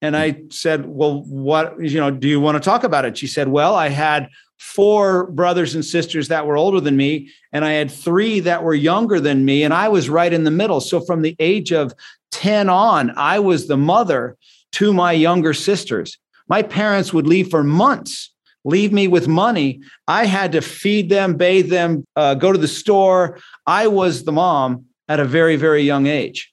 And 0.00 0.16
I 0.16 0.42
said, 0.50 0.86
well, 0.86 1.22
what, 1.22 1.80
you 1.80 1.98
know, 1.98 2.12
do 2.12 2.28
you 2.28 2.40
want 2.40 2.54
to 2.56 2.60
talk 2.60 2.84
about 2.84 3.04
it? 3.04 3.18
She 3.18 3.26
said, 3.26 3.48
well, 3.48 3.74
I 3.74 3.88
had 3.88 4.28
four 4.56 5.26
brothers 5.26 5.74
and 5.74 5.84
sisters 5.84 6.28
that 6.28 6.46
were 6.46 6.56
older 6.56 6.80
than 6.80 6.96
me, 6.96 7.30
and 7.52 7.64
I 7.64 7.72
had 7.72 7.90
three 7.90 8.38
that 8.40 8.62
were 8.62 8.74
younger 8.74 9.18
than 9.18 9.44
me, 9.44 9.64
and 9.64 9.74
I 9.74 9.88
was 9.88 10.08
right 10.08 10.32
in 10.32 10.44
the 10.44 10.52
middle. 10.52 10.80
So 10.80 11.00
from 11.00 11.22
the 11.22 11.34
age 11.40 11.72
of 11.72 11.92
10 12.30 12.68
on, 12.68 13.12
I 13.16 13.40
was 13.40 13.66
the 13.66 13.76
mother 13.76 14.36
to 14.72 14.92
my 14.92 15.12
younger 15.12 15.54
sisters. 15.54 16.18
My 16.48 16.62
parents 16.62 17.12
would 17.12 17.26
leave 17.26 17.50
for 17.50 17.62
months 17.62 18.30
leave 18.68 18.92
me 18.92 19.08
with 19.08 19.26
money. 19.26 19.80
I 20.06 20.26
had 20.26 20.52
to 20.52 20.60
feed 20.60 21.08
them, 21.08 21.34
bathe 21.34 21.70
them, 21.70 22.04
uh, 22.16 22.34
go 22.34 22.52
to 22.52 22.58
the 22.58 22.68
store. 22.68 23.38
I 23.66 23.86
was 23.86 24.24
the 24.24 24.32
mom 24.32 24.84
at 25.08 25.20
a 25.20 25.24
very, 25.24 25.56
very 25.56 25.82
young 25.82 26.06
age. 26.06 26.52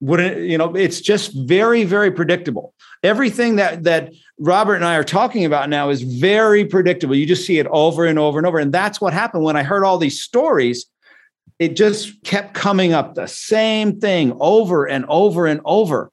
Wouldn't 0.00 0.40
you 0.48 0.58
know? 0.58 0.74
It's 0.74 1.00
just 1.00 1.32
very, 1.32 1.84
very 1.84 2.10
predictable. 2.10 2.74
Everything 3.02 3.56
that 3.56 3.84
that 3.84 4.12
Robert 4.38 4.76
and 4.76 4.84
I 4.84 4.96
are 4.96 5.04
talking 5.04 5.44
about 5.44 5.68
now 5.68 5.90
is 5.90 6.02
very 6.02 6.64
predictable. 6.64 7.14
You 7.14 7.26
just 7.26 7.46
see 7.46 7.58
it 7.58 7.66
over 7.68 8.04
and 8.04 8.18
over 8.18 8.38
and 8.38 8.46
over, 8.46 8.58
and 8.58 8.72
that's 8.72 9.00
what 9.00 9.12
happened 9.12 9.44
when 9.44 9.56
I 9.56 9.62
heard 9.62 9.84
all 9.84 9.98
these 9.98 10.20
stories. 10.20 10.86
It 11.60 11.76
just 11.76 12.24
kept 12.24 12.54
coming 12.54 12.92
up 12.92 13.14
the 13.14 13.28
same 13.28 14.00
thing 14.00 14.36
over 14.40 14.88
and 14.88 15.04
over 15.08 15.46
and 15.46 15.60
over, 15.64 16.10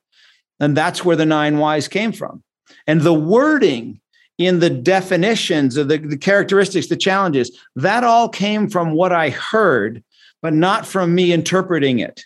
and 0.60 0.76
that's 0.76 1.05
where 1.05 1.16
the 1.16 1.26
nine 1.26 1.57
whys 1.57 1.88
came 1.88 2.12
from. 2.12 2.43
And 2.88 3.01
the 3.01 3.14
wording 3.14 3.99
in 4.38 4.60
the 4.60 4.70
definitions 4.70 5.78
of 5.78 5.89
the, 5.89 5.97
the 5.97 6.18
characteristics, 6.18 6.88
the 6.88 6.95
challenges, 6.95 7.57
that 7.76 8.03
all 8.03 8.30
came 8.30 8.70
from 8.70 8.91
what 8.91 9.12
I 9.12 9.30
heard, 9.30 10.03
but 10.41 10.53
not 10.53 10.86
from 10.86 11.14
me 11.14 11.34
interpreting 11.34 11.99
it. 11.99 12.24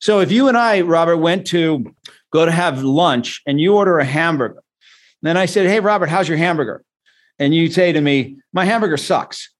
So 0.00 0.20
if 0.20 0.32
you 0.32 0.48
and 0.48 0.58
I, 0.58 0.80
Robert, 0.80 1.18
went 1.18 1.46
to 1.48 1.94
go 2.32 2.44
to 2.44 2.50
have 2.50 2.82
lunch 2.82 3.40
and 3.46 3.60
you 3.60 3.76
order 3.76 3.98
a 3.98 4.04
hamburger, 4.04 4.62
then 5.22 5.36
I 5.36 5.46
said, 5.46 5.66
Hey, 5.66 5.80
Robert, 5.80 6.08
how's 6.08 6.28
your 6.28 6.36
hamburger? 6.36 6.84
And 7.38 7.54
you 7.54 7.70
say 7.70 7.92
to 7.92 8.00
me, 8.00 8.36
My 8.52 8.64
hamburger 8.64 8.96
sucks. 8.96 9.50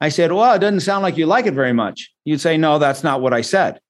I 0.00 0.08
said, 0.08 0.32
Well, 0.32 0.54
it 0.54 0.58
doesn't 0.58 0.80
sound 0.80 1.02
like 1.02 1.16
you 1.16 1.26
like 1.26 1.46
it 1.46 1.54
very 1.54 1.72
much. 1.72 2.12
You'd 2.24 2.40
say, 2.40 2.56
No, 2.56 2.78
that's 2.78 3.04
not 3.04 3.20
what 3.20 3.32
I 3.32 3.40
said. 3.40 3.80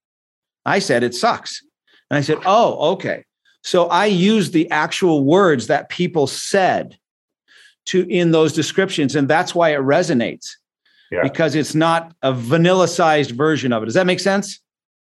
I 0.65 0.79
said, 0.79 1.03
It 1.03 1.15
sucks. 1.15 1.63
And 2.11 2.19
I 2.19 2.21
said, 2.21 2.39
Oh, 2.45 2.93
okay. 2.93 3.25
So 3.65 3.87
I 3.87 4.07
used 4.07 4.53
the 4.53 4.71
actual 4.71 5.25
words 5.25 5.67
that 5.67 5.89
people 5.89 6.27
said 6.27 6.99
to 7.87 8.07
in 8.09 8.31
those 8.31 8.53
descriptions 8.53 9.17
and 9.17 9.29
that's 9.29 9.55
why 9.55 9.71
it 9.71 9.81
resonates. 9.81 10.51
Yeah. 11.11 11.23
because 11.23 11.55
it's 11.55 11.75
not 11.75 12.15
a 12.23 12.33
vanilla 12.33 12.89
sized 12.89 13.33
version 13.33 13.73
of 13.73 13.83
it. 13.83 13.87
Does 13.87 13.95
that 13.95 14.07
make 14.07 14.21
sense? 14.21 14.61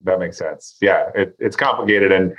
That 0.01 0.19
makes 0.19 0.37
sense. 0.37 0.75
Yeah 0.81 1.09
it, 1.15 1.35
it's 1.39 1.55
complicated. 1.55 2.11
And 2.11 2.35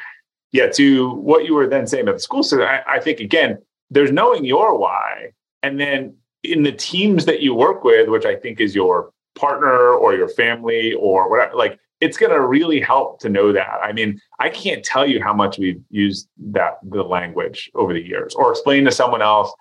yeah 0.53 0.69
to 0.69 1.11
what 1.11 1.45
you 1.45 1.55
were 1.55 1.67
then 1.67 1.87
saying 1.87 2.05
about 2.05 2.15
the 2.15 2.21
school 2.21 2.43
system 2.43 2.67
I, 2.67 2.83
I 2.87 3.01
think 3.01 3.21
again 3.21 3.59
there's 3.91 4.11
knowing 4.11 4.45
your 4.45 4.79
why 4.79 5.33
and 5.63 5.79
then 5.79 6.17
in 6.43 6.63
the 6.63 6.73
teams 6.73 7.25
that 7.27 7.41
you 7.41 7.55
work 7.55 7.85
with 7.85 8.09
which 8.09 8.25
i 8.25 8.35
think 8.35 8.61
is 8.61 8.75
your 8.75 9.13
partner 9.35 9.91
or 9.91 10.15
your 10.15 10.29
family 10.29 10.95
or 10.95 11.31
whatever 11.31 11.55
like 11.55 11.79
it's 12.01 12.19
going 12.19 12.33
to 12.33 12.41
really 12.41 12.81
help 12.81 13.21
to 13.21 13.29
know 13.29 13.53
that. 13.53 13.81
I 13.83 13.93
mean, 13.93 14.21
I 14.39 14.51
can't 14.51 14.85
tell 14.85 15.07
you 15.07 15.23
how 15.23 15.33
much 15.33 15.59
we've 15.59 15.83
used 15.91 16.29
that 16.51 16.79
the 16.83 17.03
language 17.03 17.71
over 17.75 17.93
the 17.93 18.03
years, 18.03 18.35
or 18.35 18.51
explain 18.51 18.85
to 18.85 18.93
someone 18.93 19.23
else 19.23 19.53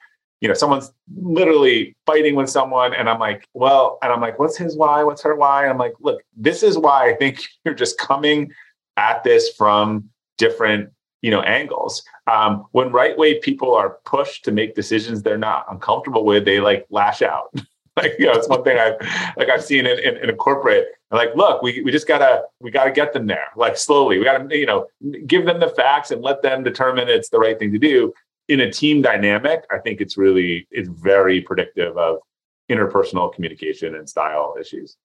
you 0.41 0.47
know, 0.47 0.53
someone's 0.53 0.91
literally 1.21 1.95
fighting 2.05 2.36
with 2.36 2.49
someone, 2.49 2.93
and 2.93 3.09
I'm 3.09 3.19
like, 3.19 3.47
well, 3.53 3.97
and 4.01 4.11
I'm 4.11 4.21
like, 4.21 4.38
what's 4.38 4.57
his 4.57 4.77
why? 4.77 5.03
What's 5.03 5.23
her 5.23 5.36
why? 5.36 5.63
And 5.63 5.71
I'm 5.71 5.77
like, 5.77 5.93
look, 5.99 6.21
this 6.36 6.61
is 6.61 6.77
why 6.77 7.09
I 7.09 7.15
think 7.15 7.39
you're 7.65 7.73
just 7.73 7.97
coming 7.97 8.51
at 8.97 9.23
this 9.23 9.49
from 9.57 10.09
different, 10.38 10.91
you 11.21 11.31
know, 11.31 11.41
angles. 11.41 12.03
Um, 12.27 12.65
when 12.71 12.91
right 12.91 13.17
way 13.17 13.39
people 13.39 13.73
are 13.73 13.97
pushed 14.05 14.45
to 14.45 14.51
make 14.51 14.75
decisions 14.75 15.21
they're 15.23 15.38
not 15.38 15.65
uncomfortable 15.69 16.25
with, 16.25 16.45
they 16.45 16.59
like 16.59 16.86
lash 16.89 17.21
out. 17.21 17.53
like, 18.01 18.15
you 18.19 18.25
know, 18.25 18.33
it's 18.33 18.47
one 18.49 18.63
thing 18.63 18.77
I've 18.77 18.95
like 19.37 19.49
I've 19.49 19.63
seen 19.63 19.85
in, 19.85 19.99
in, 19.99 20.17
in 20.17 20.29
a 20.29 20.35
corporate. 20.35 20.87
Like, 21.11 21.35
look, 21.35 21.61
we 21.61 21.81
we 21.81 21.91
just 21.91 22.07
gotta 22.07 22.43
we 22.59 22.71
gotta 22.71 22.91
get 22.91 23.13
them 23.13 23.27
there. 23.27 23.47
Like 23.55 23.77
slowly, 23.77 24.17
we 24.17 24.25
gotta 24.25 24.57
you 24.57 24.65
know 24.65 24.87
give 25.25 25.45
them 25.45 25.59
the 25.59 25.69
facts 25.69 26.11
and 26.11 26.21
let 26.21 26.41
them 26.41 26.63
determine 26.63 27.07
it's 27.07 27.29
the 27.29 27.39
right 27.39 27.57
thing 27.57 27.71
to 27.71 27.79
do 27.79 28.13
in 28.47 28.59
a 28.59 28.71
team 28.71 29.01
dynamic, 29.01 29.65
I 29.71 29.79
think 29.79 30.01
it's 30.01 30.17
really 30.17 30.67
it's 30.71 30.89
very 30.89 31.41
predictive 31.41 31.97
of 31.97 32.19
interpersonal 32.69 33.33
communication 33.33 33.95
and 33.95 34.07
style 34.09 34.55
issues. 34.59 34.97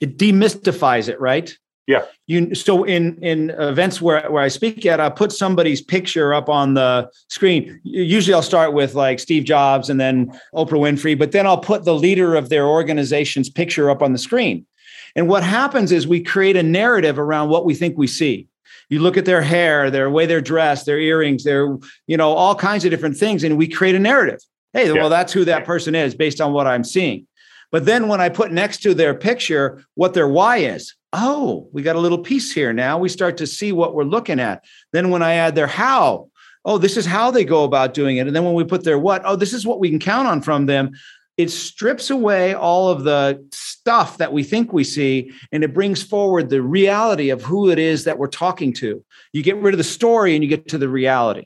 It 0.00 0.18
demystifies 0.18 1.08
it, 1.08 1.20
right? 1.20 1.56
Yeah. 1.86 2.04
You 2.26 2.54
so 2.54 2.82
in 2.82 3.16
in 3.22 3.50
events 3.50 4.02
where 4.02 4.28
where 4.30 4.42
I 4.42 4.48
speak 4.48 4.84
at, 4.86 5.00
I'll 5.00 5.10
put 5.10 5.30
somebody's 5.30 5.80
picture 5.80 6.34
up 6.34 6.48
on 6.48 6.74
the 6.74 7.08
screen. 7.28 7.80
Usually 7.84 8.34
I'll 8.34 8.42
start 8.42 8.72
with 8.72 8.94
like 8.94 9.20
Steve 9.20 9.44
Jobs 9.44 9.88
and 9.88 10.00
then 10.00 10.32
Oprah 10.52 10.72
Winfrey, 10.72 11.16
but 11.16 11.30
then 11.30 11.46
I'll 11.46 11.58
put 11.58 11.84
the 11.84 11.94
leader 11.94 12.34
of 12.34 12.48
their 12.48 12.66
organization's 12.66 13.48
picture 13.48 13.88
up 13.88 14.02
on 14.02 14.12
the 14.12 14.18
screen. 14.18 14.66
And 15.14 15.28
what 15.28 15.44
happens 15.44 15.92
is 15.92 16.06
we 16.08 16.22
create 16.22 16.56
a 16.56 16.62
narrative 16.62 17.18
around 17.18 17.50
what 17.50 17.64
we 17.64 17.74
think 17.74 17.96
we 17.96 18.08
see 18.08 18.48
you 18.88 19.00
look 19.00 19.16
at 19.16 19.24
their 19.24 19.42
hair, 19.42 19.90
their 19.90 20.10
way 20.10 20.26
they're 20.26 20.40
dressed, 20.40 20.86
their 20.86 20.98
earrings, 20.98 21.44
their, 21.44 21.76
you 22.06 22.16
know, 22.16 22.32
all 22.32 22.54
kinds 22.54 22.84
of 22.84 22.90
different 22.90 23.16
things. 23.16 23.42
And 23.42 23.58
we 23.58 23.68
create 23.68 23.94
a 23.94 23.98
narrative. 23.98 24.40
Hey, 24.72 24.88
yeah. 24.88 24.94
well, 24.94 25.08
that's 25.08 25.32
who 25.32 25.44
that 25.44 25.64
person 25.64 25.94
is 25.94 26.14
based 26.14 26.40
on 26.40 26.52
what 26.52 26.66
I'm 26.66 26.84
seeing. 26.84 27.26
But 27.72 27.84
then 27.84 28.08
when 28.08 28.20
I 28.20 28.28
put 28.28 28.52
next 28.52 28.82
to 28.82 28.94
their 28.94 29.14
picture 29.14 29.84
what 29.94 30.14
their 30.14 30.28
why 30.28 30.58
is, 30.58 30.94
oh, 31.16 31.68
we 31.72 31.82
got 31.82 31.96
a 31.96 32.00
little 32.00 32.18
piece 32.18 32.52
here. 32.52 32.72
Now 32.72 32.98
we 32.98 33.08
start 33.08 33.36
to 33.38 33.46
see 33.46 33.72
what 33.72 33.94
we're 33.94 34.04
looking 34.04 34.38
at. 34.38 34.62
Then 34.92 35.10
when 35.10 35.22
I 35.22 35.34
add 35.34 35.54
their 35.54 35.66
how, 35.66 36.30
oh, 36.64 36.78
this 36.78 36.96
is 36.96 37.06
how 37.06 37.30
they 37.30 37.44
go 37.44 37.64
about 37.64 37.94
doing 37.94 38.18
it. 38.18 38.26
And 38.26 38.36
then 38.36 38.44
when 38.44 38.54
we 38.54 38.64
put 38.64 38.84
their 38.84 38.98
what, 38.98 39.22
oh, 39.24 39.36
this 39.36 39.52
is 39.52 39.66
what 39.66 39.80
we 39.80 39.88
can 39.90 39.98
count 39.98 40.28
on 40.28 40.42
from 40.42 40.66
them 40.66 40.92
it 41.36 41.50
strips 41.50 42.08
away 42.10 42.54
all 42.54 42.88
of 42.88 43.04
the 43.04 43.44
stuff 43.52 44.16
that 44.18 44.32
we 44.32 44.42
think 44.42 44.72
we 44.72 44.84
see 44.84 45.30
and 45.52 45.62
it 45.62 45.74
brings 45.74 46.02
forward 46.02 46.48
the 46.48 46.62
reality 46.62 47.30
of 47.30 47.42
who 47.42 47.70
it 47.70 47.78
is 47.78 48.04
that 48.04 48.18
we're 48.18 48.26
talking 48.26 48.72
to. 48.72 49.04
You 49.32 49.42
get 49.42 49.56
rid 49.56 49.74
of 49.74 49.78
the 49.78 49.84
story 49.84 50.34
and 50.34 50.42
you 50.42 50.48
get 50.48 50.68
to 50.68 50.78
the 50.78 50.88
reality. 50.88 51.44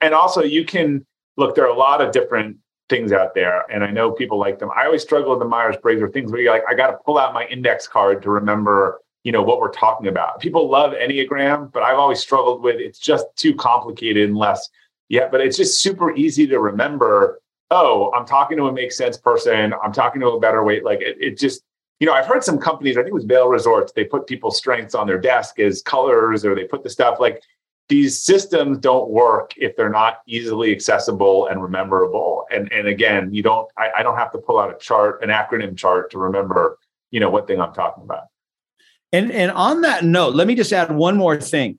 And 0.00 0.14
also, 0.14 0.42
you 0.42 0.64
can 0.64 1.06
look, 1.36 1.54
there 1.54 1.64
are 1.64 1.74
a 1.74 1.78
lot 1.78 2.00
of 2.00 2.12
different 2.12 2.56
things 2.88 3.12
out 3.12 3.34
there, 3.34 3.64
and 3.70 3.82
I 3.82 3.90
know 3.90 4.12
people 4.12 4.38
like 4.38 4.58
them. 4.58 4.70
I 4.74 4.86
always 4.86 5.02
struggle 5.02 5.30
with 5.30 5.40
the 5.40 5.48
Myers 5.48 5.76
Briggs 5.82 6.00
or 6.00 6.08
things 6.08 6.30
where 6.30 6.40
you're 6.40 6.52
like, 6.52 6.62
I 6.68 6.74
got 6.74 6.90
to 6.92 6.98
pull 7.04 7.18
out 7.18 7.34
my 7.34 7.46
index 7.46 7.88
card 7.88 8.22
to 8.22 8.30
remember. 8.30 9.00
You 9.26 9.32
know 9.32 9.42
what 9.42 9.58
we're 9.58 9.72
talking 9.72 10.06
about. 10.06 10.40
People 10.40 10.70
love 10.70 10.92
Enneagram, 10.92 11.72
but 11.72 11.82
I've 11.82 11.98
always 11.98 12.20
struggled 12.20 12.62
with 12.62 12.76
it's 12.76 13.00
just 13.00 13.26
too 13.34 13.54
complicated 13.54 14.30
unless. 14.30 14.68
Yeah, 15.08 15.28
but 15.28 15.40
it's 15.40 15.56
just 15.56 15.80
super 15.80 16.14
easy 16.14 16.46
to 16.46 16.58
remember 16.60 17.40
oh, 17.70 18.12
I'm 18.14 18.26
talking 18.26 18.56
to 18.58 18.66
a 18.66 18.72
make 18.72 18.92
sense 18.92 19.16
person. 19.16 19.74
I'm 19.82 19.92
talking 19.92 20.20
to 20.20 20.28
a 20.28 20.40
better 20.40 20.62
weight. 20.62 20.84
Like 20.84 21.00
it, 21.00 21.16
it 21.20 21.38
just, 21.38 21.62
you 21.98 22.06
know, 22.06 22.12
I've 22.12 22.26
heard 22.26 22.44
some 22.44 22.58
companies, 22.58 22.96
I 22.96 23.00
think 23.00 23.10
it 23.10 23.14
was 23.14 23.24
Vail 23.24 23.48
Resorts, 23.48 23.92
they 23.92 24.04
put 24.04 24.26
people's 24.26 24.56
strengths 24.56 24.94
on 24.94 25.06
their 25.06 25.18
desk 25.18 25.58
as 25.58 25.82
colors 25.82 26.44
or 26.44 26.54
they 26.54 26.64
put 26.64 26.82
the 26.82 26.90
stuff 26.90 27.18
like 27.18 27.42
these 27.88 28.18
systems 28.18 28.78
don't 28.78 29.08
work 29.10 29.52
if 29.56 29.76
they're 29.76 29.88
not 29.88 30.18
easily 30.26 30.72
accessible 30.72 31.46
and 31.46 31.62
rememberable. 31.62 32.44
And 32.50 32.72
and 32.72 32.88
again, 32.88 33.32
you 33.32 33.42
don't 33.42 33.68
I, 33.78 33.90
I 33.98 34.02
don't 34.02 34.16
have 34.16 34.32
to 34.32 34.38
pull 34.38 34.58
out 34.58 34.74
a 34.74 34.78
chart, 34.78 35.22
an 35.22 35.30
acronym 35.30 35.76
chart 35.76 36.10
to 36.10 36.18
remember, 36.18 36.78
you 37.10 37.20
know, 37.20 37.30
what 37.30 37.46
thing 37.46 37.60
I'm 37.60 37.72
talking 37.72 38.02
about. 38.02 38.24
And 39.16 39.32
and 39.32 39.50
on 39.52 39.80
that 39.80 40.04
note, 40.04 40.34
let 40.34 40.46
me 40.46 40.54
just 40.54 40.72
add 40.72 40.94
one 40.94 41.16
more 41.16 41.40
thing. 41.40 41.78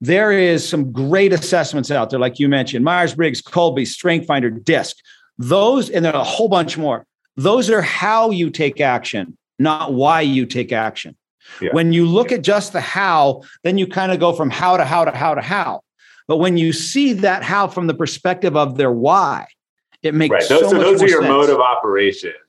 There 0.00 0.32
is 0.32 0.66
some 0.66 0.92
great 0.92 1.32
assessments 1.32 1.90
out 1.90 2.10
there, 2.10 2.18
like 2.18 2.38
you 2.38 2.48
mentioned, 2.48 2.84
Myers-Briggs, 2.84 3.42
Kolbe, 3.42 3.86
Strength 3.86 4.26
Finder, 4.26 4.50
DISC. 4.50 4.96
Those, 5.38 5.90
and 5.90 6.04
there 6.04 6.14
are 6.14 6.20
a 6.20 6.24
whole 6.24 6.48
bunch 6.48 6.76
more. 6.78 7.06
Those 7.36 7.68
are 7.70 7.82
how 7.82 8.30
you 8.30 8.50
take 8.50 8.80
action, 8.80 9.36
not 9.58 9.92
why 9.92 10.22
you 10.22 10.46
take 10.46 10.72
action. 10.72 11.16
Yeah. 11.60 11.70
When 11.72 11.92
you 11.92 12.06
look 12.06 12.32
at 12.32 12.42
just 12.42 12.72
the 12.72 12.80
how, 12.80 13.42
then 13.62 13.78
you 13.78 13.86
kind 13.86 14.12
of 14.12 14.18
go 14.18 14.32
from 14.32 14.50
how 14.50 14.76
to 14.78 14.84
how 14.84 15.04
to 15.04 15.10
how 15.10 15.34
to 15.34 15.42
how. 15.42 15.82
But 16.26 16.38
when 16.38 16.56
you 16.56 16.72
see 16.72 17.12
that 17.14 17.42
how 17.42 17.68
from 17.68 17.86
the 17.86 17.94
perspective 17.94 18.56
of 18.56 18.76
their 18.76 18.92
why, 18.92 19.46
it 20.02 20.14
makes 20.14 20.32
right. 20.32 20.48
Those, 20.48 20.60
so, 20.60 20.68
so 20.70 20.78
those 20.78 21.02
are 21.02 21.08
your 21.08 21.22
sense. 21.22 21.30
mode 21.30 21.50
of 21.50 21.60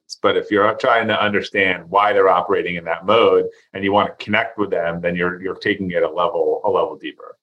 operations. 0.07 0.19
But 0.21 0.37
if 0.37 0.51
you're 0.51 0.73
trying 0.75 1.07
to 1.07 1.21
understand 1.21 1.89
why 1.89 2.13
they're 2.13 2.29
operating 2.29 2.75
in 2.75 2.85
that 2.85 3.05
mode 3.05 3.45
and 3.73 3.83
you 3.83 3.91
want 3.91 4.17
to 4.17 4.23
connect 4.23 4.57
with 4.57 4.69
them, 4.69 5.01
then 5.01 5.15
you're 5.15 5.41
you're 5.41 5.55
taking 5.55 5.91
it 5.91 6.03
a 6.03 6.09
level 6.09 6.61
a 6.63 6.69
level 6.69 6.97
deeper. 6.97 7.37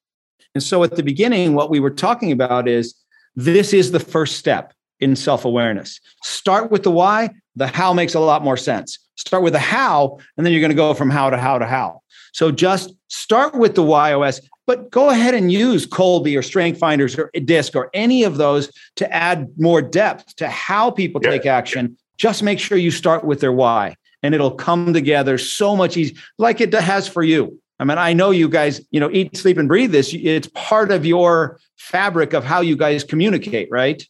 And 0.53 0.63
so 0.63 0.83
at 0.83 0.95
the 0.95 1.03
beginning, 1.03 1.53
what 1.53 1.69
we 1.69 1.79
were 1.79 1.91
talking 1.91 2.31
about 2.31 2.67
is 2.67 2.95
this 3.35 3.73
is 3.73 3.91
the 3.91 3.99
first 3.99 4.37
step 4.37 4.73
in 5.01 5.15
self-awareness. 5.15 5.99
Start 6.23 6.71
with 6.71 6.83
the 6.83 6.91
why, 6.91 7.29
the 7.57 7.67
how 7.67 7.93
makes 7.93 8.15
a 8.15 8.19
lot 8.21 8.41
more 8.41 8.55
sense. 8.57 8.97
Start 9.17 9.43
with 9.43 9.53
the 9.53 9.59
how, 9.59 10.17
and 10.37 10.45
then 10.45 10.53
you're 10.53 10.61
going 10.61 10.69
to 10.69 10.75
go 10.75 10.93
from 10.93 11.09
how 11.09 11.29
to 11.29 11.37
how 11.37 11.57
to 11.57 11.65
how. 11.65 12.01
So 12.33 12.51
just 12.51 12.93
start 13.07 13.55
with 13.55 13.75
the 13.75 13.83
WHY.os, 13.83 14.41
but 14.67 14.89
go 14.91 15.09
ahead 15.09 15.33
and 15.33 15.51
use 15.51 15.85
Kolbe 15.85 16.37
or 16.37 16.41
Strength 16.41 16.79
Finders 16.79 17.17
or 17.17 17.29
DISC 17.33 17.75
or 17.75 17.89
any 17.93 18.23
of 18.23 18.37
those 18.37 18.71
to 18.95 19.05
add 19.13 19.47
more 19.57 19.81
depth 19.81 20.35
to 20.37 20.47
how 20.49 20.91
people 20.91 21.21
yeah. 21.23 21.31
take 21.31 21.45
action. 21.45 21.97
Just 22.17 22.43
make 22.43 22.59
sure 22.59 22.77
you 22.77 22.91
start 22.91 23.23
with 23.23 23.41
their 23.41 23.51
why, 23.51 23.95
and 24.23 24.33
it'll 24.33 24.51
come 24.51 24.93
together 24.93 25.37
so 25.37 25.75
much 25.75 25.97
easier, 25.97 26.17
like 26.37 26.61
it 26.61 26.73
has 26.73 27.07
for 27.07 27.23
you. 27.23 27.59
I 27.79 27.83
mean, 27.83 27.97
I 27.97 28.13
know 28.13 28.31
you 28.31 28.47
guys, 28.47 28.81
you 28.91 28.99
know, 28.99 29.09
eat, 29.11 29.35
sleep, 29.35 29.57
and 29.57 29.67
breathe 29.67 29.91
this. 29.91 30.13
It's 30.13 30.47
part 30.53 30.91
of 30.91 31.05
your 31.05 31.59
fabric 31.75 32.33
of 32.33 32.43
how 32.43 32.61
you 32.61 32.77
guys 32.77 33.03
communicate, 33.03 33.67
right? 33.69 34.01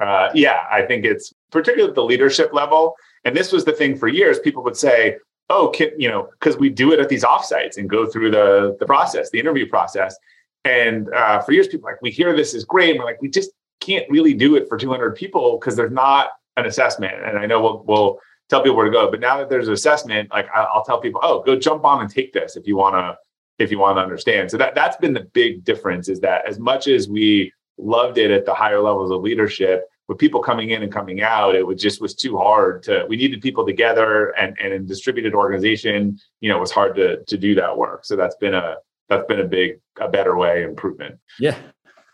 Uh, 0.00 0.30
yeah, 0.34 0.66
I 0.70 0.82
think 0.82 1.04
it's 1.04 1.32
particularly 1.50 1.90
at 1.90 1.96
the 1.96 2.04
leadership 2.04 2.52
level. 2.52 2.94
And 3.24 3.36
this 3.36 3.50
was 3.50 3.64
the 3.64 3.72
thing 3.72 3.96
for 3.96 4.06
years. 4.06 4.38
People 4.38 4.62
would 4.62 4.76
say, 4.76 5.16
"Oh, 5.50 5.68
can, 5.68 5.90
you 5.98 6.08
know," 6.08 6.28
because 6.38 6.56
we 6.56 6.68
do 6.68 6.92
it 6.92 7.00
at 7.00 7.08
these 7.08 7.24
offsites 7.24 7.76
and 7.76 7.90
go 7.90 8.06
through 8.06 8.30
the 8.30 8.76
the 8.78 8.86
process, 8.86 9.30
the 9.30 9.40
interview 9.40 9.68
process. 9.68 10.16
And 10.64 11.12
uh, 11.12 11.40
for 11.40 11.52
years, 11.52 11.66
people 11.66 11.90
like 11.90 12.00
we 12.00 12.10
hear 12.10 12.36
this 12.36 12.54
is 12.54 12.64
great, 12.64 12.90
and 12.90 13.00
we're 13.00 13.06
like, 13.06 13.20
we 13.20 13.28
just 13.28 13.50
can't 13.80 14.08
really 14.10 14.34
do 14.34 14.56
it 14.56 14.68
for 14.68 14.76
200 14.76 15.14
people 15.14 15.58
because 15.58 15.76
there's 15.76 15.92
not 15.92 16.30
an 16.58 16.66
assessment. 16.66 17.14
And 17.24 17.38
I 17.38 17.46
know 17.46 17.60
we'll 17.60 17.84
we'll 17.86 18.18
tell 18.48 18.62
people 18.62 18.76
where 18.76 18.86
to 18.86 18.92
go, 18.92 19.10
but 19.10 19.20
now 19.20 19.38
that 19.38 19.48
there's 19.50 19.68
an 19.68 19.74
assessment, 19.74 20.30
like 20.30 20.48
I'll 20.54 20.84
tell 20.84 21.00
people, 21.00 21.20
"Oh, 21.22 21.42
go 21.42 21.58
jump 21.58 21.84
on 21.84 22.00
and 22.00 22.10
take 22.10 22.32
this 22.32 22.56
if 22.56 22.66
you 22.66 22.76
want 22.76 22.94
to." 22.94 23.16
if 23.58 23.72
you 23.72 23.78
want 23.80 23.96
to 23.96 24.02
understand. 24.02 24.48
So 24.50 24.56
that 24.58 24.76
that's 24.76 24.96
been 24.98 25.12
the 25.12 25.28
big 25.32 25.64
difference 25.64 26.08
is 26.08 26.20
that 26.20 26.46
as 26.46 26.60
much 26.60 26.86
as 26.86 27.08
we 27.08 27.52
loved 27.76 28.16
it 28.16 28.30
at 28.30 28.46
the 28.46 28.54
higher 28.54 28.80
levels 28.80 29.10
of 29.10 29.20
leadership, 29.20 29.84
with 30.08 30.16
people 30.16 30.40
coming 30.40 30.70
in 30.70 30.82
and 30.82 30.90
coming 30.90 31.20
out, 31.20 31.54
it 31.54 31.66
was 31.66 31.80
just 31.80 32.00
was 32.00 32.14
too 32.14 32.38
hard 32.38 32.82
to. 32.84 33.04
We 33.08 33.16
needed 33.16 33.42
people 33.42 33.66
together, 33.66 34.30
and 34.30 34.56
and 34.58 34.72
in 34.72 34.86
distributed 34.86 35.34
organization, 35.34 36.18
you 36.40 36.48
know, 36.48 36.56
it 36.56 36.60
was 36.60 36.72
hard 36.72 36.96
to 36.96 37.22
to 37.24 37.36
do 37.36 37.54
that 37.56 37.76
work. 37.76 38.04
So 38.04 38.16
that's 38.16 38.36
been 38.36 38.54
a 38.54 38.76
that's 39.08 39.26
been 39.26 39.40
a 39.40 39.44
big 39.44 39.80
a 40.00 40.08
better 40.08 40.36
way 40.36 40.62
improvement. 40.62 41.18
Yeah. 41.38 41.56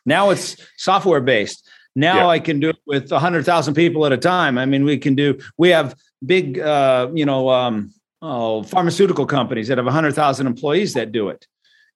Now 0.05 0.31
it's 0.31 0.57
software 0.77 1.21
based. 1.21 1.69
Now 1.97 2.17
yeah. 2.17 2.27
I 2.27 2.39
can 2.41 2.61
do 2.61 2.71
it 2.71 2.77
with 2.87 3.13
a 3.13 3.19
hundred 3.19 3.45
thousand 3.45 3.75
people 3.75 4.05
at 4.07 4.13
a 4.13 4.19
time. 4.19 4.59
I 4.59 4.67
mean, 4.67 4.85
we 4.85 4.99
can 4.99 5.15
do. 5.15 5.39
We 5.57 5.71
have 5.71 5.95
big, 6.25 6.59
uh, 6.59 7.11
you 7.15 7.25
know, 7.25 7.51
um, 7.51 7.93
oh, 8.21 8.63
pharmaceutical 8.65 9.27
companies 9.27 9.69
that 9.69 9.79
have 9.79 9.87
a 9.87 9.93
hundred 9.93 10.15
thousand 10.15 10.47
employees 10.47 10.95
that 10.95 11.13
do 11.13 11.29
it. 11.29 11.47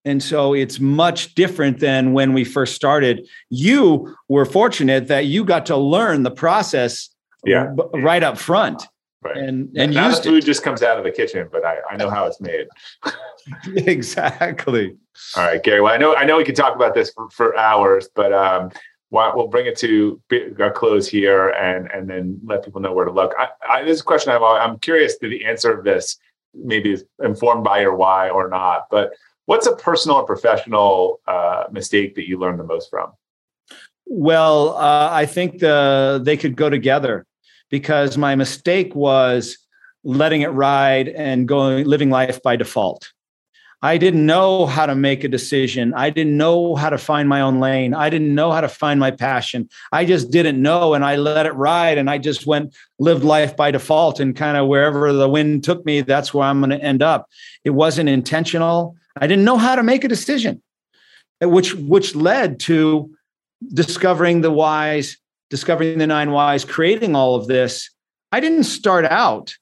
And 0.05 0.23
so 0.23 0.55
it's 0.55 0.79
much 0.79 1.35
different 1.35 1.81
than 1.81 2.13
when 2.13 2.33
we 2.33 2.45
first 2.45 2.75
started. 2.75 3.29
You 3.51 4.17
were 4.29 4.45
fortunate 4.45 5.09
that 5.09 5.27
you 5.27 5.45
got 5.45 5.67
to 5.67 5.77
learn 5.77 6.23
the 6.23 6.31
process 6.31 7.11
yeah. 7.45 7.75
right 7.95 8.23
up 8.23 8.39
front. 8.39 8.85
Right. 9.21 9.37
And 9.37 9.77
and 9.77 9.93
now 9.93 10.15
the 10.15 10.23
food 10.23 10.45
it. 10.45 10.47
just 10.47 10.63
comes 10.63 10.81
out 10.81 10.97
of 10.97 11.03
the 11.03 11.11
kitchen, 11.11 11.49
but 11.51 11.65
I, 11.65 11.79
I 11.91 11.97
know 11.97 12.09
how 12.09 12.27
it's 12.27 12.41
made. 12.41 12.69
exactly. 13.67 14.97
All 15.37 15.45
right, 15.45 15.61
Gary. 15.61 15.81
Well, 15.81 15.93
I 15.93 15.97
know 15.97 16.15
I 16.15 16.25
know 16.25 16.37
we 16.37 16.45
could 16.45 16.55
talk 16.55 16.77
about 16.77 16.95
this 16.95 17.11
for, 17.11 17.29
for 17.31 17.59
hours, 17.59 18.09
but 18.15 18.33
um, 18.33 18.71
we'll 19.11 19.49
bring 19.49 19.67
it 19.67 19.77
to 19.79 20.21
a 20.61 20.71
close 20.71 21.09
here, 21.09 21.49
and 21.51 21.91
and 21.93 22.09
then 22.09 22.41
let 22.45 22.65
people 22.65 22.81
know 22.81 22.93
where 22.93 23.05
to 23.05 23.13
look. 23.13 23.35
I, 23.39 23.49
I, 23.69 23.83
this 23.83 23.97
is 23.97 24.01
a 24.01 24.05
question 24.05 24.33
I'm 24.33 24.43
I'm 24.43 24.79
curious 24.79 25.17
to 25.19 25.29
the 25.29 25.45
answer 25.45 25.73
of 25.73 25.85
this. 25.85 26.19
Maybe 26.55 26.93
is 26.93 27.05
informed 27.23 27.65
by 27.65 27.81
your 27.81 27.95
why 27.95 28.31
or 28.31 28.49
not, 28.49 28.87
but 28.91 29.13
What's 29.49 29.67
a 29.67 29.75
personal 29.75 30.19
or 30.19 30.27
professional 30.27 31.21
uh, 31.27 31.65
mistake 31.73 32.17
that 32.17 32.29
you 32.29 32.39
learned 32.39 32.61
the 32.61 32.65
most 32.65 32.91
from? 32.91 33.13
Well, 34.05 34.77
uh, 34.77 35.09
I 35.11 35.25
think 35.25 35.61
the 35.61 36.21
they 36.23 36.37
could 36.37 36.55
go 36.55 36.69
together 36.69 37.25
because 37.71 38.19
my 38.19 38.35
mistake 38.35 38.95
was 38.95 39.57
letting 40.05 40.43
it 40.43 40.49
ride 40.49 41.09
and 41.09 41.49
going 41.49 41.87
living 41.87 42.11
life 42.11 42.43
by 42.43 42.57
default. 42.57 43.11
I 43.81 43.97
didn't 43.97 44.27
know 44.27 44.67
how 44.67 44.87
to 44.87 44.97
make 44.97 45.23
a 45.23 45.29
decision. 45.29 45.95
I 45.95 46.11
didn't 46.11 46.37
know 46.37 46.75
how 46.75 46.91
to 46.91 46.99
find 46.99 47.29
my 47.29 47.41
own 47.41 47.61
lane. 47.61 47.95
I 47.95 48.11
didn't 48.11 48.35
know 48.35 48.51
how 48.51 48.61
to 48.61 48.69
find 48.69 48.99
my 48.99 49.13
passion. 49.13 49.69
I 49.93 50.05
just 50.05 50.33
didn't 50.33 50.61
know. 50.61 50.95
And 50.95 51.05
I 51.05 51.15
let 51.15 51.47
it 51.47 51.53
ride 51.53 51.97
and 51.97 52.11
I 52.11 52.19
just 52.19 52.45
went, 52.45 52.75
lived 52.99 53.23
life 53.23 53.57
by 53.57 53.71
default 53.71 54.19
and 54.19 54.35
kind 54.35 54.57
of 54.57 54.67
wherever 54.67 55.13
the 55.13 55.29
wind 55.29 55.63
took 55.63 55.87
me, 55.87 56.01
that's 56.01 56.35
where 56.35 56.49
I'm 56.49 56.61
going 56.61 56.71
to 56.71 56.83
end 56.83 57.03
up. 57.03 57.29
It 57.65 57.71
wasn't 57.71 58.09
intentional. 58.09 58.97
I 59.17 59.29
didn't 59.29 59.45
know 59.45 59.59
how 59.59 59.77
to 59.77 59.85
make 59.85 60.03
a 60.03 60.09
decision, 60.09 60.61
which 61.41 61.75
which 61.75 62.17
led 62.17 62.61
to 62.61 63.15
discovering 63.73 64.41
the 64.41 64.51
whys, 64.51 65.19
discovering 65.51 65.99
the 65.99 66.07
nine 66.07 66.33
whys, 66.33 66.65
creating 66.65 67.15
all 67.15 67.37
of 67.37 67.47
this. 67.47 67.91
I 68.33 68.41
didn't 68.41 68.65
start 68.65 69.05
out. 69.05 69.55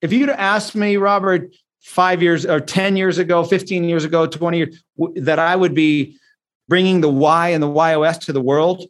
If 0.00 0.12
you'd 0.12 0.28
asked 0.28 0.74
me, 0.74 0.96
Robert, 0.96 1.50
five 1.84 2.22
years 2.22 2.46
or 2.46 2.60
10 2.60 2.96
years 2.96 3.18
ago, 3.18 3.44
15 3.44 3.84
years 3.84 4.04
ago, 4.04 4.26
20 4.26 4.56
years, 4.56 4.82
that 5.16 5.38
I 5.38 5.54
would 5.54 5.74
be 5.74 6.18
bringing 6.66 7.02
the 7.02 7.10
why 7.10 7.50
and 7.50 7.62
the 7.62 7.68
WHY.os 7.68 8.18
to 8.18 8.32
the 8.32 8.40
world, 8.40 8.86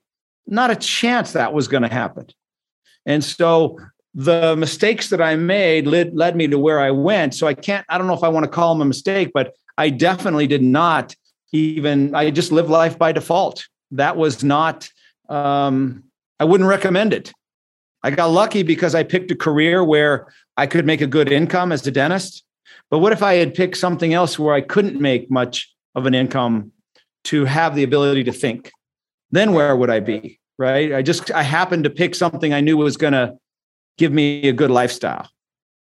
not 0.46 0.70
a 0.70 0.76
chance 0.76 1.32
that 1.32 1.52
was 1.52 1.66
going 1.66 1.82
to 1.82 1.88
happen. 1.88 2.26
And 3.04 3.22
so 3.24 3.78
the 4.14 4.54
mistakes 4.56 5.10
that 5.10 5.20
I 5.20 5.34
made 5.34 5.88
led, 5.88 6.14
led 6.14 6.36
me 6.36 6.46
to 6.46 6.58
where 6.58 6.78
I 6.78 6.92
went. 6.92 7.34
So 7.34 7.48
I 7.48 7.54
can't, 7.54 7.84
I 7.88 7.98
don't 7.98 8.06
know 8.06 8.14
if 8.14 8.22
I 8.22 8.28
want 8.28 8.44
to 8.44 8.50
call 8.50 8.72
them 8.72 8.82
a 8.82 8.84
mistake, 8.86 9.32
but 9.34 9.54
I 9.76 9.90
definitely 9.90 10.46
did 10.46 10.62
not 10.62 11.16
even, 11.52 12.14
I 12.14 12.30
just 12.30 12.52
lived 12.52 12.70
life 12.70 12.96
by 12.96 13.10
default. 13.10 13.66
That 13.90 14.16
was 14.16 14.44
not, 14.44 14.88
um, 15.28 16.04
I 16.38 16.44
wouldn't 16.44 16.70
recommend 16.70 17.12
it. 17.12 17.32
I 18.04 18.12
got 18.12 18.26
lucky 18.26 18.62
because 18.62 18.94
I 18.94 19.02
picked 19.02 19.32
a 19.32 19.36
career 19.36 19.82
where 19.82 20.32
I 20.56 20.68
could 20.68 20.86
make 20.86 21.00
a 21.00 21.08
good 21.08 21.32
income 21.32 21.72
as 21.72 21.84
a 21.88 21.90
dentist. 21.90 22.43
But 22.94 23.00
what 23.00 23.12
if 23.12 23.24
I 23.24 23.34
had 23.34 23.54
picked 23.54 23.76
something 23.76 24.14
else 24.14 24.38
where 24.38 24.54
I 24.54 24.60
couldn't 24.60 25.00
make 25.00 25.28
much 25.28 25.74
of 25.96 26.06
an 26.06 26.14
income 26.14 26.70
to 27.24 27.44
have 27.44 27.74
the 27.74 27.82
ability 27.82 28.22
to 28.22 28.32
think? 28.32 28.70
Then 29.32 29.52
where 29.52 29.74
would 29.74 29.90
I 29.90 29.98
be? 29.98 30.38
Right. 30.58 30.94
I 30.94 31.02
just, 31.02 31.32
I 31.32 31.42
happened 31.42 31.82
to 31.82 31.90
pick 31.90 32.14
something 32.14 32.54
I 32.54 32.60
knew 32.60 32.76
was 32.76 32.96
going 32.96 33.14
to 33.14 33.36
give 33.98 34.12
me 34.12 34.46
a 34.46 34.52
good 34.52 34.70
lifestyle. 34.70 35.28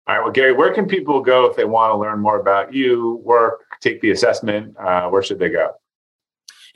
All 0.07 0.15
right. 0.15 0.23
Well, 0.23 0.31
Gary, 0.31 0.53
where 0.53 0.73
can 0.73 0.87
people 0.87 1.21
go 1.21 1.47
if 1.47 1.57
they 1.57 1.65
want 1.65 1.93
to 1.95 1.99
learn 1.99 2.21
more 2.21 2.39
about 2.39 2.73
you, 2.73 3.21
work, 3.25 3.65
take 3.81 4.01
the 4.01 4.13
assessment? 4.13 4.77
Uh, 4.79 5.09
where 5.09 5.21
should 5.21 5.41
they 5.41 5.49
go? 5.49 5.73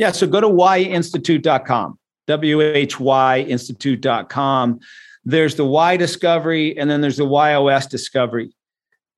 Yeah. 0.01 0.11
So 0.11 0.27
go 0.27 0.41
to 0.41 0.49
whyinstitute.com, 0.49 1.97
W 2.27 2.61
H 2.61 2.99
Y 2.99 3.39
institute.com. 3.43 4.81
There's 5.25 5.55
the 5.55 5.65
why 5.65 5.97
discovery, 5.97 6.77
and 6.77 6.91
then 6.91 7.03
there's 7.03 7.19
the 7.19 7.25
WHY.os 7.25 7.87
discovery. 7.87 8.53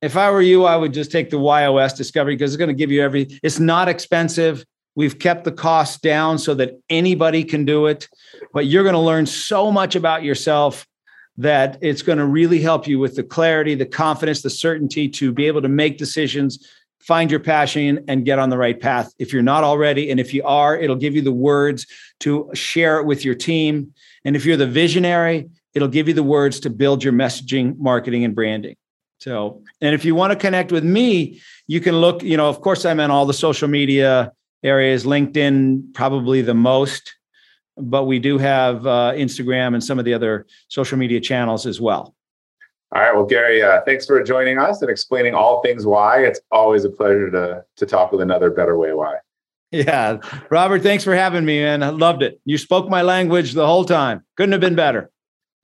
If 0.02 0.16
I 0.16 0.30
were 0.30 0.40
you, 0.40 0.64
I 0.64 0.76
would 0.76 0.94
just 0.94 1.12
take 1.12 1.28
the 1.28 1.38
WHY.os 1.38 1.92
discovery 1.92 2.34
because 2.34 2.52
it's 2.52 2.58
going 2.58 2.68
to 2.68 2.74
give 2.74 2.90
you 2.90 3.02
every, 3.02 3.38
it's 3.42 3.58
not 3.58 3.88
expensive. 3.88 4.64
We've 4.94 5.18
kept 5.18 5.44
the 5.44 5.52
cost 5.52 6.02
down 6.02 6.38
so 6.38 6.54
that 6.54 6.80
anybody 6.88 7.44
can 7.44 7.64
do 7.64 7.86
it, 7.86 8.08
but 8.52 8.66
you're 8.66 8.82
going 8.82 8.94
to 8.94 8.98
learn 8.98 9.26
so 9.26 9.70
much 9.70 9.94
about 9.94 10.24
yourself 10.24 10.86
that 11.36 11.78
it's 11.80 12.02
going 12.02 12.18
to 12.18 12.26
really 12.26 12.60
help 12.60 12.86
you 12.86 12.98
with 12.98 13.14
the 13.16 13.22
clarity, 13.22 13.74
the 13.74 13.86
confidence, 13.86 14.42
the 14.42 14.50
certainty 14.50 15.08
to 15.08 15.32
be 15.32 15.46
able 15.46 15.62
to 15.62 15.68
make 15.68 15.96
decisions, 15.98 16.66
find 16.98 17.30
your 17.30 17.40
passion, 17.40 18.04
and 18.08 18.24
get 18.24 18.38
on 18.38 18.50
the 18.50 18.58
right 18.58 18.80
path. 18.80 19.12
If 19.18 19.32
you're 19.32 19.42
not 19.42 19.64
already, 19.64 20.10
and 20.10 20.18
if 20.18 20.34
you 20.34 20.42
are, 20.44 20.76
it'll 20.76 20.96
give 20.96 21.14
you 21.14 21.22
the 21.22 21.32
words 21.32 21.86
to 22.20 22.50
share 22.54 22.98
it 22.98 23.06
with 23.06 23.24
your 23.24 23.34
team. 23.34 23.94
And 24.24 24.34
if 24.34 24.44
you're 24.44 24.56
the 24.56 24.66
visionary, 24.66 25.48
it'll 25.74 25.88
give 25.88 26.08
you 26.08 26.14
the 26.14 26.22
words 26.22 26.60
to 26.60 26.70
build 26.70 27.04
your 27.04 27.12
messaging, 27.12 27.78
marketing, 27.78 28.24
and 28.24 28.34
branding. 28.34 28.76
So, 29.20 29.62
and 29.80 29.94
if 29.94 30.04
you 30.04 30.14
want 30.14 30.32
to 30.32 30.36
connect 30.38 30.72
with 30.72 30.82
me, 30.82 31.40
you 31.66 31.80
can 31.80 31.96
look, 32.00 32.22
you 32.22 32.36
know, 32.36 32.48
of 32.48 32.62
course, 32.62 32.84
I'm 32.86 33.00
on 33.00 33.10
all 33.10 33.26
the 33.26 33.34
social 33.34 33.68
media 33.68 34.32
areas. 34.62 35.04
LinkedIn, 35.04 35.92
probably 35.94 36.40
the 36.40 36.54
most, 36.54 37.14
but 37.76 38.04
we 38.04 38.18
do 38.18 38.38
have 38.38 38.86
uh, 38.86 39.12
Instagram 39.14 39.74
and 39.74 39.84
some 39.84 39.98
of 39.98 40.04
the 40.04 40.14
other 40.14 40.46
social 40.68 40.96
media 40.96 41.20
channels 41.20 41.66
as 41.66 41.80
well. 41.80 42.14
All 42.92 43.02
right. 43.02 43.14
Well, 43.14 43.26
Gary, 43.26 43.62
uh, 43.62 43.82
thanks 43.86 44.06
for 44.06 44.22
joining 44.24 44.58
us 44.58 44.82
and 44.82 44.90
explaining 44.90 45.34
all 45.34 45.62
things 45.62 45.86
why. 45.86 46.24
It's 46.24 46.40
always 46.50 46.84
a 46.84 46.90
pleasure 46.90 47.30
to 47.30 47.64
to 47.76 47.86
talk 47.86 48.10
with 48.10 48.20
another 48.20 48.50
Better 48.50 48.76
Way 48.76 48.92
Why. 48.94 49.16
Yeah, 49.70 50.18
Robert, 50.50 50.82
thanks 50.82 51.04
for 51.04 51.14
having 51.14 51.44
me, 51.44 51.60
man. 51.60 51.84
I 51.84 51.90
loved 51.90 52.24
it. 52.24 52.40
You 52.44 52.58
spoke 52.58 52.88
my 52.88 53.02
language 53.02 53.52
the 53.52 53.66
whole 53.66 53.84
time. 53.84 54.24
Couldn't 54.36 54.50
have 54.50 54.60
been 54.60 54.74
better. 54.74 55.12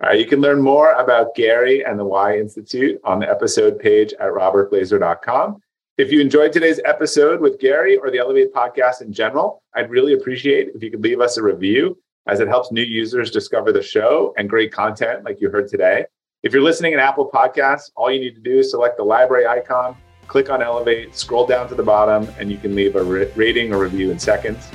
All 0.02 0.10
right. 0.10 0.18
You 0.18 0.26
can 0.26 0.40
learn 0.40 0.60
more 0.60 0.92
about 0.92 1.34
Gary 1.34 1.84
and 1.84 1.98
the 1.98 2.04
Why 2.04 2.38
Institute 2.38 3.00
on 3.04 3.18
the 3.18 3.30
episode 3.30 3.78
page 3.78 4.12
at 4.14 4.28
robertglazer.com. 4.28 5.62
If 5.96 6.12
you 6.12 6.20
enjoyed 6.20 6.52
today's 6.52 6.80
episode 6.84 7.40
with 7.40 7.58
Gary 7.58 7.96
or 7.96 8.10
the 8.10 8.18
Elevate 8.18 8.52
podcast 8.52 9.00
in 9.00 9.10
general, 9.10 9.62
I'd 9.74 9.88
really 9.88 10.12
appreciate 10.12 10.68
if 10.74 10.82
you 10.82 10.90
could 10.90 11.02
leave 11.02 11.20
us 11.20 11.38
a 11.38 11.42
review 11.42 11.96
as 12.26 12.40
it 12.40 12.48
helps 12.48 12.70
new 12.70 12.82
users 12.82 13.30
discover 13.30 13.72
the 13.72 13.82
show 13.82 14.34
and 14.36 14.50
great 14.50 14.72
content 14.72 15.24
like 15.24 15.40
you 15.40 15.48
heard 15.48 15.68
today. 15.68 16.04
If 16.42 16.52
you're 16.52 16.62
listening 16.62 16.92
in 16.92 16.98
Apple 16.98 17.30
Podcasts, 17.32 17.90
all 17.96 18.10
you 18.10 18.20
need 18.20 18.34
to 18.34 18.40
do 18.40 18.58
is 18.58 18.70
select 18.70 18.98
the 18.98 19.04
library 19.04 19.46
icon, 19.46 19.96
click 20.26 20.50
on 20.50 20.60
Elevate, 20.62 21.16
scroll 21.16 21.46
down 21.46 21.66
to 21.68 21.74
the 21.74 21.82
bottom, 21.82 22.28
and 22.38 22.50
you 22.50 22.58
can 22.58 22.74
leave 22.74 22.96
a 22.96 23.02
rating 23.02 23.72
or 23.72 23.78
review 23.78 24.10
in 24.10 24.18
seconds. 24.18 24.68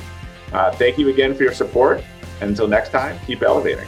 Uh, 0.53 0.72
thank 0.72 0.98
you 0.98 1.10
again 1.10 1.35
for 1.35 1.43
your 1.43 1.53
support. 1.53 2.03
And 2.41 2.49
until 2.49 2.68
next 2.68 2.89
time, 2.89 3.19
keep 3.27 3.43
elevating. 3.43 3.88